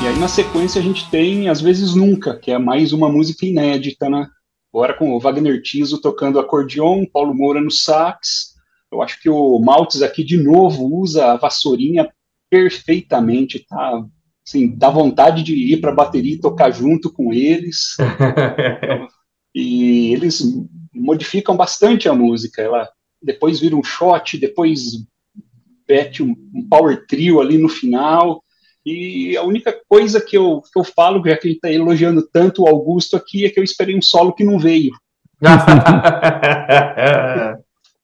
E 0.07 0.09
aí 0.09 0.19
na 0.21 0.29
sequência 0.29 0.81
a 0.81 0.85
gente 0.85 1.11
tem 1.11 1.49
Às 1.49 1.61
vezes 1.61 1.97
Nunca, 1.97 2.39
que 2.39 2.53
é 2.53 2.59
mais 2.59 2.93
uma 2.93 3.09
música 3.09 3.45
inédita, 3.45 4.09
né? 4.09 4.29
Agora 4.73 4.95
com 4.95 5.11
o 5.11 5.19
Wagner 5.19 5.61
Tiso 5.61 6.01
tocando 6.01 6.39
acordeon, 6.39 7.05
Paulo 7.13 7.35
Moura 7.35 7.61
no 7.61 7.73
sax. 7.73 8.55
Eu 8.93 9.03
acho 9.03 9.21
que 9.21 9.29
o 9.29 9.59
Maltes 9.59 10.03
aqui 10.03 10.23
de 10.23 10.37
novo 10.37 10.87
usa 10.87 11.33
a 11.33 11.37
vassourinha 11.37 12.09
perfeitamente, 12.49 13.67
tá? 13.69 14.01
Assim, 14.47 14.77
dá 14.77 14.91
vontade 14.91 15.43
de 15.43 15.55
ir 15.73 15.81
para 15.81 15.91
a 15.91 15.97
bateria 15.97 16.35
e 16.35 16.41
tocar 16.41 16.71
junto 16.71 17.13
com 17.13 17.33
eles. 17.33 17.97
e 19.53 20.13
eles 20.13 20.41
modificam 20.95 21.57
bastante 21.57 22.09
a 22.09 22.15
música. 22.15 22.63
Ela 22.63 22.89
depois 23.21 23.59
vira 23.59 23.75
um 23.75 23.83
shot, 23.83 24.39
depois 24.39 24.83
mete 25.89 26.23
um, 26.23 26.33
um 26.55 26.69
power 26.69 27.05
trio 27.09 27.41
ali 27.41 27.59
no 27.59 27.69
final. 27.69 28.45
E 28.87 29.37
a 29.37 29.43
única 29.43 29.77
coisa 29.89 30.21
que 30.21 30.39
eu, 30.39 30.63
que 30.73 30.79
eu 30.79 30.85
falo, 30.85 31.19
já 31.19 31.37
que 31.37 31.49
a 31.49 31.51
gente 31.51 31.57
está 31.57 31.73
elogiando 31.73 32.25
tanto 32.33 32.63
o 32.63 32.69
Augusto 32.69 33.17
aqui, 33.17 33.45
é 33.45 33.51
que 33.51 33.59
eu 33.59 33.65
esperei 33.65 33.99
um 33.99 34.01
solo 34.01 34.33
que 34.33 34.45
não 34.45 34.61
veio. 34.61 34.93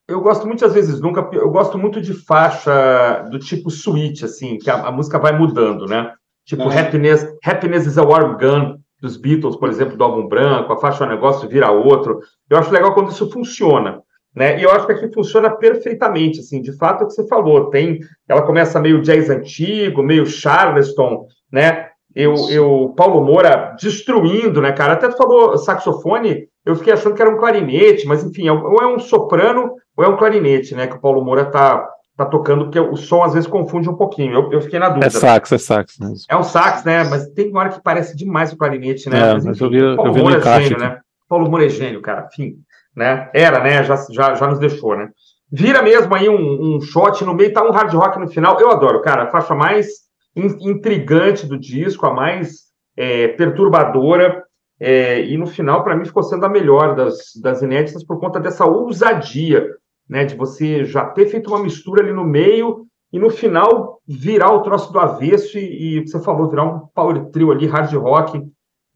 eu 0.08 0.20
gosto 0.20 0.44
muitas 0.44 0.74
vezes, 0.74 1.00
nunca, 1.00 1.30
eu 1.32 1.48
gosto 1.50 1.78
muito 1.78 2.00
de 2.00 2.12
faixa 2.12 3.22
do 3.30 3.38
tipo 3.38 3.70
suíte, 3.70 4.24
assim, 4.24 4.58
que 4.58 4.68
a, 4.68 4.88
a 4.88 4.90
música 4.90 5.20
vai 5.20 5.38
mudando, 5.38 5.86
né? 5.86 6.12
Tipo 6.44 6.68
é. 6.72 6.80
Happiness, 6.80 7.24
Happiness 7.44 7.86
is 7.86 7.96
a 7.96 8.02
Warm 8.02 8.36
Gun, 8.36 8.78
dos 9.00 9.16
Beatles, 9.16 9.54
por 9.54 9.68
exemplo, 9.68 9.96
do 9.96 10.02
álbum 10.02 10.26
branco, 10.26 10.72
a 10.72 10.80
faixa 10.80 11.04
é 11.04 11.06
um 11.06 11.10
negócio 11.10 11.48
vira 11.48 11.70
outro. 11.70 12.18
Eu 12.50 12.58
acho 12.58 12.72
legal 12.72 12.92
quando 12.92 13.12
isso 13.12 13.30
funciona. 13.30 14.02
Né? 14.34 14.58
E 14.58 14.62
eu 14.62 14.70
acho 14.70 14.86
que 14.86 14.92
aqui 14.92 15.12
funciona 15.12 15.50
perfeitamente, 15.50 16.40
assim, 16.40 16.62
de 16.62 16.72
fato 16.72 17.02
é 17.02 17.04
o 17.04 17.08
que 17.08 17.14
você 17.14 17.26
falou, 17.26 17.68
tem, 17.68 18.00
ela 18.26 18.42
começa 18.42 18.80
meio 18.80 19.02
jazz 19.02 19.28
antigo, 19.28 20.02
meio 20.02 20.24
Charleston, 20.24 21.26
né? 21.52 21.88
Eu, 22.14 22.34
eu, 22.50 22.94
Paulo 22.96 23.24
Moura 23.24 23.74
destruindo, 23.78 24.60
né, 24.60 24.72
cara? 24.72 24.94
Até 24.94 25.08
tu 25.08 25.16
falou 25.16 25.56
saxofone, 25.56 26.46
eu 26.64 26.76
fiquei 26.76 26.92
achando 26.92 27.14
que 27.14 27.22
era 27.22 27.30
um 27.30 27.38
clarinete, 27.38 28.06
mas 28.06 28.24
enfim, 28.24 28.48
é 28.48 28.52
ou 28.52 28.82
é 28.82 28.86
um 28.86 28.98
soprano 28.98 29.74
ou 29.96 30.04
é 30.04 30.08
um 30.08 30.16
clarinete, 30.16 30.74
né? 30.74 30.86
Que 30.86 30.96
o 30.96 31.00
Paulo 31.00 31.24
Moura 31.24 31.46
tá, 31.46 31.86
tá 32.16 32.26
tocando, 32.26 32.64
porque 32.64 32.78
o 32.78 32.96
som 32.96 33.22
às 33.22 33.32
vezes 33.32 33.48
confunde 33.48 33.88
um 33.88 33.96
pouquinho. 33.96 34.34
Eu, 34.34 34.52
eu 34.52 34.60
fiquei 34.60 34.78
na 34.78 34.88
dúvida. 34.88 35.06
É 35.06 35.10
sax, 35.10 35.52
é 35.52 35.58
sax 35.58 35.98
mesmo. 35.98 36.16
É 36.28 36.36
um 36.36 36.42
sax, 36.42 36.84
né? 36.84 37.04
Mas 37.04 37.28
tem 37.30 37.50
uma 37.50 37.60
hora 37.60 37.70
que 37.70 37.82
parece 37.82 38.14
demais 38.14 38.52
o 38.52 38.58
clarinete, 38.58 39.08
né? 39.08 39.18
É, 39.18 39.34
mas, 39.34 39.46
enfim, 39.46 39.64
eu 39.64 39.70
vi, 39.70 39.96
Paulo 39.96 40.10
eu 40.10 40.14
vi 40.14 40.20
Moura 40.20 40.38
é 40.38 40.60
gênio, 40.60 40.78
né? 40.78 41.00
Paulo 41.28 41.50
Moura 41.50 41.64
é 41.64 41.68
gênio, 41.70 42.02
cara. 42.02 42.28
Enfim, 42.30 42.56
né? 42.96 43.30
Era, 43.34 43.62
né? 43.62 43.82
Já, 43.82 43.96
já, 44.10 44.34
já 44.34 44.46
nos 44.46 44.58
deixou, 44.58 44.96
né? 44.96 45.10
Vira 45.50 45.82
mesmo 45.82 46.14
aí 46.14 46.28
um, 46.28 46.76
um 46.76 46.80
shot 46.80 47.24
no 47.24 47.34
meio, 47.34 47.52
tá 47.52 47.62
um 47.62 47.72
hard 47.72 47.92
rock 47.92 48.18
no 48.18 48.28
final. 48.28 48.58
Eu 48.58 48.70
adoro, 48.70 49.02
cara. 49.02 49.24
A 49.24 49.30
faixa 49.30 49.54
mais 49.54 49.86
intrigante 50.34 51.46
do 51.46 51.58
disco, 51.58 52.06
a 52.06 52.14
mais 52.14 52.62
é, 52.96 53.28
perturbadora. 53.28 54.42
É, 54.80 55.22
e 55.24 55.36
no 55.36 55.46
final, 55.46 55.84
para 55.84 55.94
mim, 55.94 56.04
ficou 56.04 56.22
sendo 56.22 56.46
a 56.46 56.48
melhor 56.48 56.96
das, 56.96 57.32
das 57.40 57.62
inéditas 57.62 58.02
por 58.02 58.18
conta 58.18 58.40
dessa 58.40 58.64
ousadia, 58.64 59.66
né? 60.08 60.24
De 60.24 60.34
você 60.34 60.84
já 60.84 61.04
ter 61.04 61.26
feito 61.26 61.48
uma 61.48 61.62
mistura 61.62 62.02
ali 62.02 62.12
no 62.12 62.24
meio 62.24 62.86
e 63.12 63.18
no 63.18 63.28
final 63.28 64.00
virar 64.08 64.52
o 64.52 64.62
troço 64.62 64.90
do 64.90 64.98
avesso 64.98 65.58
e, 65.58 65.98
e 65.98 66.00
você 66.00 66.18
falou, 66.20 66.48
virar 66.48 66.64
um 66.64 66.86
power 66.94 67.26
trio 67.26 67.52
ali, 67.52 67.66
hard 67.66 67.92
rock. 67.94 68.42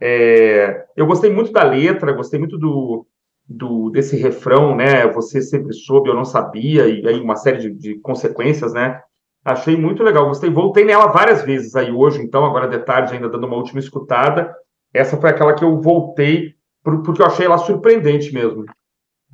É, 0.01 0.87
eu 0.97 1.07
gostei 1.07 1.31
muito 1.31 1.53
da 1.53 1.63
letra, 1.63 2.13
gostei 2.13 2.39
muito 2.39 2.57
do, 2.57 3.07
do, 3.49 3.91
desse 3.91 4.17
refrão, 4.17 4.75
né? 4.75 5.07
Você 5.09 5.41
sempre 5.41 5.73
soube, 5.73 6.09
eu 6.09 6.15
não 6.15 6.25
sabia, 6.25 6.89
e 6.89 7.07
aí 7.07 7.21
uma 7.21 7.37
série 7.37 7.59
de, 7.59 7.71
de, 7.71 7.95
consequências, 8.01 8.73
né? 8.73 9.01
Achei 9.45 9.77
muito 9.77 10.03
legal, 10.03 10.27
gostei. 10.27 10.51
Voltei 10.51 10.85
nela 10.85 11.07
várias 11.07 11.43
vezes 11.43 11.77
aí 11.77 11.93
hoje, 11.93 12.21
então, 12.21 12.45
agora 12.45 12.67
de 12.67 12.79
tarde, 12.79 13.15
ainda 13.15 13.29
dando 13.29 13.47
uma 13.47 13.57
última 13.57 13.79
escutada. 13.79 14.53
Essa 14.93 15.17
foi 15.17 15.31
aquela 15.31 15.55
que 15.55 15.65
eu 15.65 15.81
voltei, 15.81 16.55
porque 16.83 17.23
eu 17.23 17.27
achei 17.27 17.47
ela 17.47 17.59
surpreendente 17.59 18.35
mesmo. 18.35 18.65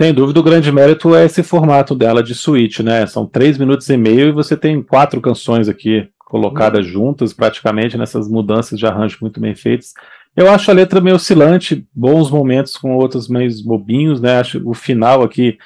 Sem 0.00 0.12
dúvida, 0.12 0.40
o 0.40 0.42
grande 0.42 0.70
mérito 0.72 1.14
é 1.14 1.24
esse 1.24 1.42
formato 1.42 1.94
dela 1.94 2.22
de 2.22 2.34
suíte, 2.34 2.82
né? 2.82 3.06
São 3.06 3.26
três 3.26 3.56
minutos 3.56 3.88
e 3.88 3.96
meio 3.96 4.28
e 4.28 4.32
você 4.32 4.56
tem 4.56 4.82
quatro 4.82 5.20
canções 5.20 5.68
aqui 5.68 6.08
colocadas 6.18 6.86
hum. 6.86 6.88
juntas, 6.88 7.32
praticamente, 7.32 7.96
nessas 7.96 8.28
mudanças 8.28 8.78
de 8.78 8.86
arranjo 8.86 9.18
muito 9.20 9.40
bem 9.40 9.54
feitas. 9.54 9.92
Eu 10.34 10.50
acho 10.50 10.70
a 10.70 10.74
letra 10.74 11.00
meio 11.00 11.16
oscilante, 11.16 11.86
bons 11.94 12.30
momentos 12.30 12.76
com 12.76 12.96
outros 12.96 13.28
mais 13.28 13.60
bobinhos, 13.60 14.20
né? 14.20 14.40
Acho 14.40 14.62
o 14.64 14.72
final 14.72 15.22
aqui, 15.22 15.58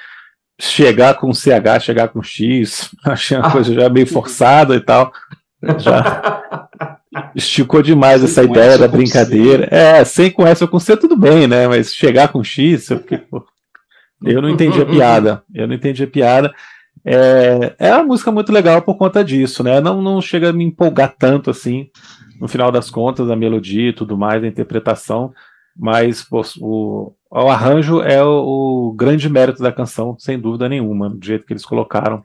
chegar 0.59 1.13
com 1.15 1.33
CH, 1.33 1.79
chegar 1.81 2.09
com 2.09 2.21
X, 2.21 2.89
achei 3.03 3.37
uma 3.37 3.47
ah. 3.47 3.51
coisa 3.51 3.73
já 3.73 3.89
meio 3.89 4.07
forçada 4.07 4.75
e 4.75 4.81
tal. 4.81 5.11
Já 5.79 6.41
esticou 7.33 7.81
demais 7.81 8.23
essa 8.23 8.43
ideia 8.43 8.77
da 8.77 8.89
brincadeira. 8.89 9.67
É, 9.71 10.03
sem 10.03 10.29
com 10.29 10.45
essa 10.45 10.67
com 10.67 10.79
C 10.79 10.97
tudo 10.97 11.15
bem, 11.15 11.47
né? 11.47 11.67
Mas 11.67 11.95
chegar 11.95 12.27
com 12.27 12.43
X, 12.43 12.89
eu, 12.89 12.99
fiquei, 12.99 13.19
pô, 13.19 13.45
eu 14.23 14.41
não 14.41 14.49
entendi 14.49 14.81
a 14.81 14.85
piada. 14.85 15.43
Eu 15.53 15.65
não 15.65 15.75
entendi 15.75 16.03
a 16.03 16.07
piada. 16.07 16.53
É, 17.05 17.73
é 17.79 17.95
uma 17.95 18.03
música 18.03 18.31
muito 18.33 18.51
legal 18.51 18.81
por 18.81 18.95
conta 18.97 19.23
disso, 19.23 19.63
né? 19.63 19.79
Não, 19.79 20.01
não 20.01 20.21
chega 20.21 20.49
a 20.49 20.53
me 20.53 20.65
empolgar 20.65 21.15
tanto 21.17 21.49
assim 21.49 21.89
no 22.39 22.47
final 22.47 22.71
das 22.71 22.89
contas, 22.89 23.29
a 23.29 23.35
melodia 23.35 23.89
e 23.89 23.93
tudo 23.93 24.17
mais, 24.17 24.43
a 24.43 24.47
interpretação, 24.47 25.33
mas 25.75 26.23
pô, 26.23 26.41
o, 26.59 27.13
o, 27.29 27.49
arranjo 27.49 28.01
é 28.01 28.23
o, 28.23 28.89
o, 28.89 28.93
grande 28.93 29.29
mérito 29.29 29.61
da 29.61 29.71
canção, 29.71 30.15
sem 30.17 30.39
dúvida 30.39 30.67
nenhuma, 30.67 31.09
do 31.09 31.23
jeito 31.23 31.45
que 31.45 31.53
eles 31.53 31.65
colocaram. 31.65 32.23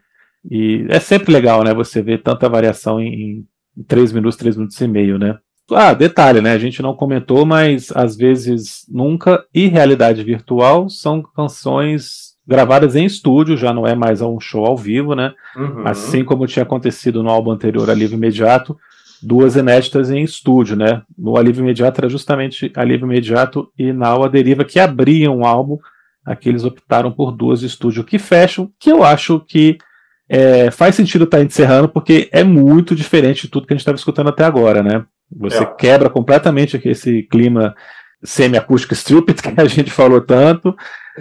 E 0.50 0.86
é 0.88 0.98
sempre 0.98 1.32
legal, 1.32 1.62
né, 1.62 1.72
você 1.74 2.02
ver 2.02 2.22
tanta 2.22 2.48
variação 2.48 3.00
em, 3.00 3.46
em 3.76 3.82
3 3.82 4.12
minutos, 4.12 4.36
3 4.36 4.56
minutos 4.56 4.80
e 4.80 4.88
meio, 4.88 5.18
né? 5.18 5.38
Ah, 5.70 5.94
detalhe, 5.94 6.40
né? 6.40 6.52
A 6.52 6.58
gente 6.58 6.82
não 6.82 6.94
comentou, 6.94 7.46
mas 7.46 7.92
às 7.94 8.16
vezes 8.16 8.84
nunca 8.88 9.44
e 9.54 9.68
realidade 9.68 10.22
virtual 10.22 10.88
são 10.88 11.22
canções 11.22 12.32
gravadas 12.46 12.96
em 12.96 13.04
estúdio, 13.04 13.56
já 13.56 13.72
não 13.72 13.86
é 13.86 13.94
mais 13.94 14.20
um 14.20 14.40
show 14.40 14.66
ao 14.66 14.76
vivo, 14.76 15.14
né? 15.14 15.32
Uhum. 15.56 15.86
Assim 15.86 16.24
como 16.24 16.46
tinha 16.46 16.64
acontecido 16.64 17.22
no 17.22 17.30
álbum 17.30 17.52
anterior, 17.52 17.88
a 17.88 17.94
Livre 17.94 18.16
Imediato, 18.16 18.76
duas 19.22 19.56
inéditas 19.56 20.10
em 20.10 20.22
estúdio, 20.22 20.76
né? 20.76 21.02
No 21.16 21.36
Alívio 21.36 21.62
Imediato 21.62 22.00
era 22.00 22.08
justamente 22.08 22.72
Alívio 22.74 23.06
Imediato 23.06 23.70
e 23.78 23.92
na 23.92 24.12
A 24.12 24.28
Deriva 24.28 24.64
que 24.64 24.80
abriam 24.80 25.38
o 25.38 25.46
álbum. 25.46 25.78
Aqui 26.24 26.48
eles 26.48 26.64
optaram 26.64 27.10
por 27.10 27.32
duas 27.32 27.60
de 27.60 27.66
estúdio 27.66 28.04
que 28.04 28.18
fecham, 28.18 28.70
que 28.78 28.90
eu 28.90 29.02
acho 29.02 29.40
que 29.40 29.78
é, 30.28 30.70
faz 30.70 30.94
sentido 30.94 31.24
estar 31.24 31.38
tá 31.38 31.44
encerrando, 31.44 31.88
porque 31.88 32.28
é 32.32 32.42
muito 32.42 32.94
diferente 32.94 33.42
de 33.42 33.48
tudo 33.48 33.66
que 33.66 33.72
a 33.72 33.76
gente 33.76 33.82
estava 33.82 33.96
escutando 33.96 34.28
até 34.28 34.44
agora, 34.44 34.82
né? 34.82 35.04
Você 35.30 35.62
é. 35.62 35.66
quebra 35.66 36.10
completamente 36.10 36.76
aqui 36.76 36.90
esse 36.90 37.22
clima 37.24 37.74
semi-acústico 38.24 38.94
stupid 38.94 39.40
que 39.42 39.60
a 39.60 39.64
gente 39.66 39.90
falou 39.90 40.20
tanto, 40.20 40.76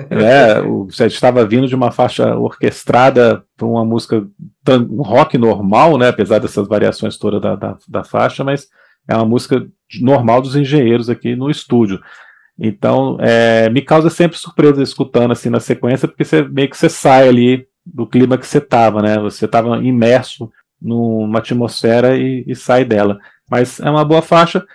né? 0.10 0.62
Você 0.88 1.08
estava 1.08 1.46
vindo 1.46 1.68
de 1.68 1.76
uma 1.76 1.92
faixa 1.92 2.36
orquestrada 2.36 3.44
para 3.58 3.68
uma 3.68 3.84
música 3.84 4.26
um 4.70 5.02
rock 5.02 5.38
normal, 5.38 5.98
né? 5.98 6.10
Apesar 6.10 6.40
dessas 6.40 6.68
variações 6.68 7.18
todas 7.18 7.42
da, 7.42 7.56
da, 7.56 7.78
da, 7.88 8.04
faixa, 8.04 8.44
mas 8.44 8.68
é 9.08 9.16
uma 9.16 9.26
música 9.26 9.66
normal 10.00 10.42
dos 10.42 10.56
engenheiros 10.56 11.10
aqui 11.10 11.36
no 11.36 11.50
estúdio. 11.50 12.00
Então, 12.58 13.18
é, 13.20 13.70
me 13.70 13.82
causa 13.82 14.10
sempre 14.10 14.38
surpresa 14.38 14.84
escutando 14.84 15.32
assim 15.32 15.50
na 15.50 15.60
sequência, 15.60 16.08
porque 16.08 16.24
você 16.24 16.44
meio 16.44 16.70
que 16.70 16.78
você 16.78 16.90
sai 16.90 17.28
ali 17.28 17.68
do 17.86 18.06
clima 18.06 18.38
que 18.38 18.46
você 18.46 18.60
estava, 18.60 19.02
né? 19.02 19.18
Você 19.20 19.46
estava 19.46 19.78
imerso 19.78 20.52
numa 20.80 21.40
atmosfera 21.40 22.16
e, 22.16 22.44
e 22.48 22.56
sai 22.56 22.86
dela. 22.86 23.20
Mas 23.50 23.80
é 23.80 23.90
uma 23.90 24.06
boa 24.06 24.22
faixa. 24.22 24.66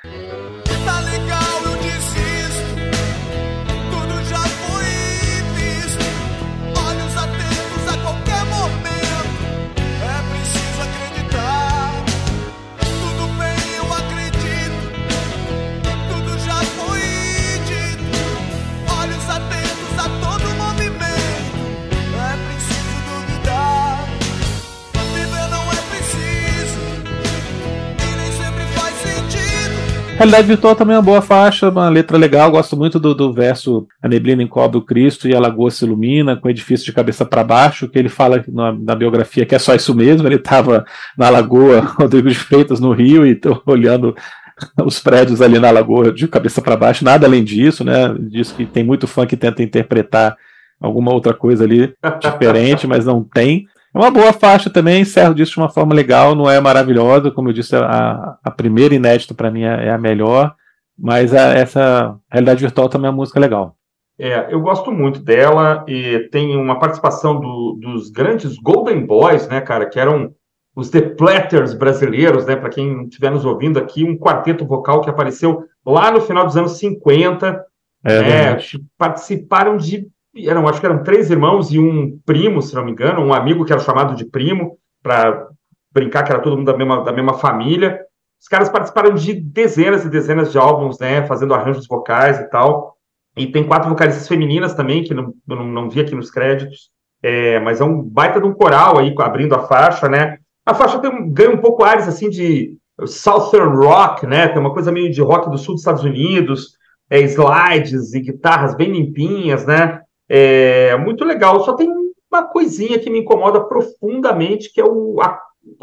Realidade 30.17 30.49
Virtual 30.49 30.75
também 30.75 30.95
é 30.95 30.99
uma 30.99 31.05
boa 31.05 31.21
faixa, 31.21 31.69
uma 31.69 31.91
letra 31.91 32.17
legal. 32.17 32.51
Gosto 32.51 32.75
muito 32.75 32.99
do, 32.99 33.15
do 33.15 33.35
verso 33.35 33.87
A 34.03 34.09
neblina 34.09 34.43
encobre 34.43 34.79
o 34.79 34.83
Cristo 34.83 35.29
e 35.29 35.35
a 35.35 35.39
lagoa 35.39 35.71
se 35.71 35.85
ilumina, 35.85 36.37
com 36.37 36.49
o 36.49 36.51
edifício 36.51 36.87
de 36.87 36.93
cabeça 36.93 37.25
para 37.27 37.45
baixo, 37.45 37.87
que 37.87 37.99
ele 37.99 38.09
fala 38.09 38.43
na, 38.49 38.73
na, 38.73 38.95
biografia 38.95 39.45
que 39.45 39.55
é 39.55 39.59
só 39.59 39.75
isso 39.75 39.95
mesmo. 39.95 40.27
Ele 40.27 40.37
estava 40.37 40.87
na 41.19 41.29
lagoa 41.29 41.81
Rodrigo 42.01 42.31
de 42.31 42.35
Freitas, 42.35 42.81
no 42.81 42.93
Rio, 42.93 43.27
e 43.27 43.39
olhando 43.67 44.17
os 44.87 44.99
prédios 44.99 45.43
ali 45.43 45.59
na 45.59 45.71
lagoa 45.71 46.11
de 46.11 46.27
cabeça 46.27 46.63
para 46.63 46.79
baixo, 46.79 47.05
nada 47.05 47.27
além 47.27 47.45
disso, 47.45 47.85
né? 47.85 48.15
Diz 48.19 48.51
que 48.51 48.65
tem 48.65 48.83
muito 48.83 49.07
fã 49.07 49.27
que 49.27 49.37
tenta 49.37 49.63
interpretar 49.63 50.35
alguma 50.81 51.13
outra 51.13 51.35
coisa 51.35 51.65
ali 51.65 51.95
diferente, 52.21 52.87
mas 52.87 53.05
não 53.05 53.23
tem. 53.23 53.67
É 53.97 53.99
uma 53.99 54.11
boa 54.11 54.31
faixa 54.31 54.69
também, 54.69 55.01
encerro 55.01 55.35
disso 55.35 55.53
de 55.53 55.59
uma 55.59 55.71
forma 55.71 55.95
legal, 55.95 56.35
não 56.35 56.51
é 56.51 56.61
maravilhosa, 56.61 57.31
como 57.31 57.49
eu 57.49 57.55
disse, 57.55 57.75
a, 57.75 58.37
a 58.45 58.51
primeira 58.51 58.95
inédita 58.95 59.33
para 59.33 59.51
mim 59.51 59.63
é, 59.63 59.87
é, 59.87 59.91
a 59.91 59.97
melhor, 59.97 60.55
mas 60.99 61.33
a, 61.33 61.55
essa 61.55 62.15
realidade 62.31 62.61
virtual 62.61 62.91
também 62.91 63.07
é 63.07 63.11
uma 63.11 63.17
música 63.17 63.41
legal. 63.41 63.75
É, 64.19 64.53
eu 64.53 64.61
gosto 64.61 64.93
muito 64.93 65.21
dela 65.21 65.83
e 65.89 66.29
tem 66.31 66.55
uma 66.59 66.79
participação 66.79 67.41
do, 67.41 67.79
dos 67.81 68.11
grandes 68.11 68.59
Golden 68.59 69.07
Boys, 69.07 69.49
né, 69.49 69.63
cara, 69.63 69.87
que 69.87 69.99
eram 69.99 70.31
os 70.75 70.91
The 70.91 71.01
Platters 71.01 71.73
brasileiros, 71.73 72.45
né, 72.45 72.55
para 72.55 72.69
quem 72.69 73.05
estiver 73.05 73.31
nos 73.31 73.47
ouvindo 73.47 73.79
aqui, 73.79 74.05
um 74.05 74.19
quarteto 74.19 74.67
vocal 74.67 75.01
que 75.01 75.09
apareceu 75.09 75.65
lá 75.87 76.11
no 76.11 76.21
final 76.21 76.45
dos 76.45 76.57
anos 76.59 76.73
50, 76.73 77.65
é, 78.05 78.21
né, 78.21 78.59
participaram 78.99 79.79
de 79.79 80.07
eram, 80.45 80.67
acho 80.69 80.81
que 80.81 80.87
eram 80.87 81.03
três 81.03 81.31
irmãos 81.31 81.73
e 81.73 81.79
um 81.79 82.19
primo, 82.25 82.61
se 82.61 82.75
não 82.75 82.85
me 82.85 82.93
engano, 82.93 83.21
um 83.21 83.33
amigo 83.33 83.65
que 83.65 83.73
era 83.73 83.81
chamado 83.81 84.15
de 84.15 84.25
primo, 84.25 84.79
para 85.03 85.49
brincar 85.93 86.25
que 86.25 86.33
era 86.33 86.43
todo 86.43 86.57
mundo 86.57 86.67
da 86.67 86.77
mesma, 86.77 87.05
da 87.05 87.13
mesma 87.13 87.35
família. 87.35 88.01
Os 88.41 88.49
caras 88.49 88.69
participaram 88.69 89.15
de 89.15 89.35
dezenas 89.35 90.05
e 90.05 90.11
dezenas 90.11 90.53
de 90.53 90.59
álbuns, 90.59 90.99
né, 90.99 91.27
fazendo 91.27 91.55
arranjos 91.55 91.87
vocais 91.87 92.39
e 92.39 92.51
tal. 92.51 92.97
E 93.37 93.47
tem 93.47 93.65
quatro 93.65 93.89
vocalistas 93.89 94.27
femininas 94.27 94.75
também, 94.75 95.05
que 95.05 95.15
não, 95.15 95.33
não, 95.47 95.67
não 95.67 95.91
vi 95.91 96.01
aqui 96.01 96.15
nos 96.15 96.31
créditos. 96.31 96.91
É, 97.23 97.59
mas 97.61 97.81
é 97.81 97.85
um 97.85 98.03
baita 98.03 98.41
de 98.41 98.47
um 98.47 98.55
coral 98.55 98.99
aí, 98.99 99.15
abrindo 99.19 99.55
a 99.55 99.67
faixa, 99.67 100.09
né? 100.09 100.39
A 100.65 100.75
faixa 100.75 100.99
tem, 100.99 101.33
ganha 101.33 101.51
um 101.51 101.59
pouco 101.59 101.85
ares, 101.85 102.09
assim, 102.09 102.29
de 102.29 102.77
Southern 103.05 103.77
Rock, 103.77 104.27
né? 104.27 104.49
Tem 104.49 104.59
uma 104.59 104.73
coisa 104.73 104.91
meio 104.91 105.11
de 105.11 105.21
rock 105.21 105.51
do 105.51 105.59
sul 105.59 105.75
dos 105.75 105.83
Estados 105.83 106.05
Unidos, 106.05 106.77
é, 107.11 107.21
slides 107.21 108.15
e 108.15 108.21
guitarras 108.21 108.75
bem 108.75 108.93
limpinhas, 108.93 109.67
né? 109.67 110.01
É 110.29 110.97
muito 110.97 111.25
legal, 111.25 111.65
só 111.65 111.75
tem 111.75 111.89
uma 112.31 112.45
coisinha 112.45 112.99
que 112.99 113.11
me 113.11 113.21
incomoda 113.21 113.61
profundamente, 113.65 114.73
que 114.73 114.81
é 114.81 114.85
o, 114.85 115.21
a, 115.21 115.41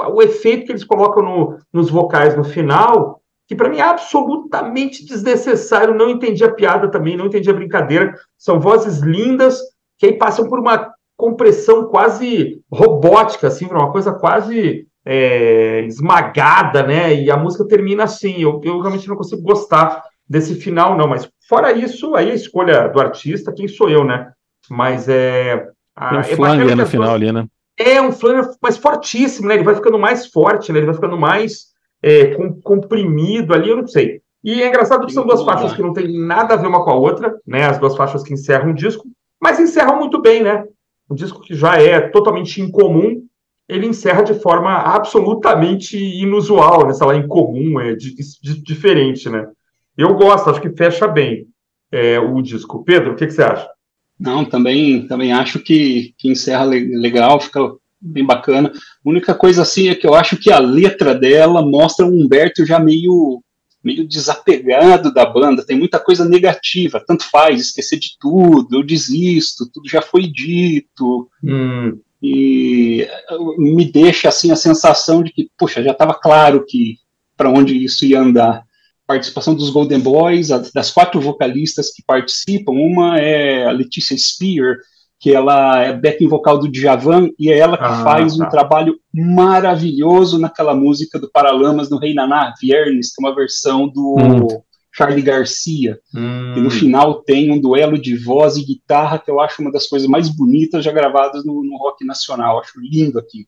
o 0.09 0.21
efeito 0.21 0.65
que 0.65 0.71
eles 0.71 0.83
colocam 0.83 1.23
no, 1.23 1.57
nos 1.71 1.89
vocais 1.89 2.35
no 2.35 2.43
final, 2.43 3.21
que 3.47 3.55
para 3.55 3.69
mim 3.69 3.77
é 3.77 3.83
absolutamente 3.83 5.05
desnecessário. 5.05 5.95
Não 5.95 6.09
entendi 6.09 6.43
a 6.43 6.53
piada 6.53 6.89
também, 6.89 7.17
não 7.17 7.27
entendi 7.27 7.49
a 7.49 7.53
brincadeira. 7.53 8.13
São 8.37 8.59
vozes 8.59 8.99
lindas 8.99 9.59
que 9.97 10.05
aí 10.05 10.17
passam 10.17 10.47
por 10.47 10.59
uma 10.59 10.91
compressão 11.15 11.85
quase 11.87 12.61
robótica, 12.71 13.47
assim, 13.47 13.65
uma 13.65 13.91
coisa 13.91 14.13
quase 14.13 14.87
é, 15.05 15.85
esmagada, 15.85 16.83
né? 16.83 17.13
E 17.13 17.29
a 17.29 17.37
música 17.37 17.67
termina 17.67 18.03
assim. 18.03 18.41
Eu, 18.41 18.59
eu 18.63 18.79
realmente 18.79 19.07
não 19.07 19.15
consigo 19.15 19.41
gostar 19.41 20.03
desse 20.27 20.55
final, 20.55 20.97
não. 20.97 21.07
Mas 21.07 21.29
fora 21.47 21.71
isso, 21.71 22.15
aí 22.15 22.31
a 22.31 22.35
escolha 22.35 22.87
do 22.87 22.99
artista, 22.99 23.53
quem 23.53 23.67
sou 23.67 23.89
eu, 23.89 24.03
né? 24.03 24.31
Mas 24.69 25.07
é. 25.09 25.67
A, 25.95 26.09
Tem 26.09 26.19
um 26.19 26.35
flanger 26.35 26.75
no 26.75 26.85
final 26.85 27.13
ali, 27.13 27.31
né? 27.31 27.45
É 27.77 28.01
um 28.01 28.11
flanger 28.11 28.51
mais 28.61 28.77
fortíssimo, 28.77 29.47
né? 29.47 29.55
Ele 29.55 29.63
vai 29.63 29.75
ficando 29.75 29.99
mais 29.99 30.27
forte, 30.27 30.71
né? 30.71 30.79
Ele 30.79 30.85
vai 30.85 30.95
ficando 30.95 31.17
mais 31.17 31.67
é, 32.01 32.35
comprimido 32.63 33.53
ali, 33.53 33.69
eu 33.69 33.77
não 33.77 33.87
sei. 33.87 34.21
E 34.43 34.61
é 34.61 34.67
engraçado 34.67 35.05
que 35.05 35.13
são 35.13 35.25
duas 35.25 35.43
faixas 35.43 35.73
que 35.73 35.81
não 35.81 35.93
tem 35.93 36.19
nada 36.19 36.53
a 36.53 36.57
ver 36.57 36.67
uma 36.67 36.83
com 36.83 36.91
a 36.91 36.95
outra, 36.95 37.39
né? 37.47 37.65
As 37.65 37.79
duas 37.79 37.95
faixas 37.95 38.23
que 38.23 38.33
encerram 38.33 38.71
o 38.71 38.75
disco, 38.75 39.05
mas 39.41 39.59
encerram 39.59 39.97
muito 39.97 40.21
bem, 40.21 40.43
né? 40.43 40.65
Um 41.09 41.15
disco 41.15 41.41
que 41.41 41.55
já 41.55 41.75
é 41.75 42.01
totalmente 42.01 42.61
incomum, 42.61 43.25
ele 43.69 43.87
encerra 43.87 44.21
de 44.21 44.33
forma 44.33 44.73
absolutamente 44.73 45.97
inusual, 45.97 46.85
né? 46.85 46.93
Sei 46.93 47.07
lá, 47.07 47.15
incomum, 47.15 47.79
é 47.79 47.95
de, 47.95 48.13
de, 48.15 48.61
diferente, 48.61 49.29
né? 49.29 49.47
Eu 49.97 50.15
gosto, 50.15 50.49
acho 50.49 50.61
que 50.61 50.69
fecha 50.69 51.07
bem 51.07 51.47
é, 51.91 52.19
o 52.19 52.41
disco. 52.41 52.83
Pedro, 52.83 53.13
o 53.13 53.15
que, 53.15 53.27
que, 53.27 53.33
você 53.33 53.43
acha? 53.43 53.69
Não, 54.19 54.43
também, 54.43 55.07
também 55.07 55.31
acho 55.31 55.59
que, 55.59 56.13
que 56.17 56.29
encerra 56.29 56.63
legal, 56.63 57.39
fica 57.39 57.59
bem 58.01 58.25
bacana. 58.25 58.71
A 58.73 59.09
única 59.09 59.35
coisa 59.35 59.61
assim 59.61 59.89
é 59.89 59.95
que 59.95 60.07
eu 60.07 60.15
acho 60.15 60.37
que 60.37 60.51
a 60.51 60.59
letra 60.59 61.13
dela 61.13 61.61
mostra 61.61 62.05
um 62.05 62.23
Humberto 62.23 62.65
já 62.65 62.79
meio 62.79 63.41
meio 63.83 64.07
desapegado 64.07 65.13
da 65.13 65.25
banda, 65.25 65.65
tem 65.65 65.77
muita 65.77 65.99
coisa 65.99 66.23
negativa, 66.23 67.03
tanto 67.05 67.29
faz, 67.29 67.59
esquecer 67.59 67.99
de 67.99 68.15
tudo, 68.17 68.77
eu 68.77 68.81
desisto, 68.81 69.69
tudo 69.69 69.89
já 69.89 70.01
foi 70.01 70.25
dito. 70.25 71.29
Hum. 71.43 71.99
E 72.21 73.05
me 73.57 73.83
deixa 73.83 74.29
assim 74.29 74.51
a 74.51 74.55
sensação 74.55 75.21
de 75.21 75.33
que, 75.33 75.51
poxa, 75.57 75.83
já 75.83 75.91
estava 75.91 76.13
claro 76.13 76.65
que 76.65 76.97
para 77.35 77.49
onde 77.49 77.83
isso 77.83 78.05
ia 78.05 78.21
andar 78.21 78.63
participação 79.13 79.53
dos 79.53 79.69
Golden 79.69 79.99
Boys, 79.99 80.47
das 80.73 80.89
quatro 80.89 81.21
vocalistas 81.21 81.91
que 81.91 82.03
participam, 82.05 82.71
uma 82.71 83.19
é 83.19 83.67
a 83.67 83.71
Letícia 83.71 84.17
Spear, 84.17 84.77
que 85.19 85.31
ela 85.31 85.79
é 85.79 85.93
backing 85.93 86.27
vocal 86.27 86.57
do 86.57 86.67
Djavan, 86.67 87.29
e 87.37 87.51
é 87.51 87.57
ela 87.59 87.77
que 87.77 87.83
ah, 87.83 88.03
faz 88.03 88.35
tá. 88.35 88.43
um 88.43 88.49
trabalho 88.49 88.95
maravilhoso 89.13 90.39
naquela 90.39 90.73
música 90.73 91.19
do 91.19 91.29
Paralamas 91.31 91.89
no 91.89 91.99
Rei 91.99 92.15
Naná, 92.15 92.53
Viernes, 92.59 93.13
que 93.13 93.23
é 93.23 93.27
uma 93.27 93.35
versão 93.35 93.87
do 93.87 94.15
hum. 94.19 94.47
Charlie 94.91 95.21
Garcia. 95.21 95.99
Hum. 96.13 96.55
E 96.57 96.59
no 96.59 96.71
final 96.71 97.21
tem 97.21 97.51
um 97.51 97.61
duelo 97.61 98.01
de 98.01 98.17
voz 98.17 98.57
e 98.57 98.65
guitarra 98.65 99.19
que 99.19 99.29
eu 99.29 99.39
acho 99.39 99.61
uma 99.61 99.71
das 99.71 99.87
coisas 99.87 100.07
mais 100.07 100.27
bonitas 100.27 100.83
já 100.83 100.91
gravadas 100.91 101.45
no, 101.45 101.63
no 101.63 101.77
rock 101.77 102.03
nacional. 102.03 102.59
Acho 102.59 102.79
lindo 102.81 103.19
aqui. 103.19 103.45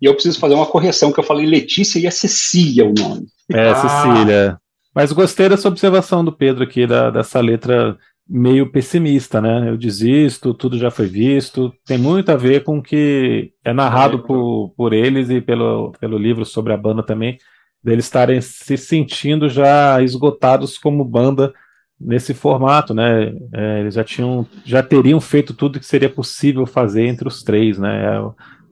E 0.00 0.04
eu 0.06 0.12
preciso 0.12 0.38
fazer 0.38 0.54
uma 0.54 0.66
correção, 0.66 1.10
que 1.10 1.18
eu 1.18 1.24
falei 1.24 1.46
Letícia 1.46 1.98
e 1.98 2.06
é 2.06 2.10
Cecília 2.10 2.84
o 2.84 2.92
nome. 2.92 3.26
É, 3.50 3.70
ah. 3.70 3.74
Cecília. 3.74 4.60
Mas 4.98 5.12
gostei 5.12 5.48
dessa 5.48 5.68
observação 5.68 6.24
do 6.24 6.32
Pedro 6.32 6.64
aqui, 6.64 6.84
da, 6.84 7.08
dessa 7.08 7.38
letra 7.38 7.96
meio 8.28 8.68
pessimista, 8.68 9.40
né? 9.40 9.70
Eu 9.70 9.76
desisto, 9.76 10.52
tudo 10.52 10.76
já 10.76 10.90
foi 10.90 11.06
visto. 11.06 11.72
Tem 11.86 11.96
muito 11.96 12.32
a 12.32 12.36
ver 12.36 12.64
com 12.64 12.78
o 12.78 12.82
que 12.82 13.52
é 13.64 13.72
narrado 13.72 14.24
por, 14.24 14.70
por 14.76 14.92
eles 14.92 15.30
e 15.30 15.40
pelo, 15.40 15.92
pelo 16.00 16.18
livro 16.18 16.44
sobre 16.44 16.72
a 16.72 16.76
banda 16.76 17.00
também, 17.00 17.38
deles 17.80 18.06
estarem 18.06 18.40
se 18.40 18.76
sentindo 18.76 19.48
já 19.48 20.02
esgotados 20.02 20.76
como 20.76 21.04
banda 21.04 21.54
nesse 22.00 22.34
formato, 22.34 22.92
né? 22.92 23.32
É, 23.54 23.80
eles 23.82 23.94
já 23.94 24.02
tinham, 24.02 24.44
já 24.64 24.82
teriam 24.82 25.20
feito 25.20 25.54
tudo 25.54 25.78
que 25.78 25.86
seria 25.86 26.10
possível 26.10 26.66
fazer 26.66 27.06
entre 27.06 27.28
os 27.28 27.44
três, 27.44 27.78
né? 27.78 28.16
É 28.16 28.20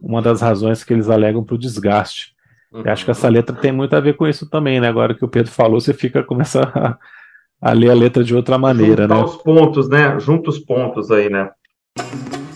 uma 0.03 0.21
das 0.21 0.41
razões 0.41 0.83
que 0.83 0.93
eles 0.93 1.09
alegam 1.09 1.45
para 1.45 1.55
o 1.55 1.59
desgaste. 1.59 2.35
Uhum. 2.77 2.83
Eu 2.85 2.93
acho 2.93 3.05
que 3.07 3.11
essa 3.11 3.29
letra 3.29 3.57
tem 3.57 3.73
muito 3.73 3.97
a 3.97 4.01
ver 4.01 4.17
com 4.17 4.27
isso 4.27 4.49
também, 4.49 4.81
né? 4.81 4.89
Agora 4.89 5.15
que 5.15 5.25
o 5.25 5.29
Pedro 5.29 5.51
falou, 5.51 5.81
você 5.81 5.95
fica 5.95 6.23
começa 6.23 6.61
a, 6.63 7.71
a 7.71 7.73
ler 7.73 7.91
a 7.91 7.95
letra 7.95 8.23
de 8.23 8.35
outra 8.35 8.59
maneira, 8.59 9.05
Juntar 9.05 9.17
né? 9.17 9.25
os 9.25 9.37
pontos, 9.37 9.89
né? 9.89 10.21
Junta 10.21 10.51
os 10.51 10.59
pontos 10.59 11.11
aí, 11.11 11.31
né? 11.31 11.49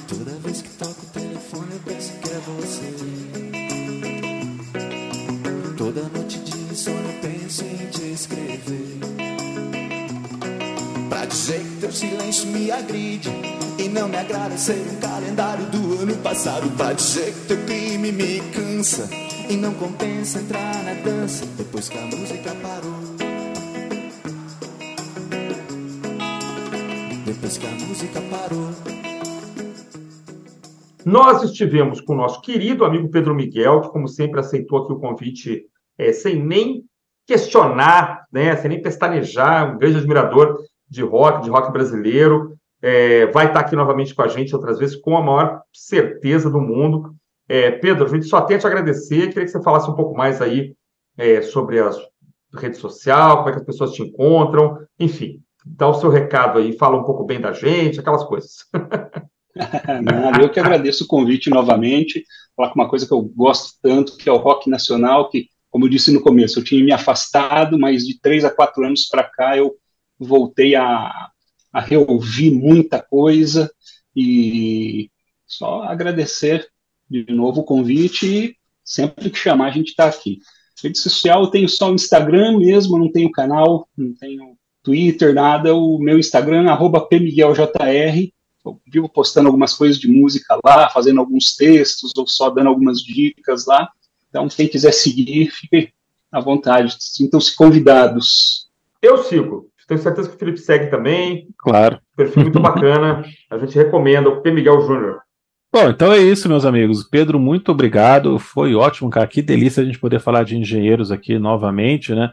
Toda 0.07 0.31
vez 0.45 0.61
que 0.61 0.69
toco 0.77 1.01
o 1.03 1.07
telefone 1.11 1.73
eu 1.73 1.81
penso 1.87 2.21
que 2.21 2.29
é 2.29 2.39
você. 2.39 2.91
Toda 5.79 6.03
noite 6.15 6.39
de 6.41 6.59
insônia 6.71 7.01
eu 7.01 7.31
penso 7.31 7.65
em 7.65 7.87
te 7.87 8.13
escrever. 8.13 9.01
Pra 11.09 11.25
dizer 11.25 11.61
que 11.61 11.81
teu 11.81 11.93
silêncio 11.93 12.47
me 12.51 12.71
agride. 12.71 13.31
E 13.79 13.89
não 13.89 14.07
me 14.07 14.19
agrada 14.19 14.59
ser 14.59 14.75
um 14.75 15.01
calendário 15.01 15.65
do 15.67 16.03
ano 16.03 16.15
passado. 16.19 16.69
Pra 16.77 16.93
dizer 16.93 17.33
que 17.33 17.47
teu 17.49 17.57
crime 17.65 18.13
me 18.13 18.41
cansa. 18.53 19.09
E 19.51 19.57
não 19.57 19.75
compensa 19.75 20.39
entrar 20.39 20.85
na 20.85 20.95
dança 21.03 21.45
depois 21.59 21.89
que 21.89 21.99
a 21.99 22.03
música 22.03 22.53
parou. 22.63 23.01
Depois 27.27 27.59
que 27.59 27.67
a 27.67 27.71
música 27.71 28.21
parou. 28.31 28.69
Nós 31.05 31.43
estivemos 31.43 32.01
com 32.01 32.13
o 32.13 32.17
nosso 32.17 32.41
querido 32.43 32.85
amigo 32.85 33.11
Pedro 33.11 33.35
Miguel, 33.35 33.81
que, 33.81 33.89
como 33.89 34.07
sempre, 34.07 34.39
aceitou 34.39 34.85
aqui 34.85 34.93
o 34.93 35.01
convite 35.01 35.65
é, 35.99 36.13
sem 36.13 36.41
nem 36.41 36.85
questionar, 37.27 38.27
né, 38.33 38.55
sem 38.55 38.69
nem 38.69 38.81
pestanejar, 38.81 39.75
um 39.75 39.79
grande 39.79 39.99
admirador 39.99 40.61
de 40.89 41.03
rock, 41.03 41.43
de 41.43 41.51
rock 41.51 41.73
brasileiro. 41.73 42.57
É, 42.81 43.27
vai 43.33 43.49
estar 43.49 43.59
aqui 43.59 43.75
novamente 43.75 44.15
com 44.15 44.23
a 44.23 44.29
gente 44.29 44.55
outras 44.55 44.79
vezes, 44.79 44.95
com 44.95 45.17
a 45.17 45.21
maior 45.21 45.61
certeza 45.73 46.49
do 46.49 46.61
mundo. 46.61 47.17
É, 47.51 47.73
Pedro, 47.73 48.05
a 48.05 48.09
gente 48.09 48.27
só 48.27 48.43
tem 48.43 48.57
a 48.57 48.61
te 48.61 48.67
agradecer. 48.69 49.27
Queria 49.27 49.45
que 49.45 49.49
você 49.49 49.61
falasse 49.61 49.91
um 49.91 49.97
pouco 49.97 50.17
mais 50.17 50.41
aí 50.41 50.77
é, 51.19 51.43
sobre 51.43 51.81
a 51.81 51.91
rede 52.55 52.77
social, 52.77 53.39
como 53.39 53.49
é 53.49 53.53
que 53.53 53.59
as 53.59 53.67
pessoas 53.67 53.91
te 53.91 54.03
encontram, 54.03 54.79
enfim, 55.01 55.43
dá 55.67 55.89
o 55.89 55.95
seu 55.95 56.11
recado 56.11 56.61
aí, 56.61 56.79
fala 56.79 56.97
um 56.97 57.03
pouco 57.03 57.25
bem 57.25 57.41
da 57.41 57.53
gente, 57.53 57.99
aquelas 57.99 58.23
coisas. 58.23 58.59
Eu 60.41 60.49
que 60.49 60.61
agradeço 60.61 61.03
o 61.03 61.09
convite 61.09 61.51
novamente, 61.51 62.25
falar 62.57 62.71
com 62.71 62.81
uma 62.81 62.89
coisa 62.89 63.05
que 63.05 63.13
eu 63.13 63.21
gosto 63.21 63.75
tanto, 63.83 64.17
que 64.17 64.29
é 64.29 64.33
o 64.33 64.37
rock 64.37 64.71
nacional, 64.71 65.29
que, 65.29 65.49
como 65.69 65.85
eu 65.85 65.89
disse 65.89 66.13
no 66.13 66.23
começo, 66.23 66.61
eu 66.61 66.65
tinha 66.65 66.83
me 66.83 66.93
afastado, 66.93 67.77
mas 67.77 68.07
de 68.07 68.19
três 68.21 68.45
a 68.45 68.51
quatro 68.51 68.85
anos 68.85 69.09
para 69.09 69.25
cá 69.25 69.57
eu 69.57 69.75
voltei 70.19 70.77
a, 70.77 71.29
a 71.73 71.81
reouvir 71.81 72.53
muita 72.53 73.03
coisa 73.03 73.69
e 74.15 75.11
só 75.47 75.83
agradecer 75.83 76.71
de 77.11 77.33
novo 77.33 77.61
o 77.61 77.65
convite 77.65 78.27
e 78.27 78.57
sempre 78.85 79.31
que 79.31 79.39
chamar 79.39 79.69
a 79.69 79.73
gente 79.73 79.89
está 79.89 80.07
aqui. 80.07 80.39
Rede 80.83 80.99
social 80.99 81.43
eu 81.43 81.51
tenho 81.51 81.69
só 81.69 81.91
o 81.91 81.95
Instagram 81.95 82.59
mesmo, 82.59 82.99
não 82.99 83.11
tenho 83.11 83.31
canal, 83.31 83.89
não 83.97 84.15
tenho 84.15 84.57
Twitter, 84.83 85.35
nada. 85.35 85.75
O 85.75 85.99
meu 85.99 86.19
Instagram, 86.19 86.71
arroba 86.71 87.01
pmigueljr. 87.01 87.69
Eu 88.65 88.81
vivo 88.87 89.09
postando 89.09 89.49
algumas 89.49 89.75
coisas 89.75 89.99
de 89.99 90.09
música 90.09 90.59
lá, 90.65 90.89
fazendo 90.91 91.21
alguns 91.21 91.57
textos 91.57 92.13
ou 92.17 92.27
só 92.27 92.51
dando 92.51 92.69
algumas 92.69 93.03
dicas 93.03 93.67
lá. 93.67 93.89
Então, 94.29 94.49
quem 94.49 94.69
quiser 94.69 94.93
seguir, 94.93 95.51
fique 95.51 95.93
à 96.31 96.41
vontade. 96.41 96.95
Sintam-se 96.99 97.55
convidados. 97.57 98.69
Eu 99.03 99.19
sigo. 99.19 99.69
Tenho 99.89 100.01
certeza 100.01 100.29
que 100.29 100.37
o 100.37 100.39
Felipe 100.39 100.59
segue 100.59 100.87
também. 100.87 101.49
Claro. 101.59 102.01
Perfil 102.17 102.45
muito 102.45 102.61
bacana. 102.61 103.25
A 103.51 103.59
gente 103.59 103.75
recomenda 103.75 104.29
o 104.29 104.41
P. 104.41 104.53
Miguel 104.53 104.83
Júnior. 104.83 105.23
Bom, 105.73 105.89
então 105.89 106.13
é 106.13 106.19
isso, 106.19 106.49
meus 106.49 106.65
amigos. 106.65 107.05
Pedro, 107.05 107.39
muito 107.39 107.71
obrigado. 107.71 108.41
Foi 108.41 108.75
ótimo, 108.75 109.09
cara. 109.09 109.27
Que 109.27 109.41
delícia 109.41 109.83
a 109.83 109.87
gente 109.87 110.01
poder 110.01 110.19
falar 110.19 110.43
de 110.43 110.57
engenheiros 110.57 111.13
aqui 111.13 111.39
novamente, 111.39 112.13
né? 112.13 112.33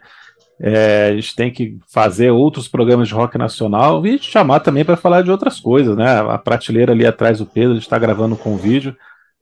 É, 0.59 1.09
a 1.11 1.15
gente 1.15 1.35
tem 1.35 1.51
que 1.51 1.77
fazer 1.87 2.31
outros 2.31 2.67
programas 2.67 3.07
de 3.07 3.13
rock 3.13 3.37
nacional 3.37 4.03
e 4.07 4.17
te 4.17 4.31
chamar 4.31 4.61
também 4.61 4.83
para 4.83 4.97
falar 4.97 5.21
de 5.21 5.29
outras 5.29 5.59
coisas, 5.59 5.95
né? 5.95 6.19
A 6.19 6.37
prateleira 6.39 6.93
ali 6.93 7.05
atrás 7.05 7.37
do 7.37 7.45
Pedro, 7.45 7.71
a 7.71 7.75
gente 7.75 7.83
está 7.83 7.99
gravando 7.99 8.35
com 8.35 8.57
vídeo. 8.57 8.95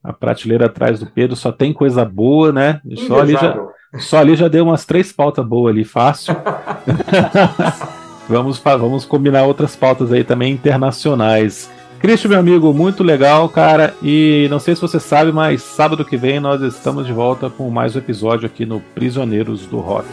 A 0.03 0.11
prateleira 0.11 0.65
atrás 0.65 0.99
do 0.99 1.05
Pedro 1.05 1.37
só 1.37 1.53
tem 1.53 1.71
coisa 1.71 2.03
boa, 2.03 2.51
né? 2.51 2.81
Só 3.07 3.21
ali, 3.21 3.31
já, 3.31 3.57
só 3.97 4.17
ali 4.17 4.35
já 4.35 4.49
deu 4.49 4.65
umas 4.65 4.85
três 4.85 5.13
pautas 5.13 5.45
boas 5.45 5.73
ali, 5.73 5.85
fácil. 5.85 6.35
vamos, 8.27 8.59
vamos 8.59 9.05
combinar 9.05 9.45
outras 9.45 9.73
pautas 9.73 10.11
aí 10.11 10.25
também 10.25 10.51
internacionais. 10.51 11.71
Cristian, 12.05 12.29
meu 12.29 12.39
amigo, 12.39 12.71
muito 12.71 13.03
legal, 13.03 13.49
cara. 13.49 13.95
E 13.99 14.45
não 14.51 14.59
sei 14.59 14.75
se 14.75 14.81
você 14.81 14.99
sabe, 14.99 15.31
mas 15.31 15.63
sábado 15.63 16.05
que 16.05 16.15
vem 16.15 16.39
nós 16.39 16.61
estamos 16.61 17.07
de 17.07 17.11
volta 17.11 17.49
com 17.49 17.67
mais 17.71 17.95
um 17.95 17.97
episódio 17.97 18.45
aqui 18.45 18.63
no 18.63 18.79
Prisioneiros 18.79 19.65
do 19.65 19.79
Rock. 19.79 20.07